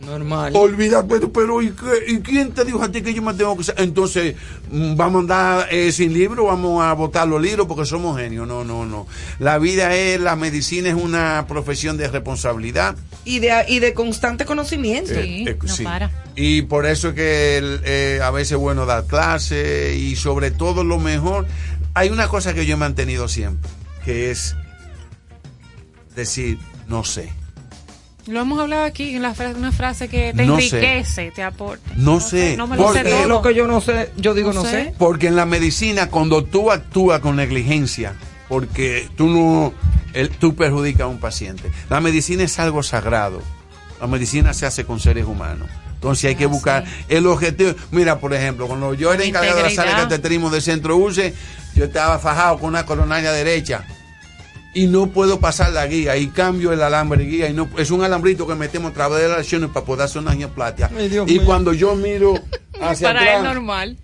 Normal. 0.05 0.53
Olvida, 0.55 1.05
pero, 1.07 1.31
pero 1.31 1.61
¿y, 1.61 1.71
qué- 1.71 2.11
y 2.13 2.19
quién 2.19 2.51
te 2.51 2.65
dijo 2.65 2.81
a 2.83 2.91
ti 2.91 3.01
que 3.01 3.13
yo 3.13 3.21
me 3.21 3.33
tengo 3.33 3.57
que 3.57 3.63
Entonces, 3.77 4.35
mm, 4.71 4.95
vamos 4.95 5.19
a 5.19 5.21
andar 5.21 5.67
eh, 5.71 5.91
sin 5.91 6.13
libro, 6.13 6.45
vamos 6.45 6.83
a 6.83 6.93
botar 6.93 7.27
los 7.27 7.41
libros 7.41 7.67
porque 7.67 7.85
somos 7.85 8.17
genios. 8.19 8.47
No, 8.47 8.63
no, 8.63 8.85
no. 8.85 9.07
La 9.39 9.57
vida 9.57 9.95
es, 9.95 10.19
la 10.19 10.35
medicina 10.35 10.89
es 10.89 10.95
una 10.95 11.45
profesión 11.47 11.97
de 11.97 12.07
responsabilidad. 12.07 12.95
Y 13.25 13.39
de, 13.39 13.51
y 13.67 13.79
de 13.79 13.93
constante 13.93 14.45
conocimiento. 14.45 15.13
Sí, 15.13 15.45
Eh, 15.47 15.57
no 15.61 15.73
sí. 15.73 15.83
para. 15.83 16.11
Y 16.35 16.63
por 16.63 16.85
eso 16.85 17.09
es 17.09 17.15
que 17.15 17.57
el, 17.57 17.81
eh, 17.85 18.19
a 18.23 18.31
veces 18.31 18.53
es 18.53 18.57
bueno 18.57 18.85
dar 18.85 19.05
clase 19.05 19.95
y 19.97 20.15
sobre 20.15 20.51
todo 20.51 20.83
lo 20.83 20.99
mejor. 20.99 21.45
Hay 21.95 22.09
una 22.09 22.27
cosa 22.27 22.53
que 22.55 22.65
yo 22.65 22.73
he 22.73 22.77
mantenido 22.77 23.27
siempre, 23.27 23.69
que 24.03 24.31
es 24.31 24.55
decir, 26.15 26.57
no 26.87 27.03
sé. 27.03 27.29
Lo 28.27 28.39
hemos 28.41 28.57
hablado 28.59 28.83
aquí 28.85 29.15
en 29.15 29.21
la 29.21 29.33
fra- 29.33 29.49
una 29.49 29.71
frase 29.73 30.07
que 30.07 30.33
te 30.33 30.45
No 30.45 30.57
sé. 30.59 30.77
enriquece, 30.77 31.31
te 31.31 31.43
aporta. 31.43 31.91
No 31.95 32.19
sé, 32.21 32.55
No 32.55 32.67
me 32.67 32.77
lo 32.77 32.93
sé 32.93 33.03
todo. 33.03 33.27
Lo 33.27 33.41
que 33.41 33.53
yo 33.53 33.67
no 33.67 33.81
sé, 33.81 34.11
yo 34.15 34.33
digo 34.33 34.53
No 34.53 34.63
no, 34.63 34.69
sé. 34.69 34.85
sé. 34.85 34.95
Porque 34.97 35.27
en 35.27 35.35
la 35.35 35.45
medicina, 35.45 36.09
cuando 36.09 36.43
tú 36.45 36.71
actúas 36.71 37.19
con 37.19 37.35
negligencia, 37.35 38.13
porque 38.47 39.09
tú 39.17 39.27
no, 39.27 39.73
el- 40.13 40.29
tú 40.29 40.55
perjudicas 40.55 41.01
a 41.01 41.07
un 41.07 41.19
paciente, 41.19 41.69
la 41.89 41.99
medicina 41.99 42.43
es 42.43 42.57
algo 42.59 42.81
sagrado. 42.81 43.41
La 43.99 44.07
medicina 44.07 44.53
se 44.53 44.65
hace 44.65 44.85
con 44.85 44.99
seres 45.01 45.25
humanos. 45.25 45.67
Entonces 45.95 46.25
hay 46.25 46.35
que 46.35 46.43
Ah, 46.45 46.47
buscar 46.47 46.85
sí. 46.85 46.91
el 47.09 47.27
objetivo. 47.27 47.73
Mira, 47.91 48.19
por 48.19 48.33
ejemplo, 48.33 48.67
cuando 48.67 48.93
yo 48.93 49.13
era 49.13 49.23
encargado 49.23 49.57
de 49.57 49.63
la 49.63 49.69
sala 49.69 49.91
de 49.91 49.97
cateterismo 50.03 50.49
de 50.49 50.61
Centro 50.61 50.95
UCE, 50.97 51.33
yo 51.75 51.85
estaba 51.85 52.19
fajado 52.19 52.57
con 52.59 52.69
una 52.69 52.85
coronaria 52.85 53.31
derecha 53.31 53.85
y 54.73 54.87
no 54.87 55.07
puedo 55.07 55.39
pasar 55.39 55.71
la 55.71 55.85
guía 55.87 56.17
y 56.17 56.27
cambio 56.27 56.71
el 56.71 56.81
alambre 56.81 57.23
guía 57.25 57.49
y 57.49 57.53
no 57.53 57.69
es 57.77 57.91
un 57.91 58.03
alambrito 58.03 58.47
que 58.47 58.55
metemos 58.55 58.91
a 58.91 58.93
través 58.93 59.21
de 59.21 59.29
las 59.29 59.37
lesiones 59.39 59.69
para 59.69 59.85
poder 59.85 60.05
hacer 60.05 60.21
una. 60.21 60.31
Ay, 60.31 61.09
Dios 61.09 61.29
y 61.29 61.33
mío. 61.33 61.43
cuando 61.45 61.73
yo 61.73 61.95
miro 61.95 62.33
hacia 62.81 63.09
Para 63.09 63.21
atrás, 63.21 63.37
él 63.37 63.43
normal. 63.43 63.97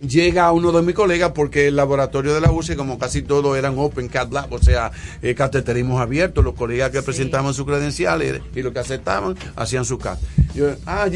llega 0.00 0.50
uno 0.52 0.72
de 0.72 0.82
mis 0.82 0.94
colegas 0.94 1.32
porque 1.34 1.68
el 1.68 1.76
laboratorio 1.76 2.34
de 2.34 2.40
la 2.40 2.50
UCE, 2.50 2.76
como 2.76 2.98
casi 2.98 3.22
todos 3.22 3.56
eran 3.56 3.78
Open 3.78 4.08
Cat 4.08 4.32
Lab, 4.32 4.52
o 4.52 4.58
sea, 4.58 4.90
eh, 5.22 5.34
cateterismos 5.34 6.00
abiertos, 6.00 6.44
los 6.44 6.54
colegas 6.54 6.90
que 6.90 7.02
presentaban 7.02 7.52
sus 7.54 7.66
credenciales 7.66 8.40
y 8.54 8.62
los 8.62 8.72
que 8.72 8.78
aceptaban 8.78 9.36
hacían 9.56 9.84
su 9.84 9.98
cat. 9.98 10.18
Yo, 10.54 10.74
ah, 10.86 11.08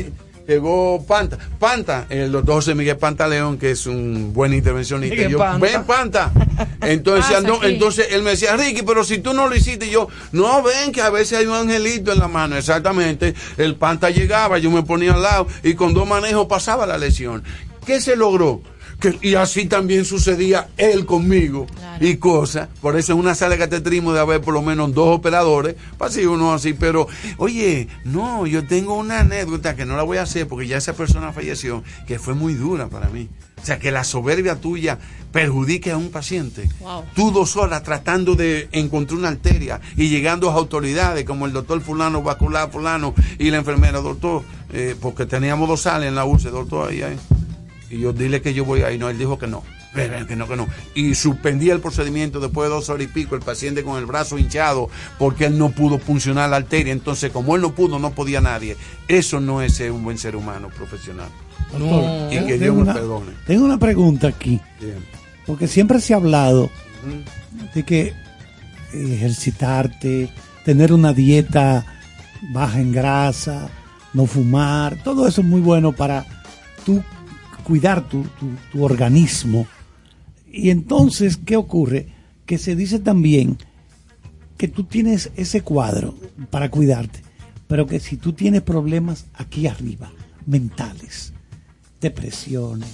llegó 0.47 1.05
Panta, 1.07 1.39
Panta, 1.59 2.07
el 2.09 2.31
doctor 2.33 2.57
José 2.57 2.75
Miguel 2.75 2.97
Pantaleón, 2.97 3.59
que 3.59 3.71
es 3.73 3.87
un 3.87 4.33
buen 4.33 4.53
intervencionista. 4.55 5.15
Miguel 5.15 5.33
yo, 5.33 5.39
Panta. 5.39 5.59
ven 5.67 5.85
Panta. 5.85 6.33
Entonces, 6.83 7.37
ando- 7.37 7.63
entonces 7.65 8.09
él 8.11 8.23
me 8.23 8.31
decía, 8.31 8.57
Ricky, 8.57 8.83
pero 8.83 9.05
si 9.05 9.19
tú 9.19 9.33
no 9.33 9.49
lo 9.49 9.57
hiciste, 9.57 9.87
y 9.87 9.91
yo, 9.91 10.09
no, 10.33 10.63
ven 10.63 10.93
que 10.93 11.01
a 11.01 11.11
veces 11.11 11.39
hay 11.39 11.47
un 11.47 11.55
angelito 11.55 12.13
en 12.13 12.19
la 12.19 12.29
mano. 12.29 12.57
Exactamente, 12.57 13.35
el 13.57 13.77
Panta 13.77 14.11
llegaba, 14.11 14.59
yo 14.59 14.71
me 14.71 14.83
ponía 14.83 15.15
al 15.15 15.23
lado 15.23 15.47
y 15.63 15.75
con 15.75 15.95
dos 15.95 16.07
manejos 16.07 16.47
pasaba 16.47 16.87
la 16.87 16.99
lesión. 16.99 17.43
¿Qué 17.87 18.01
se 18.01 18.17
logró? 18.17 18.63
Que, 19.05 19.19
y 19.21 19.35
así 19.35 19.67
también 19.67 20.07
sucedía 20.07 20.69
él 20.79 21.05
conmigo 21.05 21.67
Claro. 21.67 22.07
y 22.07 22.17
cosas. 22.17 22.69
Por 22.81 22.97
eso 22.97 23.13
es 23.13 23.19
una 23.19 23.35
sala 23.35 23.51
de 23.53 23.59
cateterismo 23.59 24.15
de 24.15 24.21
haber 24.21 24.41
por 24.41 24.55
lo 24.55 24.63
menos 24.63 24.95
dos 24.95 25.15
operadores, 25.15 25.75
para 25.99 26.11
así 26.11 26.25
uno 26.25 26.55
así. 26.55 26.73
Pero, 26.73 27.07
oye, 27.37 27.89
no, 28.05 28.47
yo 28.47 28.67
tengo 28.67 28.97
una 28.97 29.21
anécdota 29.21 29.77
que 29.77 29.85
no 29.85 29.95
la 29.95 30.03
voy 30.05 30.17
a 30.17 30.23
hacer 30.23 30.49
porque 30.49 30.67
ya 30.67 30.79
esa 30.79 30.95
persona 30.95 31.33
falleció, 31.35 31.85
que 32.07 32.19
fue 32.19 32.33
muy 32.33 32.55
dura 32.55 32.89
para 32.89 33.11
mí. 33.11 33.29
O 33.63 33.67
sea, 33.67 33.79
que 33.79 33.91
la 33.91 34.05
soberbia 34.05 34.57
tuya 34.57 34.99
perjudique 35.33 35.91
a 35.91 35.99
un 35.99 36.11
paciente. 36.11 36.69
Wow. 36.81 37.05
Tú 37.15 37.31
dos 37.31 37.57
horas 37.59 37.83
tratando 37.83 38.35
de 38.37 38.69
encontrar 38.73 39.19
una 39.19 39.29
arteria 39.29 39.81
y 39.97 40.09
llegando 40.09 40.51
a 40.51 40.55
autoridades 40.55 41.25
como 41.25 41.45
el 41.45 41.53
doctor 41.53 41.81
fulano, 41.83 42.23
vascular 42.23 42.71
fulano 42.71 43.15
y 43.39 43.51
la 43.51 43.59
enfermera, 43.59 44.01
doctor, 44.01 44.43
eh, 44.73 44.97
porque 44.99 45.27
teníamos 45.27 45.69
dos 45.69 45.83
salas 45.83 46.09
en 46.09 46.15
la 46.15 46.25
UCE, 46.25 46.49
doctor, 46.51 46.91
ahí, 46.91 47.03
ahí. 47.03 47.17
Y 47.95 48.01
yo 48.01 48.13
dile 48.13 48.41
que 48.43 48.53
yo 48.55 48.65
voy 48.65 48.83
ahí. 48.83 48.99
No, 48.99 49.09
él 49.09 49.19
dijo 49.19 49.39
que 49.39 49.47
no. 49.47 49.63
Que 49.95 50.09
no, 50.35 50.49
que 50.49 50.57
no. 50.57 50.67
Y 50.97 51.15
suspendí 51.15 51.71
el 51.71 51.79
procedimiento 51.79 52.41
después 52.41 52.69
de 52.69 52.75
dos 52.75 52.89
horas 52.89 53.05
y 53.05 53.07
pico, 53.09 53.37
el 53.37 53.43
paciente 53.43 53.85
con 53.85 53.97
el 53.97 54.07
brazo 54.07 54.37
hinchado, 54.39 54.91
porque 55.21 55.45
él 55.47 55.57
no 55.57 55.71
pudo 55.71 55.99
funcionar 56.01 56.51
la 56.51 56.57
arteria. 56.57 56.93
Entonces, 56.93 57.31
como 57.31 57.55
él 57.55 57.63
no 57.63 57.75
pudo, 57.77 58.01
no 58.01 58.11
podía 58.11 58.41
nadie. 58.41 58.77
Eso 59.07 59.39
no 59.39 59.63
es 59.63 59.75
ser 59.75 59.93
un 59.93 60.03
buen 60.03 60.19
ser 60.19 60.35
humano 60.35 60.69
profesional. 60.71 61.29
Doctor, 61.71 62.33
Y 62.33 62.39
que 62.39 62.59
tengo 62.59 62.59
Dios 62.59 62.75
me 62.77 62.83
una- 62.83 62.95
perdone. 62.95 63.33
Tengo 63.47 63.65
una 63.65 63.79
pregunta 63.79 64.27
aquí, 64.29 64.61
porque 65.47 65.69
siempre 65.69 66.01
se 66.01 66.13
ha 66.15 66.17
hablado 66.17 66.71
de 67.75 67.83
que 67.85 68.13
ejercitarte, 68.93 70.29
tener 70.65 70.93
una 70.93 71.13
dieta 71.13 71.85
baja 72.53 72.81
en 72.81 72.93
grasa, 72.93 73.69
no 74.13 74.27
fumar, 74.27 74.97
todo 75.03 75.27
eso 75.27 75.41
es 75.41 75.47
muy 75.47 75.61
bueno 75.61 75.93
para 75.93 76.25
tú 76.85 77.03
cuidar 77.65 78.09
tu, 78.09 78.25
tu- 78.73 78.83
organismo. 78.85 79.67
Y 80.53 80.71
entonces, 80.71 81.37
¿qué 81.37 81.57
ocurre? 81.57 82.09
Que 82.47 82.59
se 82.59 82.77
dice 82.77 82.99
también 83.01 83.59
que 84.57 84.69
tú 84.69 84.85
tienes 84.85 85.31
ese 85.37 85.63
cuadro 85.63 86.15
para 86.51 86.71
cuidarte, 86.71 87.21
pero 87.67 87.87
que 87.87 87.99
si 87.99 88.17
tú 88.17 88.33
tienes 88.35 88.63
problemas 88.63 89.27
aquí 89.35 89.67
arriba, 89.67 90.13
mentales, 90.47 91.33
depresiones, 92.01 92.89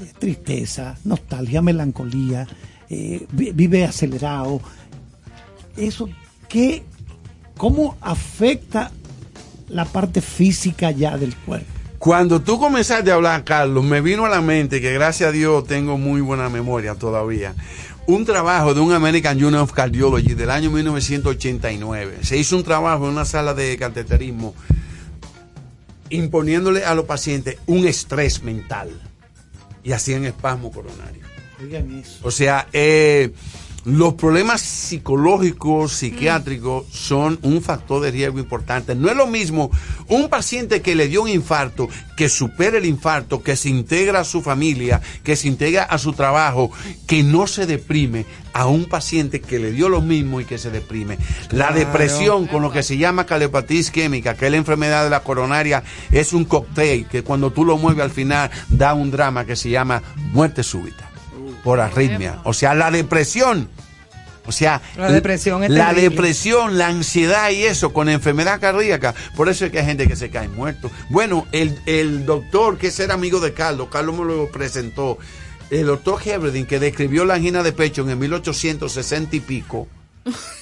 eh, 0.00 0.12
tristeza, 0.18 0.96
nostalgia, 1.04 1.60
melancolía, 1.62 2.46
eh, 2.88 3.26
vi- 3.32 3.50
vive 3.52 3.84
acelerado, 3.84 4.60
eso, 5.76 6.08
¿qué, 6.48 6.84
¿cómo 7.56 7.96
afecta 8.00 8.92
la 9.68 9.86
parte 9.86 10.20
física 10.20 10.90
ya 10.90 11.16
del 11.16 11.34
cuerpo? 11.34 11.66
Cuando 12.02 12.42
tú 12.42 12.58
comenzaste 12.58 13.12
a 13.12 13.14
hablar, 13.14 13.44
Carlos, 13.44 13.84
me 13.84 14.00
vino 14.00 14.26
a 14.26 14.28
la 14.28 14.40
mente 14.40 14.80
que 14.80 14.92
gracias 14.92 15.28
a 15.28 15.32
Dios 15.32 15.64
tengo 15.68 15.98
muy 15.98 16.20
buena 16.20 16.48
memoria 16.48 16.96
todavía. 16.96 17.54
Un 18.08 18.24
trabajo 18.24 18.74
de 18.74 18.80
un 18.80 18.92
American 18.92 19.36
Union 19.36 19.62
of 19.62 19.72
Cardiology 19.72 20.34
del 20.34 20.50
año 20.50 20.68
1989. 20.72 22.18
Se 22.22 22.36
hizo 22.36 22.56
un 22.56 22.64
trabajo 22.64 23.04
en 23.04 23.12
una 23.12 23.24
sala 23.24 23.54
de 23.54 23.76
cateterismo 23.76 24.52
imponiéndole 26.10 26.84
a 26.84 26.96
los 26.96 27.04
pacientes 27.04 27.58
un 27.66 27.86
estrés 27.86 28.42
mental 28.42 28.90
y 29.84 29.92
hacían 29.92 30.24
espasmo 30.24 30.72
coronario. 30.72 31.22
Oigan 31.60 32.00
eso. 32.00 32.18
O 32.24 32.32
sea, 32.32 32.66
eh, 32.72 33.32
los 33.84 34.14
problemas 34.14 34.60
psicológicos, 34.60 35.92
psiquiátricos 35.92 36.86
son 36.92 37.38
un 37.42 37.62
factor 37.62 38.00
de 38.00 38.10
riesgo 38.12 38.38
importante. 38.38 38.94
No 38.94 39.08
es 39.10 39.16
lo 39.16 39.26
mismo 39.26 39.70
un 40.08 40.28
paciente 40.28 40.82
que 40.82 40.94
le 40.94 41.08
dio 41.08 41.22
un 41.22 41.28
infarto, 41.28 41.88
que 42.16 42.28
supera 42.28 42.78
el 42.78 42.86
infarto, 42.86 43.42
que 43.42 43.56
se 43.56 43.68
integra 43.68 44.20
a 44.20 44.24
su 44.24 44.40
familia, 44.42 45.00
que 45.24 45.34
se 45.36 45.48
integra 45.48 45.82
a 45.82 45.98
su 45.98 46.12
trabajo, 46.12 46.70
que 47.06 47.22
no 47.22 47.46
se 47.46 47.66
deprime, 47.66 48.24
a 48.54 48.66
un 48.66 48.84
paciente 48.84 49.40
que 49.40 49.58
le 49.58 49.72
dio 49.72 49.88
lo 49.88 50.02
mismo 50.02 50.40
y 50.40 50.44
que 50.44 50.58
se 50.58 50.70
deprime. 50.70 51.16
La 51.50 51.68
Claro. 51.68 51.74
depresión 51.76 52.46
con 52.46 52.62
lo 52.62 52.70
que 52.70 52.82
se 52.82 52.98
llama 52.98 53.24
caleopatía 53.26 53.80
isquémica, 53.80 54.34
que 54.36 54.44
es 54.46 54.50
la 54.52 54.58
enfermedad 54.58 55.04
de 55.04 55.10
la 55.10 55.20
coronaria, 55.24 55.82
es 56.10 56.32
un 56.34 56.44
cóctel 56.44 57.06
que 57.06 57.22
cuando 57.24 57.50
tú 57.50 57.64
lo 57.64 57.78
mueves 57.78 58.04
al 58.04 58.10
final 58.10 58.50
da 58.68 58.94
un 58.94 59.10
drama 59.10 59.46
que 59.46 59.56
se 59.56 59.70
llama 59.70 60.02
muerte 60.32 60.62
súbita 60.62 61.11
por 61.62 61.80
arritmia. 61.80 62.40
O 62.44 62.52
sea, 62.52 62.74
la 62.74 62.90
depresión. 62.90 63.68
O 64.44 64.50
sea, 64.50 64.82
La 64.96 65.12
depresión 65.12 65.62
es 65.62 65.70
la 65.70 65.94
depresión, 65.94 66.76
la 66.76 66.88
ansiedad 66.88 67.50
y 67.50 67.62
eso 67.62 67.92
con 67.92 68.08
enfermedad 68.08 68.60
cardíaca. 68.60 69.14
Por 69.36 69.48
eso 69.48 69.64
es 69.64 69.70
que 69.70 69.78
hay 69.78 69.86
gente 69.86 70.08
que 70.08 70.16
se 70.16 70.30
cae 70.30 70.48
muerto. 70.48 70.90
Bueno, 71.10 71.46
el, 71.52 71.78
el 71.86 72.26
doctor 72.26 72.76
que 72.76 72.92
era 72.98 73.14
amigo 73.14 73.38
de 73.38 73.54
Carlos, 73.54 73.88
Carlos 73.90 74.18
me 74.18 74.24
lo 74.24 74.50
presentó, 74.50 75.18
el 75.70 75.86
doctor 75.86 76.20
Heberdin 76.24 76.66
que 76.66 76.80
describió 76.80 77.24
la 77.24 77.34
angina 77.34 77.62
de 77.62 77.72
pecho 77.72 78.02
en 78.02 78.10
el 78.10 78.16
1860 78.16 79.36
y 79.36 79.40
pico. 79.40 79.88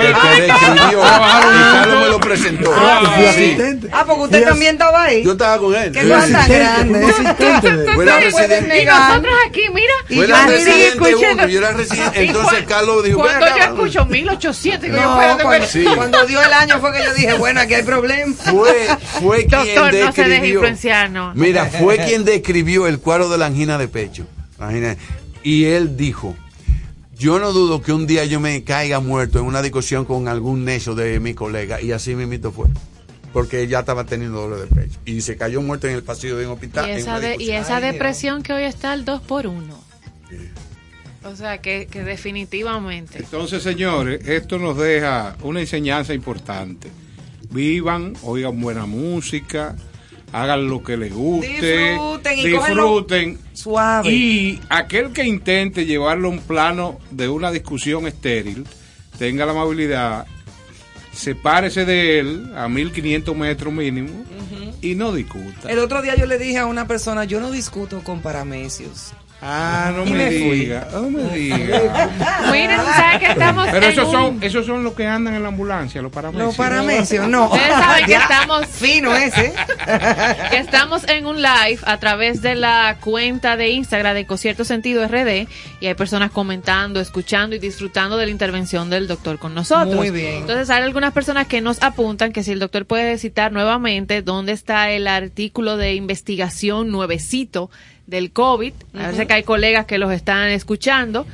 El 0.00 0.12
que 0.14 0.42
describió, 0.42 0.98
y 1.00 1.72
Carlos 1.72 2.00
me 2.02 2.08
lo 2.08 2.20
presentó. 2.20 2.72
Ah, 2.74 3.12
fui 3.14 3.22
Sí. 3.24 3.28
asistente. 3.28 3.88
Ah, 3.92 4.04
porque 4.06 4.22
usted 4.22 4.44
también 4.44 4.72
estaba 4.72 5.02
ahí. 5.04 5.24
Yo 5.24 5.32
estaba 5.32 5.58
con 5.58 5.74
él. 5.74 5.92
Qué 5.92 6.08
cosa 6.08 6.46
grande. 6.48 7.06
Fue 7.94 8.04
la 8.04 8.20
residente. 8.20 8.82
Y 8.82 8.86
nosotros 8.86 9.34
aquí, 9.48 9.62
mira. 9.74 9.92
Y 10.08 10.16
Fue 10.16 10.26
yo 10.26 10.34
la 10.34 10.46
residente 10.46 11.14
uno, 11.14 11.46
yo 11.48 11.58
era 11.58 11.72
residente. 11.72 12.24
Entonces 12.24 12.64
Carlos 12.66 13.04
dijo, 13.04 13.18
Cuando 13.20 13.44
"Ven 13.46 13.54
yo 13.56 13.62
escucho 13.64 14.06
1800, 14.06 14.82
digo, 14.82 14.96
yo, 14.96 15.14
cuando, 15.14 15.42
espérate. 15.44 15.66
Sí. 15.72 15.84
cuando 15.94 16.26
dio 16.26 16.42
el 16.42 16.52
año 16.52 16.80
fue 16.80 16.92
que 16.92 17.04
yo 17.04 17.14
dije, 17.14 17.32
bueno, 17.34 17.60
aquí 17.60 17.74
hay 17.74 17.82
problema. 17.82 18.34
fue, 18.36 18.88
fue 19.20 19.46
quien 19.46 19.74
Doctor, 19.74 19.94
no 19.94 20.12
se 20.12 20.22
deje 20.22 20.28
describió. 20.30 20.54
influenciar, 20.54 21.10
no. 21.10 21.32
Mira, 21.34 21.66
fue 21.66 21.96
quien 22.06 22.24
describió 22.24 22.86
el 22.86 22.98
cuadro 23.00 23.28
de 23.28 23.38
la 23.38 23.46
angina 23.46 23.78
de 23.78 23.88
pecho. 23.88 24.26
La 24.58 24.68
angina- 24.68 24.96
Y 25.42 25.64
él 25.66 25.96
dijo, 25.96 26.36
yo 27.18 27.38
no 27.38 27.52
dudo 27.52 27.82
que 27.82 27.92
un 27.92 28.06
día 28.06 28.24
yo 28.24 28.40
me 28.40 28.62
caiga 28.64 29.00
muerto 29.00 29.38
en 29.40 29.44
una 29.46 29.60
discusión 29.62 30.04
con 30.04 30.28
algún 30.28 30.64
necio 30.64 30.94
de 30.94 31.18
mi 31.20 31.34
colega. 31.34 31.80
Y 31.80 31.92
así 31.92 32.14
mismito 32.14 32.52
fue. 32.52 32.66
Porque 33.32 33.66
ya 33.66 33.80
estaba 33.80 34.04
teniendo 34.04 34.40
dolor 34.40 34.60
de 34.60 34.66
pecho. 34.74 34.98
Y 35.04 35.20
se 35.20 35.36
cayó 35.36 35.60
muerto 35.60 35.86
en 35.88 35.94
el 35.94 36.02
pasillo 36.02 36.36
de 36.36 36.46
un 36.46 36.52
hospital. 36.52 36.88
Y 36.88 36.92
en 36.92 36.98
esa, 36.98 37.10
una 37.12 37.20
de- 37.20 37.26
y 37.26 37.30
discusión. 37.38 37.62
esa 37.62 37.76
Ay, 37.76 37.82
Dios. 37.82 37.92
depresión 37.92 38.42
que 38.42 38.52
hoy 38.52 38.62
está 38.64 38.92
al 38.92 39.04
2 39.04 39.20
por 39.22 39.46
1 39.46 39.78
O 41.24 41.36
sea, 41.36 41.58
que, 41.58 41.86
que 41.90 42.02
definitivamente. 42.04 43.18
Entonces, 43.18 43.62
señores, 43.62 44.26
esto 44.26 44.58
nos 44.58 44.78
deja 44.78 45.36
una 45.42 45.60
enseñanza 45.60 46.14
importante. 46.14 46.88
Vivan, 47.50 48.14
oigan 48.22 48.58
buena 48.60 48.86
música, 48.86 49.76
hagan 50.32 50.68
lo 50.68 50.82
que 50.82 50.96
les 50.96 51.12
guste, 51.12 51.90
Disfruten 51.90 52.38
y 52.38 52.46
disfruten. 52.48 53.38
Suave. 53.52 54.10
Y 54.10 54.60
aquel 54.68 55.12
que 55.12 55.24
intente 55.24 55.86
llevarlo 55.86 56.28
a 56.28 56.30
un 56.30 56.40
plano 56.40 56.98
de 57.10 57.28
una 57.28 57.50
discusión 57.50 58.06
estéril, 58.06 58.66
tenga 59.18 59.46
la 59.46 59.52
amabilidad, 59.52 60.26
sepárese 61.12 61.84
de 61.84 62.18
él 62.20 62.52
a 62.56 62.68
1500 62.68 63.36
metros 63.36 63.72
mínimo 63.72 64.24
y 64.80 64.94
no 64.94 65.12
discuta. 65.12 65.70
El 65.70 65.78
otro 65.80 66.02
día 66.02 66.14
yo 66.16 66.26
le 66.26 66.38
dije 66.38 66.58
a 66.58 66.66
una 66.66 66.86
persona, 66.86 67.24
yo 67.24 67.40
no 67.40 67.50
discuto 67.50 68.02
con 68.04 68.20
paramecios. 68.20 69.12
Ah, 69.40 69.92
no 69.94 70.04
Y 70.04 70.10
me, 70.10 70.30
diga, 70.30 70.88
no 70.92 71.10
me 71.10 71.22
diga. 71.36 72.10
Miren, 72.50 72.76
¿sabes 72.84 73.18
que 73.20 73.26
estamos 73.26 73.68
Pero 73.70 73.86
esos 73.86 74.06
un- 74.06 74.12
son, 74.12 74.42
esos 74.42 74.66
son 74.66 74.82
los 74.82 74.94
que 74.94 75.06
andan 75.06 75.34
en 75.34 75.42
la 75.42 75.48
ambulancia, 75.48 76.02
los 76.02 76.10
paramecios. 76.10 76.46
Los 76.48 76.56
paramecios, 76.56 77.28
no. 77.28 77.44
Ustedes 77.46 77.68
saben 77.72 78.04
que 78.06 78.14
estamos- 78.14 78.66
Fino 78.66 79.14
ese. 79.14 79.52
que 80.50 80.56
estamos 80.58 81.08
en 81.08 81.26
un 81.26 81.36
live 81.40 81.78
a 81.84 81.98
través 81.98 82.42
de 82.42 82.56
la 82.56 82.96
cuenta 83.00 83.56
de 83.56 83.68
Instagram 83.70 84.14
de 84.14 84.26
Concierto 84.26 84.64
Sentido 84.64 85.06
RD 85.06 85.46
y 85.80 85.86
hay 85.86 85.94
personas 85.94 86.32
comentando, 86.32 87.00
escuchando 87.00 87.54
y 87.54 87.60
disfrutando 87.60 88.16
de 88.16 88.26
la 88.26 88.32
intervención 88.32 88.90
del 88.90 89.06
doctor 89.06 89.38
con 89.38 89.54
nosotros. 89.54 89.94
Muy 89.94 90.10
bien. 90.10 90.38
Entonces 90.38 90.68
hay 90.68 90.82
algunas 90.82 91.12
personas 91.12 91.46
que 91.46 91.60
nos 91.60 91.80
apuntan 91.82 92.32
que 92.32 92.42
si 92.42 92.50
el 92.50 92.58
doctor 92.58 92.86
puede 92.86 93.16
citar 93.18 93.52
nuevamente 93.52 94.22
dónde 94.22 94.50
está 94.50 94.90
el 94.90 95.06
artículo 95.06 95.76
de 95.76 95.94
investigación 95.94 96.90
nuevecito 96.90 97.70
del 98.08 98.32
COVID. 98.32 98.72
A 98.94 99.08
veces 99.08 99.26
que 99.28 99.34
hay 99.34 99.44
colegas 99.44 99.86
que 99.86 99.98
los 99.98 100.10
están 100.12 100.48
escuchando 100.48 101.26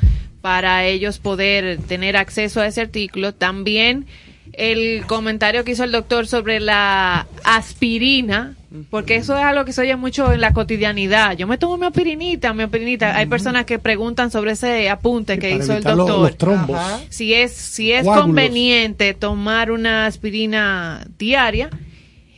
para 0.43 0.85
ellos 0.85 1.19
poder 1.19 1.79
tener 1.79 2.19
acceso 2.19 2.61
a 2.61 2.67
ese 2.67 2.83
artículo. 2.83 3.33
También 3.33 4.07
el 4.53 5.07
comentario 5.07 5.65
que 5.65 5.73
hizo 5.73 5.85
el 5.85 5.93
doctor 5.93 6.27
sobre 6.27 6.61
la 6.61 7.27
aspirina, 7.45 8.55
porque 8.91 9.17
eso 9.17 9.37
es 9.37 9.45
algo 9.45 9.65
que 9.65 9.73
se 9.73 9.81
oye 9.81 9.97
mucho 9.97 10.33
en 10.33 10.41
la 10.41 10.53
cotidianidad. 10.53 11.37
Yo 11.37 11.47
me 11.47 11.59
tomo 11.59 11.77
mi 11.77 11.87
aspirinita, 11.87 12.53
mi 12.53 12.65
aspirinita. 12.65 13.17
Hay 13.17 13.27
personas 13.27 13.65
que 13.65 13.79
preguntan 13.79 14.31
sobre 14.31 14.53
ese 14.53 14.91
apunte 14.91 15.39
que 15.39 15.51
hizo 15.53 15.75
el 15.75 15.83
doctor. 15.83 16.21
los 16.21 16.37
trombos. 16.37 16.79
Si 17.09 17.35
es, 17.35 17.53
si 17.53 17.93
es 17.93 18.05
Coágulos. 18.05 18.27
conveniente 18.27 19.15
tomar 19.15 19.71
una 19.71 20.07
aspirina 20.07 21.07
diaria. 21.19 21.71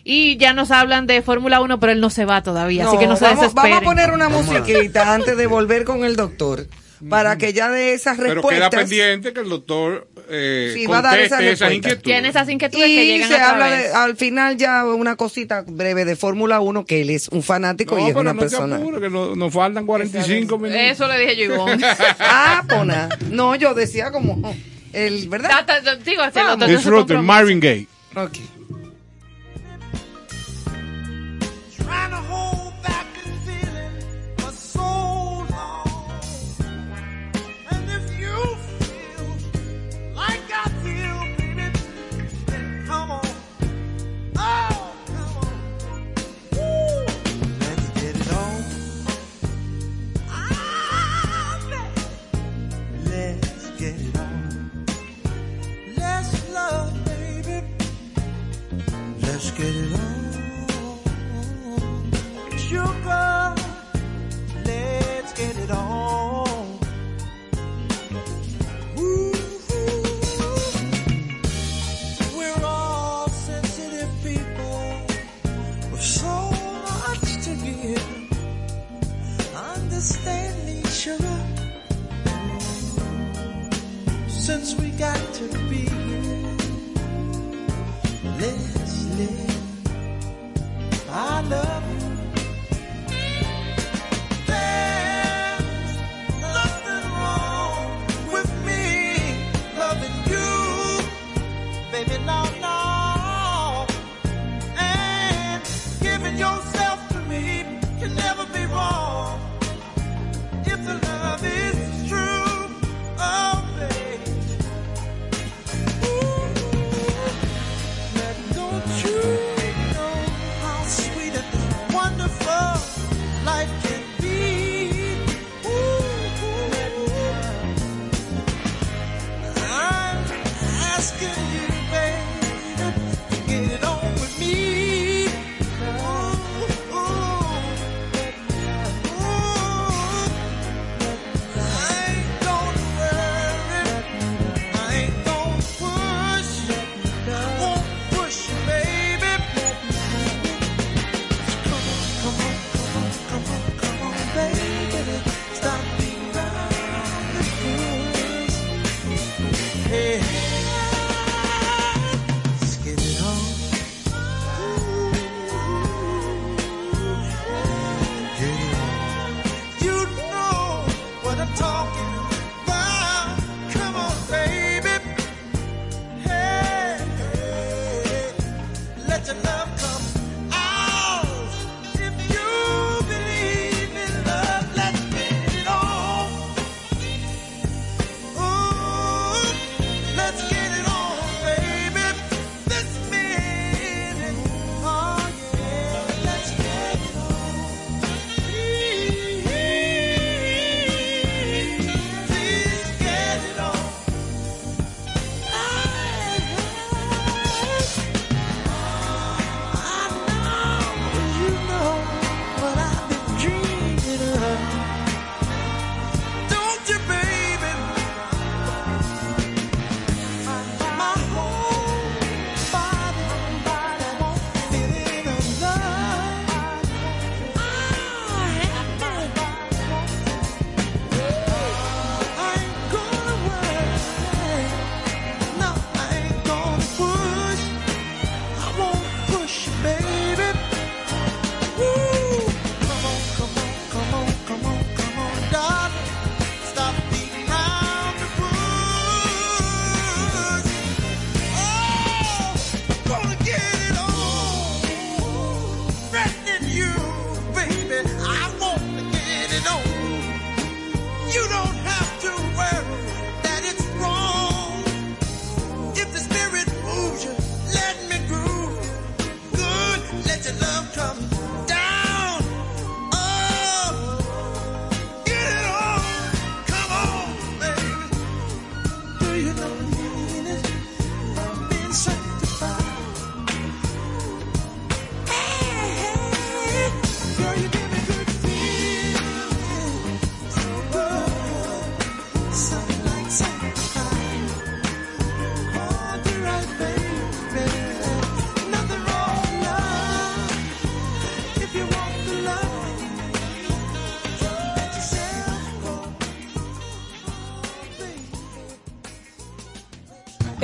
Y 0.08 0.36
ya 0.36 0.52
nos 0.52 0.70
hablan 0.70 1.08
de 1.08 1.20
Fórmula 1.20 1.60
1, 1.60 1.80
pero 1.80 1.90
él 1.90 2.00
no 2.00 2.10
se 2.10 2.24
va 2.24 2.40
todavía, 2.40 2.86
así 2.86 2.96
que 2.96 3.08
no 3.08 3.16
se 3.16 3.24
vamos, 3.24 3.40
desesperen. 3.40 3.70
vamos 3.72 3.82
a 3.82 3.90
poner 3.90 4.12
una 4.12 4.28
musiquita 4.28 5.12
antes 5.12 5.36
de 5.36 5.46
volver 5.48 5.84
con 5.84 6.04
el 6.04 6.14
doctor. 6.14 6.68
Para 7.10 7.36
que 7.36 7.52
ya 7.52 7.68
de 7.70 7.92
esas 7.92 8.16
Pero 8.16 8.34
respuestas. 8.34 8.70
queda 8.70 8.80
pendiente 8.80 9.32
que 9.34 9.40
el 9.40 9.48
doctor 9.50 10.08
eh, 10.30 10.70
Sí, 10.74 10.86
va 10.86 10.98
a 10.98 11.02
dar 11.02 11.18
esas 11.18 11.42
esas 11.42 11.70
inquietudes. 11.72 12.02
Tiene 12.04 12.28
esas 12.28 12.48
inquietudes 12.48 12.86
que 12.86 13.04
Y 13.04 13.06
llegan 13.06 13.28
se 13.28 13.36
habla 13.36 13.68
de, 13.68 13.88
al 13.92 14.16
final 14.16 14.56
ya 14.56 14.82
una 14.86 15.14
cosita 15.16 15.62
breve 15.66 16.06
de 16.06 16.16
Fórmula 16.16 16.60
1, 16.60 16.86
que 16.86 17.02
él 17.02 17.10
es 17.10 17.28
un 17.28 17.42
fanático 17.42 17.96
No, 17.96 18.00
y 18.00 18.04
es 18.04 18.08
pero 18.10 18.20
una 18.20 18.32
no 18.32 18.40
persona. 18.40 18.76
te 18.76 18.82
apures, 18.82 19.00
que 19.02 19.10
no- 19.10 19.36
nos 19.36 19.52
faltan 19.52 19.84
45 19.84 20.56
minutos. 20.58 20.82
Eso 20.84 21.06
le 21.08 21.18
dije 21.18 21.36
yo, 21.36 21.44
Ivonne. 21.54 21.84
Ah, 22.20 22.62
pona. 22.66 23.08
No, 23.30 23.56
yo 23.56 23.74
decía 23.74 24.10
como 24.10 24.54
el, 24.94 25.28
¿verdad? 25.28 25.66
Digo, 26.04 26.22
hasta 26.22 26.40
el 26.42 26.48
otro 26.48 26.66
no 26.68 27.06
se. 27.06 27.16
Marvin 27.16 27.60
Gaye. 27.60 27.88
Ok. 28.14 28.38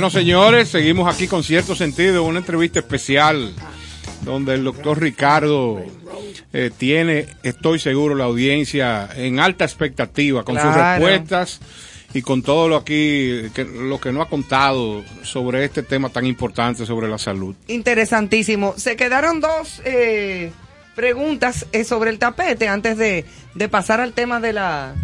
Bueno, 0.00 0.08
señores, 0.18 0.70
seguimos 0.70 1.14
aquí 1.14 1.26
con 1.26 1.44
cierto 1.44 1.76
sentido, 1.76 2.24
una 2.24 2.38
entrevista 2.38 2.78
especial 2.78 3.52
donde 4.22 4.54
el 4.54 4.64
doctor 4.64 4.98
Ricardo 4.98 5.84
eh, 6.54 6.70
tiene, 6.74 7.26
estoy 7.42 7.78
seguro, 7.78 8.14
la 8.14 8.24
audiencia 8.24 9.10
en 9.14 9.40
alta 9.40 9.66
expectativa 9.66 10.42
con 10.42 10.58
sus 10.58 10.74
respuestas 10.74 11.60
y 12.14 12.22
con 12.22 12.40
todo 12.40 12.66
lo 12.66 12.76
aquí, 12.76 13.50
que, 13.52 13.66
lo 13.66 14.00
que 14.00 14.10
no 14.10 14.22
ha 14.22 14.28
contado 14.30 15.04
sobre 15.22 15.66
este 15.66 15.82
tema 15.82 16.08
tan 16.08 16.24
importante 16.24 16.86
sobre 16.86 17.06
la 17.06 17.18
salud. 17.18 17.54
Interesantísimo. 17.68 18.72
Se 18.78 18.96
quedaron 18.96 19.42
dos 19.42 19.82
eh, 19.84 20.50
preguntas 20.96 21.66
eh, 21.72 21.84
sobre 21.84 22.08
el 22.08 22.18
tapete 22.18 22.68
antes 22.68 22.96
de, 22.96 23.26
de 23.54 23.68
pasar 23.68 24.00
al 24.00 24.14
tema 24.14 24.40
de 24.40 24.54
la... 24.54 24.94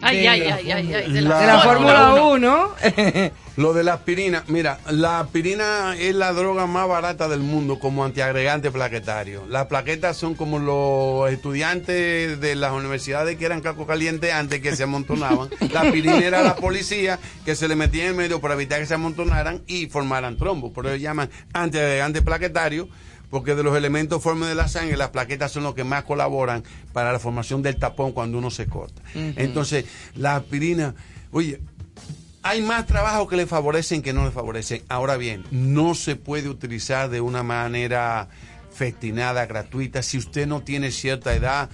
Ay, 0.00 0.26
ay, 0.26 0.42
ay, 0.42 0.70
ay, 0.70 0.94
ay, 0.94 1.12
de 1.12 1.22
la, 1.22 1.44
la 1.44 1.60
Fórmula 1.60 2.12
Fórmula 2.12 2.24
1. 2.32 2.74
1. 2.96 3.30
Lo 3.58 3.72
de 3.72 3.82
la 3.82 3.94
aspirina, 3.94 4.44
mira, 4.46 4.78
la 4.88 5.18
aspirina 5.18 5.96
es 5.98 6.14
la 6.14 6.32
droga 6.32 6.66
más 6.66 6.86
barata 6.86 7.26
del 7.26 7.40
mundo 7.40 7.80
como 7.80 8.04
antiagregante 8.04 8.70
plaquetario. 8.70 9.46
Las 9.48 9.66
plaquetas 9.66 10.16
son 10.16 10.36
como 10.36 10.60
los 10.60 11.28
estudiantes 11.32 12.40
de 12.40 12.54
las 12.54 12.70
universidades 12.70 13.36
que 13.36 13.46
eran 13.46 13.60
caco 13.60 13.84
caliente 13.84 14.30
antes 14.30 14.60
que 14.60 14.76
se 14.76 14.84
amontonaban. 14.84 15.48
La 15.72 15.80
aspirina 15.80 16.20
era 16.20 16.40
la 16.42 16.54
policía 16.54 17.18
que 17.44 17.56
se 17.56 17.66
le 17.66 17.74
metía 17.74 18.06
en 18.06 18.16
medio 18.16 18.40
para 18.40 18.54
evitar 18.54 18.78
que 18.78 18.86
se 18.86 18.94
amontonaran 18.94 19.62
y 19.66 19.86
formaran 19.86 20.36
trombos. 20.36 20.70
Por 20.70 20.86
eso 20.86 20.94
llaman 20.94 21.28
antiagregante 21.52 22.22
plaquetario. 22.22 22.88
Porque 23.30 23.54
de 23.54 23.62
los 23.62 23.76
elementos 23.76 24.22
formes 24.22 24.48
de 24.48 24.54
la 24.54 24.68
sangre, 24.68 24.96
las 24.96 25.10
plaquetas 25.10 25.52
son 25.52 25.62
los 25.62 25.74
que 25.74 25.84
más 25.84 26.04
colaboran 26.04 26.64
para 26.92 27.12
la 27.12 27.18
formación 27.18 27.62
del 27.62 27.76
tapón 27.76 28.12
cuando 28.12 28.38
uno 28.38 28.50
se 28.50 28.66
corta. 28.66 29.02
Entonces, 29.14 29.84
la 30.14 30.36
aspirina, 30.36 30.94
oye, 31.30 31.60
hay 32.42 32.62
más 32.62 32.86
trabajos 32.86 33.28
que 33.28 33.36
le 33.36 33.46
favorecen 33.46 34.00
que 34.00 34.12
no 34.12 34.24
le 34.24 34.30
favorecen. 34.30 34.82
Ahora 34.88 35.16
bien, 35.16 35.44
no 35.50 35.94
se 35.94 36.16
puede 36.16 36.48
utilizar 36.48 37.10
de 37.10 37.20
una 37.20 37.42
manera 37.42 38.28
festinada, 38.72 39.44
gratuita, 39.46 40.02
si 40.02 40.16
usted 40.18 40.46
no 40.46 40.62
tiene 40.62 40.90
cierta 40.90 41.34
edad, 41.34 41.68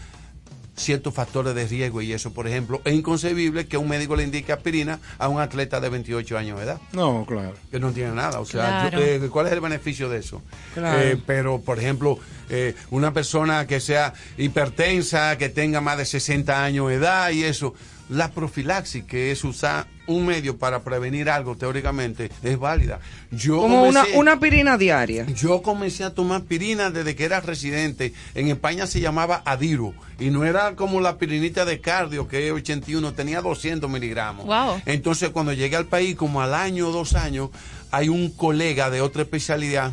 ciertos 0.76 1.14
factores 1.14 1.54
de 1.54 1.66
riesgo 1.66 2.02
y 2.02 2.12
eso, 2.12 2.32
por 2.32 2.48
ejemplo, 2.48 2.80
es 2.84 2.94
inconcebible 2.94 3.66
que 3.66 3.76
un 3.76 3.88
médico 3.88 4.16
le 4.16 4.24
indique 4.24 4.52
aspirina 4.52 4.98
a 5.18 5.28
un 5.28 5.40
atleta 5.40 5.80
de 5.80 5.88
28 5.88 6.36
años 6.36 6.58
de 6.58 6.64
edad. 6.64 6.80
No, 6.92 7.24
claro. 7.26 7.54
Que 7.70 7.78
no 7.78 7.92
tiene 7.92 8.10
nada. 8.12 8.40
O 8.40 8.44
sea, 8.44 8.88
Claro. 8.90 8.98
yo- 9.00 9.04
eh, 9.26 9.28
¿cuál 9.30 9.46
es 9.46 9.52
el 9.52 9.60
beneficio 9.60 10.08
de 10.08 10.18
eso? 10.18 10.42
Claro. 10.74 11.00
Eh, 11.00 11.16
pero, 11.24 11.60
por 11.60 11.78
ejemplo, 11.78 12.18
eh, 12.50 12.74
una 12.90 13.12
persona 13.12 13.66
que 13.66 13.80
sea 13.80 14.12
hipertensa, 14.36 15.36
que 15.38 15.48
tenga 15.48 15.80
más 15.80 15.98
de 15.98 16.04
60 16.04 16.64
años 16.64 16.88
de 16.88 16.94
edad 16.96 17.30
y 17.30 17.44
eso, 17.44 17.74
la 18.10 18.30
profilaxis, 18.30 19.04
que 19.04 19.30
es 19.30 19.42
usar 19.44 19.86
un 20.06 20.26
medio 20.26 20.58
para 20.58 20.82
prevenir 20.84 21.30
algo, 21.30 21.56
teóricamente, 21.56 22.30
es 22.42 22.58
válida. 22.58 23.00
Yo 23.30 23.58
Como 23.58 23.84
una, 23.84 24.02
comencé- 24.04 24.18
una 24.18 24.32
aspirina 24.34 24.76
diaria. 24.76 25.24
yo 25.26 25.62
comencé 25.62 26.04
a 26.04 26.10
tomar 26.14 26.42
aspirina 26.42 26.90
desde 26.90 27.16
que 27.16 27.24
era 27.24 27.40
residente. 27.40 28.12
En 28.34 28.48
España 28.48 28.86
se 28.86 29.00
llamaba 29.00 29.42
Adiro. 29.46 29.94
Y 30.20 30.30
no 30.30 30.44
era 30.44 30.76
como 30.76 31.00
la 31.00 31.10
aspirinita 31.10 31.64
de 31.64 31.80
cardio, 31.80 32.28
que 32.28 32.46
es 32.48 32.52
81, 32.52 33.14
tenía 33.14 33.40
200 33.40 33.88
miligramos. 33.90 34.44
Wow. 34.46 34.82
Entonces, 34.84 35.30
cuando 35.30 35.52
llegué 35.54 35.76
al 35.76 35.86
país, 35.86 36.14
como 36.16 36.42
al 36.42 36.52
año 36.54 36.88
o 36.88 36.92
dos 36.92 37.14
años, 37.14 37.48
hay 37.90 38.10
un 38.10 38.30
colega 38.30 38.90
de 38.90 39.00
otra 39.00 39.22
especialidad 39.22 39.92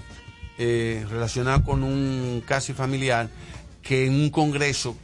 eh, 0.58 1.06
relacionado 1.10 1.64
con 1.64 1.84
un 1.84 2.44
casi 2.46 2.74
familiar 2.74 3.30
que 3.82 4.06
en 4.06 4.14
un 4.14 4.30
congreso 4.30 4.96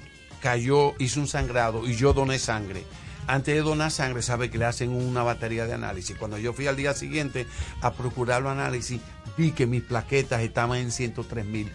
cayó, 0.42 0.94
hizo 1.00 1.20
un 1.20 1.28
sangrado 1.28 1.88
y 1.88 1.96
yo 1.96 2.14
doné 2.14 2.38
sangre. 2.38 2.84
Antes 3.28 3.56
de 3.56 3.62
donar 3.62 3.92
sangre, 3.92 4.22
sabe 4.22 4.50
que 4.50 4.58
le 4.58 4.66
hacen 4.66 4.92
una 4.92 5.22
batería 5.22 5.66
de 5.66 5.74
análisis. 5.74 6.18
Cuando 6.18 6.38
yo 6.38 6.54
fui 6.54 6.68
al 6.68 6.78
día 6.78 6.94
siguiente 6.94 7.46
a 7.82 7.94
procurar 7.94 8.42
los 8.42 8.54
análisis, 8.54 9.02
vi 9.38 9.52
que 9.52 9.68
mis 9.68 9.84
plaquetas 9.84 10.42
estaban 10.42 10.80
en 10.80 10.92
103 10.92 11.46
mil 11.46 11.70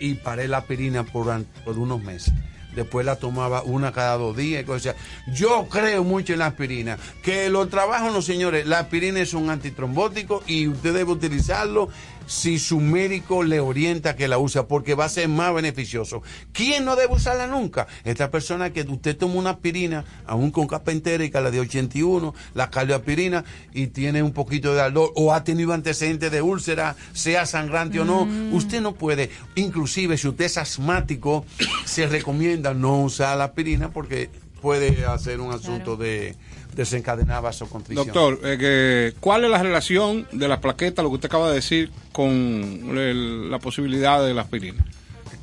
y 0.00 0.14
paré 0.14 0.48
la 0.48 0.58
aspirina 0.58 1.04
por, 1.04 1.44
por 1.64 1.78
unos 1.78 2.02
meses. 2.02 2.34
Después 2.74 3.04
la 3.04 3.16
tomaba 3.16 3.62
una 3.62 3.92
cada 3.92 4.16
dos 4.16 4.36
días. 4.36 4.62
y 4.62 4.64
cosas. 4.64 4.96
Yo 5.32 5.68
creo 5.68 6.04
mucho 6.04 6.32
en 6.32 6.40
la 6.40 6.46
aspirina. 6.46 6.98
Que 7.22 7.50
los 7.50 7.68
trabajos, 7.68 8.12
no 8.12 8.22
señores, 8.22 8.66
la 8.66 8.80
aspirina 8.80 9.20
es 9.20 9.34
un 9.34 9.50
antitrombótico 9.50 10.42
y 10.46 10.66
usted 10.68 10.94
debe 10.94 11.12
utilizarlo 11.12 11.88
si 12.26 12.58
su 12.58 12.80
médico 12.80 13.42
le 13.42 13.60
orienta 13.60 14.16
que 14.16 14.28
la 14.28 14.38
usa 14.38 14.66
porque 14.66 14.94
va 14.94 15.06
a 15.06 15.08
ser 15.08 15.28
más 15.28 15.54
beneficioso. 15.54 16.22
¿Quién 16.52 16.84
no 16.84 16.96
debe 16.96 17.14
usarla 17.14 17.46
nunca? 17.46 17.86
Esta 18.04 18.30
persona 18.30 18.72
que 18.72 18.82
usted 18.82 19.16
toma 19.16 19.34
una 19.34 19.50
aspirina, 19.50 20.04
aún 20.26 20.50
con 20.50 20.66
capa 20.66 20.92
entérica, 20.92 21.40
la 21.40 21.50
de 21.50 21.60
81, 21.60 22.34
la 22.54 22.70
cardioaspirina, 22.70 23.44
y 23.72 23.88
tiene 23.88 24.22
un 24.22 24.32
poquito 24.32 24.74
de 24.74 24.82
ardor 24.82 25.12
o 25.14 25.32
ha 25.32 25.44
tenido 25.44 25.72
antecedentes 25.72 26.30
de 26.30 26.42
úlcera, 26.42 26.96
sea 27.12 27.46
sangrante 27.46 28.00
o 28.00 28.04
no, 28.04 28.28
usted 28.52 28.80
no 28.80 28.94
puede. 28.94 29.30
Inclusive 29.54 30.16
si 30.16 30.28
usted 30.28 30.46
es 30.46 30.58
asmático, 30.58 31.44
se 31.84 32.06
recomienda 32.06 32.74
no 32.74 33.02
usar 33.02 33.36
la 33.38 33.44
aspirina 33.44 33.90
porque 33.90 34.30
puede 34.60 35.04
hacer 35.04 35.40
un 35.40 35.52
asunto 35.52 35.96
de 35.96 36.36
desencadenar 36.74 37.42
vasoconstricción. 37.42 38.06
Doctor, 38.06 38.40
eh, 38.44 39.12
¿cuál 39.20 39.44
es 39.44 39.50
la 39.50 39.62
relación 39.62 40.26
de 40.32 40.48
las 40.48 40.60
plaquetas, 40.60 41.02
lo 41.02 41.10
que 41.10 41.14
usted 41.16 41.28
acaba 41.28 41.48
de 41.48 41.56
decir, 41.56 41.90
con 42.12 43.50
la 43.50 43.58
posibilidad 43.58 44.24
de 44.24 44.34
la 44.34 44.42
aspirina? 44.42 44.84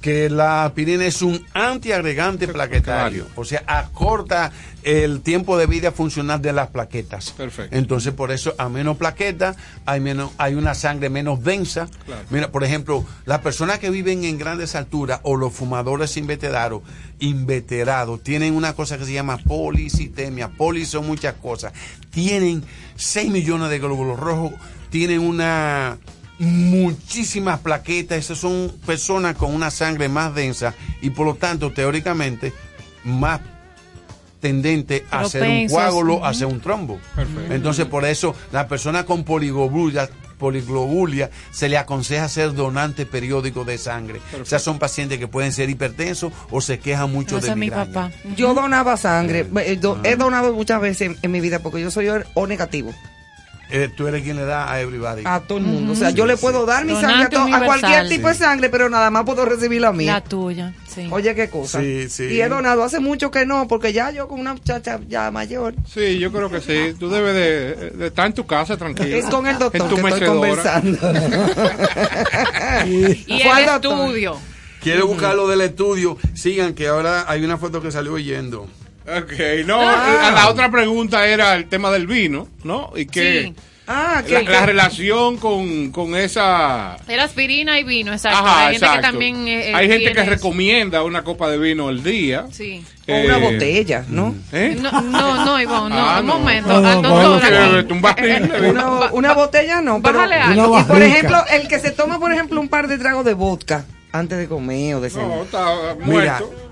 Que 0.01 0.30
la 0.30 0.65
aspirina 0.65 1.05
es 1.05 1.21
un 1.21 1.45
antiagregante 1.53 2.47
plaquetario, 2.47 3.27
o 3.35 3.43
sea, 3.43 3.63
acorta 3.67 4.51
el 4.84 5.21
tiempo 5.21 5.57
de 5.57 5.65
vida 5.65 5.91
funcional 5.91 6.41
de 6.41 6.53
las 6.53 6.69
plaquetas. 6.69 7.31
Perfecto. 7.31 7.76
Entonces, 7.76 8.13
por 8.13 8.31
eso, 8.31 8.55
a 8.57 8.69
menos 8.69 8.97
plaquetas, 8.97 9.57
hay 9.85 9.99
menos, 9.99 10.31
hay 10.38 10.55
una 10.55 10.73
sangre 10.73 11.09
menos 11.09 11.43
densa. 11.43 11.89
Claro. 12.05 12.21
Mira, 12.30 12.51
por 12.51 12.63
ejemplo, 12.63 13.05
las 13.26 13.39
personas 13.39 13.80
que 13.80 13.89
viven 13.89 14.23
en 14.23 14.38
grandes 14.38 14.76
alturas 14.76 15.19
o 15.23 15.35
los 15.35 15.53
fumadores 15.53 16.15
inveterados, 16.15 16.81
inveterados, 17.19 18.23
tienen 18.23 18.55
una 18.55 18.73
cosa 18.73 18.97
que 18.97 19.05
se 19.05 19.13
llama 19.13 19.38
policitemia. 19.38 20.47
Poli 20.49 20.85
son 20.85 21.07
muchas 21.07 21.35
cosas. 21.35 21.73
Tienen 22.09 22.63
6 22.95 23.31
millones 23.31 23.69
de 23.69 23.80
glóbulos 23.80 24.17
rojos, 24.17 24.53
tienen 24.89 25.19
una 25.19 25.97
muchísimas 26.40 27.60
plaquetas, 27.60 28.18
esas 28.18 28.38
son 28.38 28.72
personas 28.86 29.36
con 29.36 29.53
una 29.53 29.70
sangre 29.72 30.10
más 30.10 30.34
densa 30.34 30.74
y 31.02 31.10
por 31.11 31.26
lo 31.26 31.36
tanto 31.36 31.72
teóricamente 31.72 32.53
más 33.03 33.41
tendente 34.40 35.06
a 35.11 35.22
hacer 35.22 35.41
un 35.44 35.68
coágulo, 35.70 36.26
a 36.26 36.30
hacer 36.30 36.48
un 36.48 36.61
trombo. 36.61 36.99
Perfecto. 37.16 37.53
Entonces 37.53 37.86
por 37.86 38.06
eso 38.06 38.36
la 38.53 38.68
persona 38.70 39.06
con 39.06 39.26
poliglobulia, 39.26 40.10
poliglobulia 40.38 41.30
se 41.52 41.68
le 41.68 41.78
aconseja 41.78 42.30
ser 42.30 42.53
donante 42.53 43.06
periódico 43.06 43.66
de 43.66 43.78
sangre. 43.78 44.22
O 44.41 44.45
sea, 44.45 44.60
son 44.60 44.80
pacientes 44.80 45.18
que 45.20 45.28
pueden 45.28 45.52
ser 45.52 45.70
hipertensos 45.70 46.32
o 46.52 46.61
se 46.61 46.80
quejan 46.80 47.11
mucho 47.11 47.41
de 47.41 47.53
mi 47.57 47.70
papá. 47.70 48.11
Yo 48.38 48.53
donaba 48.53 48.95
sangre. 48.95 49.45
Eh, 49.66 49.76
do- 49.76 49.99
He 50.06 50.16
donado 50.16 50.53
muchas 50.53 50.80
veces 50.80 51.02
en, 51.10 51.18
en 51.22 51.32
mi 51.32 51.41
vida 51.41 51.60
porque 51.60 51.82
yo 51.82 51.91
soy 51.91 52.07
O 52.34 52.48
negativo. 52.48 52.94
Eh, 53.72 53.90
tú 53.96 54.08
eres 54.08 54.24
quien 54.24 54.36
le 54.36 54.46
da 54.46 54.72
a 54.72 54.82
everybody. 54.82 55.22
A 55.26 55.41
todo 55.41 55.58
el 55.60 55.66
mundo. 55.66 55.94
O 55.94 55.96
sea, 55.96 56.10
yo 56.10 56.26
le 56.26 56.38
puedo 56.38 56.66
dar 56.66 56.86
mi 56.86 56.94
sangre 56.94 57.08
a, 57.26 57.30
Donante 57.30 57.36
to- 57.36 57.56
a 57.56 57.66
cualquier 57.66 58.10
tipo 58.10 58.28
de 58.28 58.34
sangre, 58.34 58.70
pero 58.70 58.90
nada 58.90 59.10
más 59.12 59.24
puedo 59.26 59.46
recibir 59.46 59.82
la 59.82 59.91
mía. 59.91 60.14
La 60.14 60.22
tuya, 60.24 60.74
sí. 60.88 61.08
Oye, 61.12 61.36
qué 61.36 61.50
cosa. 61.50 61.80
Sí, 61.80 62.10
sí. 62.10 62.24
Y 62.26 62.41
he 62.41 62.50
donado 62.50 62.84
hace 62.84 63.00
mucho 63.00 63.30
que 63.32 63.46
no, 63.46 63.68
porque 63.68 63.94
ya 63.94 64.12
yo 64.12 64.28
con 64.28 64.40
una 64.40 64.54
muchacha 64.54 65.00
ya 65.08 65.30
mayor. 65.32 65.76
Sí, 65.88 66.18
yo 66.20 66.32
creo 66.32 66.50
que 66.50 66.62
sí. 66.62 66.96
Tú 67.00 67.10
debes 67.10 67.34
de, 67.36 67.90
de 67.91 68.08
estar 68.08 68.26
en 68.26 68.34
tu 68.34 68.46
casa 68.48 68.76
tranquilo. 68.78 69.16
Es 69.16 69.26
con 69.26 69.46
el 69.48 69.58
doctor 69.60 69.82
En 69.82 69.88
tu 69.90 69.96
que 69.96 70.02
estoy 70.02 70.12
mecedora. 70.20 70.82
conversando. 70.82 70.98
Y 73.28 73.44
¿Cuál 73.44 73.60
el 73.62 73.66
doctor? 73.68 74.00
estudio. 74.00 74.38
Quiere 74.82 75.02
buscar 75.04 75.36
lo 75.36 75.48
del 75.48 75.62
estudio. 75.62 76.18
Sigan, 76.34 76.74
que 76.74 76.88
ahora 76.88 77.26
hay 77.28 77.44
una 77.44 77.58
foto 77.58 77.82
que 77.82 77.91
salió 77.91 78.14
oyendo. 78.14 78.68
Ok, 79.18 79.65
no, 79.65 79.80
Ah. 79.81 80.31
la 80.36 80.49
otra 80.49 80.69
pregunta 80.69 81.26
era 81.27 81.56
el 81.56 81.68
tema 81.68 81.90
del 81.91 82.06
vino, 82.07 82.48
¿no? 82.64 82.91
Y 82.95 83.06
que 83.07 83.44
Sí. 83.44 83.56
Ah, 83.91 84.22
la, 84.30 84.40
que 84.44 84.52
la 84.52 84.65
relación 84.68 85.38
con, 85.38 85.90
con 85.91 86.15
esa... 86.15 86.95
Era 87.07 87.23
aspirina 87.23 87.80
y 87.80 87.84
vino, 87.84 88.11
exacto. 88.14 88.38
Ajá, 88.38 88.68
Hay 88.68 88.77
gente 88.77 88.95
que 88.95 89.02
también. 89.02 89.48
eh, 89.48 89.72
eh, 89.72 89.73
Hay 89.73 89.88
gente 89.88 90.11
que 90.14 90.23
recomienda 90.26 91.02
una 91.02 91.23
copa 91.23 91.49
de 91.49 91.57
vino 91.57 91.88
al 91.88 92.03
día. 92.03 92.45
Sí. 92.52 92.84
o 93.07 93.15
una 93.15 93.38
Eh, 93.38 93.40
botella, 93.52 94.06
¿no? 94.07 94.36
¿eh? 94.52 94.77
No, 94.80 94.91
no, 95.02 95.44
no, 95.44 95.60
Ivonne, 95.60 95.95
no, 95.95 96.07
Ah, 96.07 96.19
un 96.19 96.27
no. 96.27 96.38
momento. 96.38 96.69
No, 96.81 96.88
al 96.88 97.02
no. 97.02 98.69
Una, 98.69 99.10
una 99.11 99.34
botella 99.34 99.81
no, 99.81 100.02
pero 100.03 100.22
algo. 100.22 100.80
y 100.80 100.84
por 100.84 101.02
ejemplo, 101.02 101.44
el 101.52 101.68
que 101.68 101.80
se 101.80 101.90
toma, 101.90 102.19
por 102.19 102.31
ejemplo, 102.31 102.61
un 102.61 102.69
par 102.69 102.88
de 102.88 102.99
tragos 102.99 103.26
de 103.26 103.34
vodka 103.34 103.86
antes 104.11 104.38
de 104.38 104.48
comer 104.48 104.95
o 104.95 105.02
de 105.02 105.10
cenar. 105.10 105.27
No, 105.30 105.44
está 105.44 105.95
Mira, 106.06 106.06
muerto. 106.40 106.69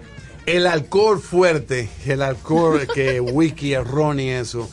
El 0.48 0.66
alcohol 0.66 1.22
fuerte, 1.22 1.90
el 2.06 2.22
alcohol 2.22 2.88
que 2.94 3.20
whisky, 3.20 3.76
ron 3.76 4.20
y 4.20 4.30
eso. 4.30 4.68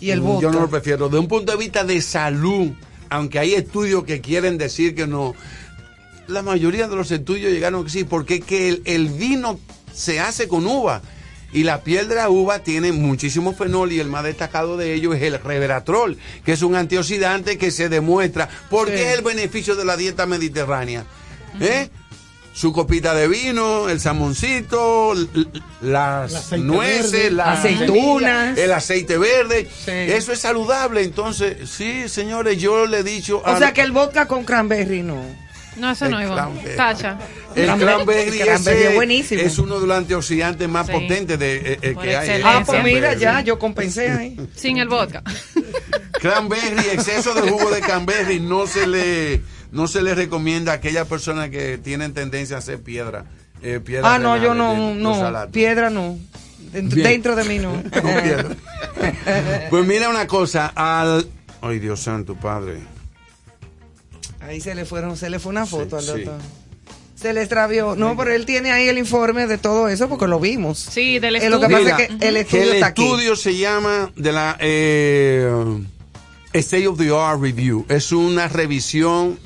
Y 0.00 0.10
el 0.10 0.20
Yo 0.20 0.24
vodka. 0.26 0.50
no 0.52 0.60
lo 0.60 0.70
prefiero. 0.70 1.08
De 1.08 1.18
un 1.18 1.26
punto 1.28 1.50
de 1.52 1.58
vista 1.58 1.82
de 1.82 2.00
salud, 2.02 2.72
aunque 3.08 3.38
hay 3.38 3.54
estudios 3.54 4.04
que 4.04 4.20
quieren 4.20 4.58
decir 4.58 4.94
que 4.94 5.06
no, 5.06 5.34
la 6.28 6.42
mayoría 6.42 6.88
de 6.88 6.94
los 6.96 7.10
estudios 7.10 7.50
llegaron 7.52 7.84
que 7.84 7.90
sí, 7.90 8.04
porque 8.04 8.40
que 8.40 8.68
el, 8.68 8.82
el 8.84 9.08
vino 9.08 9.58
se 9.94 10.20
hace 10.20 10.46
con 10.46 10.66
uva. 10.66 11.00
Y 11.54 11.62
la 11.62 11.82
piel 11.84 12.08
de 12.08 12.16
la 12.16 12.28
uva 12.28 12.58
tiene 12.58 12.90
muchísimo 12.92 13.54
fenol 13.54 13.92
y 13.92 14.00
el 14.00 14.08
más 14.08 14.24
destacado 14.24 14.76
de 14.76 14.92
ellos 14.92 15.14
es 15.14 15.22
el 15.22 15.38
resveratrol, 15.40 16.18
que 16.44 16.52
es 16.52 16.62
un 16.62 16.74
antioxidante 16.74 17.56
que 17.56 17.70
se 17.70 17.88
demuestra. 17.88 18.48
¿Por 18.68 18.88
Sí. 18.88 18.94
qué 18.94 19.12
es 19.12 19.18
el 19.18 19.24
beneficio 19.24 19.74
de 19.76 19.84
la 19.84 19.96
dieta 19.96 20.26
mediterránea? 20.26 21.06
¿Eh? 21.60 21.88
Su 22.54 22.72
copita 22.72 23.14
de 23.14 23.26
vino, 23.26 23.88
el 23.88 23.98
salmoncito, 23.98 25.12
las 25.80 26.52
nueces, 26.52 27.10
verde. 27.12 27.30
las 27.32 27.58
Aceitunas. 27.58 28.56
el 28.56 28.72
aceite 28.72 29.18
verde. 29.18 29.68
Sí. 29.84 29.90
Eso 29.90 30.32
es 30.32 30.38
saludable. 30.38 31.02
Entonces, 31.02 31.68
sí, 31.68 32.08
señores, 32.08 32.56
yo 32.58 32.86
le 32.86 32.98
he 33.00 33.02
dicho. 33.02 33.42
O 33.44 33.58
sea 33.58 33.72
que 33.72 33.80
el 33.80 33.90
vodka 33.90 34.26
con 34.26 34.44
cranberry 34.44 35.02
no. 35.02 35.20
No, 35.76 35.90
eso 35.90 36.08
no, 36.08 36.18
El 36.20 36.26
Ivonne. 36.26 36.40
cranberry. 36.42 36.76
Tacha. 36.76 37.18
El 37.56 37.68
Cranberry- 37.68 38.40
es 38.40 38.94
buenísimo. 38.94 39.40
es 39.42 39.58
uno 39.58 39.80
de 39.80 39.86
los 39.88 39.96
antioxidantes 39.96 40.68
más 40.68 40.86
Sí. 40.86 40.92
potentes 40.92 41.36
de, 41.36 41.56
eh, 41.56 41.78
eh, 41.82 41.96
que 42.00 42.16
hay. 42.16 42.40
Ah, 42.44 42.62
pues 42.64 42.84
mira, 42.84 43.14
ya, 43.14 43.40
yo 43.40 43.58
compensé 43.58 44.08
ahí. 44.10 44.36
Sin 44.54 44.78
el 44.78 44.86
vodka. 44.88 45.24
Cranberry, 46.20 46.86
exceso 46.92 47.34
de 47.34 47.50
jugo 47.50 47.70
de 47.70 47.80
cranberry 47.80 48.38
no 48.40 48.66
se 48.68 48.86
le 48.86 49.42
no 49.74 49.86
se 49.88 50.02
le 50.02 50.14
recomienda 50.14 50.72
a 50.72 50.76
aquellas 50.76 51.06
personas 51.06 51.50
que 51.50 51.76
tienen 51.78 52.14
tendencia 52.14 52.56
a 52.56 52.58
hacer 52.60 52.80
piedra. 52.82 53.26
eh, 53.62 53.80
piedras 53.84 54.10
Ah, 54.14 54.18
no, 54.18 54.36
yo 54.36 54.54
no, 54.54 54.72
de- 54.74 54.94
no, 54.94 55.50
piedra 55.50 55.90
no. 55.90 56.18
Dentro, 56.72 57.36
de 57.36 57.44
mí 57.44 57.58
no. 57.58 57.82
Piedra. 57.92 58.56
Pues 59.70 59.86
mira 59.86 60.08
una 60.08 60.26
cosa, 60.26 60.72
al 60.74 61.26
ay 61.60 61.78
Dios 61.78 62.00
santo, 62.00 62.34
padre. 62.34 62.78
Ahí 64.40 64.60
se 64.60 64.74
le 64.74 64.84
fueron, 64.84 65.16
se 65.16 65.30
le 65.30 65.38
fue 65.38 65.50
una 65.50 65.66
foto 65.66 66.00
Sí, 66.00 66.08
al 66.10 66.16
sí. 66.18 66.24
doctor. 66.24 66.40
Se 67.14 67.32
le 67.32 67.40
extravió. 67.40 67.94
No, 67.96 68.16
pero 68.16 68.32
él 68.32 68.44
tiene 68.44 68.70
ahí 68.72 68.88
el 68.88 68.98
informe 68.98 69.46
de 69.46 69.56
todo 69.56 69.88
eso 69.88 70.08
porque 70.08 70.26
lo 70.26 70.40
vimos. 70.40 70.78
Sí, 70.78 71.18
del 71.18 71.36
Eh, 71.36 71.48
lo 71.48 71.58
que 71.60 71.66
estudio. 71.66 71.90
pasa 71.90 72.02
es 72.02 72.08
que 72.18 72.28
el 72.28 72.36
estudio 72.36 72.62
el 72.64 72.72
está 72.74 72.86
aquí. 72.88 73.02
estudio 73.04 73.36
se 73.36 73.56
llama 73.56 74.10
de 74.16 74.32
la 74.32 74.56
eh, 74.60 75.50
State 76.52 76.86
of 76.86 76.98
the 76.98 77.10
Art 77.16 77.40
Review. 77.40 77.86
Es 77.88 78.12
una 78.12 78.48
revisión, 78.48 79.38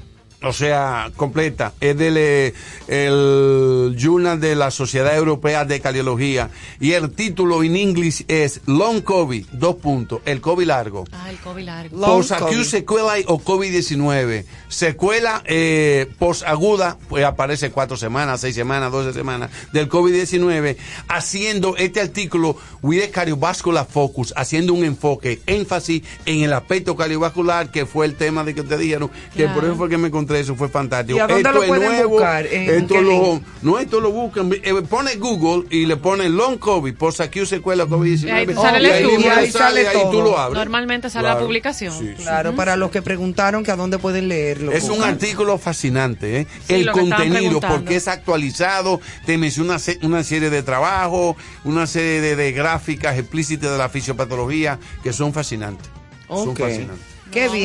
o 0.43 0.53
sea, 0.53 1.11
completa. 1.17 1.73
Es 1.81 1.97
del 1.97 2.17
eh, 2.17 2.55
el 2.87 3.97
Journal 3.99 4.41
de 4.41 4.55
la 4.55 4.71
Sociedad 4.71 5.17
Europea 5.17 5.65
de 5.65 5.81
Cardiología. 5.81 6.51
Y 6.81 6.93
el 6.93 7.11
título 7.11 7.63
en 7.63 7.77
inglés 7.77 8.25
es 8.29 8.61
Long 8.67 9.03
COVID, 9.03 9.47
dos 9.53 9.77
puntos, 9.77 10.21
el 10.25 10.41
COVID 10.41 10.67
largo. 10.67 11.05
Ah, 11.13 11.31
el 11.31 11.39
COVID 11.39 11.65
largo. 11.65 12.01
Post-acute 12.01 12.65
secuela 12.65 13.15
o 13.27 13.41
COVID-19. 13.41 14.45
Secuela 14.69 15.43
eh, 15.47 16.09
posaguda, 16.19 16.99
pues 17.09 17.25
aparece 17.25 17.71
cuatro 17.71 17.97
semanas, 17.97 18.41
seis 18.41 18.55
semanas, 18.55 18.93
doce 18.93 19.13
semanas 19.13 19.51
del 19.73 19.89
COVID-19, 19.89 20.77
haciendo 21.09 21.77
este 21.77 22.01
artículo 22.01 22.57
with 22.83 23.03
a 23.03 23.11
cardiovascular 23.11 23.87
focus, 23.87 24.33
haciendo 24.37 24.73
un 24.73 24.85
enfoque, 24.85 25.41
énfasis 25.47 26.03
en 26.27 26.43
el 26.43 26.53
aspecto 26.53 26.97
cardiovascular, 26.97 27.71
que 27.71 27.87
fue 27.87 28.07
el 28.07 28.15
tema 28.15 28.45
de 28.45 28.55
que 28.55 28.63
te 28.63 28.77
dijeron, 28.79 29.11
que 29.35 29.45
Claro. 29.45 29.55
por 29.55 29.65
eso 29.65 29.77
fue 29.77 29.89
que 29.89 29.99
me 29.99 30.11
encontré, 30.29 30.41
eso 30.41 30.55
fue 30.55 30.69
fantástico. 30.69 31.17
¿Y 31.19 31.21
a 31.21 31.27
dónde 31.27 31.41
esto 31.43 31.53
lo 31.53 31.63
es 31.63 31.69
pueden 31.69 31.89
nuevo, 31.93 32.09
buscar? 32.11 32.47
¿En 32.47 32.71
esto 32.71 32.95
qué 32.95 33.03
lo, 33.03 33.11
link? 33.11 33.43
no, 33.63 33.79
esto 33.79 34.01
lo 34.01 34.11
buscan, 34.13 34.51
eh, 34.53 34.75
pone 34.89 35.17
Google 35.17 35.67
y 35.71 35.87
le 35.87 35.97
pone 35.97 36.29
long 36.29 36.59
COVID, 36.59 36.95
post-acute 36.95 37.47
secuela 37.47 37.85
COVID-19. 37.87 38.25
Y 38.27 38.31
ahí 38.31 38.47
ahí 39.29 39.51
sale 39.51 39.89
ahí 39.89 39.97
tú 40.11 40.23
lo 40.23 40.39
abres. 40.39 40.59
Normalmente 40.59 41.11
sale 41.11 41.29
la 41.29 41.39
publicación. 41.39 41.93
Sí, 41.99 42.15
sí. 42.17 42.23
Claro, 42.23 42.55
para 42.55 42.77
los 42.77 42.91
que 42.91 43.03
preguntaron 43.03 43.65
que 43.65 43.71
a 43.71 43.77
dónde 43.77 43.99
pueden 43.99 44.29
leerlo. 44.29 44.73
Es 44.73 44.85
un 44.85 45.03
artículo 45.03 45.59
fascinante, 45.59 46.41
¿eh? 46.41 46.47
Sí, 46.67 46.75
el 46.75 46.91
contenido, 46.91 47.61
porque 47.61 47.97
es 47.97 48.09
actualizado, 48.09 49.01
te 49.27 49.39
menciona 49.39 49.71
una, 49.71 49.79
se- 49.79 49.99
una 50.03 50.23
serie 50.23 50.51
de 50.51 50.63
trabajos, 50.63 51.37
una 51.65 51.87
serie 51.87 52.21
de, 52.21 52.37
de 52.37 52.53
gráficas 52.53 53.19
explícitas 53.19 53.71
de 53.71 53.79
la 53.79 53.89
fisiopatología 53.89 54.79
que 55.03 55.13
son 55.13 55.33
fascinantes. 55.33 55.89
Son 56.29 56.49
Ok. 56.51 56.59
fascinantes. 56.61 57.07
Qué 57.31 57.41
Vamos 57.49 57.53
a 57.55 57.57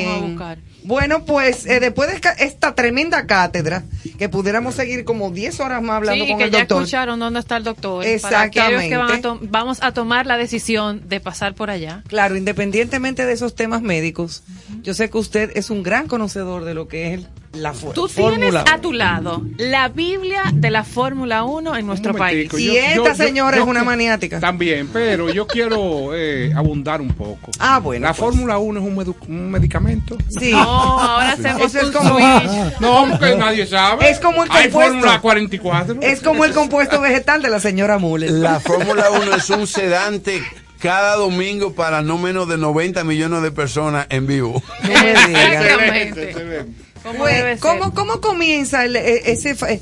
bien. 0.56 0.72
Bueno, 0.85 1.23
pues 1.26 1.65
eh, 1.65 1.80
después 1.80 2.10
de 2.10 2.22
esta- 2.43 2.76
tremenda 2.76 3.26
cátedra, 3.26 3.84
que 4.18 4.30
pudiéramos 4.30 4.76
seguir 4.76 5.05
como 5.05 5.31
10 5.31 5.60
horas 5.60 5.81
más 5.81 5.97
hablando 5.97 6.26
Sí, 6.26 6.30
con 6.31 6.38
que 6.39 6.45
el 6.45 6.51
ya 6.51 6.60
doctor. 6.60 6.81
escucharon 6.84 7.19
dónde 7.19 7.39
está 7.39 7.57
el 7.57 7.64
doctor. 7.64 8.05
Para 8.22 8.41
aquellos 8.41 8.81
que 8.81 8.97
van 8.97 9.10
a 9.11 9.15
Exactamente. 9.15 9.47
vamos 9.51 9.77
a 9.81 9.91
tomar 9.93 10.26
la 10.26 10.38
decisión 10.38 11.07
de 11.07 11.19
pasar 11.19 11.55
por 11.55 11.69
allá. 11.69 12.03
Claro, 12.07 12.35
independientemente 12.35 13.26
de 13.26 13.34
esos 13.34 13.55
temas 13.55 13.81
médicos, 13.81 14.43
yo 14.81 14.93
sé 14.93 15.10
que 15.10 15.18
usted 15.18 15.51
es 15.55 15.69
un 15.69 15.84
gran 15.84 16.07
conocedor 16.07 16.65
de 16.65 16.73
lo 16.73 16.88
que 16.88 17.07
es 17.14 17.19
el- 17.19 17.27
la 17.53 17.71
Tú 17.71 18.07
tienes 18.07 18.13
fórmula. 18.13 18.65
a 18.71 18.80
tu 18.81 18.93
lado 18.93 19.43
la 19.57 19.88
Biblia 19.89 20.41
de 20.53 20.71
la 20.71 20.84
Fórmula 20.84 21.43
1 21.43 21.75
en 21.77 21.85
nuestro 21.85 22.11
Un 22.13 22.17
país. 22.17 22.51
momentico, 22.51 22.57
Y 22.57 22.77
esta 22.77 23.13
señora 23.15 23.57
es 23.57 23.63
una 23.63 23.84
maniática. 23.84 24.39
También, 24.39 24.89
pero 24.91 25.30
yo 25.31 25.45
quiero 25.45 26.15
eh, 26.15 26.51
abundar 26.55 26.99
un 26.99 27.09
poco. 27.09 27.51
Ah, 27.59 27.80
bueno, 27.80 28.07
La 28.07 28.13
pues. 28.13 28.19
Fórmula 28.19 28.57
1 28.57 28.80
es 28.80 28.85
un, 28.85 28.95
medu- 28.97 29.15
un 29.27 29.51
medicamento. 29.51 30.17
Sí. 30.30 30.51
No, 30.51 30.59
ahora 30.99 31.34
hacemos 31.34 31.61
Eso 31.75 31.85
es 31.88 31.91
como- 31.95 32.17
switch. 32.17 32.80
No, 32.80 33.07
porque 33.11 33.35
nadie 33.35 33.67
sabe. 33.67 34.09
Es 34.09 34.19
como 34.19 34.43
el 34.43 34.49
Hay 34.51 34.63
compuesto. 34.69 34.93
Fórmula 34.93 35.21
44. 35.21 35.97
Es 36.01 36.21
como 36.21 36.45
el 36.45 36.53
compuesto 36.53 36.99
vegetal 37.01 37.41
de 37.43 37.49
la 37.49 37.59
señora 37.59 37.99
Muller. 37.99 38.31
La 38.31 38.59
Fórmula 38.59 39.11
1 39.11 39.35
es 39.35 39.49
un 39.51 39.67
sedante 39.67 40.41
cada 40.80 41.15
domingo 41.15 41.73
para 41.73 42.01
no 42.01 42.17
menos 42.17 42.47
de 42.49 42.57
90 42.57 43.03
millones 43.03 43.41
de 43.43 43.51
personas 43.51 44.07
en 44.09 44.25
vivo. 44.27 44.61
No 44.81 44.89
me. 44.89 45.11
Excelente. 45.11 46.65
¿Cómo 47.03 47.19
Pues, 47.19 47.35
debe 47.35 47.51
ser? 47.51 47.59
¿cómo, 47.59 47.93
¿Cómo 47.93 48.21
comienza 48.21 48.85
el, 48.85 48.95
eh, 48.95 49.23
ese 49.31 49.55
fa- 49.55 49.69
el, 49.71 49.81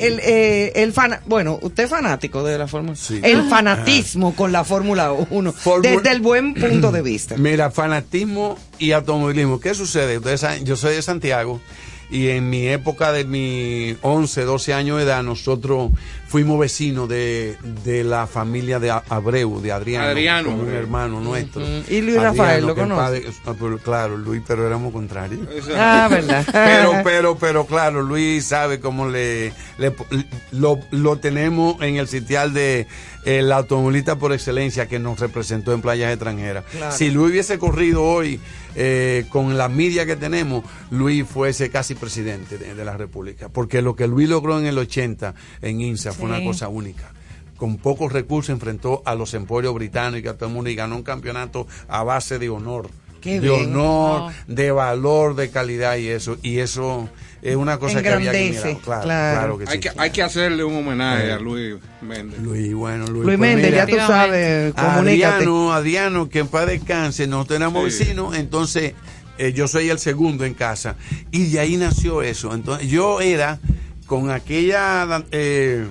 eh, 0.00 0.72
el 0.76 0.92
fana- 0.92 1.20
bueno, 1.26 1.58
usted 1.62 1.84
es 1.84 1.90
fanático 1.90 2.44
de 2.44 2.56
la 2.58 2.68
Fórmula 2.68 2.94
Sí. 2.96 3.20
El 3.22 3.48
fanatismo 3.48 4.34
con 4.36 4.52
la 4.52 4.62
Fórmula 4.64 5.12
1 5.12 5.52
Fórmula- 5.52 5.90
desde 5.96 6.10
el 6.12 6.20
buen 6.20 6.54
punto 6.54 6.92
de 6.92 7.02
vista. 7.02 7.36
Mira, 7.38 7.70
fanatismo 7.70 8.56
y 8.78 8.92
automovilismo. 8.92 9.58
¿Qué 9.60 9.74
sucede? 9.74 10.18
Ustedes 10.18 10.40
saben, 10.40 10.64
yo 10.64 10.76
soy 10.76 10.94
de 10.94 11.02
Santiago 11.02 11.60
y 12.10 12.28
en 12.28 12.48
mi 12.50 12.66
época 12.68 13.12
de 13.12 13.24
mis 13.24 13.96
11, 14.02 14.42
12 14.42 14.72
años 14.74 14.96
de 14.98 15.04
edad, 15.04 15.22
nosotros 15.22 15.90
fuimos 16.30 16.60
vecinos 16.60 17.08
de, 17.08 17.56
de 17.84 18.04
la 18.04 18.28
familia 18.28 18.78
de 18.78 18.92
A- 18.92 19.02
Abreu, 19.08 19.60
de 19.60 19.72
Adriano. 19.72 20.06
Adriano 20.06 20.50
un 20.54 20.60
Abreu. 20.60 20.76
hermano 20.78 21.20
nuestro. 21.20 21.60
Y 21.88 22.00
Luis 22.02 22.22
Rafael, 22.22 22.64
¿lo 22.64 22.76
conoce? 22.76 23.00
padre- 23.00 23.24
ah, 23.46 23.54
pero 23.58 23.78
claro, 23.78 24.16
Luis, 24.16 24.40
pero 24.46 24.64
éramos 24.64 24.92
contrarios. 24.92 25.40
Ah, 25.76 26.06
verdad. 26.08 26.46
Pero, 26.52 26.92
pero, 27.02 27.36
pero 27.36 27.66
claro, 27.66 28.02
Luis 28.02 28.44
sabe 28.46 28.78
cómo 28.78 29.08
le, 29.08 29.52
le- 29.78 29.92
lo, 30.52 30.78
lo 30.92 31.18
tenemos 31.18 31.82
en 31.82 31.96
el 31.96 32.06
sitial 32.06 32.52
de 32.54 32.86
el 33.24 33.52
automovilista 33.52 34.16
por 34.16 34.32
excelencia 34.32 34.86
que 34.86 34.98
nos 34.98 35.20
representó 35.20 35.72
en 35.72 35.82
playas 35.82 36.10
extranjeras. 36.12 36.64
Claro. 36.70 36.96
Si 36.96 37.10
Luis 37.10 37.32
hubiese 37.32 37.58
corrido 37.58 38.02
hoy 38.04 38.40
eh, 38.74 39.26
con 39.28 39.58
la 39.58 39.68
media 39.68 40.06
que 40.06 40.16
tenemos, 40.16 40.64
Luis 40.90 41.26
fuese 41.26 41.70
casi 41.70 41.94
presidente 41.94 42.58
de, 42.58 42.74
de 42.74 42.84
la 42.84 42.96
República. 42.96 43.48
Porque 43.48 43.82
lo 43.82 43.94
que 43.94 44.06
Luis 44.06 44.28
logró 44.28 44.58
en 44.58 44.66
el 44.66 44.78
80 44.78 45.34
en 45.62 45.80
INSA 45.80 46.12
fue 46.12 46.26
una 46.26 46.42
cosa 46.42 46.68
única. 46.68 47.12
Con 47.56 47.76
pocos 47.76 48.12
recursos 48.12 48.50
enfrentó 48.50 49.02
a 49.04 49.14
los 49.14 49.34
emporios 49.34 49.74
británicos, 49.74 50.32
a 50.32 50.36
todo 50.36 50.48
el 50.48 50.54
mundo 50.54 50.70
y 50.70 50.74
ganó 50.74 50.96
un 50.96 51.02
campeonato 51.02 51.66
a 51.88 52.02
base 52.02 52.38
de 52.38 52.48
honor. 52.48 52.88
Qué 53.20 53.38
de 53.38 53.50
bien. 53.50 53.76
honor, 53.76 54.32
de 54.46 54.70
valor, 54.70 55.34
de 55.34 55.50
calidad 55.50 55.96
y 55.96 56.08
eso. 56.08 56.38
Y 56.42 56.60
eso 56.60 57.10
es 57.42 57.56
una 57.56 57.78
cosa 57.78 58.02
que 58.02 58.08
había 58.10 58.30
que 58.32 58.38
Engrandece, 58.48 58.68
mirar. 58.68 58.82
Claro, 58.82 59.02
claro. 59.04 59.38
claro 59.38 59.58
que 59.58 59.66
sí. 59.66 59.72
Hay 59.72 59.80
que, 59.80 59.90
hay 59.96 60.10
que 60.10 60.22
hacerle 60.22 60.64
un 60.64 60.76
homenaje 60.76 61.28
Eh. 61.28 61.32
a 61.32 61.38
Luis 61.38 61.76
Méndez. 62.02 62.40
Luis, 62.40 62.74
bueno, 62.74 63.06
Luis. 63.06 63.24
Luis 63.24 63.24
pues 63.24 63.38
Méndez, 63.38 63.74
ya 63.74 63.86
tú 63.86 63.96
sabes, 63.96 64.74
comunícate. 64.74 65.34
Adriano, 65.36 65.72
Adriano, 65.72 66.28
que 66.28 66.38
en 66.40 66.48
paz 66.48 66.66
descanse, 66.66 67.26
nosotros 67.26 67.56
éramos 67.58 67.92
Sí. 67.92 68.00
vecinos, 68.04 68.36
entonces 68.36 68.94
eh, 69.38 69.52
yo 69.54 69.66
soy 69.68 69.88
el 69.88 69.98
segundo 69.98 70.44
en 70.44 70.52
casa. 70.54 70.96
Y 71.30 71.50
de 71.50 71.60
ahí 71.60 71.76
nació 71.76 72.20
eso. 72.22 72.54
Entonces 72.54 72.88
yo 72.88 73.20
era 73.22 73.58
con 74.06 74.30
aquella 74.30 75.24
eh, 75.30 75.86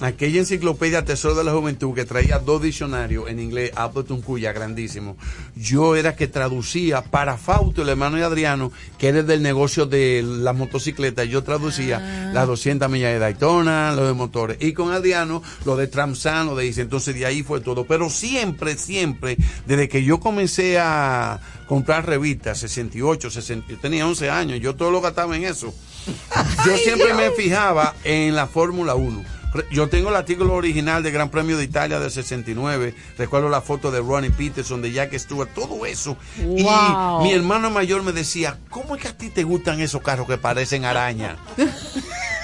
aquella 0.00 0.40
enciclopedia 0.40 1.04
Tesoro 1.04 1.34
de 1.34 1.44
la 1.44 1.52
Juventud 1.52 1.94
que 1.94 2.04
traía 2.04 2.38
dos 2.38 2.62
diccionarios 2.62 3.28
en 3.28 3.40
inglés, 3.40 3.72
Appleton 3.74 4.20
Cuya, 4.20 4.52
grandísimo. 4.52 5.16
Yo 5.54 5.96
era 5.96 6.16
que 6.16 6.26
traducía 6.26 7.02
para 7.02 7.36
Fausto, 7.36 7.82
el 7.82 7.88
hermano 7.88 8.16
de 8.16 8.24
Adriano, 8.24 8.72
que 8.98 9.08
era 9.08 9.22
del 9.22 9.42
negocio 9.42 9.86
de 9.86 10.22
las 10.24 10.54
motocicletas. 10.54 11.28
Yo 11.28 11.42
traducía 11.42 12.30
las 12.32 12.46
200 12.46 12.90
millas 12.90 13.12
de 13.12 13.18
Daytona, 13.18 13.92
los 13.92 14.06
de 14.06 14.12
motores. 14.12 14.58
Y 14.60 14.72
con 14.72 14.92
Adriano, 14.92 15.42
lo 15.64 15.76
de 15.76 15.86
Tramsan, 15.86 16.46
lo 16.46 16.56
de 16.56 16.66
Ice. 16.66 16.82
Entonces 16.82 17.14
de 17.14 17.26
ahí 17.26 17.42
fue 17.42 17.60
todo. 17.60 17.84
Pero 17.86 18.10
siempre, 18.10 18.76
siempre, 18.76 19.36
desde 19.66 19.88
que 19.88 20.04
yo 20.04 20.20
comencé 20.20 20.78
a 20.78 21.40
comprar 21.66 22.06
revistas, 22.06 22.58
68, 22.58 23.30
60, 23.30 23.68
yo 23.68 23.78
tenía 23.78 24.06
11 24.06 24.30
años, 24.30 24.60
yo 24.60 24.76
todo 24.76 24.90
lo 24.90 25.00
gastaba 25.00 25.36
en 25.36 25.44
eso. 25.44 25.74
Yo 26.64 26.76
siempre 26.76 27.14
me 27.14 27.32
fijaba 27.32 27.96
en 28.04 28.36
la 28.36 28.46
Fórmula 28.46 28.94
1. 28.94 29.35
Yo 29.70 29.88
tengo 29.88 30.08
el 30.10 30.16
artículo 30.16 30.54
original 30.54 31.02
del 31.02 31.12
Gran 31.12 31.30
Premio 31.30 31.56
de 31.56 31.64
Italia 31.64 31.98
del 32.00 32.10
69. 32.10 32.94
Recuerdo 33.18 33.48
la 33.48 33.60
foto 33.60 33.90
de 33.90 34.00
Ronnie 34.00 34.30
Peterson, 34.30 34.82
de 34.82 34.92
Jack 34.92 35.16
Stewart, 35.18 35.48
todo 35.54 35.86
eso. 35.86 36.16
Wow. 36.42 37.20
Y 37.20 37.24
mi 37.24 37.32
hermano 37.32 37.70
mayor 37.70 38.02
me 38.02 38.12
decía, 38.12 38.58
¿cómo 38.70 38.96
es 38.96 39.02
que 39.02 39.08
a 39.08 39.16
ti 39.16 39.30
te 39.30 39.42
gustan 39.44 39.80
esos 39.80 40.02
carros 40.02 40.26
que 40.26 40.38
parecen 40.38 40.84
araña? 40.84 41.36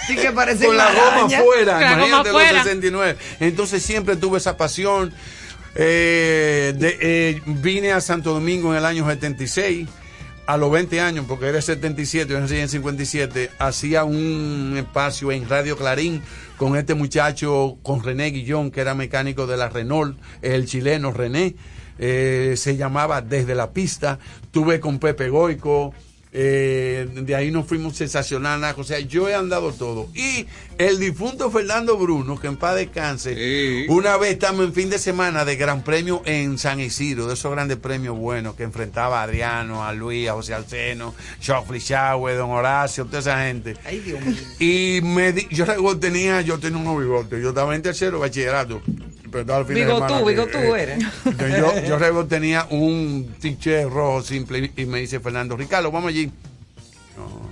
Sí 0.08 0.16
que 0.16 0.32
parece 0.32 0.66
Con 0.66 0.76
la 0.76 0.88
una 0.88 0.94
goma 1.00 1.12
araña. 1.18 1.38
afuera, 1.38 1.74
goma 1.78 1.92
imagínate 2.08 2.32
los 2.32 2.42
69. 2.64 3.16
Entonces 3.38 3.82
siempre 3.84 4.16
tuve 4.16 4.38
esa 4.38 4.56
pasión. 4.56 5.14
Eh, 5.76 6.74
de- 6.76 6.98
eh, 7.00 7.42
vine 7.46 7.92
a 7.92 8.00
Santo 8.00 8.34
Domingo 8.34 8.72
en 8.72 8.78
el 8.78 8.84
año 8.84 9.06
76, 9.08 9.88
a 10.46 10.56
los 10.56 10.70
20 10.70 11.00
años, 11.00 11.24
porque 11.28 11.46
era 11.46 11.60
77, 11.60 12.32
yo 12.32 12.40
nací 12.40 12.56
en 12.56 12.68
57, 12.68 13.50
hacía 13.58 14.04
un 14.04 14.74
espacio 14.76 15.30
en 15.32 15.48
Radio 15.48 15.76
Clarín 15.76 16.22
con 16.56 16.76
este 16.76 16.94
muchacho, 16.94 17.78
con 17.82 18.02
René 18.02 18.30
Guillón, 18.30 18.70
que 18.70 18.80
era 18.80 18.94
mecánico 18.94 19.46
de 19.46 19.56
la 19.56 19.68
Renault, 19.68 20.18
el 20.42 20.66
chileno 20.66 21.12
René. 21.12 21.54
Eh, 21.98 22.54
se 22.56 22.76
llamaba 22.76 23.22
Desde 23.22 23.54
la 23.54 23.72
Pista. 23.72 24.18
Tuve 24.50 24.80
con 24.80 24.98
Pepe 24.98 25.28
Goico. 25.28 25.94
Eh, 26.34 27.06
de 27.12 27.34
ahí 27.36 27.50
nos 27.50 27.66
fuimos 27.66 27.96
sensacionales. 27.96 28.74
O 28.78 28.84
sea, 28.84 28.98
yo 29.00 29.28
he 29.28 29.34
andado 29.34 29.72
todo. 29.72 30.08
Y 30.14 30.46
el 30.78 30.98
difunto 30.98 31.50
Fernando 31.50 31.96
Bruno, 31.98 32.38
que 32.40 32.46
en 32.46 32.56
paz 32.56 32.76
descanse, 32.76 33.34
Sí. 33.34 33.86
una 33.88 34.16
vez 34.16 34.32
estamos 34.32 34.64
en 34.66 34.72
fin 34.72 34.88
de 34.90 34.98
semana 34.98 35.44
de 35.44 35.56
Gran 35.56 35.82
Premio 35.84 36.22
en 36.24 36.56
San 36.58 36.80
Isidro, 36.80 37.26
de 37.26 37.34
esos 37.34 37.52
grandes 37.52 37.76
premios 37.76 38.16
buenos 38.16 38.54
que 38.54 38.62
enfrentaba 38.62 39.20
a 39.20 39.24
Adriano, 39.24 39.84
a 39.84 39.92
Luis, 39.92 40.28
a 40.28 40.32
José 40.32 40.54
Alceno, 40.54 41.14
Shoffrey 41.40 41.80
Chagüe, 41.80 42.34
Don 42.34 42.50
Horacio, 42.50 43.04
toda 43.04 43.18
esa 43.18 43.44
gente. 43.44 43.76
Ay, 43.84 44.00
Dios 44.00 44.20
mío. 44.24 44.36
Y 44.58 45.00
me 45.02 45.32
di- 45.32 45.48
yo 45.50 45.66
tenía, 45.98 46.40
yo 46.40 46.58
tenía 46.58 46.78
unos 46.78 46.98
bigotes, 46.98 47.42
yo 47.42 47.50
estaba 47.50 47.74
en 47.74 47.82
tercero 47.82 48.18
bachillerato. 48.20 48.80
Pero 49.32 49.64
Bigotú, 49.64 50.06
semana, 50.06 50.22
bigotú 50.22 50.58
eh, 50.58 50.82
eres. 50.82 51.04
yo, 51.88 51.98
yo 51.98 52.26
tenía 52.26 52.66
un 52.70 53.34
t-shirt 53.40 53.90
rojo 53.90 54.22
simple 54.22 54.70
y 54.76 54.86
me 54.86 55.00
dice 55.00 55.18
Fernando, 55.18 55.56
Ricardo, 55.56 55.90
vamos 55.90 56.10
allí. 56.10 56.30
No. 57.16 57.50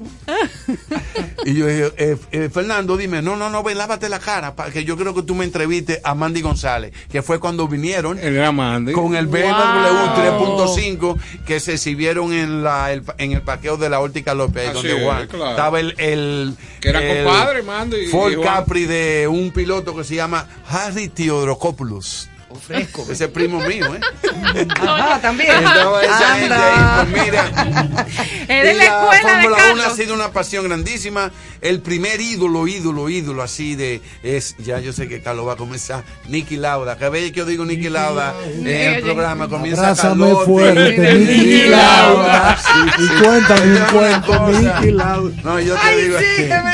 y 1.44 1.54
yo 1.54 1.66
dije, 1.66 1.92
eh, 1.98 2.16
eh, 2.32 2.48
Fernando, 2.52 2.96
dime, 2.96 3.20
no, 3.22 3.36
no, 3.36 3.50
no, 3.50 3.62
ven, 3.62 3.76
lávate 3.78 4.08
la 4.08 4.18
cara, 4.18 4.56
para 4.56 4.70
que 4.70 4.84
yo 4.84 4.96
creo 4.96 5.14
que 5.14 5.22
tú 5.22 5.34
me 5.34 5.44
entreviste 5.44 6.00
a 6.02 6.14
Mandy 6.14 6.40
González, 6.40 6.92
que 7.10 7.22
fue 7.22 7.38
cuando 7.38 7.68
vinieron 7.68 8.18
El 8.18 8.34
gran 8.34 8.56
Mandy. 8.56 8.92
con 8.92 9.14
el 9.14 9.26
BMW 9.26 9.40
Wow. 9.40 10.66
3.5 10.66 11.16
que 11.46 11.60
se 11.60 11.74
exhibieron 11.74 12.32
en 12.32 12.62
la 12.62 12.92
el, 12.92 13.02
en 13.18 13.32
el 13.32 13.42
parqueo 13.42 13.76
de 13.76 13.88
la 13.90 14.00
Óptica 14.00 14.34
López, 14.34 14.68
Así 14.70 14.88
donde 14.88 15.04
Juan. 15.04 15.26
claro. 15.26 15.50
Estaba 15.50 15.80
el, 15.80 15.94
el 15.98 16.54
Que 16.80 16.88
era 16.88 17.02
el 17.02 17.24
compadre, 17.26 17.62
Mandy, 17.62 17.96
y 17.96 18.06
Ford 18.08 18.34
Juan. 18.34 18.46
Capri 18.46 18.84
de 18.86 19.28
un 19.28 19.50
piloto 19.50 19.94
que 19.94 20.04
se 20.04 20.14
llama 20.14 20.46
Harry 20.68 21.08
Theodoropoulos. 21.08 22.28
Fresco. 22.58 23.06
Ese 23.10 23.24
es 23.26 23.30
primo 23.30 23.60
mío, 23.60 23.94
¿eh? 23.94 24.00
Ajá, 24.80 25.20
también. 25.20 25.50
Estaba 25.50 26.02
esa 26.02 26.34
gente 26.36 26.54
ahí, 26.54 27.04
pues 27.12 27.24
mira. 27.24 28.06
Es 28.50 28.64
de 28.64 28.72
Y 28.72 28.76
la 28.78 28.84
escuela 28.84 29.12
de 29.12 29.42
Fórmula 29.42 29.46
1 29.48 29.56
ha 29.56 29.76
Carlos. 29.84 29.96
sido 29.96 30.14
una 30.14 30.32
pasión 30.32 30.64
grandísima. 30.64 31.30
El 31.60 31.80
primer 31.82 32.20
ídolo, 32.20 32.66
ídolo, 32.66 33.08
ídolo 33.08 33.42
así 33.42 33.76
de 33.76 34.00
es, 34.22 34.56
ya 34.58 34.80
yo 34.80 34.92
sé 34.92 35.06
que 35.08 35.22
Carlos 35.22 35.46
va 35.46 35.52
a 35.52 35.56
comenzar, 35.56 36.02
Nicky 36.28 36.56
Lauda. 36.56 36.96
Cada 36.96 37.10
vez 37.10 37.30
que 37.30 37.38
yo 37.38 37.44
digo 37.44 37.64
Nicky 37.64 37.90
Lauda 37.90 38.34
en 38.44 38.66
el 38.66 39.02
programa 39.02 39.46
comienza 39.48 39.94
Carlote. 39.94 40.46
fuerte, 40.46 41.14
Nicky 41.14 41.68
Lauda. 41.68 42.58
Y 42.98 43.06
cuéntame 43.22 43.76
un 43.76 43.84
cuento. 43.92 44.48
Nicky 44.50 44.92
Lauda. 44.92 45.42
No, 45.44 45.60
yo 45.60 45.74
te 45.74 45.80
Ay, 45.82 46.02
digo. 46.02 46.18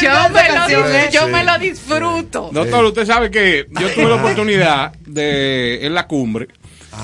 Yo 0.01 0.11
esa 0.11 0.29
me, 0.31 0.49
lo, 0.49 0.55
canción, 0.55 0.83
dis- 0.87 1.11
yo 1.11 1.27
Sí. 1.27 1.33
me 1.33 1.45
lo 1.45 1.59
disfruto. 1.59 2.51
Doctor, 2.53 2.85
usted 2.87 3.07
sabe 3.07 3.31
que 3.31 3.67
yo 3.71 3.89
tuve 3.91 4.05
la 4.09 4.15
oportunidad 4.15 4.93
de, 5.07 5.66
en 5.75 5.95
la 5.95 6.07
cumbre, 6.07 6.49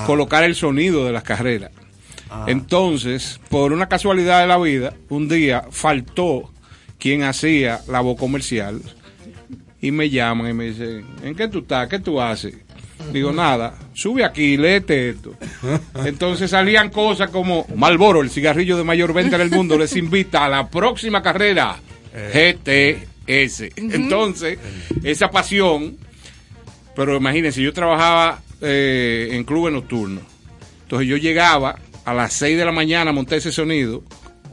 colocar 0.05 0.43
el 0.43 0.55
sonido 0.55 1.05
de 1.05 1.11
las 1.11 1.23
carreras. 1.23 1.71
Entonces, 2.47 3.39
por 3.49 3.73
una 3.73 3.87
casualidad 3.87 4.41
de 4.41 4.47
la 4.47 4.57
vida, 4.57 4.93
un 5.09 5.29
día 5.29 5.65
faltó 5.69 6.51
quien 6.97 7.23
hacía 7.23 7.81
la 7.87 7.99
voz 7.99 8.17
comercial 8.17 8.81
y 9.81 9.91
me 9.91 10.09
llaman 10.09 10.49
y 10.49 10.53
me 10.53 10.65
dicen, 10.65 11.05
¿en 11.23 11.35
qué 11.35 11.47
tú 11.47 11.59
estás? 11.59 11.87
¿Qué 11.89 11.99
tú 11.99 12.19
haces? 12.19 12.55
Digo, 13.11 13.33
nada, 13.33 13.75
sube 13.93 14.23
aquí, 14.23 14.55
léete 14.55 15.09
esto. 15.09 15.35
Entonces 16.05 16.49
salían 16.49 16.89
cosas 16.89 17.29
como 17.29 17.65
Malboro, 17.75 18.21
el 18.21 18.29
cigarrillo 18.29 18.77
de 18.77 18.83
mayor 18.83 19.13
venta 19.13 19.35
en 19.35 19.41
el 19.41 19.51
mundo, 19.51 19.77
les 19.77 19.95
invita 19.95 20.45
a 20.45 20.49
la 20.49 20.69
próxima 20.69 21.21
carrera 21.21 21.77
GTS. 22.13 23.73
Entonces, 23.75 24.59
esa 25.03 25.29
pasión, 25.29 25.97
pero 26.95 27.17
imagínense, 27.17 27.61
yo 27.61 27.73
trabajaba 27.73 28.41
eh, 28.63 29.29
en 29.31 29.43
clubes 29.43 29.73
nocturnos. 29.73 30.23
Entonces 30.83 31.07
yo 31.07 31.17
llegaba 31.17 31.79
a 32.05 32.13
las 32.13 32.33
6 32.33 32.57
de 32.57 32.65
la 32.65 32.71
mañana, 32.71 33.11
monté 33.11 33.37
ese 33.37 33.51
sonido. 33.51 34.03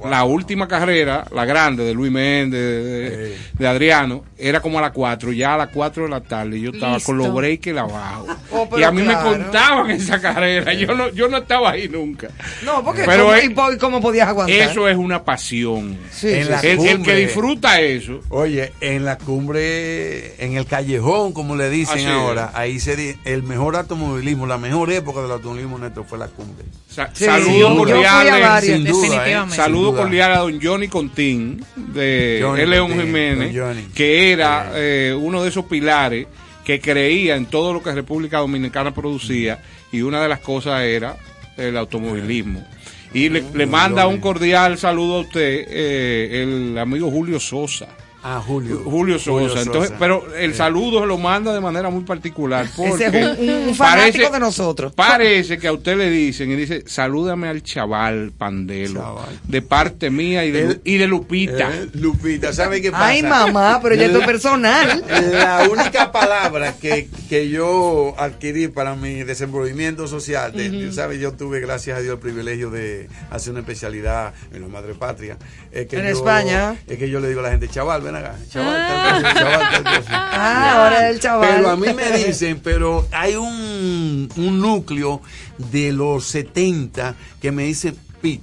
La 0.08 0.24
última 0.24 0.66
carrera, 0.68 1.24
la 1.34 1.44
grande 1.44 1.84
de 1.84 1.92
Luis 1.94 2.10
Méndez, 2.12 2.60
de, 2.60 3.10
de- 3.10 3.36
de 3.52 3.68
Adriano, 3.68 4.24
era 4.38 4.60
como 4.60 4.78
a 4.78 4.82
las 4.82 4.92
4. 4.92 5.32
Ya 5.32 5.54
a 5.54 5.58
las 5.58 5.68
4 5.68 6.04
de 6.04 6.08
la 6.08 6.20
tarde 6.20 6.60
yo 6.60 6.70
estaba 6.70 6.98
con 7.00 7.18
los 7.18 7.32
breaks 7.34 7.76
abajo. 7.76 8.26
Oh, 8.52 8.68
y 8.78 8.82
a 8.82 8.90
mí 8.90 9.02
claro. 9.02 9.30
me 9.30 9.36
contaban 9.44 9.90
esa 9.90 10.20
carrera. 10.20 10.72
Yo 10.74 10.94
no, 10.94 11.08
yo 11.10 11.28
no 11.28 11.38
estaba 11.38 11.70
ahí 11.72 11.88
nunca. 11.88 12.28
No, 12.64 12.82
porque 12.84 13.02
Pero 13.04 13.24
¿cómo, 13.24 13.34
es- 13.34 13.44
y 13.74 13.78
cómo 13.78 14.00
podías 14.00 14.28
aguantar? 14.28 14.56
Eso 14.56 14.88
es 14.88 14.96
una 14.96 15.24
pasión. 15.24 15.98
Sí, 16.10 16.28
En 16.32 16.50
la. 16.50 16.60
El, 16.60 16.78
el 16.86 17.02
que 17.02 17.14
disfruta 17.16 17.80
eso. 17.80 18.20
Oye, 18.30 18.72
en 18.80 19.04
la 19.04 19.18
cumbre, 19.18 20.42
en 20.44 20.56
el 20.56 20.66
callejón, 20.66 21.32
como 21.32 21.56
le 21.56 21.68
dicen 21.70 21.96
Así 21.98 22.04
es. 22.06 22.10
ahora, 22.10 22.50
ahí 22.54 22.78
se 22.80 23.16
el 23.24 23.42
mejor 23.42 23.76
automovilismo, 23.76 24.46
la 24.46 24.58
mejor 24.58 24.90
época 24.92 25.20
del 25.22 25.30
automovilismo 25.30 25.78
neto 25.78 26.04
fue 26.04 26.18
la 26.18 26.26
cumbre. 26.28 26.64
Sa- 26.88 27.10
Sí, 27.12 27.24
saludos 27.24 27.76
cordiales. 27.76 28.64
Sin 28.64 28.84
duda, 28.84 29.06
¿eh? 29.06 29.08
Definitivamente. 29.08 29.56
Saludo 29.90 30.02
cordial 30.02 30.32
a 30.32 30.38
don 30.38 30.60
Johnny 30.60 30.88
Contín, 30.88 31.64
de 31.76 32.40
Johnny 32.42 32.66
León 32.66 32.88
Contín, 32.88 33.06
Jiménez, 33.06 33.90
que 33.94 34.32
era 34.32 34.72
eh, 34.74 35.16
uno 35.18 35.42
de 35.42 35.48
esos 35.48 35.64
pilares 35.66 36.26
que 36.64 36.80
creía 36.80 37.36
en 37.36 37.46
todo 37.46 37.72
lo 37.72 37.82
que 37.82 37.92
República 37.92 38.38
Dominicana 38.38 38.92
producía 38.94 39.62
y 39.92 40.02
una 40.02 40.22
de 40.22 40.28
las 40.28 40.40
cosas 40.40 40.82
era 40.82 41.16
el 41.56 41.76
automovilismo. 41.76 42.64
Y 43.12 43.28
le, 43.28 43.42
le 43.54 43.66
manda 43.66 44.06
un 44.06 44.18
cordial 44.18 44.78
saludo 44.78 45.16
a 45.16 45.20
usted, 45.20 45.66
eh, 45.68 46.42
el 46.42 46.78
amigo 46.78 47.10
Julio 47.10 47.40
Sosa. 47.40 47.88
Ah, 48.22 48.42
Julio. 48.46 48.82
Julio 48.84 49.18
Sosa. 49.18 49.48
Sosa. 49.48 49.62
Entonces, 49.62 49.92
pero 49.98 50.34
el 50.36 50.54
saludo 50.54 51.00
se 51.00 51.06
lo 51.06 51.16
manda 51.16 51.54
de 51.54 51.60
manera 51.60 51.88
muy 51.88 52.02
particular. 52.04 52.66
Porque 52.76 53.06
Ese 53.06 53.06
es 53.20 53.38
un, 53.68 53.74
fanático 53.74 54.30
de 54.30 54.38
nosotros. 54.38 54.92
Parece 54.92 55.56
que 55.58 55.68
a 55.68 55.72
usted 55.72 55.96
le 55.96 56.10
dicen 56.10 56.50
y 56.50 56.56
dice, 56.56 56.84
salúdame 56.86 57.48
al 57.48 57.62
chaval 57.62 58.32
Pandelo, 58.36 59.00
Chaval. 59.00 59.40
de 59.44 59.62
parte 59.62 60.10
mía 60.10 60.44
y 60.44 60.50
de, 60.50 60.62
Lu- 60.64 60.70
El- 60.72 60.80
y 60.84 60.98
de 60.98 61.06
Lupita. 61.06 61.70
Eh, 61.74 61.88
Lupita, 61.94 62.52
¿sabe 62.52 62.82
qué 62.82 62.90
pasa? 62.90 63.06
Ay, 63.06 63.22
mamá, 63.22 63.80
pero 63.82 63.94
ya 63.94 64.10
personal. 64.26 65.02
La 65.32 65.66
única 65.70 66.12
palabra 66.12 66.74
que, 66.80 67.08
que 67.28 67.48
yo 67.48 68.14
adquirí 68.18 68.68
para 68.68 68.94
mi 68.96 69.22
desenvolvimiento 69.22 70.06
social, 70.08 70.52
de- 70.52 70.92
¿sabe? 70.92 71.18
Yo 71.18 71.32
tuve, 71.32 71.60
gracias 71.60 71.98
a 71.98 72.00
Dios, 72.02 72.14
el 72.14 72.20
privilegio 72.20 72.70
de 72.70 73.08
hacer 73.30 73.52
una 73.52 73.60
especialidad 73.60 74.34
en 74.52 74.62
la 74.62 74.68
madre 74.68 74.94
patria. 74.94 75.38
Es 75.72 75.86
que 75.86 75.96
En 75.96 76.02
yo- 76.04 76.08
España. 76.10 76.76
Es 76.86 76.98
que 76.98 77.08
yo 77.08 77.20
le 77.20 77.28
digo 77.28 77.40
a 77.40 77.44
la 77.44 77.50
gente, 77.50 77.68
chaval, 77.68 78.02
ven 78.10 78.22
ven 78.22 78.24
acá. 78.24 78.38
Chaval, 78.50 78.86
tal 78.88 79.22
cosa, 79.22 79.34
chaval, 79.34 79.70
tal 79.70 79.84
cosa. 79.84 80.10
Ah, 80.32 80.72
ahora 80.76 81.10
el 81.10 81.20
chaval. 81.20 81.48
Pero 81.56 81.70
a 81.70 81.76
mí 81.76 81.92
me 81.94 82.18
dicen, 82.18 82.60
pero 82.62 83.06
hay 83.12 83.34
un, 83.36 84.28
un 84.36 84.60
núcleo 84.60 85.20
de 85.58 85.92
los 85.92 86.24
70 86.26 87.14
que 87.40 87.52
me 87.52 87.64
dicen, 87.64 87.96
Pete, 88.20 88.42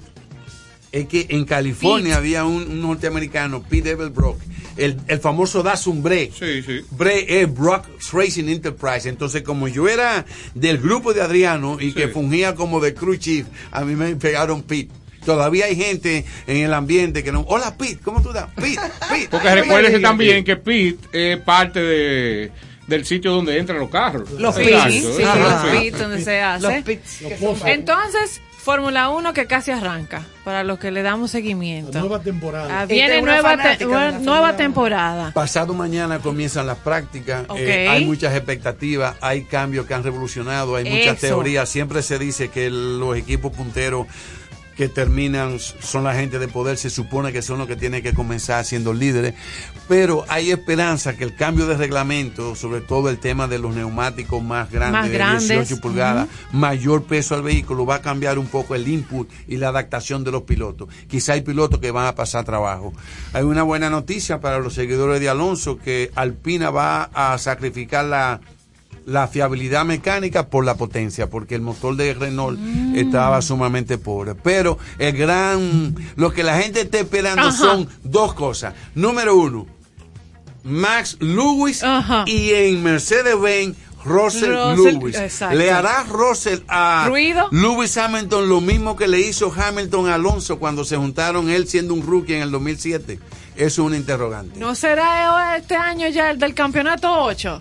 es 0.92 1.06
que 1.06 1.26
en 1.30 1.44
California 1.44 2.16
había 2.16 2.44
un, 2.44 2.62
un 2.62 2.82
norteamericano, 2.82 3.62
Pete 3.62 3.90
Evelbrock, 3.90 4.40
el, 4.76 4.96
el 5.08 5.18
famoso 5.18 5.62
Datsun 5.62 6.02
Bre. 6.02 6.30
Sí, 6.36 6.62
sí. 6.62 6.80
Bre 6.92 7.40
es 7.40 7.52
Brock 7.52 7.86
Racing 8.12 8.48
Enterprise. 8.48 9.08
Entonces, 9.08 9.42
como 9.42 9.68
yo 9.68 9.88
era 9.88 10.24
del 10.54 10.78
grupo 10.78 11.12
de 11.12 11.22
Adriano 11.22 11.78
y 11.80 11.92
que 11.92 12.08
fungía 12.08 12.54
como 12.54 12.80
de 12.80 12.94
crew 12.94 13.16
chief, 13.16 13.46
a 13.72 13.84
mí 13.84 13.96
me 13.96 14.14
pegaron 14.16 14.62
Pete. 14.62 14.92
Todavía 15.24 15.66
hay 15.66 15.76
gente 15.76 16.24
en 16.46 16.56
el 16.64 16.72
ambiente 16.74 17.22
que 17.22 17.32
no. 17.32 17.40
Hola, 17.48 17.76
Pete, 17.76 17.98
¿cómo 18.02 18.22
tú 18.22 18.28
estás? 18.30 18.48
Pete, 18.54 18.80
Pete. 19.10 19.28
Porque 19.30 19.54
recuérdese 19.54 20.00
también 20.00 20.44
que 20.44 20.56
Pete 20.56 20.98
es 21.12 21.38
parte 21.40 21.80
de, 21.80 22.52
del 22.86 23.04
sitio 23.04 23.32
donde 23.32 23.58
entran 23.58 23.78
los 23.78 23.90
carros. 23.90 24.30
Los 24.32 24.54
pits, 24.56 24.82
sí, 24.90 25.02
los 25.22 25.80
pits 25.80 25.98
donde 25.98 26.22
se 26.24 26.40
hace. 26.40 26.62
Los 26.62 26.82
pits 26.84 27.22
Entonces, 27.66 28.40
Fórmula 28.56 29.08
1 29.10 29.32
que 29.32 29.46
casi 29.46 29.70
arranca, 29.70 30.26
para 30.44 30.62
los 30.64 30.78
que 30.78 30.90
le 30.90 31.02
damos 31.02 31.30
seguimiento. 31.30 31.98
Nueva 32.00 32.20
temporada. 32.20 32.80
Ah, 32.82 32.86
viene 32.86 33.22
nueva, 33.22 33.56
te- 33.78 33.84
nueva 33.84 34.12
Fórmula 34.12 34.40
1. 34.50 34.56
temporada. 34.56 35.30
Pasado 35.32 35.72
mañana 35.74 36.18
comienzan 36.18 36.66
las 36.66 36.76
prácticas, 36.78 37.46
eh, 37.56 37.88
hay 37.88 38.04
muchas 38.04 38.34
expectativas, 38.34 39.16
hay 39.20 39.44
cambios 39.44 39.86
que 39.86 39.94
han 39.94 40.02
revolucionado, 40.04 40.76
hay 40.76 40.84
muchas 40.84 41.16
Eso. 41.22 41.26
teorías. 41.28 41.68
Siempre 41.68 42.02
se 42.02 42.18
dice 42.18 42.48
que 42.48 42.68
los 42.70 43.16
equipos 43.16 43.52
punteros 43.52 44.06
que 44.78 44.88
terminan 44.88 45.58
son 45.58 46.04
la 46.04 46.14
gente 46.14 46.38
de 46.38 46.46
poder, 46.46 46.78
se 46.78 46.88
supone 46.88 47.32
que 47.32 47.42
son 47.42 47.58
los 47.58 47.66
que 47.66 47.74
tienen 47.74 48.00
que 48.00 48.14
comenzar 48.14 48.64
siendo 48.64 48.94
líderes, 48.94 49.34
pero 49.88 50.24
hay 50.28 50.52
esperanza 50.52 51.16
que 51.16 51.24
el 51.24 51.34
cambio 51.34 51.66
de 51.66 51.76
reglamento, 51.76 52.54
sobre 52.54 52.80
todo 52.80 53.10
el 53.10 53.18
tema 53.18 53.48
de 53.48 53.58
los 53.58 53.74
neumáticos 53.74 54.40
más 54.40 54.70
grandes, 54.70 54.92
Más 55.00 55.10
de 55.10 55.14
grandes, 55.14 55.48
18 55.48 55.80
pulgadas, 55.80 56.28
mayor 56.52 57.02
peso 57.02 57.34
al 57.34 57.42
vehículo, 57.42 57.86
va 57.86 57.96
a 57.96 58.02
cambiar 58.02 58.38
un 58.38 58.46
poco 58.46 58.76
el 58.76 58.86
input 58.86 59.28
y 59.48 59.56
la 59.56 59.70
adaptación 59.70 60.22
de 60.22 60.30
los 60.30 60.42
pilotos. 60.42 60.88
Quizá 61.08 61.32
hay 61.32 61.40
pilotos 61.40 61.80
que 61.80 61.90
van 61.90 62.06
a 62.06 62.14
pasar 62.14 62.44
trabajo. 62.44 62.92
Hay 63.32 63.42
una 63.42 63.64
buena 63.64 63.90
noticia 63.90 64.40
para 64.40 64.60
los 64.60 64.74
seguidores 64.74 65.20
de 65.20 65.28
Alonso, 65.28 65.76
que 65.78 66.12
Alpina 66.14 66.70
va 66.70 67.10
a 67.12 67.36
sacrificar 67.38 68.04
la 68.04 68.40
la 69.08 69.26
fiabilidad 69.26 69.84
mecánica 69.86 70.48
por 70.48 70.64
la 70.64 70.76
potencia, 70.76 71.30
porque 71.30 71.54
el 71.54 71.62
motor 71.62 71.96
de 71.96 72.12
Renault 72.12 72.58
estaba 72.94 73.40
sumamente 73.40 73.96
pobre. 73.96 74.34
Pero 74.34 74.78
el 74.98 75.16
gran, 75.16 75.94
lo 76.16 76.30
que 76.32 76.42
la 76.44 76.58
gente 76.58 76.82
está 76.82 76.98
esperando 76.98 77.48
Ajá. 77.48 77.52
son 77.56 77.88
dos 78.04 78.34
cosas. 78.34 78.74
Número 78.94 79.34
uno, 79.34 79.66
Max 80.62 81.16
Lewis 81.20 81.82
Ajá. 81.82 82.24
y 82.26 82.50
en 82.50 82.82
Mercedes-Benz 82.82 83.76
Russell, 84.04 84.52
Russell, 84.54 84.98
Lewis. 84.98 85.16
exacto. 85.16 85.56
Le 85.56 85.70
hará 85.72 86.04
Russell 86.04 86.60
a 86.68 87.06
¿Ruido? 87.08 87.48
Lewis 87.50 87.96
Hamilton 87.96 88.48
lo 88.48 88.60
mismo 88.60 88.94
que 88.94 89.08
le 89.08 89.20
hizo 89.20 89.52
Hamilton 89.54 90.08
a 90.08 90.14
Alonso 90.14 90.58
cuando 90.58 90.84
se 90.84 90.96
juntaron 90.96 91.48
él 91.50 91.66
siendo 91.66 91.94
un 91.94 92.02
rookie 92.02 92.34
en 92.34 92.42
el 92.42 92.50
2007. 92.50 93.18
Eso 93.56 93.66
es 93.66 93.78
un 93.78 93.94
interrogante. 93.94 94.60
¿No 94.60 94.74
será 94.74 95.56
este 95.56 95.74
año 95.74 96.08
ya 96.08 96.30
el 96.30 96.38
del 96.38 96.54
campeonato 96.54 97.10
8? 97.10 97.60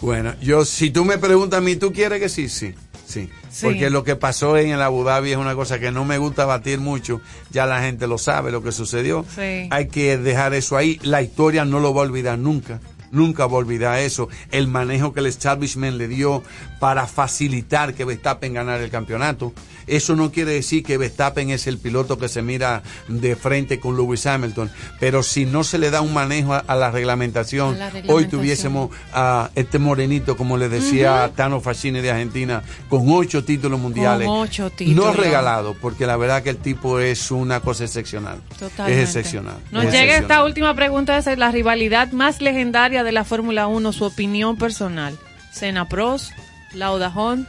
Bueno, 0.00 0.34
yo, 0.40 0.64
si 0.64 0.90
tú 0.90 1.04
me 1.04 1.18
preguntas 1.18 1.58
a 1.58 1.60
mí, 1.60 1.76
¿tú 1.76 1.92
quieres 1.92 2.20
que 2.20 2.28
sí? 2.28 2.48
Sí, 2.48 2.74
sí. 3.06 3.30
Sí. 3.50 3.66
Porque 3.66 3.90
lo 3.90 4.04
que 4.04 4.16
pasó 4.16 4.56
en 4.56 4.70
el 4.70 4.80
Abu 4.80 5.02
Dhabi 5.04 5.32
es 5.32 5.36
una 5.36 5.54
cosa 5.54 5.80
que 5.80 5.90
no 5.90 6.04
me 6.04 6.18
gusta 6.18 6.44
batir 6.44 6.78
mucho. 6.78 7.20
Ya 7.50 7.66
la 7.66 7.82
gente 7.82 8.06
lo 8.06 8.16
sabe, 8.16 8.52
lo 8.52 8.62
que 8.62 8.72
sucedió. 8.72 9.26
Sí. 9.34 9.68
Hay 9.70 9.88
que 9.88 10.16
dejar 10.16 10.54
eso 10.54 10.76
ahí. 10.76 10.98
La 11.02 11.20
historia 11.20 11.64
no 11.64 11.80
lo 11.80 11.92
va 11.92 12.02
a 12.02 12.04
olvidar 12.04 12.38
nunca. 12.38 12.80
Nunca 13.10 13.46
va 13.46 13.54
a 13.54 13.56
olvidar 13.56 13.98
eso. 13.98 14.28
El 14.52 14.68
manejo 14.68 15.12
que 15.12 15.20
el 15.20 15.26
establishment 15.26 15.96
le 15.96 16.06
dio 16.06 16.44
para 16.78 17.08
facilitar 17.08 17.94
que 17.94 18.04
Verstappen 18.04 18.54
ganara 18.54 18.82
el 18.84 18.90
campeonato. 18.90 19.52
Eso 19.90 20.16
no 20.16 20.30
quiere 20.30 20.52
decir 20.52 20.82
que 20.82 20.96
Verstappen 20.96 21.50
es 21.50 21.66
el 21.66 21.78
piloto 21.78 22.18
que 22.18 22.28
se 22.28 22.42
mira 22.42 22.82
de 23.08 23.36
frente 23.36 23.80
con 23.80 23.96
Lewis 23.96 24.24
Hamilton. 24.26 24.70
Pero 24.98 25.22
si 25.22 25.44
no 25.44 25.64
se 25.64 25.78
le 25.78 25.90
da 25.90 26.00
un 26.00 26.14
manejo 26.14 26.54
a, 26.54 26.58
a 26.58 26.76
la 26.76 26.90
reglamentación, 26.90 27.74
A 27.74 27.90
la 27.90 27.92
hoy 28.08 28.26
tuviésemos 28.26 28.90
a 29.12 29.50
este 29.54 29.78
morenito, 29.78 30.36
como 30.36 30.56
le 30.56 30.68
decía 30.68 31.30
Tano 31.34 31.60
Facchini 31.60 32.00
de 32.00 32.10
Argentina, 32.10 32.62
con 32.88 33.08
ocho 33.10 33.44
títulos 33.44 33.80
mundiales. 33.80 34.28
ocho 34.30 34.70
títulos. 34.70 35.04
No 35.06 35.12
regalado, 35.12 35.74
porque 35.74 36.06
la 36.06 36.16
verdad 36.16 36.42
que 36.42 36.50
el 36.50 36.58
tipo 36.58 37.00
es 37.00 37.30
una 37.30 37.60
cosa 37.60 37.84
excepcional. 37.84 38.40
Totalmente. 38.58 39.02
Es 39.02 39.08
excepcional. 39.08 39.56
Nos 39.70 39.86
es 39.86 39.92
llega 39.92 40.16
esta 40.16 40.44
última 40.44 40.74
pregunta, 40.74 41.18
esa 41.18 41.32
es 41.32 41.38
la 41.38 41.50
rivalidad 41.50 42.12
más 42.12 42.40
legendaria 42.40 43.02
de 43.02 43.12
la 43.12 43.24
Fórmula 43.24 43.66
1, 43.66 43.92
su 43.92 44.04
opinión 44.04 44.56
personal. 44.56 45.18
Senna 45.52 45.88
Prost, 45.88 46.30
Lauda 46.74 47.10
Hunt, 47.14 47.48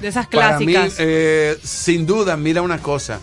de 0.00 0.08
esas 0.08 0.26
Para 0.26 0.58
mí, 0.58 0.66
clásicas. 0.72 0.96
eh, 0.98 1.58
sin 1.62 2.06
duda, 2.06 2.36
mira 2.36 2.62
una 2.62 2.78
cosa. 2.78 3.20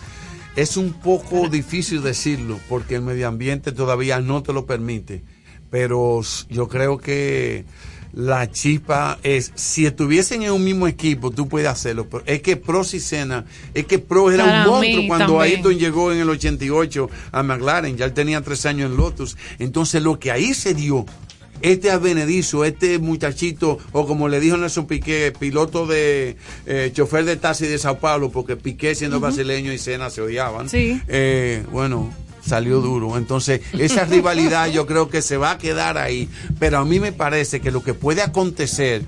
Es 0.56 0.76
un 0.76 0.92
poco 0.92 1.48
difícil 1.48 2.02
decirlo 2.02 2.60
porque 2.68 2.96
el 2.96 3.02
medio 3.02 3.26
ambiente 3.28 3.72
todavía 3.72 4.20
no 4.20 4.42
te 4.42 4.52
lo 4.52 4.66
permite. 4.66 5.22
Pero 5.70 6.20
yo 6.50 6.68
creo 6.68 6.98
que 6.98 7.64
la 8.12 8.50
chispa 8.50 9.18
es, 9.22 9.52
si 9.54 9.86
estuviesen 9.86 10.42
en 10.42 10.52
un 10.52 10.62
mismo 10.62 10.86
equipo, 10.86 11.30
tú 11.30 11.48
puedes 11.48 11.68
hacerlo. 11.68 12.06
Pero 12.10 12.22
es 12.26 12.42
que 12.42 12.58
Prost 12.58 12.92
y 12.92 13.00
Senna, 13.00 13.46
es 13.72 13.86
que 13.86 13.98
Prost 13.98 14.34
era 14.34 14.44
Para 14.44 14.64
un 14.64 14.70
monstruo 14.70 15.04
cuando 15.08 15.26
también. 15.38 15.54
Ayrton 15.56 15.78
llegó 15.78 16.12
en 16.12 16.18
el 16.18 16.28
88 16.28 17.08
a 17.32 17.42
McLaren. 17.42 17.96
Ya 17.96 18.04
él 18.04 18.12
tenía 18.12 18.42
tres 18.42 18.66
años 18.66 18.90
en 18.90 18.98
Lotus. 18.98 19.38
Entonces, 19.58 20.02
lo 20.02 20.18
que 20.18 20.30
ahí 20.30 20.52
se 20.52 20.74
dio 20.74 21.06
este 21.62 21.90
advenedizo, 21.90 22.64
este 22.64 22.98
muchachito, 22.98 23.78
o 23.92 24.06
como 24.06 24.28
le 24.28 24.40
dijo 24.40 24.56
Nelson 24.56 24.86
Piqué, 24.86 25.32
piloto 25.38 25.86
de 25.86 26.36
eh, 26.66 26.90
chofer 26.92 27.24
de 27.24 27.36
taxi 27.36 27.66
de 27.66 27.78
Sao 27.78 27.98
Paulo, 27.98 28.30
porque 28.30 28.56
Piqué 28.56 28.94
siendo 28.94 29.20
brasileño 29.20 29.72
y 29.72 29.78
Senna 29.78 30.10
se 30.10 30.20
odiaban. 30.22 30.68
Sí. 30.68 31.00
Eh, 31.08 31.64
bueno, 31.70 32.12
salió 32.44 32.80
duro. 32.80 33.16
Entonces, 33.16 33.60
esa 33.78 34.04
rivalidad 34.04 34.68
yo 34.70 34.86
creo 34.86 35.08
que 35.08 35.22
se 35.22 35.36
va 35.36 35.52
a 35.52 35.58
quedar 35.58 35.98
ahí. 35.98 36.28
Pero 36.58 36.78
a 36.78 36.84
mí 36.84 36.98
me 37.00 37.12
parece 37.12 37.60
que 37.60 37.70
lo 37.70 37.82
que 37.82 37.94
puede 37.94 38.22
acontecer 38.22 39.02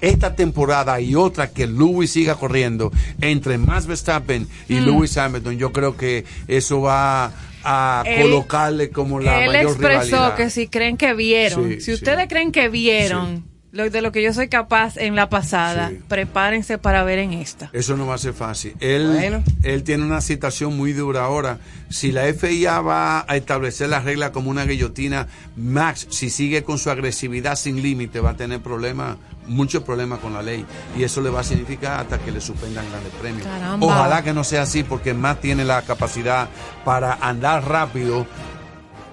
esta 0.00 0.34
temporada 0.34 1.00
y 1.00 1.14
otra 1.14 1.52
que 1.52 1.68
Lewis 1.68 2.10
siga 2.10 2.34
corriendo 2.34 2.90
entre 3.20 3.56
Max 3.56 3.86
Verstappen 3.86 4.48
y 4.68 4.74
Mm. 4.74 4.84
Lewis 4.84 5.16
Hamilton, 5.16 5.58
yo 5.58 5.70
creo 5.72 5.96
que 5.96 6.24
eso 6.48 6.80
va 6.80 7.32
a 7.64 8.02
Él- 8.06 8.22
colocarle 8.22 8.90
como 8.90 9.20
la 9.20 9.40
Él 9.44 9.52
mayor 9.52 9.70
expresó 9.70 10.04
rivalidad. 10.16 10.36
que 10.36 10.50
si 10.50 10.68
creen 10.68 10.96
que 10.96 11.14
vieron, 11.14 11.68
Sí, 11.68 11.74
si 11.76 11.80
sí. 11.82 11.92
ustedes 11.94 12.26
creen 12.28 12.52
que 12.52 12.68
vieron 12.68 13.44
lo 13.72 13.88
de 13.88 14.02
lo 14.02 14.12
que 14.12 14.22
yo 14.22 14.34
soy 14.34 14.48
capaz 14.48 14.98
en 14.98 15.16
la 15.16 15.30
pasada, 15.30 15.88
Sí. 15.88 15.98
prepárense 16.06 16.76
para 16.76 17.04
ver 17.04 17.18
en 17.18 17.32
esta. 17.32 17.70
Eso 17.72 17.96
no 17.96 18.06
va 18.06 18.16
a 18.16 18.18
ser 18.18 18.34
fácil. 18.34 18.74
Él, 18.80 19.08
Bueno. 19.14 19.42
él 19.62 19.82
tiene 19.82 20.04
una 20.04 20.20
situación 20.20 20.76
muy 20.76 20.92
dura 20.92 21.24
ahora. 21.24 21.58
Si 21.88 22.12
la 22.12 22.24
FIA 22.34 22.80
va 22.82 23.24
a 23.26 23.34
establecer 23.36 23.88
la 23.88 24.00
regla 24.00 24.30
como 24.30 24.50
una 24.50 24.64
guillotina, 24.66 25.26
Max, 25.56 26.06
si 26.10 26.28
sigue 26.28 26.62
con 26.64 26.76
su 26.78 26.90
agresividad 26.90 27.56
sin 27.56 27.82
límite, 27.82 28.20
va 28.20 28.30
a 28.30 28.36
tener 28.36 28.60
problemas, 28.60 29.16
muchos 29.46 29.82
problemas 29.82 30.18
con 30.18 30.34
la 30.34 30.42
ley. 30.42 30.66
Y 30.96 31.04
eso 31.04 31.22
le 31.22 31.30
va 31.30 31.40
a 31.40 31.44
significar 31.44 31.98
hasta 32.00 32.18
que 32.18 32.30
le 32.30 32.42
suspendan 32.42 32.84
grandes 32.90 33.12
premios. 33.14 33.46
Caramba. 33.46 33.86
Ojalá 33.86 34.22
que 34.22 34.34
no 34.34 34.44
sea 34.44 34.62
así, 34.62 34.82
porque 34.82 35.14
Max 35.14 35.40
tiene 35.40 35.64
la 35.64 35.80
capacidad 35.80 36.48
para 36.84 37.14
andar 37.14 37.66
rápido 37.66 38.26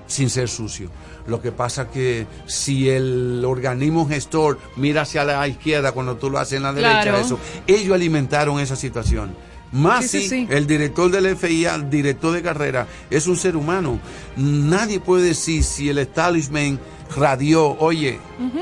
sin 0.06 0.30
ser 0.30 0.50
sucio. 0.50 0.90
Lo 1.28 1.42
que 1.42 1.52
pasa 1.52 1.90
que 1.90 2.26
si 2.48 2.90
el 2.90 3.44
organismo 3.46 4.08
gestor 4.08 4.58
mira 4.78 5.02
hacia 5.04 5.24
la 5.24 5.48
izquierda 5.48 5.92
cuando 5.92 6.18
tú 6.18 6.30
lo 6.30 6.40
haces 6.40 6.54
en 6.58 6.64
la 6.64 6.74
derecha, 6.74 7.02
Claro. 7.04 7.18
eso, 7.20 7.40
ellos 7.68 7.94
alimentaron 7.94 8.60
esa 8.60 8.76
situación. 8.76 9.34
Más 9.72 10.06
Sí, 10.06 10.22
sí, 10.22 10.22
si 10.24 10.30
sí. 10.30 10.48
el 10.50 10.66
director 10.66 11.12
del 11.12 11.36
FIA, 11.38 11.76
el 11.76 11.90
director 11.92 12.34
de 12.34 12.42
carrera, 12.42 12.88
es 13.12 13.28
un 13.28 13.38
ser 13.38 13.56
humano. 13.56 14.00
Nadie 14.36 15.00
puede 15.00 15.28
decir 15.28 15.64
si 15.64 15.90
el 15.90 16.00
establishment 16.00 16.80
radió, 17.16 17.78
oye, 17.80 18.20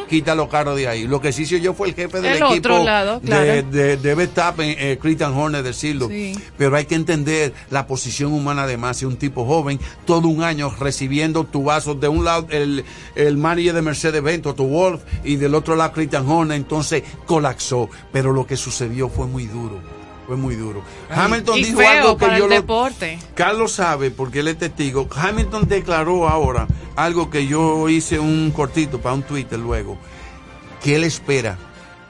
quita 0.09 0.35
los 0.35 0.47
carros 0.47 0.75
de 0.75 0.87
ahí. 0.87 1.07
Lo 1.07 1.21
que 1.21 1.31
sí 1.31 1.43
hizo 1.43 1.57
yo 1.57 1.73
fue 1.73 1.89
el 1.89 1.95
jefe 1.95 2.21
del 2.21 2.37
El 2.37 2.43
equipo 2.43 2.55
otro 2.73 2.83
lado, 2.83 3.19
claro. 3.21 3.43
de, 3.45 3.63
de, 3.63 3.97
de 3.97 4.15
Verstappen, 4.15 4.75
eh, 4.77 4.97
Christian 5.01 5.33
Horner, 5.33 5.63
decirlo. 5.63 6.07
Sí. 6.07 6.37
Pero 6.57 6.75
hay 6.75 6.85
que 6.85 6.95
entender 6.95 7.53
la 7.69 7.87
posición 7.87 8.33
humana 8.33 8.67
de 8.67 8.77
Masi, 8.77 9.05
un 9.05 9.17
tipo 9.17 9.45
joven, 9.45 9.79
todo 10.05 10.27
un 10.27 10.43
año 10.43 10.73
recibiendo 10.79 11.43
tubazos 11.43 11.99
de 11.99 12.07
un 12.07 12.25
lado 12.25 12.47
el, 12.49 12.85
el 13.15 13.37
manager 13.37 13.73
de 13.73 13.81
Mercedes-Benz, 13.81 14.41
Toto 14.43 14.63
Wolf, 14.63 15.01
y 15.23 15.35
del 15.35 15.55
otro 15.55 15.75
lado 15.75 15.91
Christian 15.91 16.27
Horner, 16.27 16.57
entonces 16.57 17.03
colapsó. 17.25 17.89
Pero 18.11 18.31
lo 18.33 18.45
que 18.47 18.57
sucedió 18.57 19.09
fue 19.09 19.27
muy 19.27 19.45
duro. 19.45 19.96
Fue 20.27 20.35
muy 20.35 20.55
duro. 20.55 20.83
Hamilton 21.09 21.57
y 21.57 21.63
dijo 21.63 21.79
feo 21.79 21.89
algo 21.89 22.17
que 22.17 22.25
para 22.25 22.37
yo 22.37 22.43
el 22.43 22.49
lo- 22.49 22.55
deporte. 22.57 23.17
Carlos 23.33 23.71
sabe, 23.71 24.11
porque 24.11 24.41
él 24.41 24.49
es 24.49 24.57
testigo. 24.57 25.07
Hamilton 25.15 25.67
declaró 25.69 26.27
ahora 26.27 26.67
algo 26.97 27.29
que 27.29 27.47
yo 27.47 27.87
hice 27.89 28.19
un 28.19 28.51
cortito 28.51 28.99
para 28.99 29.15
un 29.15 29.23
Twitter 29.23 29.57
luego, 29.57 29.97
que 30.83 30.95
él 30.97 31.05
espera 31.05 31.57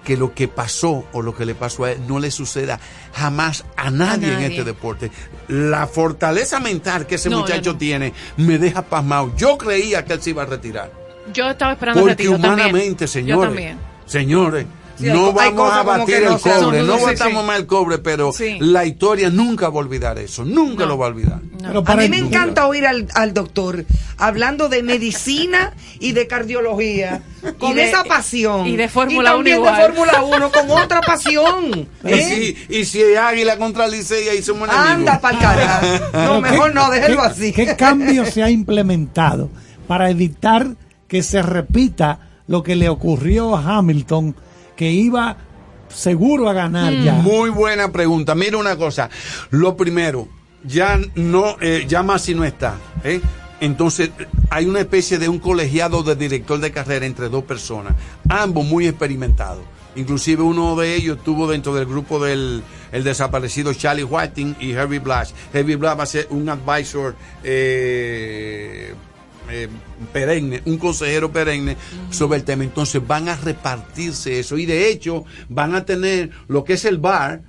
que 0.04 0.18
lo 0.18 0.34
que 0.34 0.48
pasó 0.48 1.06
o 1.12 1.22
lo 1.22 1.36
que 1.36 1.46
le 1.46 1.54
pasó 1.54 1.84
a 1.84 1.92
él 1.92 2.02
no 2.08 2.18
le 2.18 2.32
suceda 2.32 2.80
jamás 3.14 3.66
a 3.76 3.92
nadie, 3.92 4.30
en 4.30 4.34
nadie. 4.36 4.48
este 4.48 4.64
deporte. 4.64 5.12
La 5.50 5.86
fortaleza 5.86 6.60
mental 6.60 7.06
que 7.06 7.16
ese 7.16 7.30
No, 7.30 7.42
muchacho 7.42 7.74
no. 7.74 7.78
tiene 7.78 8.14
me 8.38 8.58
deja 8.58 8.82
pasmado. 8.84 9.32
Yo 9.38 9.58
creía 9.58 10.06
que 10.06 10.14
él 10.14 10.22
se 10.22 10.30
iba 10.32 10.44
a 10.44 10.46
retirar. 10.46 10.92
Yo 11.34 11.50
estaba 11.50 11.74
esperando 11.74 12.00
el 12.00 12.06
Porque 12.08 12.24
retiro 12.24 12.36
humanamente, 12.38 12.72
también. 12.72 12.98
Yo 13.00 13.08
señores, 13.08 13.50
también. 13.50 13.78
señores, 14.06 14.66
Sí, 15.00 15.06
no 15.08 15.32
vamos 15.32 15.72
a 15.72 15.84
batir 15.84 16.16
el 16.24 16.38
cobre, 16.40 16.82
no 16.84 17.00
batamos 17.00 17.42
sí. 17.42 17.48
más 17.48 17.58
el 17.60 17.68
cobre, 17.68 17.98
pero 18.00 18.34
Sí. 18.34 18.58
la 18.60 18.84
historia 18.86 19.30
nunca 19.30 19.70
va 19.70 19.76
a 19.76 19.80
olvidar 19.80 20.18
eso, 20.18 20.44
nunca 20.44 20.86
lo 20.86 20.98
va 20.98 21.06
a 21.06 21.10
olvidar. 21.10 21.40
Pero 21.62 21.80
A 21.80 21.84
para 21.84 22.02
mí 22.02 22.10
me 22.10 22.18
encanta 22.18 22.66
oír 22.68 22.86
al, 22.88 23.08
al 23.14 23.34
doctor 23.34 23.86
hablando 24.18 24.70
de 24.70 24.82
medicina 24.84 25.74
y 26.00 26.14
de 26.14 26.26
cardiología 26.28 27.22
con 27.60 27.72
Y 27.72 27.76
de- 27.76 27.90
esa 27.90 28.04
pasión. 28.06 28.66
y 28.66 28.76
de 28.76 28.88
Fórmula 28.90 29.30
Y 29.30 29.34
también 29.34 29.58
Uno 29.60 29.66
de 29.66 29.72
igual. 29.78 29.94
Fórmula 29.94 30.24
1 30.24 30.52
con 30.52 30.72
otra 30.84 31.02
pasión. 31.02 31.88
Y 32.04 32.10
¿eh? 32.12 32.56
si, 32.70 32.76
y 32.80 32.86
si 32.86 33.02
es 33.02 33.18
Águila 33.20 33.58
contra 33.58 33.88
Licey, 33.88 34.30
ahí 34.30 34.42
somos 34.42 34.68
enemigos. 34.68 34.90
Anda 34.92 35.20
pa'l 35.22 35.38
carajo. 35.40 35.86
No, 36.14 36.42
mejor 36.42 36.70
¿qué- 36.70 36.74
no, 36.76 36.90
déjelo 36.90 37.22
así. 37.22 37.54
¿Qué 37.54 37.76
cambio 37.76 38.26
se 38.26 38.42
ha 38.42 38.50
implementado 38.50 39.50
para 39.88 40.10
evitar 40.10 40.68
que 41.08 41.22
se 41.24 41.42
repita 41.42 42.20
lo 42.48 42.64
que 42.64 42.76
le 42.76 42.90
ocurrió 42.90 43.56
a 43.56 43.78
Hamilton, 43.78 44.36
que 44.78 44.92
iba 44.92 45.36
seguro 45.90 46.50
a 46.50 46.54
ganar 46.54 46.94
ya? 46.94 47.14
Muy 47.14 47.50
buena 47.50 47.92
pregunta. 47.92 48.36
Mira 48.36 48.58
una 48.58 48.78
cosa. 48.78 49.10
Lo 49.50 49.76
primero, 49.76 50.30
ya 50.64 50.98
no, 51.16 51.58
eh, 51.60 51.86
ya 51.88 52.04
Masi 52.04 52.34
no 52.34 52.46
está. 52.46 52.78
¿eh? 53.04 53.20
Entonces, 53.60 54.12
hay 54.50 54.66
una 54.66 54.80
especie 54.80 55.18
de 55.18 55.28
un 55.28 55.40
colegiado 55.40 56.04
de 56.04 56.16
director 56.16 56.60
de 56.60 56.72
carrera 56.72 57.06
entre 57.06 57.28
dos 57.28 57.44
personas, 57.44 57.96
ambos 58.30 58.66
muy 58.66 58.88
experimentados. 58.88 59.64
Inclusive 59.96 60.44
uno 60.44 60.76
de 60.76 60.96
ellos 60.96 61.18
estuvo 61.18 61.48
dentro 61.48 61.74
del 61.74 61.88
grupo 61.88 62.24
del 62.24 62.64
el 62.92 63.04
desaparecido 63.04 63.74
Charlie 63.74 64.04
Whiting 64.04 64.56
y 64.60 64.72
Herbie 64.72 65.00
Blash. 65.00 65.32
Herbie 65.54 65.76
Blash 65.76 66.00
va 66.00 66.04
a 66.04 66.08
ser 66.08 66.28
un 66.30 66.48
advisor 66.50 67.16
eh, 67.44 68.94
eh, 69.50 69.68
perenne, 70.12 70.62
un 70.66 70.78
consejero 70.78 71.32
perenne 71.32 71.78
sobre 72.10 72.38
el 72.38 72.44
tema. 72.44 72.64
Entonces 72.64 73.06
van 73.06 73.30
a 73.30 73.36
repartirse 73.36 74.40
eso 74.40 74.58
y 74.58 74.66
de 74.66 74.90
hecho 74.90 75.26
van 75.50 75.76
a 75.76 75.86
tener 75.86 76.32
lo 76.48 76.64
que 76.64 76.74
es 76.74 76.86
el 76.86 76.98
bar. 76.98 77.42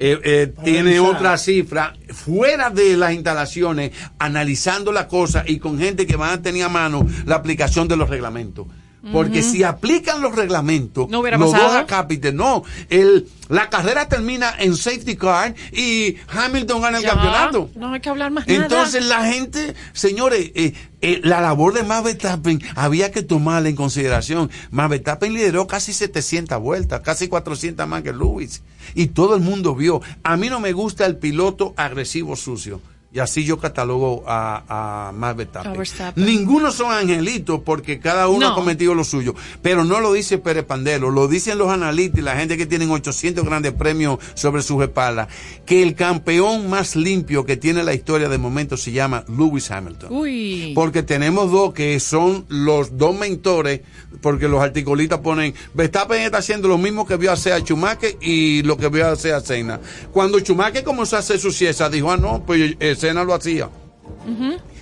eh, 0.00 0.20
eh, 0.22 0.54
tiene 0.62 1.00
otra 1.00 1.36
cifra 1.36 1.92
fuera 2.10 2.70
de 2.70 2.96
las 2.96 3.12
instalaciones, 3.12 3.90
analizando 4.18 4.92
la 4.92 5.08
cosa 5.08 5.42
y 5.44 5.58
con 5.58 5.76
gente 5.78 6.06
que 6.06 6.14
van 6.14 6.30
a 6.30 6.42
tener 6.42 6.62
a 6.62 6.68
mano 6.68 7.04
la 7.26 7.34
aplicación 7.34 7.88
de 7.88 7.96
los 7.96 8.08
reglamentos. 8.08 8.66
Porque 9.12 9.42
si 9.42 9.62
aplican 9.62 10.20
los 10.20 10.34
reglamentos, 10.34 11.08
No 11.08 11.20
hubiera 11.20 11.38
los 11.38 11.50
pasado. 11.52 11.72
dos 11.72 11.82
acápites, 11.82 12.32
no, 12.34 12.62
el, 12.90 13.28
la 13.48 13.70
carrera 13.70 14.08
termina 14.08 14.52
en 14.58 14.76
safety 14.76 15.16
car 15.16 15.54
y 15.72 16.16
Hamilton 16.28 16.80
gana 16.82 16.98
el 16.98 17.02
Ya, 17.04 17.10
campeonato. 17.10 17.70
No 17.74 17.92
hay 17.92 18.00
que 18.00 18.08
hablar 18.08 18.30
más 18.30 18.46
nada. 18.46 18.62
Entonces 18.64 19.04
la 19.06 19.24
gente, 19.24 19.74
señores, 19.92 20.50
eh, 20.54 20.74
eh, 21.00 21.20
la 21.24 21.40
labor 21.40 21.74
de 21.74 21.82
Max 21.84 22.04
Verstappen 22.04 22.60
había 22.74 23.10
que 23.10 23.22
tomarla 23.22 23.68
en 23.68 23.76
consideración. 23.76 24.50
Max 24.70 24.90
Verstappen 24.90 25.32
lideró 25.32 25.66
casi 25.66 25.92
700 25.92 26.60
vueltas, 26.60 27.00
casi 27.00 27.28
400 27.28 27.86
más 27.88 28.02
que 28.02 28.12
Lewis. 28.12 28.62
Y 28.94 29.08
todo 29.08 29.34
el 29.34 29.42
mundo 29.42 29.74
vio. 29.74 30.00
A 30.22 30.36
mí 30.36 30.48
no 30.48 30.60
me 30.60 30.72
gusta 30.72 31.06
el 31.06 31.16
piloto 31.16 31.74
agresivo 31.76 32.36
sucio. 32.36 32.80
Y 33.18 33.20
así 33.20 33.42
yo 33.42 33.58
catalogo 33.58 34.22
a, 34.28 35.08
a 35.08 35.12
Max 35.12 35.36
Verstappen. 35.38 35.72
Verstappen. 35.76 36.24
Ninguno 36.24 36.70
son 36.70 36.92
angelitos 36.92 37.60
porque 37.64 37.98
cada 37.98 38.28
uno 38.28 38.46
No. 38.46 38.52
ha 38.52 38.54
cometido 38.54 38.94
lo 38.94 39.02
suyo. 39.02 39.34
Pero 39.60 39.82
no 39.84 39.98
lo 39.98 40.12
dice 40.12 40.38
Pérez 40.38 40.64
Pandelo, 40.64 41.10
lo 41.10 41.26
dicen 41.26 41.58
los 41.58 41.68
analistas 41.68 42.20
y 42.20 42.22
la 42.22 42.36
gente 42.36 42.56
que 42.56 42.64
tienen 42.64 42.92
800 42.92 43.44
grandes 43.44 43.72
premios 43.72 44.20
sobre 44.34 44.62
sus 44.62 44.80
espaldas. 44.84 45.26
Que 45.66 45.82
el 45.82 45.96
campeón 45.96 46.70
más 46.70 46.94
limpio 46.94 47.44
que 47.44 47.56
tiene 47.56 47.82
la 47.82 47.92
historia 47.92 48.28
de 48.28 48.38
momento 48.38 48.76
se 48.76 48.92
llama 48.92 49.24
Lewis 49.26 49.68
Hamilton. 49.72 50.12
Uy. 50.12 50.70
Porque 50.76 51.02
tenemos 51.02 51.50
dos 51.50 51.74
que 51.74 51.98
son 51.98 52.44
los 52.48 52.96
dos 52.98 53.18
mentores, 53.18 53.80
porque 54.20 54.46
los 54.46 54.62
articulistas 54.62 55.18
ponen, 55.18 55.54
Verstappen 55.74 56.22
está 56.22 56.38
haciendo 56.38 56.68
lo 56.68 56.78
mismo 56.78 57.04
que 57.04 57.16
vio 57.16 57.32
hacer 57.32 57.52
a 57.54 57.58
Schumacher 57.58 58.16
y 58.20 58.62
lo 58.62 58.76
que 58.76 58.88
vio 58.88 59.08
hacer 59.08 59.34
a 59.34 59.40
Senna. 59.40 59.80
Cuando 60.12 60.38
Schumacher 60.38 60.84
comenzó 60.84 61.16
a 61.16 61.18
hacer 61.18 61.40
su 61.40 61.50
siesta, 61.50 61.88
dijo, 61.90 62.12
ah, 62.12 62.16
no, 62.16 62.44
pues 62.46 62.76
eh, 62.78 62.94
Senna 63.08 63.24
lo 63.24 63.32
hacía. 63.32 63.70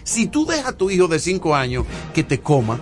Si 0.02 0.26
tú 0.26 0.46
dejas 0.46 0.66
a 0.66 0.76
tu 0.76 0.90
hijo 0.90 1.06
de 1.06 1.20
5 1.20 1.54
años 1.54 1.84
que 2.12 2.24
te 2.24 2.40
coma, 2.40 2.80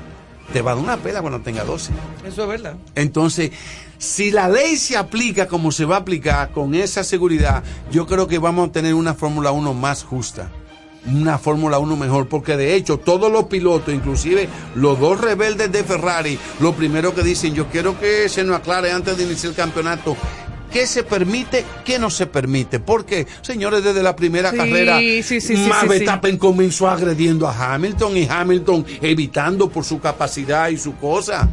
te 0.54 0.62
va 0.62 0.72
a 0.72 0.74
dar 0.74 0.82
una 0.82 0.96
pela 0.96 1.20
cuando 1.20 1.40
tenga 1.40 1.64
12. 1.64 1.92
Eso 2.26 2.42
es 2.44 2.48
verdad. 2.48 2.76
Entonces, 2.94 3.50
si 3.98 4.30
la 4.30 4.48
ley 4.48 4.76
se 4.76 4.96
aplica 4.96 5.46
como 5.46 5.70
se 5.70 5.84
va 5.84 5.96
a 5.96 5.98
aplicar 5.98 6.50
con 6.52 6.74
esa 6.74 7.04
seguridad, 7.04 7.62
yo 7.92 8.06
creo 8.06 8.26
que 8.26 8.38
vamos 8.38 8.70
a 8.70 8.72
tener 8.72 8.94
una 8.94 9.12
Fórmula 9.12 9.52
1 9.52 9.74
más 9.74 10.02
justa. 10.02 10.50
Una 11.06 11.36
Fórmula 11.36 11.78
1 11.78 11.96
mejor, 11.96 12.28
porque 12.28 12.56
de 12.56 12.74
hecho 12.74 12.96
todos 12.96 13.30
los 13.30 13.44
pilotos, 13.44 13.92
inclusive 13.92 14.48
los 14.74 14.98
dos 14.98 15.20
rebeldes 15.20 15.70
de 15.70 15.84
Ferrari, 15.84 16.38
lo 16.60 16.72
primero 16.72 17.14
que 17.14 17.22
dicen, 17.22 17.54
yo 17.54 17.66
quiero 17.66 18.00
que 18.00 18.30
se 18.30 18.44
nos 18.44 18.56
aclare 18.56 18.92
antes 18.92 19.18
de 19.18 19.24
iniciar 19.24 19.50
el 19.50 19.56
campeonato, 19.56 20.16
qué 20.74 20.86
se 20.86 21.04
permite, 21.04 21.64
qué 21.84 21.98
no 21.98 22.10
se 22.10 22.26
permite. 22.26 22.80
Porque, 22.80 23.26
señores, 23.40 23.82
desde 23.84 24.02
la 24.02 24.14
primera 24.14 24.50
Sí, 24.50 24.56
carrera, 24.58 24.98
sí, 24.98 25.40
sí, 25.40 25.56
Max. 25.56 25.88
Verstappen 25.88 26.36
comenzó 26.36 26.90
agrediendo 26.90 27.48
a 27.48 27.74
Hamilton 27.74 28.16
y 28.18 28.26
Hamilton 28.28 28.84
evitando 29.00 29.70
por 29.70 29.84
su 29.84 30.00
capacidad 30.00 30.68
y 30.68 30.76
su 30.76 30.96
cosa. 30.96 31.48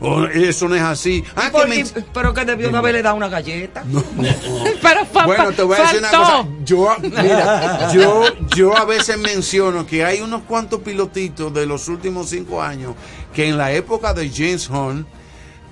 Oh, 0.00 0.22
eso 0.26 0.68
no 0.68 0.76
es 0.76 0.82
así. 0.82 1.24
Ah, 1.34 1.50
que 1.50 1.66
me- 1.66 1.84
pero 2.14 2.32
que 2.32 2.44
debió 2.44 2.70
de 2.70 2.76
haberle 2.78 3.02
dado 3.02 3.16
una 3.16 3.28
galleta. 3.28 3.82
Pero 4.82 5.04
fa- 5.06 5.26
Bueno, 5.26 5.50
te 5.50 5.62
voy 5.64 5.76
a 5.76 5.80
decir 5.82 5.98
una 5.98 6.10
cosa. 6.10 6.46
Yo, 6.64 6.96
mira, 7.02 7.90
yo, 7.92 8.24
yo 8.54 8.76
a 8.76 8.84
veces 8.84 9.18
menciono 9.18 9.84
que 9.86 10.04
hay 10.04 10.20
unos 10.20 10.42
cuantos 10.42 10.82
pilotitos 10.82 11.52
de 11.52 11.66
los 11.66 11.88
últimos 11.88 12.28
cinco 12.30 12.62
años 12.62 12.94
que 13.34 13.48
en 13.48 13.56
la 13.56 13.72
época 13.72 14.14
de 14.14 14.30
James 14.30 14.68
Hunt, 14.70 15.04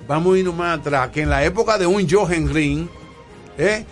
vamos 0.07 0.35
a 0.35 0.39
irnos 0.39 0.55
más 0.55 0.79
atrás, 0.79 1.11
que 1.11 1.23
en 1.23 1.31
la 1.31 1.45
época 1.45 1.79
de 1.79 1.87
un 1.87 2.09
Johan 2.09 2.47
Green, 2.47 2.89
¿eh? 3.59 3.85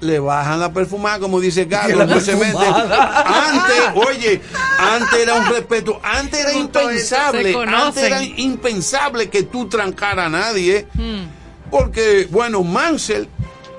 le 0.00 0.18
bajan 0.18 0.60
la 0.60 0.72
perfumada, 0.72 1.18
como 1.18 1.40
dice 1.40 1.66
Carlos, 1.68 2.08
no 2.08 2.20
se. 2.20 2.32
Antes, 2.32 3.82
oye, 3.94 4.40
antes 4.78 5.18
era 5.18 5.34
un 5.34 5.46
respeto, 5.46 6.00
antes 6.02 6.40
era 6.40 6.52
impensable, 6.52 7.56
antes 7.66 8.02
era 8.02 8.22
impensable 8.22 9.28
que 9.28 9.44
tú 9.44 9.68
trancara 9.68 10.26
a 10.26 10.28
nadie. 10.28 10.86
Hmm. 10.94 11.24
Porque, 11.70 12.28
bueno, 12.30 12.62
Mansell 12.62 13.28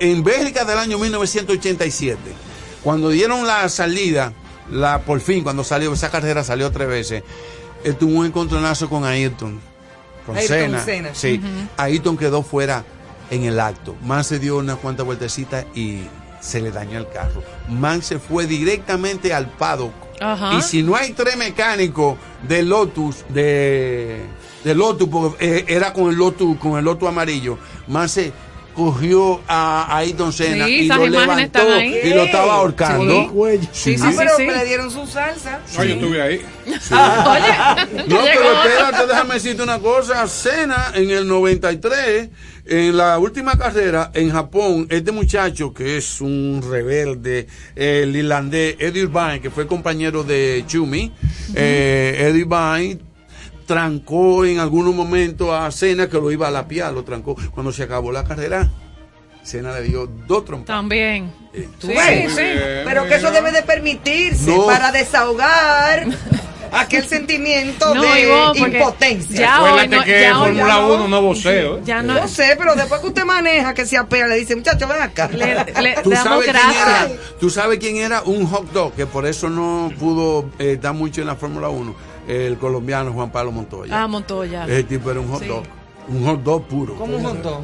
en 0.00 0.22
Bélgica 0.22 0.64
del 0.64 0.78
año 0.78 0.98
1987, 0.98 2.18
cuando 2.82 3.08
dieron 3.08 3.46
la 3.46 3.68
salida, 3.68 4.32
la 4.70 5.00
por 5.00 5.20
fin, 5.20 5.42
cuando 5.42 5.64
salió, 5.64 5.92
esa 5.92 6.10
carrera 6.10 6.44
salió 6.44 6.70
tres 6.70 6.88
veces, 6.88 7.22
él 7.84 7.96
tuvo 7.96 8.18
un 8.18 8.26
encontronazo 8.26 8.90
con 8.90 9.04
Ayrton, 9.04 9.60
con 10.26 10.36
Ayrton 10.36 10.58
Senna. 10.58 10.84
Senna. 10.84 11.14
Sí, 11.14 11.40
Ayrton 11.76 12.16
quedó 12.16 12.42
fuera 12.42 12.84
en 13.30 13.44
el 13.44 13.60
acto. 13.60 13.96
Mansell 14.02 14.40
dio 14.40 14.58
unas 14.58 14.76
cuantas 14.76 15.06
vueltecitas 15.06 15.64
y 15.74 16.02
se 16.40 16.60
le 16.60 16.70
dañó 16.70 16.98
el 16.98 17.08
carro. 17.08 17.42
Mansell 17.68 18.20
fue 18.20 18.46
directamente 18.46 19.32
al 19.32 19.48
paddock. 19.48 19.92
Y 20.56 20.62
si 20.62 20.82
no 20.82 20.96
hay 20.96 21.12
tres 21.12 21.36
mecánicos 21.36 22.16
de 22.48 22.62
Lotus, 22.62 23.24
de, 23.28 24.22
de 24.64 24.74
Lotus, 24.74 25.08
porque 25.08 25.58
eh, 25.58 25.64
era 25.68 25.92
con 25.92 26.08
el 26.08 26.16
Lotus, 26.16 26.56
con 26.58 26.78
el 26.78 26.84
Lotus 26.84 27.08
amarillo, 27.08 27.58
Mansell 27.86 28.32
cogió 28.76 29.40
a 29.48 29.96
Ayrton 29.96 30.32
Senna 30.32 30.66
Sí, 30.66 30.72
y 30.80 30.88
lo 30.88 31.06
levantó 31.06 31.80
y 31.80 32.10
lo 32.10 32.24
estaba 32.24 32.54
ahorcando. 32.56 33.32
Sí. 33.32 33.68
Sí, 33.72 33.98
sí, 33.98 34.04
ah, 34.04 34.10
sí, 34.10 34.16
pero 34.18 34.36
sí. 34.36 34.46
le 34.46 34.64
dieron 34.66 34.90
su 34.90 35.06
salsa. 35.06 35.60
No, 35.76 35.84
yo 35.84 35.94
estuve 35.94 36.22
ahí. 36.22 36.40
Oye, 36.66 38.04
No, 38.06 38.18
pero 38.22 38.62
espérate, 38.62 39.06
déjame 39.06 39.34
decirte 39.34 39.62
una 39.62 39.78
cosa. 39.78 40.26
Senna 40.28 40.92
en 40.94 41.10
el 41.10 41.26
93, 41.26 42.28
en 42.66 42.96
la 42.96 43.18
última 43.18 43.56
carrera 43.56 44.10
en 44.12 44.30
Japón, 44.30 44.86
este 44.90 45.10
muchacho 45.10 45.72
que 45.72 45.96
es 45.96 46.20
un 46.20 46.62
rebelde, 46.68 47.46
el 47.74 48.14
irlandés 48.14 48.76
Eddie 48.78 49.02
Irvine, 49.02 49.40
que 49.40 49.50
fue 49.50 49.66
compañero 49.66 50.22
de 50.22 50.64
Chumi, 50.66 51.12
eh, 51.54 52.16
Eddie 52.18 52.40
Irvine 52.40 53.05
trancó 53.66 54.44
en 54.44 54.58
algunos 54.60 54.94
momentos 54.94 55.50
a 55.52 55.70
Senna 55.70 56.08
que 56.08 56.16
lo 56.18 56.30
iba 56.30 56.48
a 56.48 56.50
lapiar, 56.50 56.92
lo 56.92 57.04
trancó. 57.04 57.36
Cuando 57.52 57.72
se 57.72 57.82
acabó 57.82 58.12
la 58.12 58.24
carrera, 58.24 58.68
Senna 59.42 59.72
le 59.74 59.82
dio 59.82 60.06
dos 60.06 60.44
trompas. 60.44 60.66
También. 60.66 61.30
Eh, 61.52 61.68
Tú 61.80 61.88
Sí, 61.88 61.92
ves, 61.94 62.32
sí. 62.34 62.42
Pero 62.84 63.06
que 63.06 63.14
eso 63.16 63.30
debe 63.30 63.52
de 63.52 63.62
permitirse 63.62 64.50
No. 64.56 64.66
para 64.66 64.90
desahogar 64.92 66.06
aquel 66.72 67.04
sentimiento 67.06 67.94
No, 67.94 68.02
de 68.02 68.58
impotencia. 68.58 69.38
ya 69.40 69.62
hoy 69.62 69.68
Acuérdate 69.70 69.96
no- 69.96 70.04
que 70.04 70.20
ya 70.20 70.34
Fórmula 70.36 70.66
ya 70.68 70.80
no. 70.80 70.94
1 70.94 71.08
no 71.08 71.22
voceo. 71.22 71.76
¿eh? 71.78 71.82
Ya 71.84 72.02
no. 72.02 72.14
No 72.14 72.28
sé, 72.28 72.54
pero 72.58 72.74
después 72.74 73.00
que 73.00 73.06
usted 73.08 73.24
maneja, 73.24 73.72
que 73.72 73.86
se 73.86 73.96
apea, 73.96 74.26
le 74.26 74.36
dice, 74.36 74.56
muchacho, 74.56 74.86
ven 74.88 75.00
acá. 75.00 75.28
Le, 75.28 75.54
le 75.80 75.94
¿Tú 76.02 76.10
sabes, 76.12 76.44
quién 76.50 76.56
era, 76.56 77.08
tú 77.40 77.50
sabes 77.50 77.78
quién 77.78 77.96
era 77.98 78.22
un 78.22 78.46
hot 78.46 78.70
dog, 78.72 78.94
que 78.94 79.06
por 79.06 79.26
eso 79.26 79.48
no 79.48 79.92
pudo 79.98 80.50
eh, 80.58 80.76
dar 80.80 80.92
mucho 80.94 81.20
en 81.20 81.28
la 81.28 81.36
Fórmula 81.36 81.68
1, 81.68 81.94
el 82.28 82.58
colombiano 82.58 83.12
Juan 83.12 83.30
Pablo 83.30 83.52
Montoya. 83.52 84.02
Ah, 84.02 84.06
Montoya. 84.06 84.64
Ese 84.66 84.84
tipo 84.84 85.10
era 85.10 85.20
un 85.20 85.28
hot 85.28 85.42
Sí. 85.42 85.48
dog. 85.48 85.64
Un 86.08 86.24
hot 86.24 86.42
dog 86.44 86.62
puro. 86.68 86.94
¿Cómo 86.94 87.16
un 87.16 87.24
hot 87.24 87.42
dog? 87.42 87.62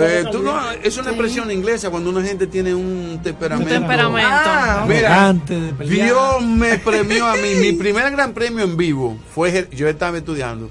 Eh, 0.00 0.24
tú 0.32 0.42
no, 0.42 0.58
es 0.82 0.96
una 0.98 1.10
expresión 1.10 1.50
inglesa 1.52 1.88
cuando 1.88 2.10
una 2.10 2.20
gente 2.22 2.48
tiene 2.48 2.74
un 2.74 3.20
temperamento. 3.22 3.72
temperamento. 3.72 4.28
Ah, 4.28 4.84
Mira, 4.88 5.28
Antes 5.28 5.62
de 5.62 5.72
pelear. 5.72 6.06
Dios 6.06 6.42
me 6.42 6.78
premió 6.84 7.26
a 7.26 7.34
mí. 7.36 7.54
Mi 7.60 7.72
primer 7.74 8.10
gran 8.10 8.32
premio 8.32 8.64
en 8.64 8.76
vivo 8.76 9.16
fue, 9.32 9.68
yo 9.70 9.86
estaba 9.88 10.18
estudiando. 10.18 10.68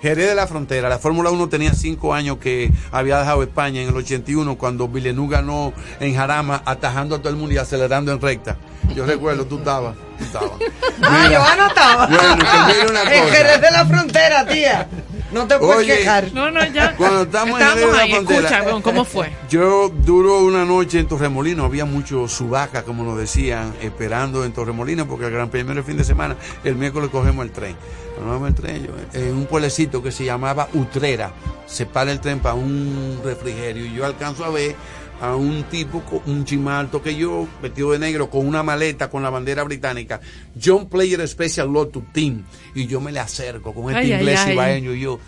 Jerez 0.00 0.28
de 0.30 0.34
la 0.34 0.46
Frontera. 0.48 0.88
La 0.88 0.98
Fórmula 0.98 1.30
1 1.30 1.48
tenía 1.48 1.74
cinco 1.74 2.12
años 2.12 2.38
que 2.38 2.70
había 2.90 3.18
dejado 3.20 3.42
España 3.42 3.82
en 3.82 3.88
el 3.88 3.96
81 3.96 4.58
cuando 4.58 4.88
Villeneuve 4.88 5.30
ganó 5.36 5.72
en 6.00 6.14
Jarama, 6.16 6.60
atajando 6.64 7.14
a 7.16 7.18
todo 7.18 7.28
el 7.30 7.36
mundo 7.36 7.54
y 7.54 7.58
acelerando 7.58 8.10
en 8.12 8.20
recta. 8.20 8.56
Yo 8.94 9.06
recuerdo, 9.06 9.44
tú 9.46 9.58
estabas. 9.58 9.94
Tú 10.18 10.24
estabas. 10.24 10.52
Ah, 11.04 11.24
Mira, 11.26 11.32
yo 11.32 11.42
anotaba. 11.44 12.06
Bueno, 12.06 12.36
mira 12.36 12.86
una 12.90 13.02
En 13.12 13.22
cosa. 13.24 13.34
Jerez 13.34 13.60
de 13.60 13.70
la 13.72 13.86
frontera, 13.86 14.46
tía. 14.46 14.88
No 15.32 15.46
te 15.48 15.58
puedes 15.58 15.78
Oye, 15.78 15.96
quejar. 15.96 16.32
No, 16.32 16.50
no, 16.50 16.64
ya. 16.66 16.94
Cuando 16.94 17.22
estamos 17.22 17.58
en 17.60 17.66
Estamos 17.66 17.90
de 17.90 17.96
la 17.96 18.02
ahí, 18.02 18.12
Frontera. 18.12 18.48
escucha, 18.58 18.80
¿cómo 18.82 19.04
fue? 19.04 19.32
Yo 19.48 19.88
duró 19.88 20.40
una 20.40 20.64
noche 20.64 21.00
en 21.00 21.08
Torremolino, 21.08 21.64
había 21.64 21.86
mucho 21.86 22.28
subaca, 22.28 22.82
como 22.84 23.02
nos 23.02 23.16
decían, 23.18 23.74
esperando 23.80 24.44
en 24.44 24.52
Torremolino, 24.52 25.08
porque 25.08 25.24
el 25.26 25.32
Gran 25.32 25.48
Premio 25.48 25.72
era 25.72 25.80
el 25.80 25.86
fin 25.86 25.96
de 25.96 26.04
semana, 26.04 26.36
el 26.62 26.76
miércoles 26.76 27.08
cogemos 27.10 27.44
el 27.46 27.50
tren. 27.50 27.74
Tomamos 28.14 28.46
el 28.48 28.54
tren, 28.54 28.86
yo, 28.86 28.92
en 29.18 29.34
un 29.34 29.46
pueblecito 29.46 30.02
que 30.02 30.12
se 30.12 30.24
llamaba 30.24 30.68
Utrera, 30.74 31.32
se 31.66 31.86
para 31.86 32.12
el 32.12 32.20
tren 32.20 32.38
para 32.40 32.54
un 32.54 33.20
refrigerio 33.24 33.86
y 33.86 33.94
yo 33.94 34.04
alcanzo 34.04 34.44
a 34.44 34.50
ver 34.50 34.76
a 35.22 35.36
un 35.36 35.62
tipo, 35.70 36.00
con- 36.02 36.20
un 36.26 36.44
chimalto 36.44 37.00
que 37.00 37.14
yo, 37.14 37.46
vestido 37.62 37.92
de 37.92 37.98
negro, 38.00 38.28
con 38.28 38.44
una 38.46 38.62
maleta 38.64 39.08
con 39.08 39.22
la 39.22 39.30
bandera 39.30 39.62
británica, 39.62 40.20
John 40.62 40.88
Player 40.88 41.26
Special 41.28 41.72
Lotto 41.72 42.02
Team, 42.12 42.42
y 42.74 42.86
yo 42.88 43.00
me 43.00 43.12
le 43.12 43.20
acerco 43.20 43.72
con 43.72 43.84
este 43.94 44.00
Ay, 44.00 44.12
inglés 44.14 44.40
ay. 44.44 44.52
ibaeño 44.54 44.92
y 44.94 45.00
yo, 45.00 45.20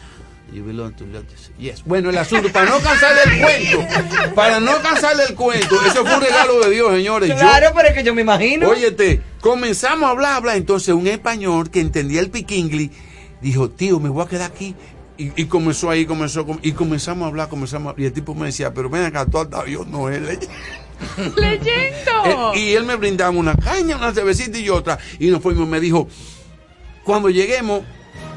You 0.53 0.63
belong 0.65 0.93
to 0.95 1.05
Lotus. 1.07 1.51
Yes. 1.59 1.83
Bueno, 1.85 2.11
el 2.11 2.19
asunto, 2.19 2.53
para 2.53 2.71
no 2.71 2.79
cansarle 2.79 3.21
el 3.25 3.41
cuento, 3.41 4.35
para 4.35 4.61
no 4.61 4.73
cansarle 4.83 5.25
el 5.29 5.35
cuento, 5.35 5.75
eso 5.87 6.05
fue 6.05 6.15
un 6.17 6.21
regalo 6.21 6.61
de 6.61 6.71
Dios, 6.71 6.93
señores. 6.95 7.29
Yo- 7.31 7.37
Claro, 7.37 7.73
pero 7.75 7.89
es 7.89 7.95
que 7.95 8.05
yo 8.05 8.15
me 8.15 8.21
imagino. 8.21 8.69
Óyete, 8.69 9.21
comenzamos 9.41 10.05
a 10.09 10.11
hablar, 10.11 10.35
hablar. 10.35 10.57
Entonces, 10.57 10.95
un 10.95 11.07
español 11.07 11.71
que 11.71 11.81
entendía 11.81 12.21
el 12.21 12.31
piquingli 12.31 12.91
dijo, 13.41 13.71
tío, 13.71 13.99
me 13.99 14.11
voy 14.11 14.25
a 14.25 14.29
quedar 14.29 14.51
aquí. 14.53 14.77
Y, 15.17 15.31
y 15.43 15.45
comenzó 15.47 15.91
ahí, 15.91 16.07
comenzó, 16.07 16.45
com- 16.45 16.59
y 16.63 16.73
comenzamos 16.73 17.25
a 17.25 17.29
hablar, 17.29 17.49
comenzamos 17.49 17.87
a 17.87 17.91
hablar. 17.91 18.03
Y 18.03 18.07
el 18.07 18.13
tipo 18.13 18.35
me 18.35 18.47
decía, 18.47 18.75
pero 18.75 18.91
ven 18.91 19.05
acá, 19.05 19.25
tú 19.27 19.39
yo, 19.69 19.85
no 19.85 20.09
él. 20.09 20.27
Leyendo. 21.37 22.01
Eh, 22.55 22.59
y 22.59 22.73
él 22.73 22.85
me 22.87 22.97
brindaba 22.97 23.29
una 23.31 23.55
caña, 23.55 23.97
una 23.99 24.11
cervecita 24.15 24.57
y 24.59 24.71
otra. 24.71 24.99
Y 25.19 25.27
nos 25.29 25.43
fuimos, 25.43 25.69
me 25.69 25.79
dijo, 25.79 26.09
cuando 27.05 27.29
lleguemos, 27.29 27.83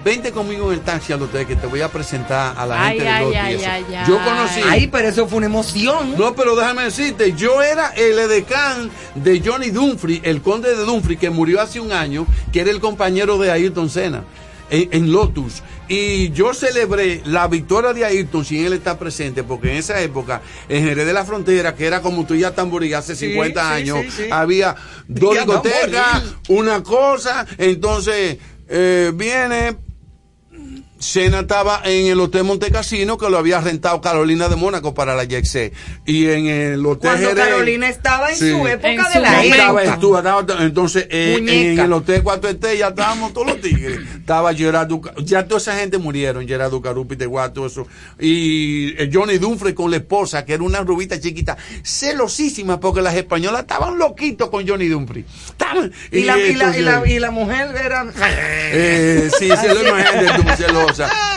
vente 0.03 0.33
conmigo 0.33 0.73
en 0.73 0.79
el 0.79 0.83
taxi 0.83 1.13
al 1.13 1.21
hotel 1.21 1.47
que 1.47 1.55
te 1.55 1.67
voy 1.67 1.79
a 1.79 1.87
presentar 1.89 2.53
a 2.57 2.65
la 2.65 2.83
Ay, 2.87 2.97
gente 2.97 3.07
ay, 3.09 3.13
del 3.13 3.23
lote 3.23 3.35
y 3.35 3.39
ay, 3.39 3.53
eso". 3.55 3.69
ay, 3.69 3.85
ay. 3.95 4.05
Yo 4.09 4.21
conocí. 4.21 4.59
Ay, 4.67 4.87
pero 4.87 5.07
eso 5.07 5.25
fue 5.27 5.37
una 5.37 5.45
emoción. 5.45 6.15
No, 6.17 6.35
pero 6.35 6.57
déjame 6.57 6.83
decirte, 6.83 7.31
yo 7.31 7.61
era 7.61 7.91
el 7.91 8.19
edecán 8.19 8.89
de 9.15 9.41
Johnny 9.43 9.69
Dunfrey, 9.69 10.19
el 10.25 10.41
conde 10.41 10.75
de 10.75 10.83
Dunfrey, 10.83 11.15
que 11.15 11.29
murió 11.29 11.61
hace 11.61 11.79
un 11.79 11.93
año, 11.93 12.27
que 12.51 12.59
era 12.59 12.71
el 12.71 12.81
compañero 12.81 13.37
de 13.37 13.51
Ayrton 13.51 13.89
Senna 13.89 14.25
en, 14.69 14.89
en 14.91 15.11
Lotus. 15.11 15.63
Y 15.87 16.31
yo 16.31 16.53
celebré 16.53 17.21
la 17.25 17.47
victoria 17.47 17.93
de 17.93 18.03
Ayrton 18.03 18.43
sin 18.43 18.65
él 18.65 18.73
estar 18.73 18.97
presente, 18.97 19.43
porque 19.43 19.71
en 19.71 19.77
esa 19.77 20.01
época, 20.01 20.41
en 20.67 20.83
Jerez 20.83 21.05
de 21.05 21.13
la 21.13 21.23
Frontera, 21.23 21.75
que 21.75 21.85
era 21.85 22.01
como 22.01 22.25
tú 22.25 22.35
ya 22.35 22.53
tamborí 22.53 22.93
hace 22.93 23.15
Sí, 23.15 23.27
50 23.27 23.61
sí, 23.61 23.67
años, 23.67 24.13
sí, 24.13 24.23
había 24.29 24.75
dos 25.07 25.33
discotecas, 25.35 26.23
una 26.49 26.83
cosa, 26.83 27.45
entonces 27.57 28.37
eh, 28.67 29.11
viene 29.15 29.77
Cena 30.99 31.41
estaba 31.41 31.81
en 31.85 32.07
el 32.07 32.19
Hotel 32.19 32.43
Montecasino 32.43 33.17
que 33.17 33.29
lo 33.29 33.37
había 33.37 33.61
rentado 33.61 34.01
Carolina 34.01 34.49
de 34.49 34.55
Mónaco 34.55 34.93
para 34.93 35.15
la 35.15 35.23
YXC. 35.25 35.71
Y 36.05 36.25
en 36.27 36.47
el 36.47 36.85
Hotel 36.85 37.11
Cuando 37.11 37.29
Jerez. 37.29 37.45
Carolina 37.45 37.89
estaba 37.89 38.29
en 38.31 38.35
Sí. 38.37 38.49
su 38.51 38.67
época 38.67 38.89
En 38.89 38.97
de 38.97 39.03
su 39.13 39.19
la. 39.19 39.43
Estaba, 39.45 39.83
estuvo- 39.83 40.17
estaba- 40.17 40.63
entonces, 40.63 41.07
eh, 41.09 41.35
en 41.39 41.79
el 41.79 41.93
Hotel 41.93 42.23
Cuatro 42.23 42.49
Estrellas 42.49 42.89
estábamos 42.89 43.33
todos 43.33 43.47
los 43.47 43.61
tigres. 43.61 43.99
Estaba 44.17 44.53
Gerard 44.53 44.87
Duca- 44.87 45.13
ya 45.23 45.45
toda 45.47 45.59
esa 45.61 45.75
gente 45.77 45.97
murieron, 45.97 46.47
Gerard 46.47 46.71
Ducarupi, 46.71 47.15
Teguá, 47.15 47.53
todo 47.53 47.67
eso. 47.67 47.87
Y 48.19 48.93
eh, 49.01 49.09
Johnny 49.13 49.37
Dunfrey 49.37 49.73
con 49.73 49.91
la 49.91 49.97
esposa, 49.97 50.43
que 50.45 50.53
era 50.53 50.63
una 50.63 50.79
rubita 50.81 51.19
chiquita, 51.19 51.57
celosísima, 51.83 52.79
porque 52.79 53.01
las 53.01 53.15
españolas 53.15 53.61
estaban 53.61 53.97
loquitos 53.97 54.49
con 54.49 54.67
Johnny 54.67 54.87
Dunfrey. 54.87 55.25
Estaban- 55.49 55.91
Y 56.11 56.21
la, 56.23 56.37
y, 56.39 56.53
la, 56.55 56.77
y, 56.77 56.81
la, 56.81 56.91
entonces- 56.91 57.11
y 57.15 57.19
la 57.19 57.31
mujer 57.31 57.67
era. 57.83 58.05
eh, 58.71 59.29
sí, 59.37 59.47
se 59.47 59.73
lo 59.73 59.81
imagínate 59.87 60.41
tú, 60.41 60.86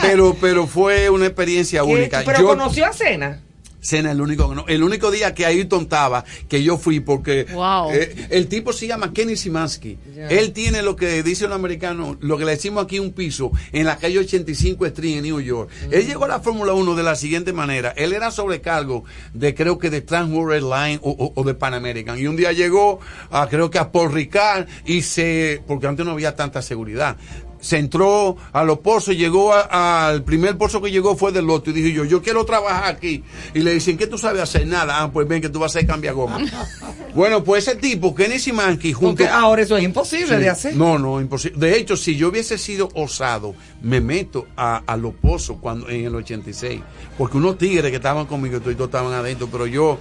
Pero, 0.01 0.35
pero 0.39 0.67
fue 0.67 1.09
una 1.09 1.25
experiencia 1.27 1.83
única. 1.83 2.23
Pero 2.25 2.39
Yo- 2.39 2.47
conoció 2.47 2.85
a 2.85 2.93
Cena. 2.93 3.41
Cena, 3.83 4.11
el 4.11 4.21
único, 4.21 4.53
no- 4.53 4.65
el 4.67 4.83
único 4.83 5.09
día 5.09 5.33
que 5.33 5.43
Ayrton 5.43 5.81
estaba, 5.81 6.23
que 6.47 6.61
yo 6.61 6.77
fui, 6.77 6.99
porque 6.99 7.45
Wow. 7.51 7.89
eh, 7.91 8.27
el 8.29 8.45
tipo 8.45 8.73
se 8.73 8.85
llama 8.85 9.11
Kenny 9.11 9.35
Simansky. 9.35 9.97
Él 10.29 10.53
tiene 10.53 10.83
lo 10.83 10.95
que 10.95 11.23
dice 11.23 11.47
un 11.47 11.51
americano, 11.51 12.15
lo 12.21 12.37
que 12.37 12.45
le 12.45 12.51
decimos 12.51 12.83
aquí 12.83 12.99
un 12.99 13.11
piso, 13.11 13.51
en 13.71 13.87
la 13.87 13.97
calle 13.97 14.19
85 14.19 14.85
Street 14.85 15.17
en 15.17 15.23
New 15.23 15.41
York. 15.41 15.71
Él 15.89 16.05
llegó 16.05 16.25
a 16.25 16.27
la 16.27 16.39
Fórmula 16.41 16.73
1 16.73 16.93
de 16.93 17.01
la 17.01 17.15
siguiente 17.15 17.53
manera. 17.53 17.91
Él 17.97 18.13
era 18.13 18.29
sobrecargo 18.29 19.03
de, 19.33 19.55
creo 19.55 19.79
que 19.79 19.89
de 19.89 20.01
Trans 20.01 20.31
World 20.31 20.53
Airlines 20.57 20.99
o, 21.01 21.09
o- 21.09 21.33
o 21.33 21.43
de 21.43 21.55
Pan 21.55 21.73
American. 21.73 22.19
Y 22.19 22.27
un 22.27 22.35
día 22.35 22.51
llegó 22.51 22.99
a, 23.31 23.47
creo 23.49 23.71
que 23.71 23.79
a 23.79 23.91
Paul 23.91 24.11
Ricard 24.13 24.67
y 24.85 25.01
se, 25.01 25.59
porque 25.65 25.87
antes 25.87 26.05
no 26.05 26.11
había 26.11 26.35
tanta 26.35 26.61
seguridad 26.61 27.17
se 27.61 27.77
entró 27.77 28.35
a 28.51 28.63
los 28.63 28.79
pozos, 28.79 29.15
llegó 29.15 29.53
al 29.53 30.23
primer 30.23 30.57
pozo 30.57 30.81
que 30.81 30.91
llegó 30.91 31.15
fue 31.15 31.31
del 31.31 31.45
loto 31.45 31.69
y 31.69 31.73
dije 31.73 31.93
yo, 31.93 32.03
yo 32.03 32.21
quiero 32.21 32.43
trabajar 32.43 32.85
aquí. 32.95 33.23
Y 33.53 33.59
le 33.59 33.73
dicen, 33.75 33.97
¿qué 33.97 34.07
tú 34.07 34.17
sabes 34.17 34.41
hacer? 34.41 34.67
Nada, 34.67 35.01
ah, 35.03 35.11
pues 35.11 35.27
ven 35.27 35.41
que 35.41 35.49
tú 35.49 35.59
vas 35.59 35.73
a 35.75 35.79
hacer 35.79 35.87
cambia 35.87 36.11
goma. 36.11 36.39
bueno, 37.15 37.43
pues 37.43 37.67
ese 37.67 37.77
tipo, 37.77 38.13
Kenny 38.13 38.39
Simansky, 38.39 38.91
junto... 38.93 39.11
Porque 39.23 39.27
ahora 39.29 39.61
eso 39.61 39.77
es 39.77 39.83
imposible 39.83 40.27
Sí. 40.27 40.35
de 40.35 40.49
hacer. 40.49 40.75
No, 40.75 40.97
no, 40.99 41.21
imposible. 41.21 41.59
De 41.59 41.77
hecho, 41.77 41.95
si 41.95 42.15
yo 42.15 42.29
hubiese 42.29 42.57
sido 42.57 42.89
osado, 42.95 43.55
me 43.81 44.01
meto 44.01 44.47
a, 44.57 44.77
a 44.85 44.97
los 44.97 45.13
pozos 45.13 45.57
cuando, 45.61 45.87
en 45.89 46.05
el 46.05 46.15
86. 46.15 46.81
Porque 47.17 47.37
unos 47.37 47.57
tigres 47.57 47.91
que 47.91 47.97
estaban 47.97 48.25
conmigo, 48.25 48.59
todos 48.59 48.75
estaban 48.79 49.13
adentro, 49.13 49.47
pero 49.51 49.67
yo 49.67 49.99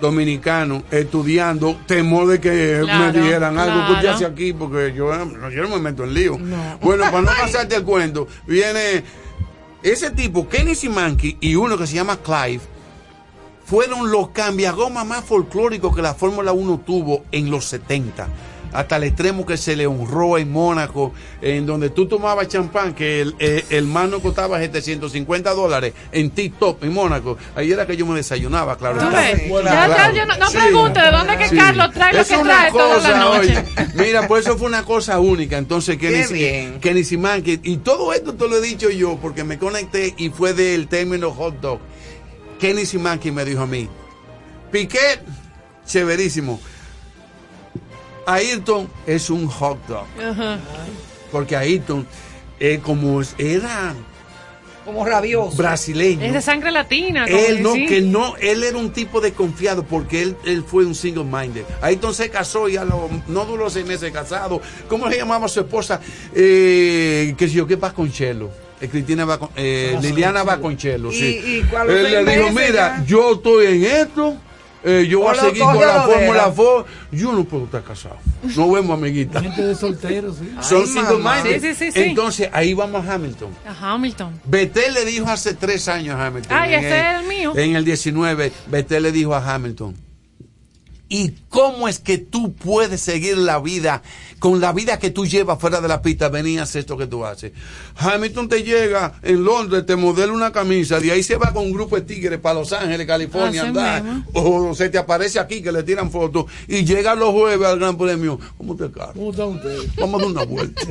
dominicano, 0.00 0.82
estudiando, 0.90 1.76
temor 1.86 2.26
de 2.28 2.40
que 2.40 2.80
Claro, 2.82 3.12
me 3.12 3.20
dijeran 3.20 3.58
algo 3.58 3.74
que 3.86 3.92
usted 3.92 4.00
claro. 4.02 4.16
hace 4.16 4.26
aquí, 4.26 4.52
porque 4.52 4.92
yo, 4.94 5.12
eh, 5.14 5.26
yo 5.54 5.62
no 5.62 5.70
me 5.70 5.78
meto 5.78 6.04
en 6.04 6.14
lío. 6.14 6.38
Bueno, 6.80 7.04
para 7.04 7.22
no 7.22 7.30
pasarte 7.40 7.76
el 7.76 7.84
cuento, 7.84 8.26
viene 8.46 9.04
ese 9.82 10.10
tipo, 10.10 10.48
Kenny 10.48 10.74
Simansky, 10.74 11.38
y 11.40 11.54
uno 11.54 11.76
que 11.78 11.86
se 11.86 11.94
llama 11.94 12.18
Clive, 12.18 12.60
fueron 13.64 14.10
los 14.10 14.30
cambiagomas 14.30 15.06
más 15.06 15.24
folclóricos 15.24 15.94
que 15.94 16.02
la 16.02 16.14
Fórmula 16.14 16.52
1 16.52 16.82
tuvo 16.86 17.24
en 17.32 17.50
los 17.50 17.64
70. 17.66 18.28
Hasta 18.72 18.96
el 18.96 19.04
extremo 19.04 19.46
que 19.46 19.56
se 19.56 19.74
le 19.76 19.86
honró 19.86 20.36
en 20.38 20.50
Mónaco, 20.50 21.12
en 21.40 21.64
donde 21.66 21.90
tú 21.90 22.06
tomabas 22.06 22.48
champán, 22.48 22.94
que 22.94 23.20
el, 23.22 23.34
el, 23.38 23.64
el 23.70 23.86
mano 23.86 24.20
costaba 24.20 24.58
750 24.58 25.52
dólares 25.54 25.94
en 26.12 26.30
TikTok 26.30 26.82
en 26.84 26.92
Mónaco. 26.92 27.38
Ahí 27.54 27.72
era 27.72 27.86
que 27.86 27.96
yo 27.96 28.04
me 28.06 28.16
desayunaba, 28.16 28.76
claro. 28.76 28.98
Tú 28.98 29.04
está. 29.06 29.20
ves, 29.20 29.42
ya, 29.48 29.60
Claro. 29.62 29.94
ya, 29.96 30.12
yo 30.12 30.26
no, 30.26 30.36
no 30.36 30.50
Sí. 30.50 30.58
pregunte 30.58 31.00
de 31.00 31.10
dónde 31.10 31.36
que 31.38 31.48
Sí. 31.48 31.56
Carlos 31.56 31.90
trae 31.94 32.12
lo 32.12 32.20
Es 32.20 32.28
que 32.28 32.36
trae 32.38 32.70
toda 32.72 32.86
la 32.88 32.94
cosa, 32.96 33.18
noche. 33.18 33.38
oye. 33.58 33.86
Mira, 33.94 34.28
pues 34.28 34.46
eso 34.46 34.58
fue 34.58 34.68
una 34.68 34.82
cosa 34.84 35.18
única. 35.20 35.56
Entonces, 35.58 35.96
Kenny. 35.96 36.78
Kenny 36.80 37.04
Simansky, 37.04 37.60
y 37.62 37.76
todo 37.78 38.12
esto 38.12 38.34
te 38.34 38.48
lo 38.48 38.56
he 38.56 38.60
dicho 38.60 38.90
yo 38.90 39.16
porque 39.20 39.44
me 39.44 39.58
conecté 39.58 40.14
y 40.16 40.30
fue 40.30 40.52
del 40.52 40.88
término 40.88 41.30
hot 41.32 41.60
dog. 41.60 41.78
Kenny 42.60 42.86
Simansky 42.86 43.30
me 43.30 43.44
dijo 43.44 43.62
a 43.62 43.66
mí, 43.66 43.88
Piquet, 44.70 45.20
chéverísimo. 45.86 46.60
Ayrton 48.26 48.88
es 49.06 49.30
un 49.30 49.46
hot 49.46 49.78
dog. 49.86 50.06
Ajá. 50.22 50.58
Porque 51.32 51.56
Ayrton, 51.56 52.06
eh, 52.60 52.80
como 52.82 53.20
era 53.38 53.94
Como 54.84 55.04
rabioso. 55.04 55.56
brasileño. 55.56 56.24
Es 56.24 56.32
de 56.32 56.40
sangre 56.42 56.70
latina. 56.70 57.26
como 57.26 57.38
Él 57.38 57.62
no, 57.62 57.72
que 57.74 58.00
no, 58.02 58.36
él 58.36 58.62
era 58.64 58.76
un 58.78 58.90
tipo 58.92 59.20
desconfiado 59.20 59.82
porque 59.84 60.22
él, 60.22 60.36
él 60.44 60.64
fue 60.66 60.84
un 60.84 60.94
single 60.94 61.24
minded. 61.24 61.64
Ayrton 61.82 62.14
se 62.14 62.30
casó 62.30 62.68
y 62.68 62.76
a 62.76 62.84
lo, 62.84 63.08
no 63.28 63.44
duró 63.44 63.68
seis 63.70 63.84
meses 63.86 64.10
casado. 64.12 64.60
¿Cómo 64.88 65.10
se 65.10 65.16
llamaba 65.16 65.48
su 65.48 65.60
esposa? 65.60 66.00
Eh, 66.34 67.34
que 67.36 67.48
si 67.48 67.54
yo, 67.54 67.66
¿qué 67.66 67.76
Vasconchelo? 67.76 68.50
Eh, 68.80 68.88
Cristina 68.88 69.24
Vascon- 69.24 69.48
eh, 69.56 69.96
Liliana 70.02 70.42
Vasconchelo, 70.42 71.10
Y- 71.10 71.14
sí. 71.16 71.40
y 71.46 71.62
cuando 71.62 71.94
él 71.96 72.24
le 72.26 72.36
dijo, 72.36 72.50
mira, 72.50 72.98
ya- 72.98 73.04
yo 73.06 73.32
estoy 73.32 73.66
en 73.68 73.84
esto. 73.84 74.36
Eh, 74.88 75.06
yo 75.08 75.18
voy 75.18 75.36
a 75.36 75.40
seguir 75.40 75.62
con 75.62 75.80
la 75.80 76.02
fórmula. 76.02 76.52
Ford. 76.52 76.86
Yo 77.10 77.32
no 77.32 77.44
puedo 77.44 77.64
estar 77.64 77.82
casado. 77.82 78.18
Nos 78.42 78.72
vemos, 78.72 78.96
amiguita. 78.96 79.40
Gente 79.40 79.66
de 79.66 79.74
solteros, 79.74 80.36
sí. 80.36 80.54
Son 80.60 80.82
Ay, 80.82 80.86
single 80.86 81.18
minded. 81.18 81.60
Sí, 81.60 81.74
sí, 81.74 81.74
sí, 81.74 81.92
sí. 81.92 82.02
Entonces, 82.08 82.48
ahí 82.52 82.72
vamos 82.72 83.04
a 83.04 83.14
Hamilton. 83.14 83.50
A 83.66 83.94
Hamilton. 83.94 84.40
Betel 84.44 84.94
le 84.94 85.04
dijo 85.04 85.28
hace 85.28 85.54
tres 85.54 85.88
años 85.88 86.14
a 86.14 86.26
Hamilton. 86.26 86.56
Ay, 86.56 86.74
en 86.74 86.84
ese 86.84 87.00
es 87.00 87.20
el 87.20 87.26
mío. 87.26 87.52
En 87.56 87.74
el 87.74 87.84
19, 87.84 88.52
Betel 88.68 89.02
le 89.02 89.10
dijo 89.10 89.34
a 89.34 89.54
Hamilton, 89.54 89.96
¿Y 91.08 91.34
cómo 91.48 91.86
es 91.86 92.00
que 92.00 92.18
tú 92.18 92.52
puedes 92.54 93.00
seguir 93.00 93.38
la 93.38 93.60
vida 93.60 94.02
con 94.40 94.60
la 94.60 94.72
vida 94.72 94.98
que 94.98 95.10
tú 95.10 95.24
llevas 95.24 95.60
fuera 95.60 95.80
de 95.80 95.86
la 95.86 96.02
pista? 96.02 96.28
Venías 96.28 96.74
esto 96.74 96.96
que 96.96 97.06
tú 97.06 97.24
haces. 97.24 97.52
Hamilton 97.96 98.48
te 98.48 98.64
llega 98.64 99.14
en 99.22 99.44
Londres, 99.44 99.86
te 99.86 99.94
modela 99.94 100.32
una 100.32 100.50
camisa, 100.50 100.98
de 100.98 101.12
ahí 101.12 101.22
se 101.22 101.36
va 101.36 101.52
con 101.52 101.64
un 101.66 101.72
grupo 101.72 101.94
de 101.94 102.02
tigres 102.02 102.40
para 102.40 102.58
Los 102.58 102.72
Ángeles, 102.72 103.06
California, 103.06 103.62
andar. 103.62 104.02
O 104.32 104.74
se 104.74 104.88
te 104.88 104.98
aparece 104.98 105.38
aquí 105.38 105.62
que 105.62 105.70
le 105.70 105.84
tiran 105.84 106.10
fotos 106.10 106.46
y 106.66 106.84
llega 106.84 107.14
los 107.14 107.30
jueves 107.30 107.64
al 107.68 107.78
Gran 107.78 107.96
Premio. 107.96 108.40
¿Cómo 108.58 108.74
te 108.74 108.90
cargo? 108.90 109.12
¿Cómo 109.14 109.30
está 109.30 109.44
usted? 109.46 109.78
Vamos 110.00 110.20
a 110.20 110.24
dar 110.24 110.32
una 110.32 110.44
vuelta. 110.44 110.82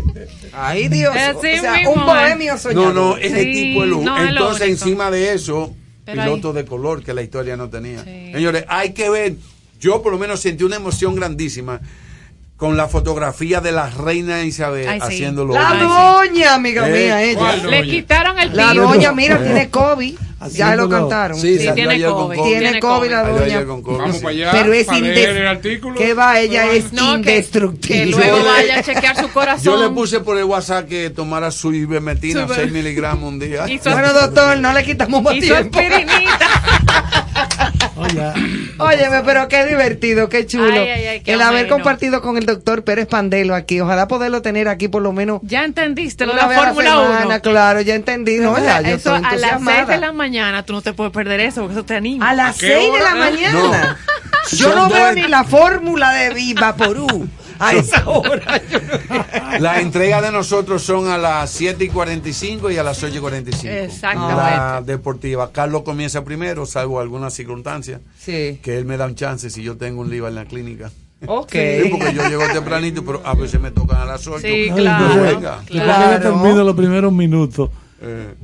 Ay, 0.54 0.88
Dios. 0.88 1.14
Así 1.14 1.58
o 1.58 1.62
sea, 1.62 1.74
mismo, 1.74 1.92
un 1.92 2.00
eh. 2.02 2.06
bohemio 2.06 2.58
soñador. 2.58 2.94
No, 2.94 3.10
no, 3.10 3.18
ese 3.18 3.44
Sí, 3.44 3.54
tipo 3.54 3.84
es 3.84 3.90
no 3.90 4.18
Entonces, 4.30 4.70
encima 4.70 5.12
de 5.12 5.34
eso, 5.34 5.76
Pero 6.06 6.22
piloto 6.24 6.50
ahí- 6.50 6.56
de 6.56 6.66
color 6.66 7.04
que 7.04 7.14
la 7.14 7.22
historia 7.22 7.58
no 7.58 7.70
tenía. 7.70 8.02
Sí. 8.06 8.32
Señores, 8.32 8.64
hay 8.70 8.94
que 8.94 9.10
ver. 9.10 9.36
Yo, 9.86 10.02
por 10.02 10.12
lo 10.12 10.18
menos, 10.18 10.40
sentí 10.40 10.64
una 10.64 10.78
emoción 10.78 11.14
grandísima 11.14 11.80
con 12.58 12.76
la 12.76 12.88
fotografía 12.88 13.62
de 13.62 13.72
la 13.72 13.88
reina 13.92 14.42
Isabel 14.42 14.88
Ay, 14.90 15.00
sí. 15.00 15.06
haciéndolo. 15.06 15.54
La 15.54 15.76
doña, 15.76 16.56
amiga 16.56 16.90
Eh, 16.90 16.92
mía, 16.92 17.22
ella. 17.22 17.38
¿cuál 17.38 17.70
Le 17.70 17.84
quitaron 17.84 18.40
el 18.40 18.56
La 18.58 18.70
título. 18.72 18.88
doña, 18.88 19.12
mira, 19.12 19.38
tiene 19.44 19.70
COVID. 19.70 20.16
Ya 20.52 20.76
lo 20.76 20.90
cantaron. 20.90 21.40
Sí, 21.40 21.58
Sí, 21.58 21.70
tiene 21.74 22.02
COVID. 22.04 22.38
COVID. 22.38 22.44
Tiene 22.44 22.80
COVID 22.80 23.10
la 23.10 23.24
doña. 23.24 23.44
ayer 23.46 23.66
con 23.66 23.82
COVID, 23.82 23.98
Vamos 23.98 24.18
para 24.18 24.30
allá. 24.30 24.52
Pero 24.52 24.74
es 24.74 24.86
para 24.86 25.00
indes- 25.00 25.16
leer 25.16 25.38
el 25.38 25.48
artículo. 25.48 25.96
¿Qué 25.98 26.14
va? 26.14 26.40
Ella 26.40 26.72
es 26.72 26.92
No, 26.94 27.16
que, 27.18 27.22
que 27.24 27.32
indestructible. 27.32 28.06
luego 28.08 28.44
vaya 28.44 28.80
a 28.80 28.84
chequear 28.84 29.16
su 29.20 29.30
corazón. 29.32 29.64
Yo 29.64 29.78
le 29.82 29.90
puse 29.90 30.20
por 30.20 30.38
el 30.38 30.44
WhatsApp 30.44 30.88
que 30.88 31.10
tomara 31.10 31.52
su 31.52 31.74
ivermectina, 31.74 32.48
Su- 32.48 32.54
6 32.54 32.72
miligramos 32.72 33.28
un 33.32 33.40
día. 33.40 33.66
Bueno, 33.86 34.14
doctor, 34.14 34.58
no 34.60 34.74
le 34.74 34.84
quitamos 34.84 35.24
más 35.24 35.36
y 35.36 35.42
su 35.42 35.54
tiempo. 35.54 35.80
Óyeme, 38.78 39.22
pero 39.26 39.48
qué 39.48 39.66
divertido, 39.66 40.28
qué 40.28 40.46
chulo. 40.46 40.66
Ay, 40.66 40.78
ay, 40.90 41.06
ay, 41.08 41.22
qué 41.22 41.34
el 41.34 41.42
haber 41.42 41.68
compartido 41.70 42.22
con 42.22 42.38
el 42.38 42.46
doctor 42.46 42.84
Pérez 42.84 43.08
Pandelo 43.08 43.56
aquí. 43.56 43.80
Ojalá 43.80 44.08
poderlo 44.08 44.42
tener 44.42 44.68
aquí 44.68 44.88
por 44.90 45.02
lo 45.02 45.14
menos 45.14 45.40
Ya 45.44 45.64
entendiste 45.64 46.26
lo 46.26 46.34
de 46.34 46.40
la 46.42 46.50
Fórmula 46.50 46.90
semana. 46.92 47.26
1. 47.28 47.42
Claro, 47.42 47.82
ya 47.82 47.96
entendí. 47.96 48.38
No, 48.40 48.58
ya, 48.58 48.82
yo 48.82 48.88
eso 48.96 49.16
estoy 49.16 49.22
a 49.26 49.36
las 49.38 49.62
6 49.64 49.88
de 49.88 49.98
la 49.98 50.12
mañana 50.12 50.25
tú 50.66 50.74
no 50.74 50.82
te 50.82 50.94
puedes 50.94 51.14
perder 51.14 51.40
eso 51.40 51.62
porque 51.62 51.74
eso 51.76 51.86
te 51.86 51.96
anima. 51.96 52.30
A 52.30 52.34
las 52.34 52.56
¿A 52.58 52.60
qué 52.60 52.76
6 52.80 52.94
de 52.94 53.00
la 53.00 53.16
mañana. 53.16 53.98
Yo 54.52 54.76
no 54.76 54.90
veo 54.90 55.12
ni 55.14 55.24
la 55.24 55.44
fórmula 55.44 56.12
de 56.14 56.34
Viva 56.34 56.76
Porú 56.76 57.28
a 57.60 57.74
esa 57.74 58.08
hora. 58.08 58.62
Yo 58.70 58.80
no- 58.80 59.26
La 59.60 59.80
entrega 59.80 60.22
de 60.22 60.32
nosotros 60.32 60.84
son 60.84 61.08
a 61.10 61.18
las 61.18 61.50
7 61.52 61.84
y 61.86 61.88
45 61.90 62.70
y 62.72 62.78
a 62.78 62.84
las 62.84 63.02
8 63.02 63.16
y 63.16 63.20
45. 63.20 63.68
Exactamente. 63.74 64.36
La 64.36 64.82
deportiva. 64.86 65.52
Carlos 65.52 65.82
comienza 65.84 66.24
primero, 66.24 66.66
salvo 66.66 67.00
algunas 67.00 67.34
circunstancias. 67.34 68.02
Sí. 68.20 68.60
Que 68.62 68.78
él 68.78 68.86
me 68.86 68.98
da 68.98 69.06
un 69.06 69.16
chance 69.16 69.50
si 69.50 69.64
yo 69.64 69.78
tengo 69.78 70.02
un 70.02 70.10
liva 70.10 70.28
en 70.30 70.36
la 70.36 70.46
clínica. 70.46 70.92
Ok. 71.28 71.52
Sí, 71.54 71.90
porque 71.90 72.14
yo 72.14 72.28
llego 72.28 72.44
tempranito, 72.54 73.04
pero 73.04 73.22
a 73.26 73.34
veces 73.34 73.60
me 73.60 73.72
tocan 73.72 74.00
a 74.02 74.06
las 74.06 74.28
8. 74.28 74.40
Sí, 74.42 74.68
no, 74.70 74.76
claro. 74.76 75.06
entonces, 75.06 75.36
venga. 75.36 75.50
después 75.58 75.68
que 75.80 75.84
Claro. 75.86 76.12
yo 76.12 76.22
termino 76.22 76.64
los 76.64 76.76
primeros 76.76 77.14
minutos, 77.14 77.70
Eh, 78.02 78.36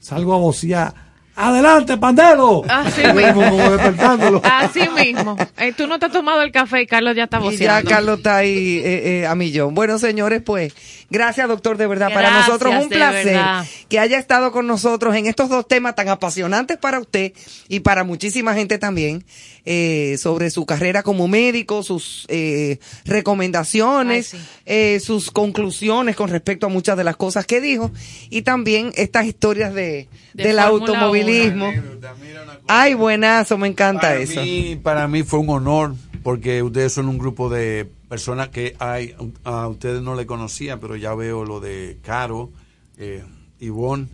salgo 0.00 0.34
a 0.34 0.38
vocear. 0.38 0.94
¡Adelante, 1.40 1.96
pandero! 1.96 2.64
Así 2.68 3.00
mismo. 3.14 3.42
como 3.48 3.70
despertándolo. 3.70 4.42
Así 4.44 4.88
mismo. 4.88 5.36
Eh, 5.56 5.72
tú 5.72 5.86
no 5.86 6.00
te 6.00 6.06
has 6.06 6.12
tomado 6.12 6.42
el 6.42 6.50
café 6.50 6.82
y 6.82 6.86
Carlos 6.86 7.14
ya 7.14 7.24
está 7.24 7.38
Y 7.38 7.40
ya 7.40 7.46
voceando. 7.46 7.90
Carlos 7.90 8.18
está 8.18 8.38
ahí 8.38 8.78
eh, 8.84 9.20
eh, 9.20 9.26
a 9.26 9.36
millón. 9.36 9.72
Bueno, 9.72 9.98
señores, 10.00 10.42
pues, 10.44 10.74
gracias, 11.10 11.48
doctor, 11.48 11.76
de 11.76 11.86
verdad. 11.86 12.12
para 12.12 12.30
nosotros 12.30 12.74
un 12.82 12.88
de 12.88 12.96
placer 12.96 13.24
verdad. 13.26 13.66
que 13.88 13.98
haya 13.98 14.18
estado 14.18 14.52
con 14.52 14.66
nosotros 14.66 15.14
en 15.16 15.26
estos 15.26 15.48
dos 15.48 15.66
temas 15.66 15.94
tan 15.94 16.08
apasionantes 16.08 16.76
para 16.78 16.98
usted 17.00 17.32
y 17.68 17.80
para 17.80 18.04
muchísima 18.04 18.54
gente 18.54 18.78
también, 18.78 19.24
eh, 19.64 20.16
sobre 20.18 20.50
su 20.50 20.64
carrera 20.66 21.02
como 21.02 21.28
médico, 21.28 21.82
sus 21.82 22.24
eh, 22.28 22.78
recomendaciones, 23.04 24.34
Ay, 24.34 24.40
sí. 24.40 24.46
eh, 24.66 25.00
sus 25.00 25.30
conclusiones 25.30 26.16
con 26.16 26.30
respecto 26.30 26.66
a 26.66 26.68
muchas 26.68 26.96
de 26.96 27.04
las 27.04 27.16
cosas 27.16 27.46
que 27.46 27.60
dijo 27.60 27.90
y 28.30 28.42
también 28.42 28.92
estas 28.96 29.26
historias 29.26 29.74
de, 29.74 30.08
De 30.34 30.44
del 30.44 30.56
Fórmula 30.56 30.64
automovilismo. 30.66 31.70
mira 31.70 32.42
una. 32.42 32.58
Ay, 32.66 32.94
buenazo, 32.94 33.58
me 33.58 33.68
encanta 33.68 34.02
para 34.08 34.16
eso. 34.20 34.40
Mí, 34.42 34.78
para 34.82 35.08
mí 35.08 35.22
fue 35.22 35.38
un 35.40 35.50
honor 35.50 35.94
porque 36.22 36.62
ustedes 36.62 36.92
son 36.92 37.08
un 37.08 37.18
grupo 37.18 37.48
de 37.48 37.88
personas 38.08 38.48
que 38.48 38.74
hay, 38.78 39.14
a 39.44 39.68
ustedes 39.68 40.02
no 40.02 40.14
le 40.14 40.26
conocía, 40.26 40.78
pero 40.80 40.96
ya 40.96 41.14
veo 41.14 41.44
lo 41.44 41.60
de 41.60 41.98
Caro, 42.02 42.50
eh, 42.96 43.22
Ivonne, 43.60 44.08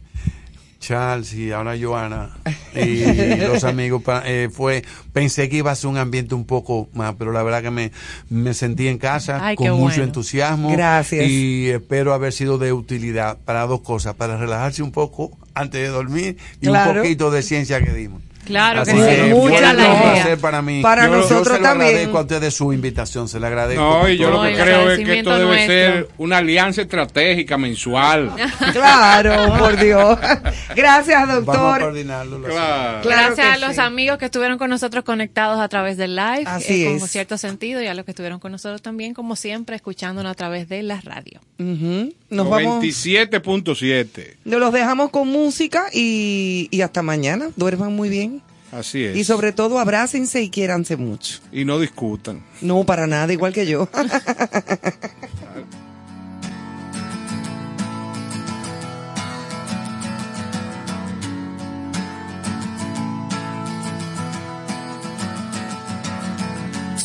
Charles 0.81 1.33
y 1.33 1.51
ahora 1.51 1.75
Joana 1.81 2.37
y 2.75 3.37
los 3.39 3.65
amigos. 3.65 4.03
eh, 4.27 4.51
fue 4.53 4.85
Pensé 5.15 5.49
que 5.49 5.57
iba 5.57 5.71
a 5.71 5.75
ser 5.75 5.89
un 5.89 5.97
ambiente 5.97 6.35
un 6.35 6.45
poco 6.45 6.89
más, 6.93 7.15
pero 7.19 7.33
la 7.33 7.43
verdad 7.43 7.63
que 7.63 7.71
me, 7.71 7.91
me 8.29 8.53
sentí 8.53 8.89
en 8.89 8.99
casa 8.99 9.39
Ay, 9.41 9.57
con 9.57 9.69
mucho 9.71 9.79
bueno. 9.81 10.05
entusiasmo. 10.05 10.71
Gracias. 10.73 11.27
Y 11.27 11.71
espero 11.71 12.13
haber 12.13 12.33
sido 12.35 12.59
de 12.59 12.73
utilidad 12.75 13.39
para 13.47 13.67
dos 13.67 13.81
cosas, 13.81 14.15
para 14.15 14.37
relajarse 14.37 14.83
un 14.83 14.93
poco 14.93 15.31
antes 15.55 15.81
de 15.81 15.89
dormir 15.89 16.37
y 16.61 16.67
Claro. 16.67 16.91
un 17.01 17.07
poquito 17.07 17.31
de 17.31 17.43
ciencia 17.43 17.83
que 17.83 17.93
dimos. 17.95 18.21
Claro 18.45 18.83
Así 18.83 18.93
que 18.93 18.99
sí, 19.27 19.31
mucha 19.33 19.61
la 19.61 19.71
un 19.73 19.79
idea. 19.79 20.13
placer 20.13 20.39
para 20.39 20.63
mí. 20.63 20.83
Para 20.83 21.07
yo, 21.07 21.13
nosotros 21.17 21.39
yo 21.49 21.55
se 21.55 21.61
lo 21.61 21.63
también. 21.69 21.89
agradezco 21.91 22.19
a 22.19 22.21
ustedes 22.23 22.55
su 22.55 22.73
invitación, 22.73 23.29
se 23.29 23.41
le 23.41 23.47
agradezco. 23.47 23.83
No, 23.83 24.09
y 24.09 24.17
yo 24.19 24.31
lo 24.31 24.43
que 24.43 24.55
creo 24.55 24.91
es 24.91 24.99
que 25.05 25.19
esto 25.19 25.31
debe 25.31 25.45
nuestro. 25.47 25.67
ser 25.75 26.09
una 26.19 26.37
alianza 26.39 26.83
estratégica 26.83 27.57
mensual. 27.59 28.31
Claro, 28.73 29.59
por 29.59 29.77
Dios. 29.79 30.19
Gracias, 30.75 31.21
Vamos 31.21 31.35
a 31.37 31.41
doctor. 31.41 31.81
coordinarlo. 31.81 32.39
lo 32.39 32.49
Claro. 32.49 33.01
Claro 33.03 33.35
Gracias 33.35 33.47
a 33.55 33.59
los 33.67 33.75
sí. 33.77 33.81
amigos 33.81 34.19
que 34.19 34.27
estuvieron 34.27 34.59
con 34.59 34.71
nosotros 34.71 35.05
conectados 35.05 35.61
a 35.61 35.69
través 35.69 35.97
del 35.97 36.17
live, 36.17 36.45
Así 36.47 36.85
eh, 36.85 36.95
es. 36.95 37.01
con 37.01 37.09
cierto 37.09 37.39
sentido, 37.39 37.81
y 37.83 37.87
a 37.87 37.95
los 37.95 38.05
que 38.05 38.11
estuvieron 38.11 38.41
con 38.41 38.53
nosotros 38.53 38.83
también, 38.83 39.15
como 39.15 39.37
siempre, 39.37 39.77
escuchándonos 39.77 40.31
a 40.31 40.35
través 40.35 40.69
de 40.69 40.83
la 40.83 41.01
radio. 41.01 41.41
Ujú. 41.59 42.13
Nos 42.31 42.49
vamos. 42.51 42.83
27.7. 42.85 44.35
Nos 44.45 44.61
los 44.61 44.73
dejamos 44.73 45.11
con 45.11 45.29
música 45.29 45.85
y, 45.93 46.69
y 46.71 46.81
hasta 46.83 47.03
mañana. 47.03 47.49
Duerman 47.57 47.95
muy 47.95 48.09
bien. 48.09 48.34
Así 48.75 49.05
es. 49.05 49.17
Y 49.17 49.25
sobre 49.25 49.53
todo, 49.53 49.79
abrácense 49.79 50.43
y 50.43 50.51
quiéranse 50.51 50.97
mucho. 50.97 51.39
Y 51.53 51.65
no 51.65 51.79
discutan. 51.79 52.45
No, 52.61 52.85
para 52.85 53.07
nada, 53.07 53.33
igual 53.33 53.53
que 53.53 53.67
yo. 53.67 53.89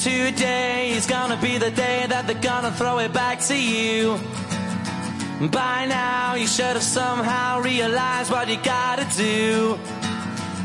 Today 0.01 0.91
is 0.91 1.05
gonna 1.05 1.37
be 1.41 1.57
the 1.57 1.71
day 1.71 2.05
that 2.07 2.25
they're 2.25 2.41
gonna 2.41 2.71
throw 2.71 2.99
it 2.99 3.11
back 3.13 3.41
to 3.41 3.55
you. 3.55 4.17
By 5.51 5.85
now, 5.87 6.35
you 6.35 6.47
should 6.47 6.73
have 6.77 6.83
somehow 6.83 7.61
realized 7.61 8.31
what 8.31 8.47
you 8.47 8.57
gotta 8.63 9.05
do. 9.17 9.77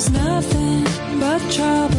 was 0.00 0.10
nothing 0.12 0.84
but 1.20 1.40
trouble. 1.52 1.89